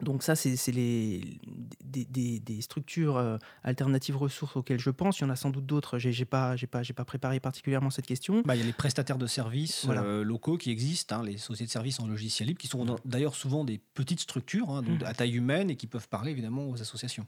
Donc 0.02 0.24
ça, 0.24 0.36
c'est 0.36 0.72
les, 0.72 1.40
des, 1.84 2.06
des- 2.06 2.40
des 2.40 2.62
structures 2.62 3.18
euh, 3.18 3.38
alternatives 3.64 4.18
ressources 4.18 4.56
auxquelles 4.56 4.80
je 4.80 4.90
pense. 4.90 5.20
Il 5.20 5.24
y 5.24 5.26
en 5.26 5.30
a 5.30 5.36
sans 5.36 5.50
doute 5.50 5.66
d'autres. 5.66 6.00
J'ai 6.00 6.12
j'ai 6.12 6.26
pas, 6.26 6.56
pas, 6.70 7.06
préparé 7.06 7.40
particulièrement 7.40 7.90
cette 7.90 8.06
question. 8.08 8.42
Bah, 8.46 8.56
il 8.56 8.60
y 8.60 8.62
a 8.62 8.66
les 8.66 8.74
prestataires 8.74 9.18
de 9.18 9.28
services 9.28 9.86
Voilà. 9.86 10.04
euh, 10.04 10.24
locaux 10.24 10.58
qui 10.58 10.72
existent, 10.72 11.20
hein, 11.20 11.24
les 11.24 11.38
sociétés 11.38 11.68
de 11.68 11.72
services 11.72 12.00
en 12.00 12.08
logiciel 12.08 12.48
libre, 12.48 12.60
qui 12.60 12.68
sont 12.68 12.86
d'ailleurs 13.06 13.36
souvent 13.36 13.64
des 13.64 13.80
petites 13.94 14.20
structures, 14.22 14.70
hein, 14.70 14.82
donc 14.82 15.02
Mhm. 15.02 15.08
à 15.08 15.14
taille 15.14 15.36
humaine, 15.36 15.70
et 15.70 15.76
qui 15.76 15.88
peuvent 15.88 16.08
parler 16.10 16.32
évidemment 16.32 16.70
aux 16.70 16.82
associations. 16.82 17.26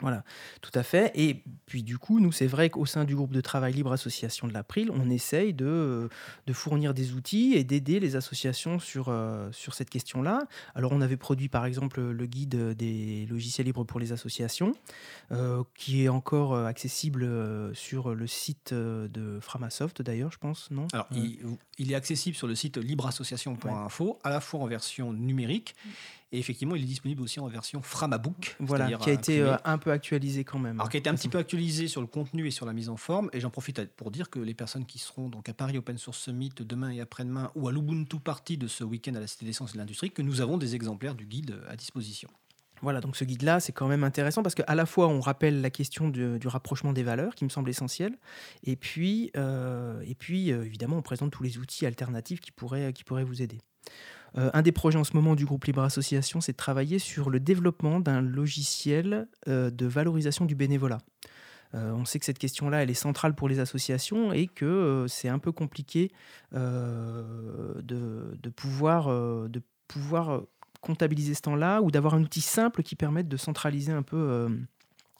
Voilà, 0.00 0.24
tout 0.60 0.70
à 0.74 0.82
fait. 0.82 1.10
Et 1.14 1.42
puis 1.66 1.82
du 1.82 1.98
coup, 1.98 2.20
nous, 2.20 2.32
c'est 2.32 2.46
vrai 2.46 2.70
qu'au 2.70 2.86
sein 2.86 3.04
du 3.04 3.16
groupe 3.16 3.32
de 3.32 3.40
travail 3.40 3.72
Libre 3.72 3.92
Association 3.92 4.46
de 4.46 4.52
l'April, 4.52 4.90
on 4.92 5.10
essaye 5.10 5.52
de, 5.52 5.66
euh, 5.66 6.08
de 6.46 6.52
fournir 6.52 6.94
des 6.94 7.12
outils 7.12 7.54
et 7.54 7.64
d'aider 7.64 8.00
les 8.00 8.16
associations 8.16 8.78
sur, 8.78 9.08
euh, 9.08 9.50
sur 9.52 9.74
cette 9.74 9.90
question-là. 9.90 10.46
Alors, 10.74 10.92
on 10.92 11.00
avait 11.00 11.16
produit 11.16 11.48
par 11.48 11.66
exemple 11.66 12.00
le 12.00 12.26
guide 12.26 12.74
des 12.76 13.26
logiciels 13.28 13.66
libres 13.66 13.84
pour 13.84 14.00
les 14.00 14.12
associations, 14.12 14.72
euh, 15.32 15.62
qui 15.74 16.04
est 16.04 16.08
encore 16.08 16.56
accessible 16.56 17.28
sur 17.74 18.14
le 18.14 18.26
site 18.26 18.72
de 18.72 19.38
Framasoft 19.40 20.02
d'ailleurs, 20.02 20.32
je 20.32 20.38
pense, 20.38 20.70
non? 20.70 20.86
Alors, 20.92 21.08
il, 21.12 21.38
il 21.78 21.92
est 21.92 21.94
accessible 21.94 22.36
sur 22.36 22.46
le 22.46 22.54
site 22.54 22.76
libreassociation.info, 22.76 24.18
à 24.24 24.30
la 24.30 24.40
fois 24.40 24.60
en 24.60 24.66
version 24.66 25.12
numérique, 25.12 25.74
et 26.30 26.38
effectivement, 26.38 26.76
il 26.76 26.82
est 26.82 26.86
disponible 26.86 27.22
aussi 27.22 27.40
en 27.40 27.46
version 27.46 27.80
Framabook. 27.80 28.56
Voilà, 28.60 28.92
qui 28.98 29.08
a 29.08 29.12
été 29.12 29.40
imprimé. 29.40 29.50
euh, 29.50 29.56
un 29.64 29.78
peu 29.78 29.90
actualisé 29.90 30.44
quand 30.44 30.58
même. 30.58 30.78
Alors, 30.78 30.90
qui 30.90 30.96
a 30.96 31.00
été 31.00 31.08
un 31.08 31.14
petit 31.14 31.28
peu 31.28 31.38
actualisé 31.38 31.88
sur 31.88 32.00
le 32.02 32.06
contenu 32.06 32.46
et 32.46 32.50
sur 32.50 32.66
la 32.66 32.74
mise 32.74 32.90
en 32.90 32.96
forme. 32.96 33.30
Et 33.32 33.40
j'en 33.40 33.50
profite 33.50 33.84
pour 33.94 34.10
dire 34.10 34.28
que 34.28 34.38
les 34.38 34.54
personnes 34.54 34.84
qui 34.84 34.98
seront 34.98 35.28
donc 35.28 35.48
à 35.48 35.54
Paris 35.54 35.78
Open 35.78 35.96
Source 35.96 36.18
Summit 36.18 36.50
demain 36.58 36.90
et 36.90 37.00
après-demain, 37.00 37.50
ou 37.54 37.68
à 37.68 37.72
l'Ubuntu 37.72 38.20
Party 38.20 38.58
de 38.58 38.68
ce 38.68 38.84
week-end 38.84 39.14
à 39.14 39.20
la 39.20 39.26
Cité 39.26 39.46
des 39.46 39.52
Sciences 39.54 39.70
et 39.70 39.74
de 39.74 39.78
l'Industrie, 39.78 40.10
que 40.10 40.22
nous 40.22 40.40
avons 40.40 40.58
des 40.58 40.74
exemplaires 40.74 41.14
du 41.14 41.24
guide 41.24 41.58
à 41.68 41.76
disposition. 41.76 42.28
Voilà, 42.82 43.00
donc 43.00 43.16
ce 43.16 43.24
guide-là, 43.24 43.58
c'est 43.58 43.72
quand 43.72 43.88
même 43.88 44.04
intéressant 44.04 44.42
parce 44.42 44.54
qu'à 44.54 44.74
la 44.74 44.86
fois, 44.86 45.08
on 45.08 45.20
rappelle 45.20 45.60
la 45.60 45.70
question 45.70 46.08
du, 46.10 46.38
du 46.38 46.46
rapprochement 46.46 46.92
des 46.92 47.02
valeurs, 47.02 47.34
qui 47.34 47.44
me 47.44 47.48
semble 47.48 47.70
essentiel, 47.70 48.16
et 48.64 48.76
puis, 48.76 49.30
euh, 49.36 50.00
et 50.06 50.14
puis 50.14 50.52
euh, 50.52 50.64
évidemment, 50.64 50.96
on 50.98 51.02
présente 51.02 51.32
tous 51.32 51.42
les 51.42 51.58
outils 51.58 51.86
alternatifs 51.86 52.40
qui 52.40 52.52
pourraient, 52.52 52.92
qui 52.92 53.02
pourraient 53.02 53.24
vous 53.24 53.42
aider. 53.42 53.58
Euh, 54.36 54.50
un 54.52 54.62
des 54.62 54.72
projets 54.72 54.98
en 54.98 55.04
ce 55.04 55.14
moment 55.14 55.34
du 55.34 55.44
groupe 55.44 55.64
Libre 55.64 55.82
Association, 55.82 56.40
c'est 56.40 56.52
de 56.52 56.56
travailler 56.56 56.98
sur 56.98 57.30
le 57.30 57.40
développement 57.40 58.00
d'un 58.00 58.20
logiciel 58.20 59.28
euh, 59.48 59.70
de 59.70 59.86
valorisation 59.86 60.44
du 60.44 60.54
bénévolat. 60.54 60.98
Euh, 61.74 61.92
on 61.92 62.04
sait 62.04 62.18
que 62.18 62.24
cette 62.24 62.38
question-là, 62.38 62.82
elle 62.82 62.90
est 62.90 62.94
centrale 62.94 63.34
pour 63.34 63.48
les 63.48 63.58
associations 63.58 64.32
et 64.32 64.46
que 64.46 65.06
c'est 65.08 65.28
un 65.28 65.38
peu 65.38 65.52
compliqué 65.52 66.10
de, 66.52 68.50
pouvoir, 68.56 70.42
comptabiliser 70.80 71.34
ce 71.34 71.42
temps-là 71.42 71.82
ou 71.82 71.90
d'avoir 71.90 72.14
un 72.14 72.22
outil 72.22 72.40
simple 72.40 72.82
qui 72.82 72.96
permette 72.96 73.28
de 73.28 73.36
centraliser 73.36 73.92
un 73.92 74.02
peu, 74.02 74.48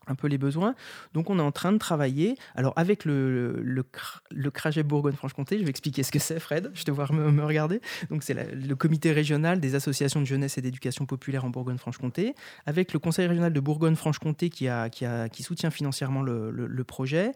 un 0.09 0.14
peu 0.14 0.26
les 0.26 0.38
besoins. 0.38 0.74
Donc 1.14 1.30
on 1.30 1.38
est 1.38 1.42
en 1.42 1.52
train 1.52 1.72
de 1.72 1.78
travailler. 1.78 2.36
Alors 2.54 2.72
avec 2.76 3.04
le, 3.04 3.61
le, 3.62 3.82
le, 4.30 4.82
Bourgogne-Franche-Comté, 4.82 5.59
je 5.59 5.64
vais 5.64 5.70
expliquer 5.70 6.02
ce 6.02 6.11
que 6.11 6.18
c'est 6.18 6.40
Fred, 6.40 6.70
je 6.74 6.84
te 6.84 6.90
vois 6.90 7.06
me, 7.12 7.44
regarder. 7.44 7.80
Donc 8.11 8.22
c'est 8.22 8.34
le 8.34 8.74
comité 8.76 9.12
régional 9.12 9.61
des 9.61 9.74
associations 9.74 10.20
de 10.20 10.26
jeunesse 10.26 10.59
et 10.59 10.62
d'éducation 10.62 11.06
populaire 11.06 11.44
en 11.44 11.50
Bourgogne-Franche-Comté, 11.50 12.34
avec 12.66 12.92
le 12.92 12.98
conseil 12.98 13.26
régional 13.26 13.52
de 13.52 13.61
Bourgogne-Franche-Comté 13.61 14.50
qui, 14.50 14.68
a, 14.68 14.88
qui, 14.90 15.04
a, 15.04 15.28
qui 15.28 15.42
soutient 15.42 15.70
financièrement 15.70 16.22
le- 16.22 16.50
le 16.50 16.84
projet. 16.84 17.32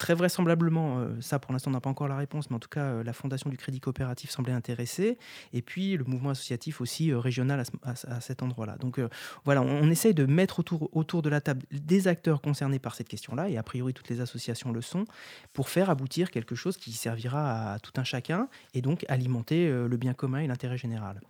Très 0.00 0.14
vraisemblablement, 0.14 0.98
euh, 0.98 1.20
ça 1.20 1.38
pour 1.38 1.52
l'instant 1.52 1.70
on 1.70 1.74
n'a 1.74 1.80
pas 1.80 1.88
encore 1.88 2.08
la 2.08 2.16
réponse, 2.16 2.50
mais 2.50 2.56
en 2.56 2.58
tout 2.58 2.68
cas 2.68 2.82
euh, 2.82 3.04
la 3.04 3.12
Fondation 3.12 3.48
du 3.48 3.56
Crédit 3.56 3.78
Coopératif 3.78 4.28
semblait 4.28 4.52
intéressée, 4.52 5.18
et 5.52 5.62
puis 5.62 5.96
le 5.96 6.02
mouvement 6.02 6.30
associatif 6.30 6.80
aussi 6.80 7.12
euh, 7.12 7.20
régional 7.20 7.60
à, 7.60 7.64
ce- 7.64 7.70
à- 8.10 8.16
à 8.16 8.20
cet 8.20 8.42
endroit-là. 8.42 8.76
Donc 8.78 9.00
voilà, 9.44 9.62
on, 9.62 9.88
essaye 9.88 10.12
de 10.12 10.26
mettre 10.26 10.58
autour, 10.58 10.88
autour 10.96 11.22
de 11.22 11.28
la 11.28 11.40
table 11.40 11.62
des 11.70 12.08
acteurs 12.08 12.40
concernés 12.40 12.80
par 12.80 12.96
cette 12.96 13.08
question-là, 13.08 13.48
et 13.48 13.56
a 13.56 13.62
priori 13.62 13.94
toutes 13.94 14.08
les 14.08 14.20
associations 14.20 14.72
le 14.72 14.80
sont, 14.82 15.04
pour 15.52 15.68
faire 15.68 15.90
aboutir 15.90 16.32
quelque 16.32 16.56
chose 16.56 16.76
qui 16.76 16.90
servira 16.92 17.74
à 17.74 17.78
tout 17.78 17.92
un 17.96 18.04
chacun, 18.04 18.48
et 18.74 18.82
donc 18.82 19.04
alimenter 19.08 19.70
le 19.70 19.96
bien 19.96 20.12
commun 20.12 20.40
et 20.40 20.48
l'intérêt 20.48 20.76
général. 20.76 21.20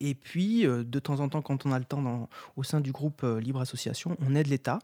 Et 0.00 0.14
puis, 0.14 0.62
de 0.62 0.98
temps 0.98 1.20
en 1.20 1.28
temps, 1.28 1.42
quand 1.42 1.66
on 1.66 1.72
a 1.72 1.78
le 1.78 1.84
temps 1.84 2.28
au 2.56 2.62
sein 2.62 2.80
du 2.80 2.92
groupe 2.92 3.22
Libre 3.40 3.60
Association, 3.60 4.16
on 4.26 4.34
aide 4.34 4.46
l'État. 4.46 4.78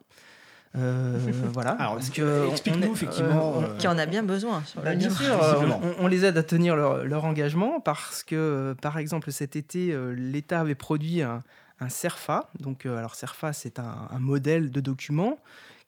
Euh, 0.77 1.19
voilà. 1.53 1.71
Alors, 1.79 1.95
parce 1.95 2.11
que 2.11 2.47
on- 2.49 2.51
explique-nous, 2.51 2.93
effectivement, 2.93 3.63
euh, 3.63 3.77
Qui 3.79 3.89
en 3.89 3.97
a 3.99 4.07
bien 4.07 4.23
besoin 4.23 4.63
sur 4.65 4.83
bah, 4.83 4.95
bien 4.95 5.11
sûr, 5.15 5.43
euh, 5.43 5.67
on, 6.01 6.05
on 6.05 6.07
les 6.07 6.25
aide 6.25 6.37
à 6.37 6.43
tenir 6.43 6.77
leur, 6.77 7.05
leur 7.05 7.25
engagement 7.25 7.81
parce 7.81 8.23
que, 8.23 8.35
euh, 8.35 8.75
par 8.75 8.99
exemple, 8.99 9.33
cet 9.33 9.57
été, 9.57 9.93
euh, 9.93 10.13
l'État 10.13 10.61
avait 10.61 10.75
produit 10.75 11.23
un, 11.23 11.43
un 11.81 11.89
CERFA. 11.89 12.51
Donc, 12.61 12.85
alors 12.87 13.15
CERFA, 13.15 13.53
c'est 13.53 13.79
un, 13.79 14.09
un 14.11 14.19
modèle 14.19 14.71
de 14.71 14.81
document 14.81 15.39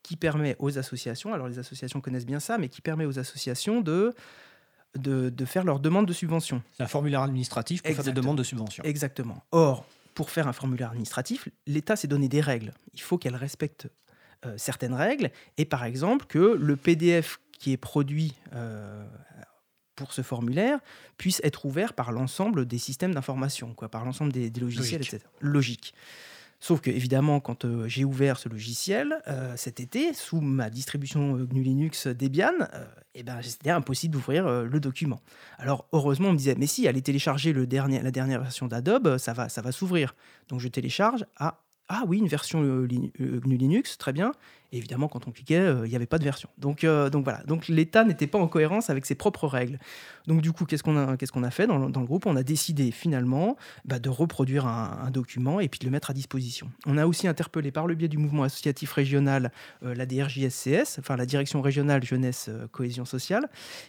qui 0.02 0.16
permet 0.16 0.56
aux 0.58 0.78
associations, 0.78 1.34
alors 1.34 1.48
les 1.48 1.58
associations 1.58 2.00
connaissent 2.00 2.24
bien 2.24 2.40
ça, 2.40 2.56
mais 2.56 2.68
qui 2.68 2.80
permet 2.80 3.04
aux 3.04 3.18
associations 3.18 3.80
de, 3.82 4.14
de, 4.96 5.28
de 5.28 5.44
faire 5.44 5.64
leur 5.64 5.80
demande 5.80 6.06
de 6.06 6.12
subvention. 6.14 6.62
C'est 6.76 6.84
un 6.84 6.86
formulaire 6.86 7.20
administratif 7.22 7.82
pour 7.82 7.92
faire 7.94 8.04
des 8.04 8.12
demandes 8.12 8.38
de 8.38 8.42
subvention. 8.42 8.82
Exactement. 8.84 9.42
Or, 9.52 9.84
pour 10.14 10.30
faire 10.30 10.48
un 10.48 10.52
formulaire 10.52 10.90
administratif, 10.90 11.48
l'État 11.66 11.94
s'est 11.96 12.08
donné 12.08 12.28
des 12.28 12.40
règles. 12.40 12.72
Il 12.94 13.02
faut 13.02 13.18
qu'elle 13.18 13.36
respecte 13.36 13.88
certaines 14.56 14.94
règles. 14.94 15.30
Et 15.56 15.64
par 15.64 15.84
exemple, 15.84 16.26
que 16.26 16.38
le 16.38 16.76
PDF 16.76 17.40
qui 17.58 17.72
est 17.72 17.76
produit 17.76 18.34
euh, 18.54 19.04
pour 19.96 20.12
ce 20.12 20.22
formulaire 20.22 20.78
puisse 21.16 21.40
être 21.42 21.64
ouvert 21.66 21.92
par 21.92 22.12
l'ensemble 22.12 22.66
des 22.66 22.78
systèmes 22.78 23.14
d'information, 23.14 23.74
quoi, 23.74 23.88
par 23.88 24.04
l'ensemble 24.04 24.32
des, 24.32 24.48
des 24.48 24.60
logiciels, 24.60 25.00
Logique. 25.00 25.14
etc. 25.14 25.30
Logique. 25.40 25.94
Sauf 26.60 26.80
que, 26.80 26.90
évidemment, 26.90 27.38
quand 27.38 27.64
euh, 27.64 27.86
j'ai 27.86 28.04
ouvert 28.04 28.36
ce 28.36 28.48
logiciel 28.48 29.20
euh, 29.28 29.56
cet 29.56 29.78
été, 29.78 30.12
sous 30.12 30.40
ma 30.40 30.70
distribution 30.70 31.36
euh, 31.36 31.44
GNU 31.46 31.62
Linux 31.62 32.08
Debian, 32.08 32.52
euh, 32.74 32.84
eh 33.14 33.22
ben, 33.22 33.40
c'était 33.42 33.70
impossible 33.70 34.14
d'ouvrir 34.14 34.46
euh, 34.46 34.64
le 34.64 34.80
document. 34.80 35.20
Alors, 35.58 35.86
heureusement, 35.92 36.30
on 36.30 36.32
me 36.32 36.36
disait, 36.36 36.56
mais 36.58 36.66
si, 36.66 36.88
allez 36.88 37.02
télécharger 37.02 37.52
le 37.52 37.68
dernier, 37.68 38.02
la 38.02 38.10
dernière 38.10 38.40
version 38.40 38.66
d'Adobe, 38.66 39.18
ça 39.18 39.32
va, 39.34 39.48
ça 39.48 39.62
va 39.62 39.70
s'ouvrir. 39.70 40.16
Donc, 40.48 40.58
je 40.58 40.66
télécharge. 40.66 41.24
Ah, 41.36 41.60
ah 41.88 42.04
oui, 42.06 42.18
une 42.18 42.28
version 42.28 42.62
euh, 42.62 42.86
euh, 43.20 43.40
GNU 43.40 43.56
Linux, 43.56 43.98
très 43.98 44.12
bien. 44.12 44.32
Et 44.72 44.78
évidemment, 44.78 45.08
quand 45.08 45.26
on 45.26 45.30
cliquait, 45.30 45.58
euh, 45.58 45.86
il 45.86 45.90
n'y 45.90 45.96
avait 45.96 46.06
pas 46.06 46.18
de 46.18 46.24
version. 46.24 46.48
Donc, 46.58 46.84
euh, 46.84 47.08
donc 47.08 47.24
voilà. 47.24 47.42
Donc 47.44 47.68
l'État 47.68 48.04
n'était 48.04 48.26
pas 48.26 48.38
en 48.38 48.48
cohérence 48.48 48.90
avec 48.90 49.06
ses 49.06 49.14
propres 49.14 49.46
règles. 49.46 49.78
Donc 50.26 50.42
du 50.42 50.52
coup, 50.52 50.66
qu'est-ce 50.66 50.82
qu'on 50.82 50.96
a, 50.96 51.16
qu'est-ce 51.16 51.32
qu'on 51.32 51.42
a 51.42 51.50
fait 51.50 51.66
dans, 51.66 51.78
le- 51.78 51.90
dans 51.90 52.00
le 52.00 52.06
groupe? 52.06 52.26
On 52.26 52.36
a 52.36 52.42
décidé 52.42 52.90
finalement 52.90 53.56
bah, 53.86 53.98
de 53.98 54.10
reproduire 54.10 54.66
un, 54.66 54.98
un 55.06 55.10
document 55.10 55.58
et 55.60 55.68
puis 55.68 55.78
de 55.78 55.86
le 55.86 55.90
mettre 55.90 56.10
à 56.10 56.14
disposition. 56.14 56.70
On 56.86 56.98
a 56.98 57.06
aussi 57.06 57.26
interpellé 57.28 57.70
par 57.72 57.86
le 57.86 57.94
biais 57.94 58.08
du 58.08 58.18
mouvement 58.18 58.42
associatif 58.42 58.92
régional 58.92 59.52
euh, 59.84 59.94
la 59.94 60.04
DRJSCS, 60.04 60.98
enfin 60.98 61.16
la 61.16 61.24
Direction 61.26 61.62
régionale 61.62 62.04
jeunesse 62.04 62.50
cohésion 62.70 63.04
sociale. 63.06 63.48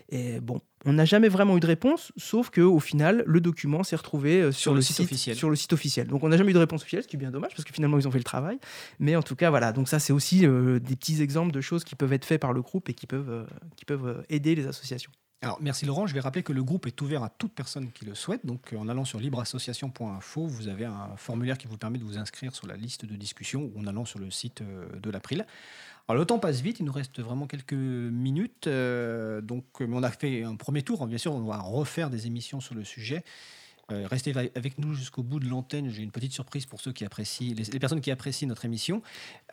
Et 0.09 0.39
bon, 0.39 0.61
on 0.85 0.93
n'a 0.93 1.03
jamais 1.05 1.27
vraiment 1.27 1.57
eu 1.57 1.59
de 1.59 1.67
réponse, 1.67 2.13
sauf 2.15 2.49
que 2.51 2.61
au 2.61 2.79
final, 2.79 3.23
le 3.27 3.41
document 3.41 3.83
s'est 3.83 3.97
retrouvé 3.97 4.51
sur, 4.53 4.73
le 4.73 4.81
site 4.81 5.01
officiel. 5.01 5.35
Sur 5.35 5.49
le 5.49 5.57
site 5.57 5.73
officiel. 5.73 6.07
Donc 6.07 6.23
on 6.23 6.29
n'a 6.29 6.37
jamais 6.37 6.51
eu 6.51 6.53
de 6.53 6.59
réponse 6.59 6.81
officielle, 6.83 7.03
ce 7.03 7.07
qui 7.09 7.17
est 7.17 7.19
bien 7.19 7.31
dommage 7.31 7.51
parce 7.51 7.65
que 7.65 7.73
finalement 7.73 7.99
ils 7.99 8.07
ont 8.07 8.11
fait 8.11 8.17
le 8.17 8.23
travail. 8.23 8.59
Mais 8.99 9.15
en 9.17 9.21
tout 9.21 9.35
cas, 9.35 9.49
voilà. 9.49 9.73
Donc 9.73 9.89
ça, 9.89 9.99
c'est 9.99 10.13
aussi 10.13 10.45
euh, 10.69 10.79
des 10.79 10.95
petits 10.95 11.21
exemples 11.21 11.51
de 11.51 11.61
choses 11.61 11.83
qui 11.83 11.95
peuvent 11.95 12.13
être 12.13 12.25
faites 12.25 12.41
par 12.41 12.53
le 12.53 12.61
groupe 12.61 12.89
et 12.89 12.93
qui 12.93 13.07
peuvent, 13.07 13.29
euh, 13.29 13.45
qui 13.75 13.85
peuvent 13.85 14.07
euh, 14.07 14.21
aider 14.29 14.55
les 14.55 14.67
associations. 14.67 15.11
Alors, 15.41 15.57
merci 15.61 15.85
Laurent. 15.85 16.05
Je 16.05 16.13
vais 16.13 16.19
rappeler 16.19 16.43
que 16.43 16.51
le 16.51 16.63
groupe 16.63 16.85
est 16.85 17.01
ouvert 17.01 17.23
à 17.23 17.29
toute 17.29 17.53
personne 17.53 17.91
qui 17.91 18.05
le 18.05 18.13
souhaite. 18.13 18.45
Donc, 18.45 18.73
en 18.77 18.89
allant 18.89 19.05
sur 19.05 19.19
libreassociation.info, 19.19 20.47
vous 20.47 20.67
avez 20.67 20.85
un 20.85 21.15
formulaire 21.15 21.57
qui 21.57 21.67
vous 21.67 21.77
permet 21.77 21.97
de 21.97 22.03
vous 22.03 22.17
inscrire 22.17 22.53
sur 22.53 22.67
la 22.67 22.75
liste 22.75 23.05
de 23.05 23.15
discussion 23.15 23.71
ou 23.73 23.79
en 23.79 23.87
allant 23.87 24.03
sur 24.03 24.19
le 24.19 24.29
site 24.31 24.61
de 24.61 25.09
l'April. 25.09 25.45
Alors, 26.09 26.19
le 26.19 26.25
temps 26.25 26.39
passe 26.39 26.59
vite. 26.59 26.81
Il 26.81 26.85
nous 26.85 26.91
reste 26.91 27.21
vraiment 27.21 27.47
quelques 27.47 27.71
minutes. 27.71 28.67
donc, 28.67 29.63
on 29.79 30.03
a 30.03 30.11
fait 30.11 30.43
un 30.43 30.57
premier 30.57 30.83
tour. 30.83 31.07
Bien 31.07 31.17
sûr, 31.17 31.33
on 31.33 31.45
va 31.45 31.59
refaire 31.59 32.09
des 32.09 32.27
émissions 32.27 32.59
sur 32.59 32.75
le 32.75 32.83
sujet. 32.83 33.23
Euh, 33.91 34.07
restez 34.09 34.33
avec 34.55 34.77
nous 34.77 34.93
jusqu'au 34.93 35.23
bout 35.23 35.39
de 35.39 35.47
l'antenne. 35.47 35.89
J'ai 35.89 36.03
une 36.03 36.11
petite 36.11 36.31
surprise 36.33 36.65
pour 36.65 36.79
ceux 36.79 36.91
qui 36.93 37.05
apprécient, 37.05 37.53
les, 37.55 37.63
les 37.63 37.79
personnes 37.79 38.01
qui 38.01 38.11
apprécient 38.11 38.47
notre 38.47 38.65
émission. 38.65 39.01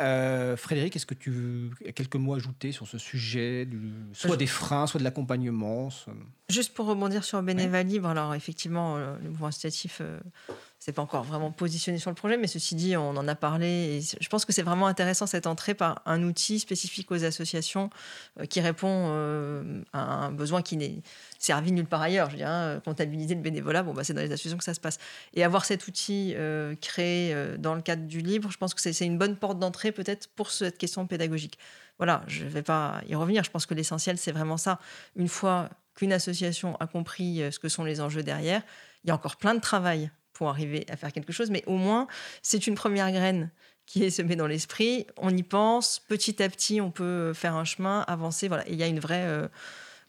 Euh, 0.01 0.57
Frédéric, 0.57 0.95
est-ce 0.97 1.07
que 1.07 1.15
tu 1.15 1.31
veux 1.31 1.71
quelques 1.95 2.17
mots 2.17 2.35
ajouter 2.35 2.73
sur 2.73 2.87
ce 2.87 2.99
sujet, 2.99 3.65
du- 3.67 3.93
soit 4.13 4.33
Je- 4.33 4.37
des 4.37 4.47
freins, 4.47 4.87
soit 4.87 4.99
de 4.99 5.05
l'accompagnement 5.05 5.91
soit- 5.91 6.13
Juste 6.49 6.75
pour 6.75 6.87
rebondir 6.87 7.25
sur 7.25 7.43
Bénéva 7.43 7.83
Libre, 7.83 8.09
alors 8.09 8.35
effectivement, 8.35 8.97
euh, 8.97 9.17
le 9.23 9.31
mouvement 9.31 9.49
associatif, 9.49 10.01
c'est 10.79 10.93
pas 10.93 11.03
encore 11.03 11.25
vraiment 11.25 11.51
positionné 11.51 11.99
sur 11.99 12.11
le 12.11 12.15
projet, 12.15 12.37
mais 12.37 12.47
ceci 12.47 12.75
dit, 12.75 12.97
on 12.97 13.17
en 13.17 13.27
a 13.27 13.35
parlé. 13.35 13.67
Et 13.67 14.01
je 14.21 14.29
pense 14.29 14.45
que 14.45 14.53
c'est 14.53 14.63
vraiment 14.63 14.87
intéressant 14.87 15.27
cette 15.27 15.47
entrée 15.47 15.75
par 15.75 16.03
un 16.07 16.23
outil 16.23 16.61
spécifique 16.61 17.11
aux 17.11 17.25
associations 17.25 17.91
euh, 18.41 18.47
qui 18.47 18.61
répond 18.61 19.09
euh, 19.11 19.83
à 19.93 20.27
un 20.27 20.33
besoin 20.33 20.63
qui 20.63 20.77
n'est 20.77 21.03
servi 21.39 21.73
nulle 21.73 21.87
part 21.87 22.03
ailleurs. 22.03 22.27
Je 22.27 22.33
veux 22.33 22.39
dire, 22.39 22.49
hein, 22.49 22.81
comptabiliser 22.85 23.35
le 23.35 23.41
bénévolat, 23.41 23.83
bon, 23.83 23.95
bah, 23.95 24.05
c'est 24.05 24.15
dans 24.15 24.21
les 24.21 24.33
associations 24.33 24.59
que 24.59 24.65
ça 24.65 24.75
se 24.75 24.81
passe. 24.81 24.99
Et 25.35 25.45
avoir 25.45 25.65
cet 25.65 25.87
outil 25.87 26.35
euh, 26.37 26.75
créé 26.81 27.33
euh, 27.35 27.57
dans 27.57 27.75
le 27.75 27.83
cadre 27.83 28.07
du 28.07 28.21
livre, 28.21 28.51
je 28.51 28.59
pense 28.59 28.75
que 28.75 28.81
c'est 28.81 29.07
une 29.07 29.19
bonne 29.19 29.37
porte 29.37 29.59
d'entrée 29.59 29.93
peut-être 29.93 30.29
pour 30.29 30.51
cette 30.51 30.79
question 30.79 31.07
pédagogique. 31.07 31.59
Voilà, 31.99 32.23
je 32.27 32.45
ne 32.45 32.51
vais 32.51 32.63
pas 32.63 33.01
y 33.09 33.15
revenir. 33.15 33.43
Je 33.45 33.51
pense 33.51 33.67
que 33.67 33.75
l'essentiel, 33.75 34.19
c'est 34.19 34.33
vraiment 34.33 34.57
ça. 34.57 34.79
Une 35.17 35.29
fois 35.29 35.71
qu'une 35.95 36.13
association 36.13 36.77
a 36.77 36.87
compris 36.87 37.43
euh, 37.43 37.51
ce 37.51 37.59
que 37.59 37.69
sont 37.69 37.85
les 37.85 38.01
enjeux 38.01 38.23
derrière, 38.23 38.63
il 39.05 39.09
y 39.09 39.11
a 39.11 39.15
encore 39.15 39.37
plein 39.37 39.55
de 39.55 39.61
travail 39.61 40.11
pour 40.37 40.49
arriver 40.49 40.85
à 40.89 40.97
faire 40.97 41.13
quelque 41.13 41.33
chose, 41.33 41.51
mais 41.51 41.63
au 41.67 41.77
moins, 41.77 42.07
c'est 42.43 42.67
une 42.67 42.75
première 42.75 43.11
graine 43.11 43.51
qui 43.87 44.05
est 44.05 44.11
semée 44.11 44.37
dans 44.37 44.47
l'esprit. 44.47 45.07
On 45.17 45.35
y 45.35 45.43
pense, 45.43 46.01
petit 46.01 46.43
à 46.43 46.49
petit, 46.49 46.81
on 46.81 46.91
peut 46.91 47.33
faire 47.33 47.55
un 47.55 47.65
chemin, 47.65 48.01
avancer. 48.01 48.49
Voilà. 48.49 48.69
Il 48.69 48.75
y 48.75 48.83
a 48.83 48.87
une 48.87 49.01
vraie 49.01 49.25
euh, 49.25 49.49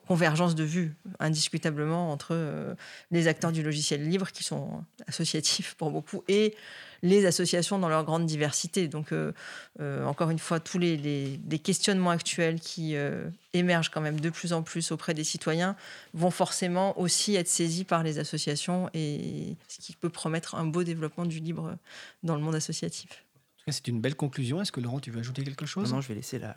convergence 0.07 0.55
de 0.55 0.63
vues, 0.63 0.95
indiscutablement, 1.19 2.11
entre 2.11 2.29
euh, 2.31 2.73
les 3.11 3.27
acteurs 3.27 3.51
du 3.51 3.61
logiciel 3.63 4.07
libre, 4.07 4.31
qui 4.31 4.43
sont 4.43 4.83
associatifs 5.07 5.75
pour 5.75 5.91
beaucoup, 5.91 6.23
et 6.27 6.55
les 7.03 7.25
associations 7.27 7.77
dans 7.77 7.89
leur 7.89 8.03
grande 8.05 8.25
diversité. 8.25 8.87
Donc, 8.87 9.11
euh, 9.11 9.31
euh, 9.79 10.03
encore 10.05 10.31
une 10.31 10.39
fois, 10.39 10.59
tous 10.59 10.79
les, 10.79 10.97
les- 10.97 11.39
les 11.47 11.59
questionnements 11.59 12.09
actuels 12.09 12.59
qui 12.59 12.95
euh, 12.95 13.29
émergent 13.53 13.89
quand 13.91 14.01
même 14.01 14.19
de 14.19 14.29
plus 14.31 14.51
en 14.53 14.63
plus 14.63 14.91
auprès 14.91 15.13
des 15.13 15.23
citoyens 15.23 15.75
vont 16.13 16.31
forcément 16.31 16.97
aussi 16.99 17.35
être 17.35 17.47
saisis 17.49 17.83
par 17.83 18.01
les 18.01 18.17
associations 18.17 18.89
et 18.95 19.55
ce 19.67 19.77
qui 19.79 19.93
peut 19.95 20.09
promettre 20.09 20.55
un 20.55 20.65
beau 20.65 20.83
développement 20.83 21.25
du 21.27 21.39
libre 21.39 21.77
dans 22.23 22.35
le 22.35 22.41
monde 22.41 22.55
associatif. 22.55 23.11
En 23.11 23.59
tout 23.59 23.65
cas, 23.67 23.71
c'est 23.73 23.87
une 23.89 24.01
belle 24.01 24.15
conclusion. 24.15 24.59
Est-ce 24.61 24.71
que 24.71 24.79
Laurent, 24.81 24.99
tu 24.99 25.11
veux 25.11 25.19
ajouter 25.19 25.43
quelque 25.43 25.65
chose? 25.67 25.83
Maintenant, 25.83 26.01
je 26.01 26.07
vais 26.07 26.15
laisser 26.15 26.39
la- 26.39 26.55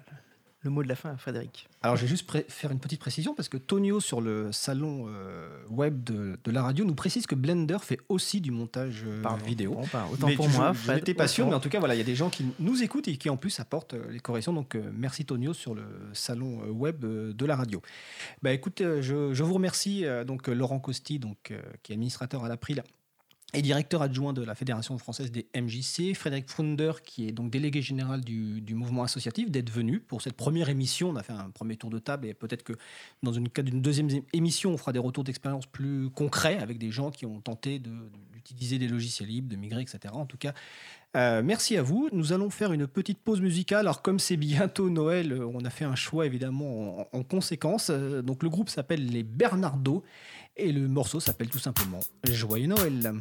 le 0.63 0.71
mot 0.71 0.83
de 0.83 0.89
la 0.89 0.95
fin 0.95 1.11
à 1.11 1.17
Frédéric. 1.17 1.69
Alors, 1.83 1.97
je 1.97 2.03
vais 2.03 2.09
juste 2.09 2.31
faire 2.51 2.71
une 2.71 2.81
petite 2.81 3.01
précision 3.01 3.35
parce 3.35 3.49
que 3.49 3.57
Tonio, 3.57 3.99
sur 3.99 4.21
le 4.21 4.53
salon 4.53 5.07
euh, 5.09 5.49
web 5.71 6.05
de, 6.05 6.39
de 6.45 6.51
la 6.51 6.63
radio, 6.63 6.85
nous 6.85 6.95
précise 6.95 7.27
que 7.27 7.35
Blender 7.35 7.79
fait 7.81 7.99
aussi 8.11 8.43
du 8.43 8.51
montage 8.51 9.05
euh, 9.07 9.23
Pardon. 9.23 9.45
vidéo. 9.47 9.73
Bon, 9.75 9.87
bah, 9.91 10.07
autant 10.13 10.27
Mais 10.27 10.35
pour 10.35 10.49
moi, 10.51 10.73
Je 10.75 10.93
n'étais 10.93 11.15
pas 11.15 11.29
sûr, 11.29 11.47
mais 11.49 11.55
en 11.55 11.61
tout 11.61 11.71
cas, 11.71 11.79
voilà, 11.79 11.95
il 11.95 11.99
y 11.99 12.03
a 12.03 12.05
des 12.05 12.15
gens 12.15 12.29
qui 12.29 12.45
nous 12.59 12.83
écoutent 12.83 13.09
et 13.09 13.17
qui 13.17 13.31
en 13.31 13.39
plus 13.39 13.59
apportent 13.59 13.95
euh, 13.95 14.11
les 14.11 14.21
corrections. 14.21 14.53
Donc, 14.53 14.75
euh, 14.75 14.91
merci 14.95 15.25
Tonio 15.25 15.55
sur 15.55 15.75
le 15.75 15.83
salon 16.13 16.61
euh, 16.67 16.71
web 16.71 17.05
euh, 17.05 17.33
de 17.33 17.47
la 17.47 17.57
radio. 17.57 17.81
Bah, 18.43 18.53
écoute, 18.53 18.83
euh, 18.83 19.01
je, 19.01 19.33
je 19.33 19.43
vous 19.43 19.55
remercie 19.55 20.05
euh, 20.05 20.25
donc 20.25 20.49
euh, 20.49 20.53
Laurent 20.53 20.79
Costi, 20.79 21.19
donc 21.19 21.51
euh, 21.53 21.61
qui 21.83 21.93
est 21.93 21.95
administrateur 21.95 22.45
à 22.45 22.49
l'April 22.49 22.83
et 23.53 23.63
directeur 23.63 24.03
adjoint 24.03 24.33
de 24.33 24.43
la 24.43 24.55
Fédération 24.55 24.97
française 24.99 25.33
des 25.33 25.47
MJC, 25.55 26.15
Frédéric 26.15 26.49
Frunder, 26.49 26.93
qui 27.05 27.29
est 27.29 27.33
donc 27.33 27.51
délégué 27.51 27.83
général 27.83 28.23
du, 28.23 28.61
du 28.61 28.75
mouvement 28.75 29.03
associatif, 29.03 29.51
d'être 29.51 29.71
venu 29.71 30.01
pour 30.01 30.23
cette 30.23 30.35
première 30.35 30.69
émission. 30.69 31.11
On 31.11 31.17
a 31.17 31.23
fait 31.23 31.33
un 31.33 31.51
premier 31.51 31.77
tour 31.77 31.91
de 31.91 31.99
table 31.99 32.27
et 32.27 32.35
peut-être 32.35 32.63
que 32.63 32.75
dans 33.23 33.33
une 33.33 33.49
cas 33.49 33.63
d'une 33.63 33.83
deuxième 33.83 34.09
émission, 34.33 34.73
on 34.73 34.77
fera 34.77 34.93
des 34.93 34.99
retours 34.99 35.25
d'expérience 35.25 35.67
plus 35.67 36.11
concrets 36.11 36.59
avec 36.59 36.79
des 36.79 36.91
gens 36.91 37.11
qui 37.11 37.27
ont 37.27 37.41
tenté 37.41 37.81
d'utiliser 37.81 38.79
des 38.79 38.89
logiciels 38.89 39.29
libres, 39.29 39.49
de 39.49 39.57
migrer, 39.57 39.83
etc. 39.83 39.99
En 40.13 40.27
tout 40.27 40.39
cas, 40.39 40.55
euh, 41.17 41.43
merci 41.45 41.77
à 41.77 41.83
vous. 41.83 42.09
Nous 42.13 42.33
allons 42.33 42.51
faire 42.51 42.73
une 42.73 42.87
petite 42.87 43.19
pause 43.19 43.41
musicale. 43.41 43.81
Alors, 43.81 44.01
comme 44.01 44.21
c'est 44.21 44.37
bientôt 44.37 44.91
Noël, 44.91 45.33
euh, 45.33 45.51
on 45.53 45.65
a 45.65 45.71
fait 45.71 45.85
un 45.85 45.97
choix 45.97 46.25
évidemment 46.25 47.01
en, 47.13 47.19
en 47.19 47.23
conséquence. 47.25 47.89
Euh, 47.91 48.23
Donc, 48.23 48.43
le 48.43 48.49
groupe 48.49 48.69
s'appelle 48.69 49.05
les 49.07 49.25
Bernardo 49.25 50.05
et 50.57 50.71
le 50.73 50.87
morceau 50.87 51.19
s'appelle 51.19 51.51
tout 51.51 51.59
simplement 51.59 52.01
Joyeux 52.25 52.69
Noël. 52.69 53.15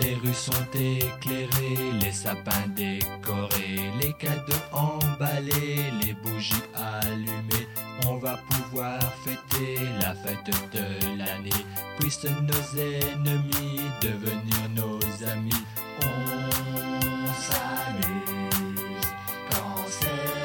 Les 0.00 0.14
rues 0.14 0.34
sont 0.34 0.52
éclairées, 0.72 1.92
les 2.00 2.12
sapins 2.12 2.68
décorés, 2.74 3.90
les 4.00 4.12
cadeaux 4.14 4.54
emballés, 4.72 5.92
les 6.02 6.14
bougies 6.14 6.54
allumées. 6.74 7.53
Va 8.24 8.38
pouvoir 8.48 8.98
fêter 9.22 9.76
la 10.00 10.14
fête 10.14 10.50
de 10.72 11.18
l'année. 11.18 11.50
Puissent 11.98 12.24
nos 12.24 12.80
ennemis 12.80 13.82
devenir 14.00 14.62
nos 14.74 14.98
amis. 15.28 15.62
On 16.00 17.26
s'amuse 17.34 19.08
quand 19.50 19.84
c'est 19.90 20.40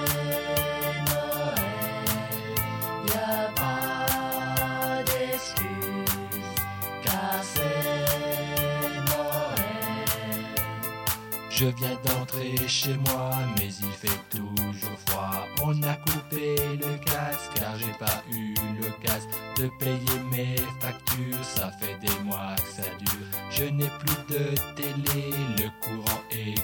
Noël. 1.07 1.63
Y 3.07 3.09
a 3.13 3.47
pas 3.55 5.01
d'excuse 5.05 6.57
car 7.01 7.39
c'est 7.41 8.99
Noël. 9.07 10.43
Je 11.49 11.67
viens 11.67 11.97
d'entrer 12.03 12.67
chez 12.67 12.97
moi, 12.97 13.31
mais 13.55 13.69
il 13.73 13.91
fait 13.93 14.09
froid. 14.29 14.48
On 15.71 15.83
a 15.83 15.93
coupé 15.97 16.55
le 16.81 16.97
gaz 17.05 17.47
car 17.53 17.77
j'ai 17.77 17.93
pas 17.99 18.23
eu 18.31 18.55
l'occasion 18.81 19.29
de 19.55 19.67
payer 19.77 20.19
mes 20.31 20.55
factures. 20.81 21.43
Ça 21.43 21.69
fait 21.79 21.95
des 22.01 22.23
mois 22.23 22.55
que 22.55 22.81
ça 22.81 22.89
dure. 22.97 23.27
Je 23.51 23.65
n'ai 23.65 23.91
plus 23.99 24.35
de 24.35 24.55
télé, 24.75 25.29
le 25.59 25.69
courant 25.79 26.21
est 26.31 26.59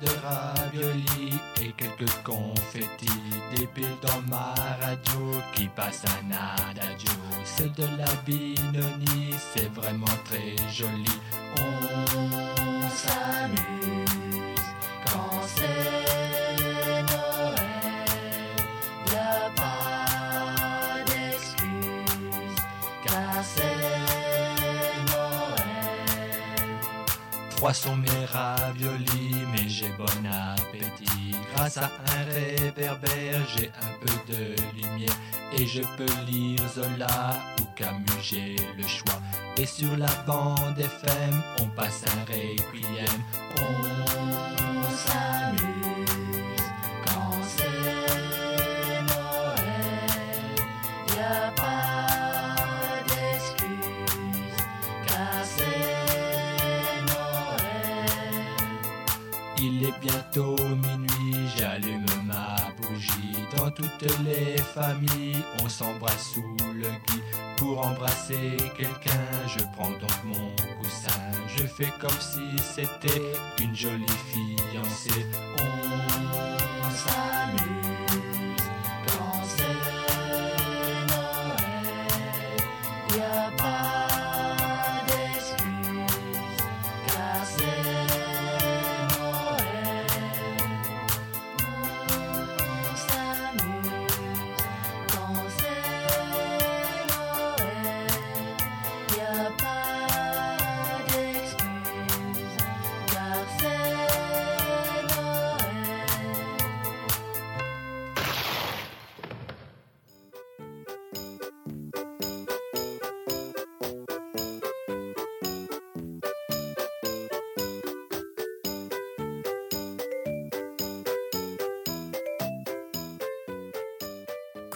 de 0.00 0.10
raviolis 0.24 1.40
et 1.60 1.72
quelques 1.72 2.10
confettis. 2.24 3.06
Des 3.56 3.66
piles 3.66 3.98
dans 4.02 4.20
ma 4.28 4.54
radio 4.80 5.40
qui 5.54 5.68
passe 5.68 6.04
un 6.04 6.30
adagio. 6.30 7.10
C'est 7.44 7.72
de 7.74 7.86
la 7.96 8.12
binonie, 8.26 9.34
c'est 9.52 9.72
vraiment 9.72 10.16
très 10.24 10.54
joli. 10.70 11.20
On 11.56 12.88
s'amuse 12.90 14.66
quand 15.06 15.40
c'est 15.56 17.02
Noël. 17.10 17.56
Y 19.06 19.10
pas 19.56 21.04
d'excuse 21.06 22.58
car 23.04 23.32
c'est 23.42 23.80
Noël. 25.10 25.68
Poisson 27.56 27.96
mes 27.96 28.24
raviolis, 28.26 29.27
j'ai 29.78 29.92
bon 29.96 30.26
appétit. 30.26 31.36
Grâce 31.54 31.76
à 31.76 31.84
un 31.84 32.24
réverbère, 32.32 33.46
j'ai 33.54 33.70
un 33.80 33.92
peu 34.00 34.32
de 34.32 34.54
lumière. 34.74 35.16
Et 35.56 35.66
je 35.66 35.82
peux 35.96 36.12
lire 36.26 36.60
Zola 36.74 37.38
ou 37.60 37.64
Camus, 37.76 38.20
j'ai 38.20 38.56
le 38.76 38.86
choix. 38.86 39.20
Et 39.56 39.66
sur 39.66 39.96
la 39.96 40.10
bande 40.26 40.78
FM, 40.78 41.42
on 41.60 41.66
passe 41.68 42.04
un 42.06 42.20
requiem. 42.24 43.22
On 43.56 44.82
s'amuse 44.90 46.66
quand 47.06 47.40
c'est 47.56 49.00
Noël. 49.10 50.58
Y 51.08 51.10
pas 51.56 51.87
Il 59.60 59.82
est 59.84 60.00
bientôt 60.00 60.56
minuit, 60.56 61.48
j'allume 61.56 62.06
ma 62.26 62.56
bougie. 62.80 63.36
Dans 63.56 63.70
toutes 63.70 64.06
les 64.24 64.56
familles, 64.58 65.42
on 65.62 65.68
s'embrasse 65.68 66.34
sous 66.34 66.56
le 66.74 66.88
gui. 66.88 67.22
Pour 67.56 67.84
embrasser 67.84 68.56
quelqu'un, 68.76 69.26
je 69.48 69.64
prends 69.76 69.90
donc 69.90 70.24
mon 70.24 70.50
coussin. 70.78 71.20
Je 71.56 71.64
fais 71.66 71.92
comme 72.00 72.20
si 72.20 72.62
c'était 72.62 73.32
une 73.60 73.74
jolie 73.74 74.06
fiancée. 74.30 75.26
On 75.58 76.90
s'amuse 76.90 77.67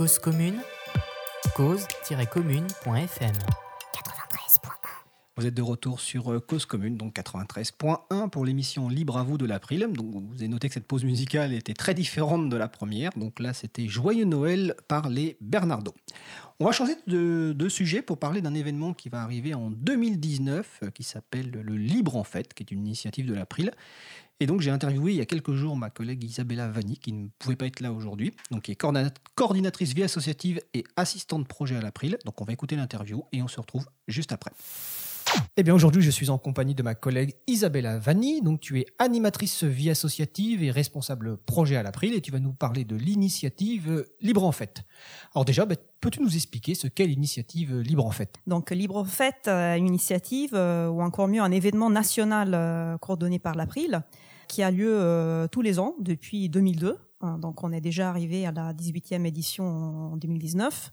Cause 0.02 0.18
commune, 0.18 0.58
cause-commune.fm. 1.54 3.32
Vous 5.36 5.46
êtes 5.46 5.54
de 5.54 5.62
retour 5.62 6.00
sur 6.00 6.32
euh, 6.32 6.40
Cause 6.40 6.66
Commune, 6.66 6.96
donc 6.96 7.14
93.1 7.14 8.28
pour 8.28 8.44
l'émission 8.44 8.88
Libre 8.88 9.16
à 9.16 9.22
vous 9.22 9.38
de 9.38 9.46
l'April. 9.46 9.86
Donc 9.92 10.06
vous 10.12 10.34
avez 10.34 10.48
noté 10.48 10.66
que 10.66 10.74
cette 10.74 10.88
pause 10.88 11.04
musicale 11.04 11.52
était 11.52 11.74
très 11.74 11.94
différente 11.94 12.48
de 12.48 12.56
la 12.56 12.66
première. 12.66 13.12
Donc 13.14 13.38
là, 13.38 13.52
c'était 13.52 13.86
Joyeux 13.86 14.24
Noël 14.24 14.74
par 14.88 15.08
les 15.08 15.36
Bernardo. 15.40 15.94
On 16.62 16.66
va 16.66 16.70
changer 16.70 16.94
de, 17.08 17.68
sujet 17.68 18.02
pour 18.02 18.18
parler 18.18 18.40
d'un 18.40 18.54
événement 18.54 18.94
qui 18.94 19.08
va 19.08 19.20
arriver 19.22 19.52
en 19.52 19.72
2019 19.72 20.78
euh, 20.84 20.90
qui 20.90 21.02
s'appelle 21.02 21.50
le 21.50 21.76
Libre 21.76 22.14
en 22.14 22.22
Fête, 22.22 22.54
qui 22.54 22.62
est 22.62 22.70
une 22.70 22.86
initiative 22.86 23.26
de 23.26 23.34
l'April. 23.34 23.72
Et 24.38 24.46
donc 24.46 24.60
j'ai 24.60 24.70
interviewé 24.70 25.10
il 25.10 25.18
y 25.18 25.20
a 25.20 25.26
quelques 25.26 25.54
jours 25.54 25.76
ma 25.76 25.90
collègue 25.90 26.22
Isabella 26.22 26.68
Vanni, 26.68 26.98
qui 26.98 27.14
ne 27.14 27.26
pouvait 27.40 27.56
pas 27.56 27.66
être 27.66 27.80
là 27.80 27.92
aujourd'hui, 27.92 28.32
donc 28.52 28.62
qui 28.62 28.70
est 28.70 28.80
coordina- 28.80 29.12
coordinatrice 29.34 29.92
vie 29.92 30.04
associative 30.04 30.60
et 30.72 30.84
assistante 30.94 31.48
projet 31.48 31.74
à 31.74 31.80
l'April. 31.80 32.16
Donc 32.24 32.40
on 32.40 32.44
va 32.44 32.52
écouter 32.52 32.76
l'interview 32.76 33.24
et 33.32 33.42
on 33.42 33.48
se 33.48 33.58
retrouve 33.58 33.86
juste 34.06 34.30
après. 34.30 34.52
Eh 35.56 35.62
bien 35.62 35.74
aujourd'hui 35.74 36.02
je 36.02 36.10
suis 36.10 36.30
en 36.30 36.38
compagnie 36.38 36.74
de 36.74 36.82
ma 36.82 36.94
collègue 36.94 37.34
Isabella 37.46 37.98
Vanni, 37.98 38.40
donc 38.40 38.60
tu 38.60 38.80
es 38.80 38.86
animatrice 38.98 39.64
vie 39.64 39.90
associative 39.90 40.62
et 40.62 40.70
responsable 40.70 41.36
projet 41.36 41.76
à 41.76 41.82
l'April 41.82 42.14
et 42.14 42.20
tu 42.20 42.30
vas 42.30 42.40
nous 42.40 42.52
parler 42.52 42.84
de 42.84 42.96
l'initiative 42.96 44.06
Libre 44.20 44.44
en 44.44 44.52
Fête. 44.52 44.84
Alors 45.34 45.44
déjà, 45.44 45.66
bah, 45.66 45.74
peux-tu 46.00 46.22
nous 46.22 46.34
expliquer 46.34 46.74
ce 46.74 46.88
qu'est 46.88 47.06
l'initiative 47.06 47.78
Libre 47.80 48.06
en 48.06 48.10
Fête? 48.10 48.36
Donc 48.46 48.70
Libre 48.70 48.96
en 48.96 49.04
Fête, 49.04 49.48
euh, 49.48 49.76
une 49.76 49.86
initiative, 49.86 50.54
euh, 50.54 50.88
ou 50.88 51.02
encore 51.02 51.28
mieux 51.28 51.42
un 51.42 51.52
événement 51.52 51.90
national 51.90 52.52
euh, 52.54 52.96
coordonné 52.98 53.38
par 53.38 53.54
l'April, 53.54 54.02
qui 54.48 54.62
a 54.62 54.70
lieu 54.70 55.46
tous 55.50 55.62
les 55.62 55.78
ans 55.78 55.94
depuis 56.00 56.48
2002. 56.48 56.98
Hein, 57.22 57.38
Donc 57.38 57.64
on 57.64 57.72
est 57.72 57.80
déjà 57.80 58.08
arrivé 58.08 58.46
à 58.46 58.52
la 58.52 58.74
18e 58.74 59.24
édition 59.24 59.64
en 60.12 60.16
2019. 60.16 60.92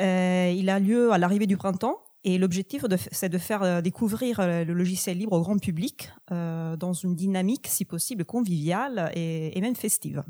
Euh, 0.00 0.54
il 0.56 0.70
a 0.70 0.78
lieu 0.78 1.12
à 1.12 1.18
l'arrivée 1.18 1.46
du 1.46 1.56
printemps. 1.56 1.98
Et 2.26 2.38
l'objectif, 2.38 2.84
c'est 3.12 3.28
de 3.28 3.38
faire 3.38 3.62
euh, 3.62 3.80
découvrir 3.82 4.40
euh, 4.40 4.64
le 4.64 4.72
logiciel 4.72 5.18
libre 5.18 5.34
au 5.34 5.40
grand 5.42 5.58
public 5.58 6.10
euh, 6.32 6.74
dans 6.76 6.94
une 6.94 7.14
dynamique, 7.14 7.66
si 7.68 7.84
possible, 7.84 8.24
conviviale 8.24 9.10
et, 9.14 9.60
même 9.60 9.76
festive. 9.76 10.22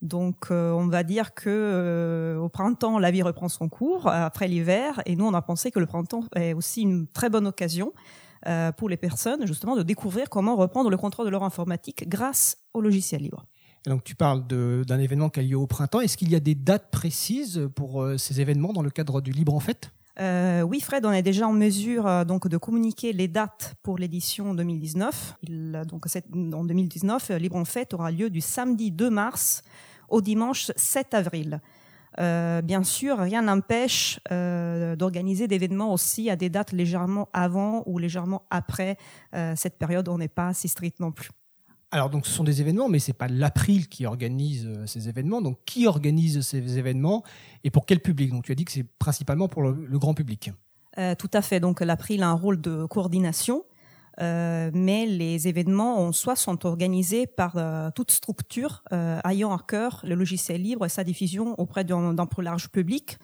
Donc, 0.00 0.50
on 0.50 0.88
va 0.88 1.04
dire 1.04 1.32
que 1.32 2.36
au 2.36 2.48
printemps, 2.48 2.98
la 2.98 3.12
vie 3.12 3.22
reprend 3.22 3.48
son 3.48 3.68
cours 3.68 4.08
après 4.08 4.48
l'hiver, 4.48 5.00
et 5.06 5.14
nous, 5.14 5.24
on 5.24 5.32
a 5.32 5.42
pensé 5.42 5.70
que 5.70 5.78
le 5.78 5.86
printemps 5.86 6.24
est 6.34 6.54
aussi 6.54 6.82
une 6.82 7.06
très 7.06 7.30
bonne 7.30 7.46
occasion 7.46 7.92
pour 8.76 8.88
les 8.88 8.96
personnes, 8.96 9.46
justement, 9.46 9.76
de 9.76 9.84
découvrir 9.84 10.28
comment 10.28 10.56
reprendre 10.56 10.90
le 10.90 10.96
contrôle 10.96 11.26
de 11.26 11.30
leur 11.30 11.44
informatique 11.44 12.08
grâce 12.08 12.56
au 12.74 12.80
logiciel 12.80 13.22
libre. 13.22 13.46
Donc 13.86 14.02
tu 14.02 14.16
parles 14.16 14.44
d'un 14.44 14.98
événement 14.98 15.28
qui 15.28 15.38
a 15.38 15.44
lieu 15.44 15.56
au 15.56 15.68
printemps. 15.68 16.00
Est-ce 16.00 16.16
qu'il 16.16 16.32
y 16.32 16.34
a 16.34 16.40
des 16.40 16.56
dates 16.56 16.90
précises 16.90 17.68
pour 17.76 18.04
ces 18.18 18.40
événements 18.40 18.72
dans 18.72 18.82
le 18.82 18.90
cadre 18.90 19.20
du 19.20 19.30
Libre 19.30 19.54
en 19.54 19.60
Fête? 19.60 19.92
Euh, 20.20 20.62
oui, 20.62 20.80
Fred, 20.80 21.06
on 21.06 21.12
est 21.12 21.22
déjà 21.22 21.48
en 21.48 21.52
mesure 21.52 22.06
euh, 22.06 22.24
donc 22.24 22.46
de 22.46 22.56
communiquer 22.58 23.12
les 23.12 23.28
dates 23.28 23.74
pour 23.82 23.96
l'édition 23.96 24.54
2019. 24.54 25.36
Il, 25.42 25.82
donc, 25.88 26.06
en 26.34 26.64
2019, 26.64 27.30
euh, 27.30 27.38
Libre 27.38 27.56
en 27.56 27.64
Fête 27.64 27.94
aura 27.94 28.10
lieu 28.10 28.28
du 28.28 28.40
samedi 28.40 28.90
2 28.90 29.08
mars 29.08 29.62
au 30.08 30.20
dimanche 30.20 30.70
7 30.76 31.14
avril. 31.14 31.60
Euh, 32.18 32.60
bien 32.60 32.82
sûr, 32.82 33.18
rien 33.18 33.42
n'empêche 33.42 34.20
euh, 34.30 34.96
d'organiser 34.96 35.48
d'événements 35.48 35.92
aussi 35.92 36.28
à 36.28 36.36
des 36.36 36.50
dates 36.50 36.72
légèrement 36.72 37.28
avant 37.32 37.82
ou 37.86 37.98
légèrement 37.98 38.42
après 38.50 38.96
euh, 39.34 39.54
cette 39.56 39.78
période. 39.78 40.08
On 40.08 40.18
n'est 40.18 40.28
pas 40.28 40.52
si 40.52 40.68
strict 40.68 41.00
non 41.00 41.12
plus. 41.12 41.30
Alors 41.94 42.08
donc 42.08 42.26
ce 42.26 42.32
sont 42.32 42.42
des 42.42 42.62
événements, 42.62 42.88
mais 42.88 42.98
c'est 42.98 43.12
pas 43.12 43.28
l'April 43.28 43.86
qui 43.86 44.06
organise 44.06 44.66
euh, 44.66 44.86
ces 44.86 45.10
événements. 45.10 45.42
Donc 45.42 45.58
qui 45.66 45.86
organise 45.86 46.40
ces 46.40 46.78
événements 46.78 47.22
et 47.64 47.70
pour 47.70 47.84
quel 47.84 48.00
public? 48.00 48.30
Donc 48.30 48.44
tu 48.44 48.52
as 48.52 48.54
dit 48.54 48.64
que 48.64 48.72
c'est 48.72 48.86
principalement 48.98 49.46
pour 49.46 49.62
le, 49.62 49.98
grand 49.98 50.14
public. 50.14 50.50
Euh, 50.96 51.14
tout 51.14 51.30
à 51.34 51.42
fait. 51.42 51.60
Donc 51.60 51.82
l'April 51.82 52.22
a 52.22 52.30
un 52.30 52.34
rôle 52.34 52.62
de 52.62 52.86
coordination, 52.86 53.64
euh, 54.22 54.70
mais 54.72 55.04
les 55.04 55.48
événements 55.48 56.00
en 56.00 56.12
soi 56.12 56.34
sont 56.34 56.64
organisés 56.64 57.26
par 57.26 57.58
toute 57.94 58.10
structure 58.10 58.82
ayant 59.24 59.54
à 59.54 59.58
cœur 59.58 60.00
le 60.04 60.14
logiciel 60.14 60.62
libre 60.62 60.86
et 60.86 60.88
sa 60.88 61.04
diffusion 61.04 61.54
auprès 61.60 61.84
d'un 61.84 62.26
plus 62.26 62.42
large 62.42 62.70
public. 62.70 63.18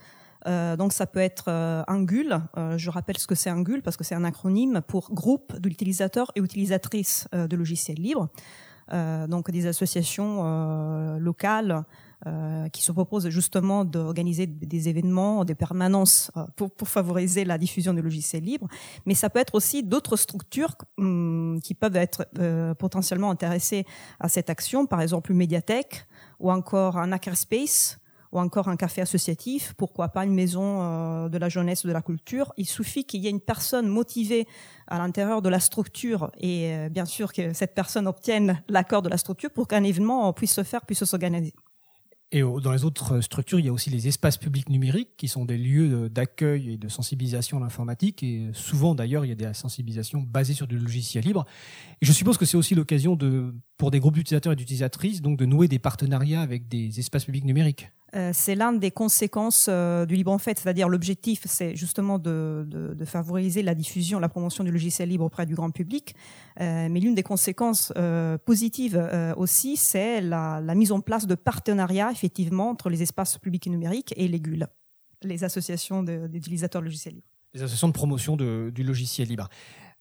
Euh, 0.47 0.77
donc 0.77 0.93
ça 0.93 1.07
peut 1.07 1.21
être 1.21 1.47
euh, 1.49 1.83
un 1.89 2.03
GUL. 2.03 2.41
Euh, 2.57 2.79
je 2.79 2.91
rappelle 2.91 3.19
ce 3.19 3.27
que 3.27 3.35
c'est 3.35 3.51
un 3.51 3.61
GUL 3.63 3.83
parce 3.83 3.97
que 3.97 4.05
c'est 4.05 4.15
un 4.15 4.25
acronyme 4.25 4.81
pour 4.87 5.13
groupe 5.13 5.59
d'utilisateurs 5.59 6.31
et 6.37 6.41
utilisatrices 6.41 7.29
euh, 7.35 7.47
de 7.47 7.57
logiciels 7.57 7.99
libres. 7.99 8.29
Euh, 8.91 9.27
donc 9.27 9.51
des 9.51 9.67
associations 9.67 10.41
euh, 10.45 11.19
locales 11.19 11.85
qui 12.73 12.83
se 12.83 12.91
proposent 12.91 13.29
justement 13.29 13.85
d'organiser 13.85 14.49
des 14.49 14.89
événements, 14.89 15.45
des 15.45 15.55
permanences 15.55 16.33
pour, 16.57 16.73
pour 16.73 16.89
favoriser 16.89 17.45
la 17.45 17.59
diffusion 17.59 17.95
du 17.95 18.03
logiciel 18.03 18.43
libre. 18.43 18.67
Mais 19.07 19.15
ça 19.15 19.31
peut 19.31 19.39
être 19.39 19.55
aussi 19.55 19.85
d'autres 19.85 20.17
structures 20.17 20.75
hum, 20.99 21.61
qui 21.63 21.75
peuvent 21.75 21.95
être 21.95 22.27
potentiellement 22.75 23.31
intéressées 23.31 23.87
à 24.19 24.29
cette 24.29 24.51
action, 24.51 24.85
par 24.85 25.01
exemple 25.01 25.31
une 25.31 25.39
médiathèque 25.39 26.07
ou 26.41 26.51
encore 26.51 26.99
un 26.99 27.13
hackerspace 27.13 28.01
ou 28.33 28.39
encore 28.41 28.69
un 28.69 28.77
café 28.77 29.01
associatif, 29.01 29.75
pourquoi 29.77 30.09
pas 30.09 30.25
une 30.25 30.35
maison 30.35 30.83
euh, 30.83 31.29
de 31.29 31.39
la 31.39 31.49
jeunesse, 31.49 31.87
de 31.87 31.93
la 31.93 32.03
culture. 32.03 32.53
Il 32.57 32.67
suffit 32.67 33.05
qu'il 33.05 33.23
y 33.23 33.27
ait 33.27 33.31
une 33.31 33.41
personne 33.41 33.89
motivée 33.89 34.47
à 34.87 34.99
l'intérieur 34.99 35.41
de 35.43 35.49
la 35.49 35.61
structure 35.61 36.31
et 36.39 36.73
euh, 36.73 36.89
bien 36.89 37.05
sûr 37.07 37.33
que 37.33 37.53
cette 37.53 37.75
personne 37.75 38.07
obtienne 38.07 38.63
l'accord 38.69 39.03
de 39.03 39.09
la 39.09 39.17
structure 39.19 39.51
pour 39.51 39.67
qu'un 39.69 39.83
événement 39.85 40.33
puisse 40.33 40.53
se 40.55 40.63
faire, 40.63 40.85
puisse 40.85 41.05
s'organiser. 41.05 41.55
Et 42.31 42.43
au- 42.43 42.61
dans 42.61 42.73
les 42.73 42.85
autres 42.85 43.23
structures, 43.23 43.59
il 43.59 43.65
y 43.65 43.69
a 43.71 43.73
aussi 43.73 43.89
les 43.89 44.07
espaces 44.07 44.37
publics 44.37 44.69
numériques 44.69 45.17
qui 45.17 45.29
sont 45.29 45.47
des 45.47 45.57
lieux 45.57 45.91
euh, 45.95 46.09
d'accueil 46.11 46.75
et 46.75 46.77
de 46.77 46.89
sensibilisation 46.89 47.57
à 47.57 47.61
l'informatique. 47.61 48.23
Et 48.23 48.51
souvent, 48.53 48.95
d'ailleurs, 48.95 49.25
il 49.25 49.29
y 49.29 49.33
a 49.33 49.35
des 49.35 49.55
sensibilisations 49.55 50.21
basées 50.21 50.53
sur 50.53 50.67
du 50.67 50.79
logiciel 50.79 51.25
libre. 51.25 51.47
Et 52.03 52.07
je 52.07 52.13
suppose 52.13 52.37
que 52.37 52.45
c'est 52.45 52.59
aussi 52.59 52.75
l'occasion 52.75 53.17
de, 53.17 53.55
pour 53.79 53.91
des 53.91 54.01
groupes 54.01 54.15
d'utilisateurs 54.15 54.53
et 54.53 54.57
d'utilisatrices, 54.57 55.23
donc 55.23 55.39
de 55.39 55.47
nouer 55.47 55.69
des 55.69 55.79
partenariats 55.79 56.41
avec 56.43 56.69
des 56.69 56.99
espaces 56.99 57.25
publics 57.25 57.45
numériques. 57.45 57.91
Euh, 58.17 58.31
c'est 58.33 58.55
l'une 58.55 58.79
des 58.79 58.91
conséquences 58.91 59.67
euh, 59.69 60.07
du 60.07 60.17
libre 60.17 60.33
en 60.33 60.39
fait, 60.39 60.59
c'est-à-dire 60.59 60.89
l'objectif, 60.89 61.43
c'est 61.45 61.77
justement 61.77 62.19
de, 62.19 62.65
de- 62.67 62.95
de 62.95 63.05
favoriser 63.05 63.63
la 63.63 63.75
diffusion, 63.75 64.19
la 64.19 64.31
promotion 64.31 64.65
du 64.65 64.71
logiciel 64.71 65.11
libre 65.11 65.25
auprès 65.27 65.45
du 65.47 65.55
grand 65.55 65.71
public. 65.71 66.15
Euh, 66.61 66.89
mais 66.91 67.01
l'une 67.01 67.15
des 67.15 67.23
conséquences 67.23 67.93
positives 68.45 68.97
aussi, 69.37 69.77
c'est 69.77 70.21
la, 70.21 70.61
la 70.61 70.75
mise 70.75 70.91
en 70.93 71.01
place 71.01 71.27
de 71.27 71.35
partenariats 71.35 72.11
effectivement 72.11 72.71
entre 72.71 72.89
les 72.91 73.03
espaces 73.03 73.39
publics 73.39 73.67
et 73.67 73.71
numériques 73.71 74.13
et 74.17 74.27
les 74.27 74.41
GUL, 74.41 74.67
les 75.23 75.45
associations 75.45 76.03
d'utilisateurs 76.03 76.81
de 76.81 76.87
logiciels 76.87 77.15
libres. 77.15 77.27
les 77.55 77.61
associations 77.63 77.89
de 77.89 77.93
promotion 77.93 78.37
du 78.37 78.83
logiciel 78.83 79.29
libre. 79.29 79.49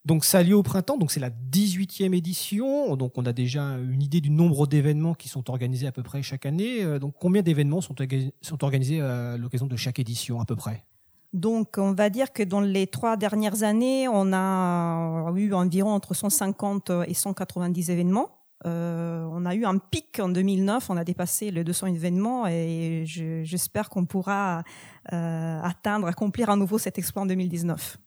Donc 0.07 0.23
ça 0.23 0.37
a 0.37 0.43
lieu 0.43 0.55
au 0.55 0.63
printemps, 0.63 0.97
donc 0.97 1.11
c'est 1.11 1.19
la 1.19 1.29
18e 1.29 2.13
édition, 2.15 2.95
donc 2.95 3.17
on 3.17 3.25
a 3.25 3.33
déjà 3.33 3.61
une 3.77 4.01
idée 4.01 4.21
du 4.21 4.29
nombre 4.29 4.65
d'événements 4.65 5.13
qui 5.13 5.27
sont 5.27 5.49
organisés 5.49 5.85
à 5.85 5.91
peu 5.91 6.01
près 6.01 6.21
chaque 6.23 6.45
année. 6.45 6.81
Euh, 6.81 6.97
Donc 6.97 7.15
combien 7.19 7.41
d'événements 7.41 7.81
sont, 7.81 7.93
orga- 7.95 8.31
sont 8.41 8.63
organisés 8.63 9.01
à 9.01 9.35
l'occasion 9.35 9.67
de 9.67 9.75
chaque 9.75 9.99
édition 9.99 10.39
à 10.39 10.45
peu 10.45 10.55
près? 10.55 10.85
Donc, 11.33 11.75
on 11.77 11.91
va 11.91 12.09
dire 12.09 12.31
que 12.31 12.41
dans 12.41 12.61
les 12.61 12.87
trois 12.87 13.17
dernières 13.17 13.63
années, 13.63 14.07
on 14.07 14.31
a 14.31 15.29
eu 15.35 15.51
environ 15.53 15.91
entre 15.91 16.13
150 16.13 16.89
et 17.05 17.13
190 17.13 17.89
événements. 17.89 18.29
Euh, 18.65 19.27
on 19.33 19.45
a 19.45 19.53
eu 19.55 19.65
un 19.65 19.77
pic 19.77 20.19
en 20.21 20.29
2009, 20.29 20.89
on 20.89 20.95
a 20.95 21.03
dépassé 21.03 21.51
les 21.51 21.65
200 21.65 21.87
événements 21.87 22.47
et 22.47 23.03
je- 23.05 23.43
j'espère 23.43 23.89
qu'on 23.89 24.05
pourra 24.05 24.63
euh, 25.11 25.59
atteindre, 25.61 26.07
accomplir 26.07 26.49
à 26.49 26.55
nouveau 26.55 26.77
cet 26.77 26.97
exploit 26.97 27.23
en 27.23 27.25
2019. 27.25 27.97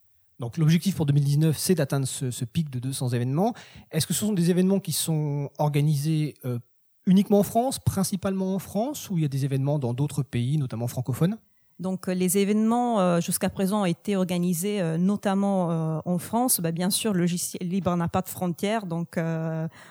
Donc 0.40 0.56
l'objectif 0.56 0.96
pour 0.96 1.06
2019, 1.06 1.56
c'est 1.56 1.76
d'atteindre 1.76 2.08
ce, 2.08 2.30
ce 2.30 2.44
pic 2.44 2.70
de 2.70 2.80
200 2.80 3.10
événements. 3.10 3.54
Est-ce 3.92 4.06
que 4.06 4.14
ce 4.14 4.20
sont 4.20 4.32
des 4.32 4.50
événements 4.50 4.80
qui 4.80 4.92
sont 4.92 5.50
organisés 5.58 6.34
euh, 6.44 6.58
uniquement 7.06 7.40
en 7.40 7.44
France, 7.44 7.78
principalement 7.78 8.54
en 8.54 8.58
France, 8.58 9.10
ou 9.10 9.18
il 9.18 9.22
y 9.22 9.24
a 9.24 9.28
des 9.28 9.44
événements 9.44 9.78
dans 9.78 9.94
d'autres 9.94 10.22
pays, 10.22 10.58
notamment 10.58 10.88
francophones? 10.88 11.38
Donc 11.80 12.08
euh, 12.08 12.14
les 12.14 12.38
événements 12.38 13.00
euh, 13.00 13.20
jusqu'à 13.20 13.48
présent 13.48 13.82
ont 13.82 13.86
été 13.86 14.14
organisés 14.14 14.80
euh, 14.80 14.98
notamment 14.98 16.00
en 16.04 16.18
France. 16.18 16.60
Bah, 16.60 16.72
bien 16.72 16.90
sûr, 16.90 17.14
le 17.14 17.20
logiciel 17.20 17.68
libre 17.68 17.94
n'a 17.96 18.08
pas 18.08 18.20
de 18.20 18.28
frontières, 18.28 18.86
donc 18.86 19.18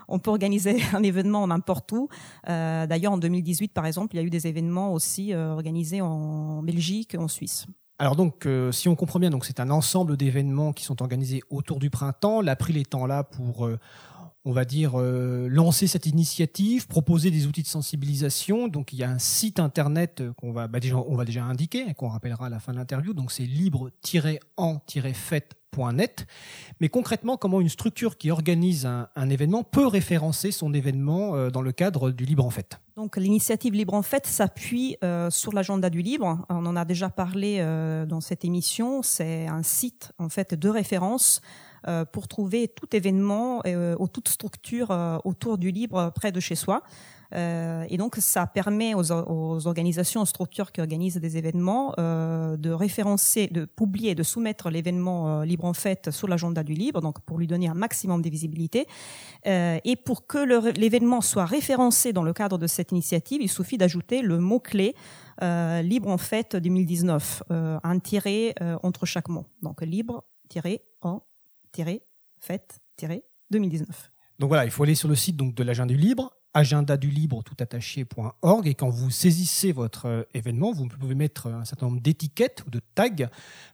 on 0.08 0.20
peut 0.20 0.30
organiser 0.30 0.82
un 0.94 1.04
événement 1.04 1.46
n'importe 1.48 1.92
où. 1.92 2.08
D'ailleurs, 2.48 3.14
en 3.14 3.18
2018, 3.18 3.74
par 3.74 3.86
exemple, 3.86 4.16
il 4.16 4.20
y 4.20 4.22
a 4.22 4.26
eu 4.26 4.30
des 4.30 4.48
événements 4.48 4.94
aussi 4.94 5.34
organisés 5.34 6.02
en 6.02 6.62
Belgique, 6.64 7.16
en 7.18 7.28
Suisse. 7.28 7.68
Alors 8.02 8.16
donc, 8.16 8.46
euh, 8.46 8.72
si 8.72 8.88
on 8.88 8.96
comprend 8.96 9.20
bien, 9.20 9.30
c'est 9.44 9.60
un 9.60 9.70
ensemble 9.70 10.16
d'événements 10.16 10.72
qui 10.72 10.86
sont 10.86 11.02
organisés 11.02 11.42
autour 11.50 11.80
du 11.80 11.90
printemps. 11.90 12.42
L'April 12.42 12.78
étant 12.78 13.06
là 13.06 13.26
pour, 13.26 13.66
euh, 13.66 13.78
on 14.46 14.54
va 14.54 14.64
dire, 14.64 14.94
euh, 14.96 15.50
lancer 15.50 15.86
cette 15.86 16.06
initiative, 16.06 16.88
proposer 16.88 17.30
des 17.30 17.46
outils 17.46 17.62
de 17.62 17.68
sensibilisation. 17.68 18.70
Donc 18.70 18.94
il 18.94 19.00
y 19.00 19.04
a 19.04 19.10
un 19.10 19.20
site 19.20 19.60
internet 19.60 20.24
qu'on 20.38 20.54
va, 20.54 20.70
bah, 20.70 20.80
déjà, 20.80 20.96
on 20.96 21.16
va 21.16 21.26
déjà 21.26 21.44
indiquer, 21.44 21.90
et 21.90 21.94
qu'on 21.94 22.08
rappellera 22.08 22.46
à 22.46 22.50
la 22.50 22.62
fin 22.62 22.72
de 22.72 22.78
l'interview. 22.78 23.14
Donc 23.14 23.34
c'est 23.34 23.46
libre-en-fête.net. 25.78 26.26
Mais 26.80 26.90
concrètement, 26.90 27.38
comment 27.38 27.62
une 27.62 27.70
structure 27.70 28.18
qui 28.18 28.32
organise 28.32 28.86
un, 28.86 29.30
événement 29.30 29.64
peut 29.64 29.88
référencer 29.88 30.52
son 30.52 30.74
événement 30.74 31.36
euh, 31.36 31.50
dans 31.50 31.62
le 31.62 31.72
cadre 31.72 32.12
du 32.12 32.26
Libre 32.26 32.46
en 32.46 32.50
Fête? 32.50 32.80
Donc 32.96 33.18
l'initiative 33.18 33.74
Libre 33.74 33.94
en 33.94 34.02
Fête 34.02 34.26
s'appuie 34.26 34.98
euh, 35.04 35.30
sur 35.30 35.54
l'agenda 35.54 35.90
du 35.90 36.02
libre. 36.02 36.46
On 36.50 36.66
en 36.66 36.76
a 36.76 36.86
déjà 36.86 37.10
parlé 37.10 37.58
euh, 37.60 38.06
dans 38.06 38.22
cette 38.22 38.46
émission. 38.46 39.02
C'est 39.04 39.48
un 39.48 39.64
site 39.64 40.12
en 40.18 40.30
fait 40.30 40.54
de 40.54 40.70
référence 40.70 41.41
pour 42.12 42.28
trouver 42.28 42.68
tout 42.68 42.94
événement 42.94 43.64
ou 43.66 44.08
toute 44.10 44.28
structure 44.28 44.90
autour 45.24 45.58
du 45.58 45.72
libre 45.72 46.12
près 46.14 46.34
de 46.34 46.41
chez 46.41 46.56
soi. 46.56 46.84
Euh, 47.35 47.85
et 47.89 47.97
donc, 47.97 48.15
ça 48.19 48.47
permet 48.47 48.93
aux, 48.93 49.11
aux 49.11 49.68
organisations, 49.68 50.22
aux 50.22 50.26
structures 50.26 50.72
qui 50.72 50.81
organisent 50.81 51.18
des 51.18 51.38
événements 51.38 51.93
euh, 51.99 52.57
de 52.57 52.72
référencer, 52.72 53.47
de 53.47 53.65
publier, 53.65 54.15
de 54.15 54.23
soumettre 54.23 54.69
l'événement 54.69 55.41
euh, 55.41 55.45
libre 55.45 55.65
en 55.65 55.73
fait 55.73 56.11
sur 56.11 56.27
l'agenda 56.27 56.64
du 56.64 56.73
libre, 56.73 57.01
donc 57.01 57.19
pour 57.22 57.38
lui 57.38 57.47
donner 57.47 57.68
un 57.68 57.73
maximum 57.73 58.22
de 58.22 58.30
visibilité. 58.30 58.88
Euh, 59.47 59.80
et 59.84 59.95
pour 59.95 60.27
que 60.27 60.39
l'événement 60.77 61.22
soit 61.22 61.45
référencé 61.45 62.14
dans 62.14 62.23
le 62.23 62.34
cadre 62.34 62.57
de 62.57 62.68
cette 62.68 62.91
initiative, 62.91 63.41
il 63.41 63.49
suffit 63.49 63.77
d'ajouter 63.77 64.22
le 64.22 64.39
mot-clé 64.39 64.95
euh, 65.41 65.81
libre 65.81 66.10
en 66.10 66.18
fait 66.18 66.56
2019, 66.56 67.43
euh, 67.51 67.80
un 67.84 67.99
tiré 67.99 68.53
euh, 68.61 68.77
entre 68.84 69.06
chaque 69.06 69.30
mot. 69.30 69.45
Donc 69.61 69.81
libre, 69.81 70.26
tiré, 70.49 70.84
en, 71.01 71.22
tiré, 71.72 72.03
fête, 72.39 72.80
tiré, 72.97 73.23
2019. 73.51 74.11
Donc 74.39 74.49
voilà, 74.49 74.65
il 74.65 74.72
faut 74.72 74.84
aller 74.84 74.95
sur 74.95 75.07
le 75.07 75.15
site 75.15 75.38
donc, 75.38 75.56
de 75.56 75.64
l'agenda 75.64 75.93
du 75.93 75.99
libre, 75.99 76.34
agendadulibre 76.54 77.44
tout 77.44 77.56
attaché.org 77.60 78.68
et 78.68 78.74
quand 78.74 78.90
vous 78.90 79.12
saisissez 79.12 79.72
votre 79.72 80.08
euh, 80.08 80.24
événement, 80.34 80.72
vous 80.72 80.88
pouvez 80.88 81.16
mettre 81.16 81.48
un 81.48 81.66
certain 81.66 81.88
nombre 81.88 82.02
d'étiquettes 82.02 82.64
ou 82.66 82.70
de 82.70 82.82
tags, 82.96 83.28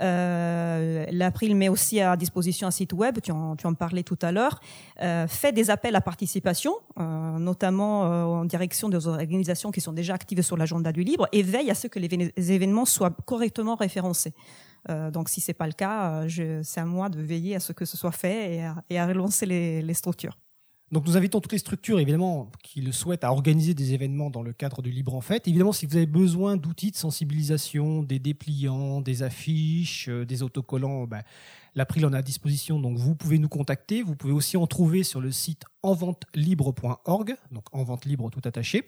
Euh, 0.00 1.06
L'April 1.10 1.54
met 1.54 1.68
aussi 1.68 2.00
à 2.00 2.16
disposition 2.16 2.66
un 2.66 2.70
site 2.70 2.92
web, 2.92 3.20
tu 3.22 3.30
en, 3.30 3.56
tu 3.56 3.66
en 3.66 3.74
parlais 3.74 4.02
tout 4.02 4.18
à 4.22 4.32
l'heure, 4.32 4.60
euh, 5.02 5.26
fait 5.28 5.52
des 5.52 5.70
appels 5.70 5.94
à 5.94 6.00
participation, 6.00 6.74
euh, 6.98 7.38
notamment 7.38 8.04
euh, 8.04 8.24
en 8.24 8.44
direction 8.44 8.88
des 8.88 9.06
organisations 9.06 9.70
qui 9.70 9.80
sont 9.80 9.92
déjà 9.92 10.14
actives 10.14 10.42
sur 10.42 10.56
l'agenda 10.56 10.92
du 10.92 11.04
libre, 11.04 11.28
et 11.32 11.42
veille 11.42 11.70
à 11.70 11.74
ce 11.74 11.86
que 11.86 11.98
les, 11.98 12.08
évén- 12.08 12.32
les 12.36 12.52
événements 12.52 12.84
soient 12.86 13.12
correctement 13.24 13.76
référencés. 13.76 14.34
Euh, 14.90 15.10
donc 15.10 15.28
si 15.28 15.40
c'est 15.40 15.54
pas 15.54 15.66
le 15.66 15.72
cas, 15.72 16.24
c'est 16.62 16.80
à 16.80 16.84
moi 16.84 17.08
de 17.08 17.22
veiller 17.22 17.54
à 17.56 17.60
ce 17.60 17.72
que 17.72 17.84
ce 17.84 17.96
soit 17.96 18.12
fait 18.12 18.56
et 18.56 18.64
à, 18.64 18.74
et 18.90 18.98
à 18.98 19.06
relancer 19.06 19.46
les, 19.46 19.80
les 19.80 19.94
structures. 19.94 20.36
Donc 20.94 21.08
nous 21.08 21.16
invitons 21.16 21.40
toutes 21.40 21.50
les 21.50 21.58
structures, 21.58 21.98
évidemment, 21.98 22.52
qui 22.62 22.80
le 22.80 22.92
souhaitent, 22.92 23.24
à 23.24 23.32
organiser 23.32 23.74
des 23.74 23.94
événements 23.94 24.30
dans 24.30 24.44
le 24.44 24.52
cadre 24.52 24.80
du 24.80 24.92
Libre 24.92 25.16
en 25.16 25.20
Fête. 25.20 25.48
Évidemment, 25.48 25.72
si 25.72 25.86
vous 25.86 25.96
avez 25.96 26.06
besoin 26.06 26.56
d'outils 26.56 26.92
de 26.92 26.96
sensibilisation, 26.96 28.04
des 28.04 28.20
dépliants, 28.20 29.00
des 29.00 29.24
affiches, 29.24 30.08
euh, 30.08 30.24
des 30.24 30.44
autocollants, 30.44 31.08
ben, 31.08 31.22
l'April 31.74 32.06
en 32.06 32.12
a 32.12 32.18
à 32.18 32.22
disposition, 32.22 32.78
donc 32.78 32.96
vous 32.96 33.16
pouvez 33.16 33.40
nous 33.40 33.48
contacter. 33.48 34.02
Vous 34.02 34.14
pouvez 34.14 34.32
aussi 34.32 34.56
en 34.56 34.68
trouver 34.68 35.02
sur 35.02 35.20
le 35.20 35.32
site 35.32 35.64
enventelibre.org, 35.82 37.34
donc 37.50 37.64
tout 38.30 38.42
attaché, 38.44 38.86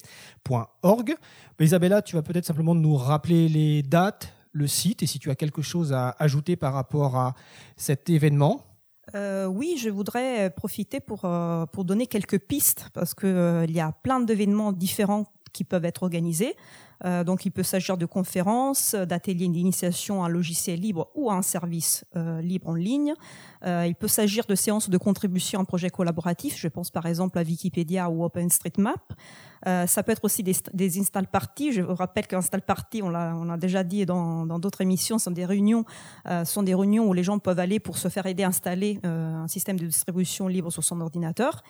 .org. 0.82 1.12
Ben, 1.58 1.64
Isabella, 1.64 2.02
tu 2.02 2.14
vas 2.14 2.22
peut-être 2.22 2.46
simplement 2.46 2.76
nous 2.76 2.94
rappeler 2.94 3.48
les 3.48 3.82
dates, 3.82 4.32
le 4.52 4.68
site, 4.68 5.02
et 5.02 5.06
si 5.06 5.18
tu 5.18 5.28
as 5.28 5.34
quelque 5.34 5.60
chose 5.60 5.92
à 5.92 6.14
ajouter 6.20 6.54
par 6.54 6.72
rapport 6.72 7.16
à 7.16 7.34
cet 7.76 8.08
événement. 8.10 8.65
Euh, 9.14 9.46
oui, 9.46 9.76
je 9.78 9.88
voudrais 9.88 10.50
profiter 10.50 11.00
pour, 11.00 11.24
euh, 11.24 11.64
pour 11.66 11.84
donner 11.84 12.06
quelques 12.06 12.38
pistes 12.38 12.88
parce 12.92 13.14
que 13.14 13.26
euh, 13.26 13.64
il 13.68 13.74
y 13.74 13.80
a 13.80 13.92
plein 13.92 14.20
d'événements 14.20 14.72
différents 14.72 15.26
qui 15.52 15.64
peuvent 15.64 15.84
être 15.84 16.02
organisés. 16.02 16.56
Euh, 17.04 17.24
donc, 17.24 17.44
il 17.44 17.50
peut 17.50 17.62
s'agir 17.62 17.96
de 17.96 18.06
conférences, 18.06 18.94
d'ateliers 18.94 19.48
d'initiation 19.48 20.22
à 20.22 20.26
un 20.26 20.28
logiciel 20.28 20.80
libre 20.80 21.08
ou 21.14 21.30
à 21.30 21.34
un 21.34 21.42
service 21.42 22.04
euh, 22.16 22.40
libre 22.40 22.68
en 22.68 22.74
ligne. 22.74 23.14
Euh, 23.64 23.84
il 23.86 23.94
peut 23.94 24.08
s'agir 24.08 24.44
de 24.46 24.54
séances 24.54 24.88
de 24.88 24.98
contribution 24.98 25.58
à 25.58 25.62
un 25.62 25.64
projet 25.64 25.90
collaboratif. 25.90 26.56
Je 26.56 26.68
pense 26.68 26.90
par 26.90 27.06
exemple 27.06 27.38
à 27.38 27.42
Wikipédia 27.42 28.08
ou 28.10 28.24
OpenStreetMap. 28.24 29.12
Euh, 29.66 29.86
ça 29.86 30.02
peut 30.02 30.12
être 30.12 30.24
aussi 30.24 30.42
des, 30.42 30.54
des 30.74 30.98
install 31.00 31.26
parties. 31.26 31.72
Je 31.72 31.82
vous 31.82 31.94
rappelle 31.94 32.26
qu'install 32.26 32.62
party, 32.62 33.02
on 33.02 33.08
l'a, 33.08 33.34
on 33.36 33.48
a 33.48 33.56
déjà 33.56 33.82
dit 33.82 34.04
dans, 34.06 34.46
d'autres 34.58 34.80
émissions, 34.80 35.18
sont 35.18 35.30
des 35.30 35.44
réunions, 35.44 35.84
euh, 36.28 36.44
sont 36.44 36.62
des 36.62 36.74
réunions 36.74 37.06
où 37.08 37.12
les 37.12 37.24
gens 37.24 37.38
peuvent 37.38 37.58
aller 37.58 37.80
pour 37.80 37.98
se 37.98 38.08
faire 38.08 38.26
aider 38.26 38.44
à 38.44 38.48
installer 38.48 39.00
euh, 39.04 39.34
un 39.34 39.48
système 39.48 39.78
de 39.78 39.86
distribution 39.86 40.48
libre 40.48 40.70
sur 40.70 40.84
son 40.84 41.00
ordinateur. 41.00 41.62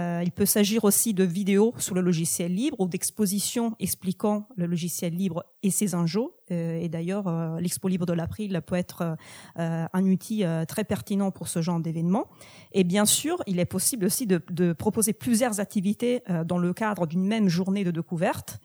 Euh, 0.00 0.22
il 0.24 0.32
peut 0.32 0.46
s'agir 0.46 0.84
aussi 0.84 1.14
de 1.14 1.24
vidéos 1.24 1.74
sur 1.78 1.94
le 1.94 2.00
logiciel 2.00 2.54
libre 2.54 2.76
ou 2.80 2.88
d'expositions 2.88 3.74
expliquant 3.78 4.48
le 4.56 4.66
logiciel 4.66 5.14
libre 5.14 5.44
et 5.62 5.70
ses 5.70 5.94
enjeux. 5.94 6.28
Euh, 6.50 6.80
et 6.80 6.88
d'ailleurs, 6.88 7.28
euh, 7.28 7.60
l'expo 7.60 7.88
libre 7.88 8.06
de 8.06 8.12
l'April 8.12 8.60
peut 8.66 8.76
être 8.76 9.16
un 9.56 10.04
outil 10.04 10.44
très 10.68 10.84
pertinent 10.84 11.30
pour 11.30 11.48
ce 11.48 11.60
genre 11.62 11.80
d'événement. 11.80 12.28
Et 12.72 12.84
bien 12.84 13.04
sûr, 13.04 13.42
il 13.46 13.58
est 13.58 13.64
possible 13.64 14.06
aussi 14.06 14.26
de, 14.26 14.72
proposer 14.72 15.12
plusieurs 15.12 15.60
activités 15.60 16.22
dans 16.44 16.58
le 16.58 16.72
cadre 16.72 17.06
d'une 17.06 17.26
même 17.26 17.48
journée 17.48 17.84
de 17.84 17.90
découverte. 17.90 18.60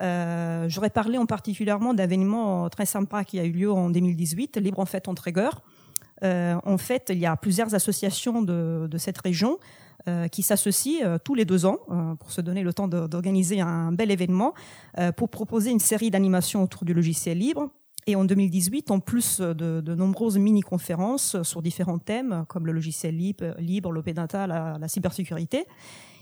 J'aurais 0.00 0.90
parlé 0.90 1.18
en 1.18 1.26
particulièrement 1.26 1.94
d'événements 1.94 2.68
très 2.68 2.86
sympa 2.86 3.24
qui 3.24 3.38
a 3.38 3.44
eu 3.44 3.52
lieu 3.52 3.72
en 3.72 3.90
2018, 3.90 4.56
Libre 4.58 4.80
en 4.80 4.86
fait 4.86 5.08
en. 5.08 5.14
Euh, 6.22 6.56
en 6.64 6.78
fait, 6.78 7.10
il 7.10 7.18
y 7.18 7.26
a 7.26 7.36
plusieurs 7.36 7.74
associations 7.74 8.42
de 8.42 8.98
cette 8.98 9.18
région 9.18 9.58
euh, 10.08 10.28
qui 10.28 10.42
s'associent 10.42 11.04
euh, 11.04 11.18
tous 11.22 11.34
les 11.34 11.44
deux 11.44 11.66
ans 11.66 11.78
euh, 11.90 12.14
pour 12.16 12.30
se 12.30 12.40
donner 12.40 12.62
le 12.62 12.72
temps 12.72 12.88
d'organiser 12.88 13.60
un 13.60 13.92
bel 13.92 14.10
événement 14.10 14.54
euh, 14.98 15.12
pour 15.12 15.28
proposer 15.28 15.70
une 15.70 15.80
série 15.80 16.10
d'animations 16.10 16.62
autour 16.62 16.84
du 16.84 16.94
logiciel 16.94 17.38
libre. 17.38 17.70
Et 18.06 18.16
en 18.16 18.24
2018, 18.24 18.90
en 18.90 19.00
plus 19.00 19.40
de, 19.40 19.80
de 19.80 19.94
nombreuses 19.94 20.36
mini-conférences 20.36 21.42
sur 21.42 21.62
différents 21.62 21.98
thèmes 21.98 22.44
comme 22.48 22.66
le 22.66 22.72
logiciel 22.72 23.16
libre, 23.16 23.54
libre 23.58 23.90
l'open 23.90 24.14
data, 24.14 24.46
la, 24.46 24.76
la 24.78 24.88
cybersécurité, 24.88 25.66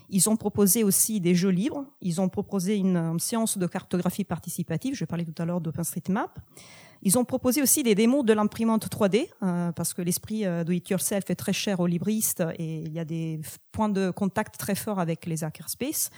ils 0.09 0.29
ont 0.29 0.35
proposé 0.35 0.83
aussi 0.83 1.19
des 1.19 1.35
jeux 1.35 1.49
libres. 1.49 1.85
Ils 2.01 2.21
ont 2.21 2.29
proposé 2.29 2.77
une, 2.77 2.97
euh, 2.97 3.17
séance 3.17 3.57
de 3.57 3.65
cartographie 3.67 4.23
participative. 4.23 4.95
Je 4.95 5.05
parlais 5.05 5.25
tout 5.25 5.41
à 5.41 5.45
l'heure 5.45 5.61
d'OpenStreetMap. 5.61 6.39
Ils 7.05 7.17
ont 7.17 7.25
proposé 7.25 7.61
aussi 7.61 7.83
des 7.83 7.95
démos 7.95 8.23
de 8.23 8.31
l'imprimante 8.31 8.87
3D 8.87 9.27
euh, 9.43 9.73
parce 9.73 9.93
que 9.93 10.01
l'esprit 10.01 10.45
euh, 10.45 10.63
do 10.63 10.71
it 10.71 10.89
yourself 10.89 11.29
est 11.29 11.35
très 11.35 11.51
cher 11.51 11.81
aux 11.81 11.87
libristes 11.87 12.41
et 12.57 12.77
il 12.79 12.93
y 12.93 12.99
a 12.99 13.03
des 13.03 13.41
points 13.73 13.89
de 13.89 14.09
contact 14.09 14.57
très 14.57 14.73
forts 14.73 14.99
avec 14.99 15.25
les 15.25 15.43
hackerspace. 15.43 16.11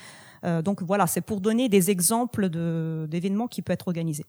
Euh, 0.44 0.62
donc 0.62 0.84
voilà, 0.84 1.08
c'est 1.08 1.22
pour 1.22 1.42
donner 1.42 1.70
des 1.70 1.90
exemples 1.90 2.50
d'événements 2.50 3.48
qui 3.48 3.64
peuvent 3.64 3.74
être 3.74 3.88
organisés. 3.88 4.26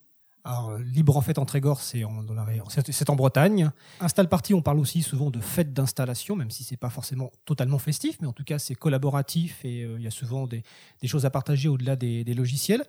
Euh, 0.47 0.79
Libre 0.93 1.17
en 1.17 1.21
fait 1.21 1.37
en 1.39 1.45
Trégor, 1.45 1.81
c'est 1.81 2.03
en, 2.03 3.15
Bretagne. 3.15 3.71
Install 3.99 4.29
Party, 4.29 4.53
on 4.53 4.61
parle 4.61 4.79
aussi 4.79 5.01
souvent 5.01 5.29
de 5.29 5.39
fête 5.39 5.73
d'installation, 5.73 6.35
même 6.35 6.51
si 6.51 6.63
c'est 6.63 6.77
pas 6.77 6.89
forcément 6.89 7.31
totalement 7.45 7.79
festif, 7.79 8.17
mais 8.21 8.27
en 8.27 8.33
tout 8.33 8.43
cas 8.43 8.59
c'est 8.59 8.75
collaboratif 8.75 9.63
et 9.65 9.83
euh, 9.83 9.95
il 9.97 10.03
y 10.03 10.07
a 10.07 10.11
souvent 10.11 10.47
des, 10.47 10.63
choses 11.05 11.25
à 11.25 11.29
partager 11.29 11.67
au-delà 11.67 11.95
des, 11.95 12.23
logiciels. 12.33 12.83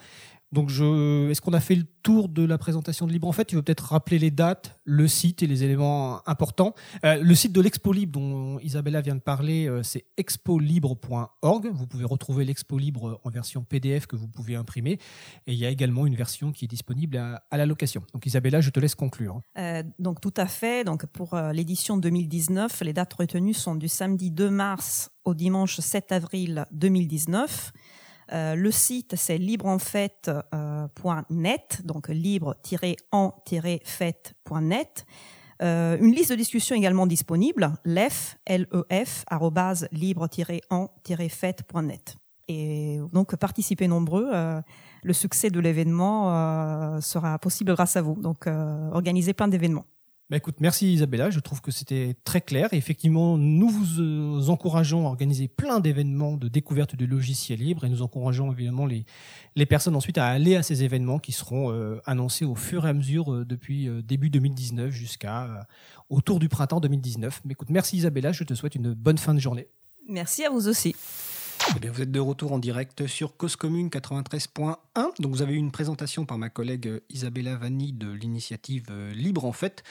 Donc, 0.51 0.71
est-ce 0.71 1.43
qu'on 1.43 1.53
a 1.53 1.61
fait 1.61 1.75
le 1.75 1.85
tour 2.03 2.31
de 2.31 2.43
la 2.43 2.57
présentation 2.57 3.07
de 3.07 3.13
Libre 3.13 3.29
en 3.29 3.33
fait? 3.33 3.45
Tu 3.45 3.57
veux 3.57 3.63
peut-être 3.63 3.85
rappeler 3.93 4.19
les 4.19 4.31
dates, 4.31 4.79
le 4.85 5.07
site 5.07 5.43
et 5.43 5.47
les 5.47 5.63
éléments 5.63 6.27
importants? 6.27 6.75
Euh, 7.05 7.23
le 7.23 7.35
site 7.35 7.53
de 7.53 7.61
l'Expo 7.61 7.93
Libre 7.93 8.19
dont 8.19 8.59
Isabella 8.61 9.03
vient 9.03 9.15
de 9.15 9.21
parler, 9.21 9.71
c'est 9.83 10.07
expolibre.org. 10.17 11.67
Vous 11.71 11.87
pouvez 11.87 12.05
retrouver 12.05 12.47
l'Expo 12.47 12.79
Libre 12.79 13.21
en 13.25 13.31
version 13.31 13.63
PDF 13.63 14.07
que 14.07 14.17
vous 14.17 14.27
pouvez 14.27 14.57
imprimer. 14.57 14.99
Et 15.47 15.53
il 15.53 15.59
y 15.59 15.67
a 15.67 15.71
également 15.71 16.07
une 16.07 16.17
version 16.17 16.51
qui 16.51 16.65
est 16.65 16.69
disponible 16.69 17.19
à, 17.19 17.43
à 17.51 17.57
la 17.57 17.67
location. 17.67 18.05
Donc 18.13 18.27
Isabella, 18.27 18.61
je 18.61 18.71
te 18.71 18.79
laisse 18.81 18.95
conclure. 18.95 19.41
Euh, 19.59 19.83
donc 19.99 20.21
tout 20.21 20.35
à 20.37 20.47
fait. 20.47 20.85
Donc 20.85 21.07
pour 21.07 21.35
euh, 21.35 21.53
l'édition 21.53 21.97
2019, 21.97 22.83
les 22.83 22.93
dates 22.93 23.15
retenues 23.15 23.55
sont 23.55 23.75
du 23.75 23.89
samedi 23.89 24.31
2 24.31 24.51
mars 24.51 25.11
au 25.25 25.35
dimanche 25.35 25.81
7 25.81 26.13
avril 26.13 26.67
2019. 26.73 27.73
Euh, 28.31 28.55
le 28.55 28.71
site 28.71 29.15
c'est 29.17 29.39
libreenfête.net, 29.39 31.81
donc 31.85 32.09
libre-en-fête.net. 32.09 35.07
Une 35.61 36.15
liste 36.15 36.31
de 36.31 36.37
discussion 36.37 36.77
également 36.77 37.07
disponible, 37.07 37.73
lef, 37.85 38.39
lef, 38.47 39.25
libre-en-fête.net. 39.91 42.17
Et 42.51 42.99
donc 43.13 43.37
participez 43.37 43.89
nombreux. 43.89 44.31
Le 45.03 45.13
succès 45.13 45.51
de 45.51 45.61
l'événement 45.61 46.35
euh, 46.35 47.01
sera 47.01 47.39
possible 47.39 47.75
grâce 47.75 47.97
à 47.97 48.03
vous. 48.03 48.15
Donc 48.21 48.47
euh, 48.47 48.91
organisez 48.91 49.33
plein 49.33 49.49
d'événements. 49.49 49.87
Bah 50.31 50.37
écoute, 50.37 50.57
merci 50.61 50.93
Isabella, 50.93 51.31
je 51.31 51.41
trouve 51.41 51.63
que 51.63 51.71
c'était 51.71 52.15
très 52.23 52.43
clair. 52.43 52.69
Et 52.75 52.77
effectivement, 52.77 53.39
nous 53.39 53.71
vous 53.71 54.01
euh, 54.01 54.51
encourageons 54.51 55.07
à 55.07 55.09
organiser 55.09 55.49
plein 55.49 55.81
d'événements 55.81 56.37
de 56.37 56.49
découverte 56.49 56.97
de 56.97 57.07
logiciels 57.07 57.61
libres 57.61 57.87
et 57.87 57.89
nous 57.89 58.03
encourageons 58.03 58.53
évidemment 58.53 58.85
les, 58.85 59.07
les 59.57 59.65
personnes 59.65 59.97
ensuite 59.97 60.19
à 60.19 60.27
aller 60.27 60.55
à 60.55 60.63
ces 60.63 60.85
événements 60.85 61.19
qui 61.19 61.33
seront 61.33 61.73
euh, 61.73 61.99
annoncés 62.05 62.45
au 62.45 62.57
fur 62.57 62.85
et 62.85 62.91
à 62.91 62.93
mesure 62.93 63.33
euh, 63.33 63.47
depuis 63.47 63.89
euh, 63.89 64.03
début 64.03 64.29
2019 64.29 64.91
jusqu'à 64.91 65.67
autour 66.11 66.41
du 66.41 66.51
printemps 66.51 66.81
2019. 66.81 67.41
Mais 67.47 67.53
écoute, 67.53 67.71
merci 67.71 67.97
Isabella, 67.97 68.31
je 68.31 68.45
te 68.45 68.53
souhaite 68.53 68.75
une 68.75 68.93
bonne 68.93 69.19
fin 69.19 69.33
de 69.33 69.41
journée. 69.41 69.69
Merci 70.07 70.45
à 70.45 70.51
vous 70.51 70.69
aussi. 70.69 70.95
Eh 71.77 71.89
vous 71.89 72.01
êtes 72.03 72.11
de 72.11 72.21
retour 72.21 72.53
en 72.53 72.59
direct 72.59 73.07
sur 73.07 73.37
Cause 73.37 73.57
Commune 73.57 73.89
93.1. 73.89 74.77
Donc, 75.19 75.33
vous 75.33 75.43
avez 75.43 75.53
eu 75.53 75.59
une 75.59 75.71
présentation 75.71 76.25
par 76.25 76.39
ma 76.39 76.49
collègue 76.49 76.89
euh, 76.89 77.01
Isabella 77.11 77.57
Vanni 77.57 77.93
de 77.93 78.11
l'initiative 78.11 78.87
euh, 78.91 79.13
Libre 79.13 79.45
en 79.45 79.53
fait, 79.53 79.83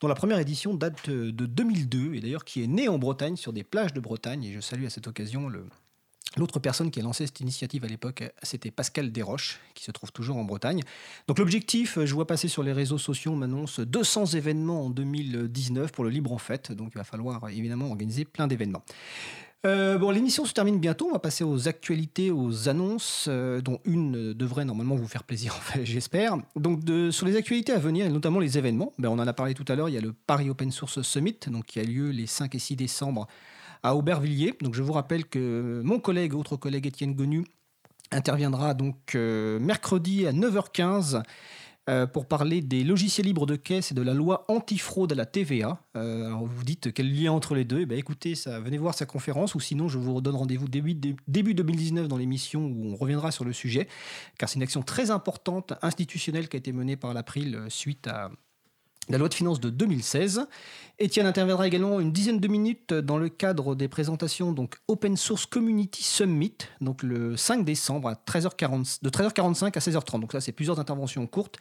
dont 0.00 0.08
la 0.08 0.14
première 0.14 0.38
édition 0.38 0.74
date 0.74 1.08
euh, 1.08 1.30
de 1.32 1.46
2002 1.46 2.14
et 2.14 2.20
d'ailleurs 2.20 2.44
qui 2.44 2.62
est 2.62 2.66
née 2.66 2.88
en 2.88 2.98
Bretagne, 2.98 3.36
sur 3.36 3.52
des 3.52 3.62
plages 3.62 3.92
de 3.92 4.00
Bretagne. 4.00 4.44
Et 4.44 4.52
je 4.52 4.60
salue 4.60 4.84
à 4.84 4.90
cette 4.90 5.06
occasion 5.06 5.50
L'autre 6.36 6.60
personne 6.60 6.90
qui 6.90 7.00
a 7.00 7.02
lancé 7.02 7.26
cette 7.26 7.40
initiative 7.40 7.84
à 7.84 7.88
l'époque, 7.88 8.22
c'était 8.42 8.70
Pascal 8.70 9.10
Desroches, 9.10 9.58
qui 9.74 9.82
se 9.82 9.90
trouve 9.90 10.12
toujours 10.12 10.36
en 10.36 10.44
Bretagne. 10.44 10.82
Donc 11.26 11.38
l'objectif, 11.38 11.98
je 12.04 12.14
vois 12.14 12.26
passer 12.26 12.46
sur 12.46 12.62
les 12.62 12.72
réseaux 12.72 12.98
sociaux, 12.98 13.32
on 13.32 13.36
m'annonce 13.36 13.80
200 13.80 14.26
événements 14.26 14.86
en 14.86 14.90
2019 14.90 15.90
pour 15.90 16.04
le 16.04 16.10
Libre 16.10 16.32
en 16.32 16.38
Fête. 16.38 16.70
Donc 16.70 16.92
il 16.94 16.98
va 16.98 17.04
falloir 17.04 17.48
évidemment 17.48 17.88
organiser 17.88 18.24
plein 18.24 18.46
d'événements. 18.46 18.84
Euh, 19.66 19.98
bon, 19.98 20.10
l'émission 20.10 20.46
se 20.46 20.54
termine 20.54 20.78
bientôt. 20.78 21.08
On 21.08 21.12
va 21.12 21.18
passer 21.18 21.44
aux 21.44 21.68
actualités, 21.68 22.30
aux 22.30 22.70
annonces, 22.70 23.26
euh, 23.28 23.60
dont 23.60 23.78
une 23.84 24.30
euh, 24.30 24.34
devrait 24.34 24.64
normalement 24.64 24.94
vous 24.94 25.06
faire 25.06 25.22
plaisir, 25.22 25.54
enfin, 25.58 25.80
j'espère. 25.82 26.38
Donc, 26.56 26.80
sur 27.10 27.26
les 27.26 27.36
actualités 27.36 27.72
à 27.72 27.78
venir, 27.78 28.06
et 28.06 28.08
notamment 28.08 28.38
les 28.38 28.56
événements, 28.56 28.92
ben, 28.98 29.10
on 29.10 29.18
en 29.18 29.26
a 29.26 29.32
parlé 29.34 29.52
tout 29.52 29.66
à 29.68 29.74
l'heure. 29.74 29.90
Il 29.90 29.94
y 29.94 29.98
a 29.98 30.00
le 30.00 30.14
Paris 30.14 30.48
Open 30.48 30.70
Source 30.70 31.02
Summit, 31.02 31.36
donc 31.48 31.66
qui 31.66 31.78
a 31.78 31.84
lieu 31.84 32.10
les 32.10 32.26
5 32.26 32.54
et 32.54 32.58
6 32.58 32.76
décembre 32.76 33.26
à 33.82 33.94
Aubervilliers. 33.94 34.54
Donc, 34.62 34.74
je 34.74 34.82
vous 34.82 34.94
rappelle 34.94 35.26
que 35.26 35.82
mon 35.84 35.98
collègue, 35.98 36.34
autre 36.34 36.56
collègue 36.56 36.86
Étienne 36.86 37.14
Gonu, 37.14 37.44
interviendra 38.12 38.74
donc 38.74 39.14
mercredi 39.14 40.26
à 40.26 40.32
9h15 40.32 41.22
euh, 41.90 42.06
pour 42.06 42.26
parler 42.26 42.60
des 42.60 42.84
logiciels 42.84 43.26
libres 43.26 43.46
de 43.46 43.56
caisse 43.56 43.90
et 43.90 43.94
de 43.96 44.02
la 44.02 44.14
loi 44.14 44.44
antifraude 44.46 45.10
à 45.10 45.16
la 45.16 45.26
TVA. 45.26 45.82
Euh, 45.96 46.26
alors 46.26 46.46
vous 46.46 46.62
dites 46.62 46.92
quel 46.94 47.12
lien 47.12 47.32
entre 47.32 47.56
les 47.56 47.64
deux? 47.64 47.80
Eh 47.80 47.86
bien, 47.86 47.98
Écoutez, 47.98 48.36
ça, 48.36 48.60
venez 48.60 48.78
voir 48.78 48.94
sa 48.94 49.06
conférence 49.06 49.56
ou 49.56 49.60
sinon 49.60 49.88
je 49.88 49.98
vous 49.98 50.14
redonne 50.14 50.36
rendez-vous 50.36 50.68
début, 50.68 50.94
début 50.94 51.52
2019 51.52 52.06
dans 52.06 52.16
l'émission 52.16 52.64
où 52.64 52.92
on 52.92 52.94
reviendra 52.94 53.32
sur 53.32 53.44
le 53.44 53.52
sujet, 53.52 53.88
car 54.38 54.48
c'est 54.48 54.56
une 54.56 54.62
action 54.62 54.82
très 54.82 55.10
importante 55.10 55.72
institutionnelle 55.82 56.48
qui 56.48 56.56
a 56.56 56.58
été 56.58 56.72
menée 56.72 56.96
par 56.96 57.12
l'April 57.12 57.56
euh, 57.56 57.68
suite 57.68 58.06
à 58.06 58.30
la 59.10 59.18
loi 59.18 59.28
de 59.28 59.34
finances 59.34 59.60
de 59.60 59.70
2016. 59.70 60.46
Étienne 60.98 61.26
interviendra 61.26 61.66
également 61.66 61.98
une 61.98 62.12
dizaine 62.12 62.40
de 62.40 62.48
minutes 62.48 62.92
dans 62.92 63.16
le 63.16 63.30
cadre 63.30 63.74
des 63.74 63.88
présentations 63.88 64.52
donc 64.52 64.76
Open 64.86 65.16
Source 65.16 65.46
Community 65.46 66.04
Summit, 66.04 66.56
donc 66.82 67.02
le 67.02 67.38
5 67.38 67.64
décembre 67.64 68.08
à 68.08 68.14
13h40, 68.14 69.02
de 69.02 69.08
13h45 69.08 69.64
à 69.64 69.80
16h30. 69.80 70.20
Donc 70.20 70.32
ça, 70.32 70.42
c'est 70.42 70.52
plusieurs 70.52 70.78
interventions 70.78 71.26
courtes. 71.26 71.56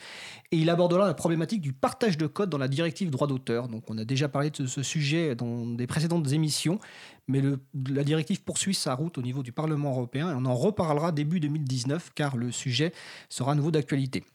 Et 0.51 0.57
il 0.57 0.69
abordera 0.69 1.07
la 1.07 1.13
problématique 1.13 1.61
du 1.61 1.71
partage 1.71 2.17
de 2.17 2.27
code 2.27 2.49
dans 2.49 2.57
la 2.57 2.67
directive 2.67 3.09
droit 3.09 3.27
d'auteur. 3.27 3.69
Donc 3.69 3.89
on 3.89 3.97
a 3.97 4.03
déjà 4.03 4.27
parlé 4.27 4.49
de 4.49 4.65
ce 4.65 4.83
sujet 4.83 5.35
dans 5.35 5.65
des 5.65 5.87
précédentes 5.87 6.31
émissions, 6.33 6.79
mais 7.27 7.41
la 7.89 8.03
directive 8.03 8.43
poursuit 8.43 8.75
sa 8.75 8.93
route 8.93 9.17
au 9.17 9.21
niveau 9.21 9.41
du 9.41 9.53
Parlement 9.53 9.91
européen 9.91 10.31
et 10.31 10.35
on 10.35 10.45
en 10.45 10.55
reparlera 10.55 11.13
début 11.13 11.39
2019 11.39 12.11
car 12.13 12.35
le 12.35 12.51
sujet 12.51 12.91
sera 13.29 13.53
à 13.53 13.55
nouveau 13.55 13.71
d'actualité. 13.71 14.25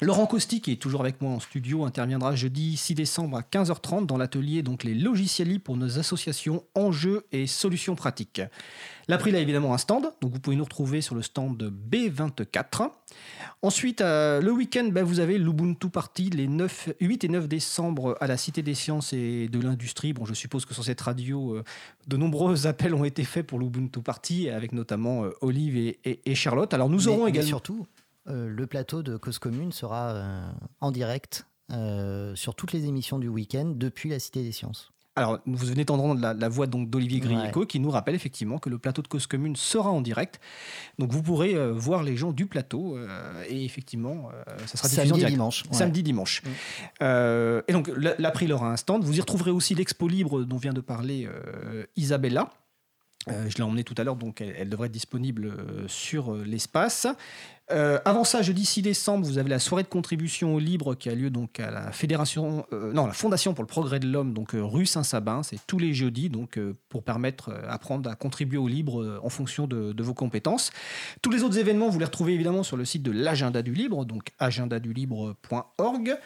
Laurent 0.00 0.26
Costi, 0.26 0.60
qui 0.60 0.70
est 0.70 0.76
toujours 0.76 1.00
avec 1.00 1.20
moi 1.20 1.32
en 1.32 1.40
studio, 1.40 1.84
interviendra 1.84 2.36
jeudi 2.36 2.76
6 2.76 2.94
décembre 2.94 3.36
à 3.36 3.40
15h30 3.40 4.06
dans 4.06 4.16
l'atelier 4.16 4.62
donc 4.62 4.84
les 4.84 4.94
logiciels 4.94 5.48
libres 5.48 5.64
pour 5.64 5.76
nos 5.76 5.98
associations 5.98 6.62
enjeux 6.76 7.26
et 7.32 7.48
solutions 7.48 7.96
pratiques. 7.96 8.40
L'April 9.08 9.34
a 9.34 9.40
évidemment 9.40 9.74
un 9.74 9.78
stand, 9.78 10.12
donc 10.20 10.32
vous 10.32 10.38
pouvez 10.38 10.54
nous 10.54 10.62
retrouver 10.62 11.00
sur 11.00 11.16
le 11.16 11.22
stand 11.22 11.72
B24. 11.90 12.90
Ensuite, 13.62 14.00
euh, 14.00 14.40
le 14.40 14.52
week-end, 14.52 14.88
ben, 14.92 15.02
vous 15.02 15.18
avez 15.18 15.36
l'Ubuntu 15.36 15.88
Party 15.88 16.30
les 16.30 16.46
9, 16.46 16.90
8 17.00 17.24
et 17.24 17.28
9 17.28 17.48
décembre 17.48 18.16
à 18.20 18.28
la 18.28 18.36
Cité 18.36 18.62
des 18.62 18.74
Sciences 18.74 19.12
et 19.12 19.48
de 19.48 19.60
l'Industrie. 19.60 20.12
Bon, 20.12 20.24
je 20.24 20.34
suppose 20.34 20.64
que 20.64 20.74
sur 20.74 20.84
cette 20.84 21.00
radio, 21.00 21.56
euh, 21.56 21.64
de 22.06 22.16
nombreux 22.16 22.66
appels 22.68 22.94
ont 22.94 23.04
été 23.04 23.24
faits 23.24 23.44
pour 23.44 23.58
l'Ubuntu 23.58 24.00
Party, 24.00 24.48
avec 24.48 24.72
notamment 24.72 25.24
euh, 25.24 25.30
Olive 25.40 25.76
et, 25.76 25.98
et, 26.04 26.20
et, 26.24 26.36
Charlotte. 26.36 26.72
Alors 26.72 26.88
nous 26.88 26.98
mais, 26.98 27.08
aurons 27.08 27.26
également... 27.26 27.48
Surtout, 27.48 27.84
le 28.28 28.66
plateau 28.66 29.02
de 29.02 29.16
Cause 29.16 29.38
Commune 29.38 29.72
sera 29.72 30.10
euh, 30.10 30.50
en 30.80 30.90
direct 30.90 31.46
euh, 31.72 32.34
sur 32.34 32.54
toutes 32.54 32.72
les 32.72 32.86
émissions 32.86 33.18
du 33.18 33.28
week-end 33.28 33.72
depuis 33.74 34.08
la 34.10 34.18
Cité 34.18 34.42
des 34.42 34.52
Sciences. 34.52 34.90
Alors, 35.16 35.40
vous 35.46 35.66
venez 35.66 35.84
d'entendre 35.84 36.20
la, 36.20 36.32
la 36.32 36.48
voix 36.48 36.68
donc 36.68 36.90
d'Olivier 36.90 37.18
Grieco 37.18 37.60
Ouais. 37.60 37.66
qui 37.66 37.80
nous 37.80 37.90
rappelle 37.90 38.14
effectivement 38.14 38.58
que 38.58 38.70
le 38.70 38.78
plateau 38.78 39.02
de 39.02 39.08
Cause 39.08 39.26
Commune 39.26 39.56
sera 39.56 39.90
en 39.90 40.00
direct. 40.00 40.38
Donc, 41.00 41.10
vous 41.10 41.24
pourrez 41.24 41.56
euh, 41.56 41.72
voir 41.72 42.04
les 42.04 42.16
gens 42.16 42.30
du 42.30 42.46
plateau 42.46 42.96
euh, 42.96 43.42
et 43.48 43.64
effectivement, 43.64 44.28
euh, 44.32 44.56
ça 44.66 44.76
sera 44.78 44.88
diffusé 44.88 45.12
en 45.12 45.16
direct. 45.16 45.32
dimanche, 45.34 45.64
ouais. 45.64 45.76
Samedi, 45.76 46.04
dimanche. 46.04 46.42
Mm. 46.44 46.48
Euh, 47.02 47.62
et 47.66 47.72
donc, 47.72 47.90
la- 47.96 48.14
l'April 48.18 48.52
aura 48.52 48.70
un 48.70 48.76
stand. 48.76 49.02
Vous 49.02 49.16
y 49.16 49.20
retrouverez 49.20 49.50
aussi 49.50 49.74
l'expo 49.74 50.06
libre 50.06 50.44
dont 50.44 50.56
vient 50.56 50.72
de 50.72 50.80
parler 50.80 51.26
euh, 51.28 51.84
Isabella. 51.96 52.50
Euh, 53.28 53.46
je 53.50 53.56
l'ai 53.56 53.62
emmenée 53.64 53.84
tout 53.84 53.94
à 53.98 54.04
l'heure, 54.04 54.16
donc 54.16 54.40
elle, 54.40 54.54
elle 54.56 54.70
devrait 54.70 54.86
être 54.86 54.92
disponible 54.92 55.46
euh, 55.46 55.88
sur 55.88 56.32
euh, 56.32 56.44
l'espace. 56.44 57.06
Euh, 57.70 57.98
avant 58.04 58.24
ça, 58.24 58.42
jeudi 58.42 58.64
6 58.64 58.82
décembre, 58.82 59.26
vous 59.26 59.38
avez 59.38 59.50
la 59.50 59.58
soirée 59.58 59.82
de 59.82 59.88
contribution 59.88 60.54
au 60.54 60.58
libre 60.58 60.94
qui 60.94 61.10
a 61.10 61.14
lieu 61.14 61.30
donc 61.30 61.60
à 61.60 61.70
la 61.70 61.92
fédération, 61.92 62.66
euh, 62.72 62.92
non, 62.92 63.06
la 63.06 63.12
Fondation 63.12 63.54
pour 63.54 63.62
le 63.62 63.68
progrès 63.68 64.00
de 64.00 64.06
l'homme, 64.06 64.32
donc 64.32 64.54
euh, 64.54 64.62
rue 64.62 64.86
Saint-Sabin. 64.86 65.42
C'est 65.42 65.58
tous 65.66 65.78
les 65.78 65.92
jeudis, 65.92 66.30
donc 66.30 66.58
pour 66.88 67.02
permettre, 67.02 67.52
apprendre 67.68 68.08
à 68.10 68.14
contribuer 68.14 68.58
au 68.58 68.68
libre 68.68 69.20
en 69.22 69.28
fonction 69.28 69.66
de, 69.66 69.92
de 69.92 70.02
vos 70.02 70.14
compétences. 70.14 70.70
Tous 71.22 71.30
les 71.30 71.42
autres 71.42 71.58
événements, 71.58 71.88
vous 71.88 71.98
les 71.98 72.04
retrouvez 72.04 72.32
évidemment 72.34 72.62
sur 72.62 72.76
le 72.76 72.84
site 72.84 73.02
de 73.02 73.10
l'agenda 73.10 73.62
du 73.62 73.74
libre, 73.74 74.04
donc 74.04 74.30
agendadulibre.org. 74.38 76.18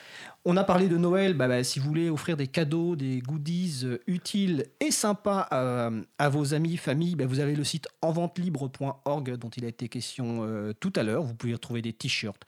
On 0.44 0.56
a 0.56 0.64
parlé 0.64 0.88
de 0.88 0.96
Noël, 0.96 1.34
bah, 1.34 1.46
bah, 1.46 1.62
si 1.62 1.78
vous 1.78 1.86
voulez 1.86 2.10
offrir 2.10 2.36
des 2.36 2.48
cadeaux, 2.48 2.96
des 2.96 3.20
goodies 3.20 3.82
euh, 3.84 3.98
utiles 4.08 4.66
et 4.80 4.90
sympas 4.90 5.46
à, 5.50 5.90
à 6.18 6.28
vos 6.28 6.52
amis, 6.52 6.76
familles, 6.76 7.14
bah, 7.14 7.26
vous 7.26 7.38
avez 7.38 7.54
le 7.54 7.62
site 7.62 7.86
enventelibre.org 8.02 9.36
dont 9.36 9.50
il 9.50 9.64
a 9.64 9.68
été 9.68 9.88
question 9.88 10.40
euh, 10.42 10.72
tout 10.72 10.92
à 10.96 11.04
l'heure. 11.04 11.22
Vous 11.22 11.34
pouvez 11.34 11.52
y 11.52 11.54
retrouver 11.54 11.80
des 11.80 11.92
t-shirts, 11.92 12.42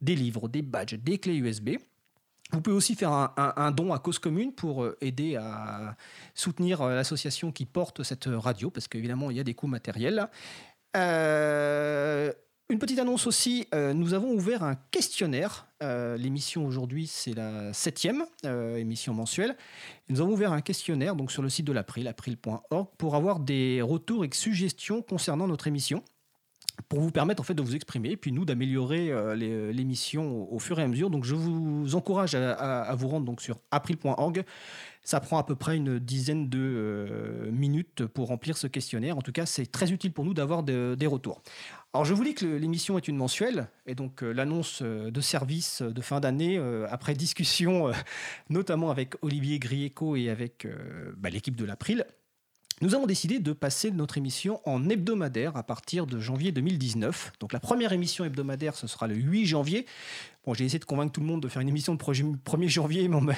des 0.00 0.16
livres, 0.16 0.48
des 0.48 0.62
badges, 0.62 0.94
des 0.94 1.18
clés 1.18 1.36
USB. 1.36 1.76
Vous 2.52 2.60
pouvez 2.60 2.76
aussi 2.76 2.94
faire 2.94 3.10
un, 3.36 3.70
don 3.72 3.92
à 3.92 3.98
cause 3.98 4.18
commune 4.20 4.52
pour 4.52 4.84
euh, 4.84 4.96
aider 5.00 5.34
à 5.36 5.96
soutenir 6.34 6.80
euh, 6.80 6.94
l'association 6.94 7.50
qui 7.50 7.66
porte 7.66 8.04
cette 8.04 8.26
radio, 8.26 8.70
parce 8.70 8.86
qu'évidemment, 8.86 9.30
il 9.30 9.36
y 9.36 9.40
a 9.40 9.44
des 9.44 9.54
coûts 9.54 9.66
matériels. 9.66 10.28
Euh, 10.96 12.32
une 12.68 12.80
petite 12.80 12.98
annonce 12.98 13.28
aussi, 13.28 13.66
euh, 13.74 13.94
nous 13.94 14.12
avons 14.12 14.32
ouvert 14.32 14.64
un 14.64 14.74
questionnaire. 14.90 15.68
Euh, 15.84 16.16
L'émission 16.16 16.66
aujourd'hui, 16.66 17.06
c'est 17.06 17.32
la 17.32 17.72
septième 17.72 18.24
euh, 18.44 18.76
émission 18.76 19.14
mensuelle. 19.14 19.56
Nous 20.08 20.20
avons 20.20 20.32
ouvert 20.32 20.52
un 20.52 20.62
questionnaire 20.62 21.14
donc 21.14 21.30
sur 21.30 21.42
le 21.42 21.48
site 21.48 21.64
de 21.66 21.72
l'April, 21.72 22.08
april.org, 22.08 22.88
pour 22.98 23.14
avoir 23.14 23.38
des 23.38 23.82
retours 23.82 24.24
et 24.24 24.30
suggestions 24.32 25.00
concernant 25.00 25.46
notre 25.46 25.68
émission 25.68 26.02
pour 26.88 27.00
vous 27.00 27.10
permettre 27.10 27.40
en 27.40 27.44
fait 27.44 27.54
de 27.54 27.62
vous 27.62 27.74
exprimer 27.74 28.10
et 28.10 28.16
puis 28.18 28.32
nous 28.32 28.44
d'améliorer 28.44 29.10
l'émission 29.72 30.52
au, 30.52 30.58
fur 30.58 30.78
et 30.78 30.82
à 30.82 30.88
mesure. 30.88 31.08
Donc 31.08 31.24
je 31.24 31.34
vous 31.34 31.94
encourage 31.94 32.34
à, 32.34 32.94
vous 32.98 33.08
rendre 33.08 33.24
donc 33.24 33.40
sur 33.40 33.58
april.org. 33.70 34.44
Ça 35.02 35.20
prend 35.20 35.38
à 35.38 35.42
peu 35.42 35.54
près 35.54 35.78
une 35.78 35.98
dizaine 35.98 36.50
de 36.50 37.48
minutes 37.50 38.04
pour 38.04 38.28
remplir 38.28 38.58
ce 38.58 38.66
questionnaire. 38.66 39.16
En 39.16 39.22
tout 39.22 39.32
cas, 39.32 39.46
c'est 39.46 39.64
très 39.64 39.90
utile 39.90 40.12
pour 40.12 40.26
nous 40.26 40.34
d'avoir 40.34 40.62
de- 40.64 40.94
des 40.98 41.06
retours. 41.06 41.40
Alors 41.96 42.04
je 42.04 42.12
vous 42.12 42.24
dis 42.24 42.34
que 42.34 42.44
l'émission 42.44 42.98
est 42.98 43.08
une 43.08 43.16
mensuelle 43.16 43.68
et 43.86 43.94
donc 43.94 44.22
euh, 44.22 44.30
l'annonce 44.30 44.80
euh, 44.82 45.10
de 45.10 45.20
service 45.22 45.80
de 45.80 46.00
fin 46.02 46.20
d'année 46.20 46.58
euh, 46.58 46.86
après 46.90 47.14
discussion 47.26 47.88
euh, 47.88 47.92
notamment 48.50 48.90
avec 48.90 49.14
Olivier 49.22 49.58
Grieco 49.58 50.14
et 50.14 50.28
avec 50.28 50.66
euh, 50.66 51.14
bah, 51.16 51.30
l'équipe 51.30 51.56
de 51.56 51.64
l'April. 51.64 52.04
Nous 52.82 52.94
avons 52.94 53.06
décidé 53.06 53.38
de 53.38 53.54
passer 53.54 53.90
notre 53.92 54.18
émission 54.18 54.60
en 54.66 54.90
hebdomadaire 54.90 55.56
à 55.56 55.62
partir 55.62 56.06
de 56.06 56.20
janvier 56.20 56.52
2019. 56.52 57.32
Donc 57.40 57.54
la 57.54 57.60
première 57.60 57.94
émission 57.94 58.26
hebdomadaire, 58.26 58.74
ce 58.74 58.86
sera 58.86 59.06
le 59.06 59.14
8 59.14 59.46
janvier. 59.46 59.86
Bon, 60.44 60.52
j'ai 60.52 60.66
essayé 60.66 60.78
de 60.78 60.84
convaincre 60.84 61.12
tout 61.12 61.22
le 61.22 61.26
monde 61.26 61.40
de 61.40 61.48
faire 61.48 61.62
une 61.62 61.70
émission 61.70 61.94
le 61.94 61.98
1er 61.98 62.68
janvier, 62.68 63.08
mais 63.08 63.16
on 63.16 63.22
m'a- 63.22 63.32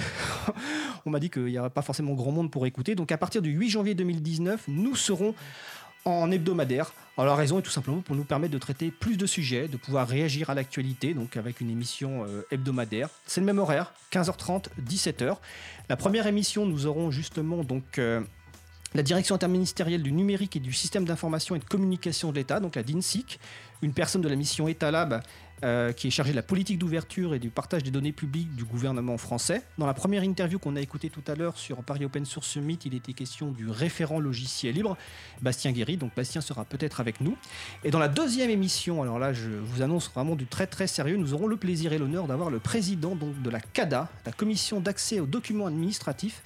on 1.06 1.10
m'a 1.10 1.20
dit 1.20 1.30
qu'il 1.30 1.44
n'y 1.44 1.58
aurait 1.60 1.70
pas 1.70 1.82
forcément 1.82 2.14
grand 2.14 2.32
monde 2.32 2.50
pour 2.50 2.66
écouter. 2.66 2.96
Donc 2.96 3.12
à 3.12 3.18
partir 3.18 3.40
du 3.40 3.50
8 3.50 3.68
janvier 3.70 3.94
2019, 3.94 4.64
nous 4.66 4.96
serons 4.96 5.36
en 6.04 6.30
hebdomadaire. 6.30 6.92
Alors 7.16 7.34
la 7.34 7.36
raison 7.36 7.58
est 7.58 7.62
tout 7.62 7.70
simplement 7.70 8.00
pour 8.00 8.14
nous 8.14 8.24
permettre 8.24 8.52
de 8.52 8.58
traiter 8.58 8.90
plus 8.90 9.16
de 9.16 9.26
sujets, 9.26 9.66
de 9.66 9.76
pouvoir 9.76 10.06
réagir 10.06 10.50
à 10.50 10.54
l'actualité, 10.54 11.14
donc 11.14 11.36
avec 11.36 11.60
une 11.60 11.70
émission 11.70 12.24
euh, 12.24 12.42
hebdomadaire. 12.50 13.08
C'est 13.26 13.40
le 13.40 13.46
même 13.46 13.58
horaire, 13.58 13.92
15h30, 14.12 14.66
17h. 14.88 15.36
La 15.88 15.96
première 15.96 16.26
émission, 16.26 16.64
nous 16.64 16.86
aurons 16.86 17.10
justement 17.10 17.64
donc 17.64 17.98
euh, 17.98 18.20
la 18.94 19.02
direction 19.02 19.34
interministérielle 19.34 20.02
du 20.02 20.12
numérique 20.12 20.56
et 20.56 20.60
du 20.60 20.72
système 20.72 21.04
d'information 21.04 21.56
et 21.56 21.58
de 21.58 21.64
communication 21.64 22.30
de 22.30 22.36
l'État, 22.36 22.60
donc 22.60 22.76
la 22.76 22.82
DINSIC, 22.82 23.40
une 23.82 23.92
personne 23.92 24.22
de 24.22 24.28
la 24.28 24.36
mission 24.36 24.68
État-Lab 24.68 25.22
euh, 25.64 25.92
qui 25.92 26.06
est 26.06 26.10
chargée 26.10 26.32
de 26.32 26.36
la 26.36 26.42
politique 26.42 26.78
d'ouverture 26.78 27.34
et 27.34 27.38
du 27.38 27.50
partage 27.50 27.82
des 27.82 27.90
données 27.90 28.12
publiques 28.12 28.54
du 28.54 28.64
gouvernement 28.64 29.18
français. 29.18 29.62
Dans 29.76 29.86
la 29.86 29.94
première 29.94 30.22
interview 30.22 30.58
qu'on 30.58 30.76
a 30.76 30.80
écoutée 30.80 31.10
tout 31.10 31.22
à 31.26 31.34
l'heure 31.34 31.58
sur 31.58 31.82
Paris 31.82 32.04
Open 32.04 32.24
Source 32.24 32.46
Summit, 32.48 32.78
il 32.84 32.94
était 32.94 33.12
question 33.12 33.50
du 33.50 33.68
référent 33.68 34.20
logiciel 34.20 34.74
libre, 34.74 34.96
Bastien 35.42 35.72
Guéry. 35.72 35.96
Donc 35.96 36.14
Bastien 36.14 36.40
sera 36.40 36.64
peut-être 36.64 37.00
avec 37.00 37.20
nous. 37.20 37.36
Et 37.84 37.90
dans 37.90 37.98
la 37.98 38.08
deuxième 38.08 38.50
émission, 38.50 39.02
alors 39.02 39.18
là 39.18 39.32
je 39.32 39.50
vous 39.50 39.82
annonce 39.82 40.10
vraiment 40.10 40.36
du 40.36 40.46
très 40.46 40.66
très 40.66 40.86
sérieux, 40.86 41.16
nous 41.16 41.34
aurons 41.34 41.46
le 41.46 41.56
plaisir 41.56 41.92
et 41.92 41.98
l'honneur 41.98 42.26
d'avoir 42.26 42.50
le 42.50 42.58
président 42.58 43.16
donc, 43.16 43.40
de 43.42 43.50
la 43.50 43.60
CADA, 43.60 44.08
la 44.26 44.32
commission 44.32 44.80
d'accès 44.80 45.20
aux 45.20 45.26
documents 45.26 45.66
administratifs, 45.66 46.42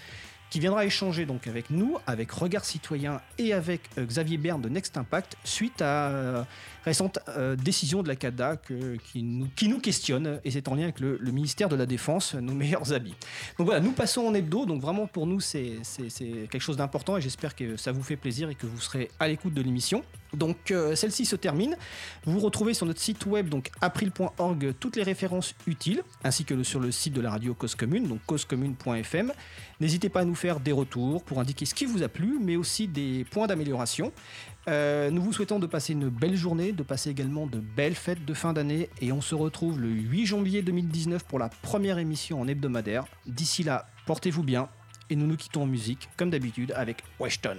qui 0.52 0.60
viendra 0.60 0.84
échanger 0.84 1.24
donc 1.24 1.46
avec 1.46 1.70
nous, 1.70 1.96
avec 2.06 2.30
Regard 2.30 2.66
Citoyen 2.66 3.22
et 3.38 3.54
avec 3.54 3.88
euh, 3.96 4.04
Xavier 4.04 4.36
Berne 4.36 4.60
de 4.60 4.68
Next 4.68 4.98
Impact 4.98 5.38
suite 5.44 5.80
à 5.80 6.10
euh, 6.10 6.42
récente 6.84 7.18
euh, 7.28 7.56
décision 7.56 8.02
de 8.02 8.08
la 8.08 8.16
CADA 8.16 8.56
que- 8.56 8.96
qui, 8.96 9.22
nous, 9.22 9.78
questionne 9.78 10.40
et 10.44 10.50
c'est 10.50 10.68
en 10.68 10.74
lien 10.74 10.84
avec 10.84 11.00
le, 11.00 11.18
ministère 11.32 11.68
de 11.68 11.76
la 11.76 11.86
Défense, 11.86 12.34
nos 12.34 12.54
meilleurs 12.54 12.92
habits. 12.92 13.14
Donc 13.58 13.66
voilà, 13.66 13.80
nous 13.80 13.92
passons 13.92 14.22
en 14.22 14.34
hebdo, 14.34 14.66
donc 14.66 14.82
vraiment 14.82 15.06
pour 15.06 15.26
nous 15.26 15.40
c'est 15.40 15.78
quelque 16.50 16.60
chose 16.60 16.76
d'important 16.76 17.16
et 17.16 17.20
j'espère 17.20 17.56
que 17.56 17.76
ça 17.76 17.92
vous 17.92 18.02
fait 18.02 18.16
plaisir 18.16 18.50
et 18.50 18.54
que 18.54 18.66
vous 18.66 18.80
serez 18.80 19.10
à 19.18 19.28
l'écoute 19.28 19.54
de 19.54 19.62
l'émission. 19.62 20.04
Donc 20.34 20.70
euh, 20.70 20.94
celle-ci 20.94 21.24
se 21.24 21.36
termine. 21.36 21.76
Vous 22.24 22.38
retrouvez 22.40 22.74
sur 22.74 22.86
notre 22.86 23.00
site 23.00 23.26
web 23.26 23.48
donc 23.48 23.70
april.org 23.80 24.74
toutes 24.80 24.96
les 24.96 25.02
références 25.02 25.54
utiles 25.66 26.02
ainsi 26.24 26.44
que 26.44 26.62
sur 26.62 26.80
le 26.80 26.90
site 26.90 27.12
de 27.12 27.20
la 27.20 27.30
radio 27.30 27.54
Cause 27.54 27.74
Commune 27.74 28.06
donc 28.08 28.20
causecommune.fm. 28.26 29.32
N'hésitez 29.80 30.08
pas 30.08 30.20
à 30.20 30.24
nous 30.24 30.34
faire 30.34 30.60
des 30.60 30.72
retours 30.72 31.22
pour 31.24 31.40
indiquer 31.40 31.66
ce 31.66 31.74
qui 31.74 31.84
vous 31.84 32.02
a 32.02 32.08
plu 32.08 32.38
mais 32.40 32.56
aussi 32.56 32.88
des 32.88 33.24
points 33.30 33.46
d'amélioration. 33.46 34.12
Euh, 34.68 35.10
nous 35.10 35.22
vous 35.22 35.32
souhaitons 35.32 35.58
de 35.58 35.66
passer 35.66 35.92
une 35.92 36.08
belle 36.08 36.36
journée, 36.36 36.72
de 36.72 36.82
passer 36.82 37.10
également 37.10 37.46
de 37.46 37.58
belles 37.58 37.96
fêtes 37.96 38.24
de 38.24 38.34
fin 38.34 38.52
d'année 38.52 38.90
et 39.00 39.10
on 39.10 39.20
se 39.20 39.34
retrouve 39.34 39.80
le 39.80 39.88
8 39.88 40.26
janvier 40.26 40.62
2019 40.62 41.24
pour 41.24 41.38
la 41.38 41.48
première 41.48 41.98
émission 41.98 42.40
en 42.40 42.46
hebdomadaire. 42.46 43.04
D'ici 43.26 43.64
là, 43.64 43.88
portez-vous 44.06 44.44
bien 44.44 44.68
et 45.10 45.16
nous 45.16 45.26
nous 45.26 45.36
quittons 45.36 45.62
en 45.62 45.66
musique 45.66 46.08
comme 46.16 46.30
d'habitude 46.30 46.72
avec 46.76 47.02
Weston. 47.18 47.58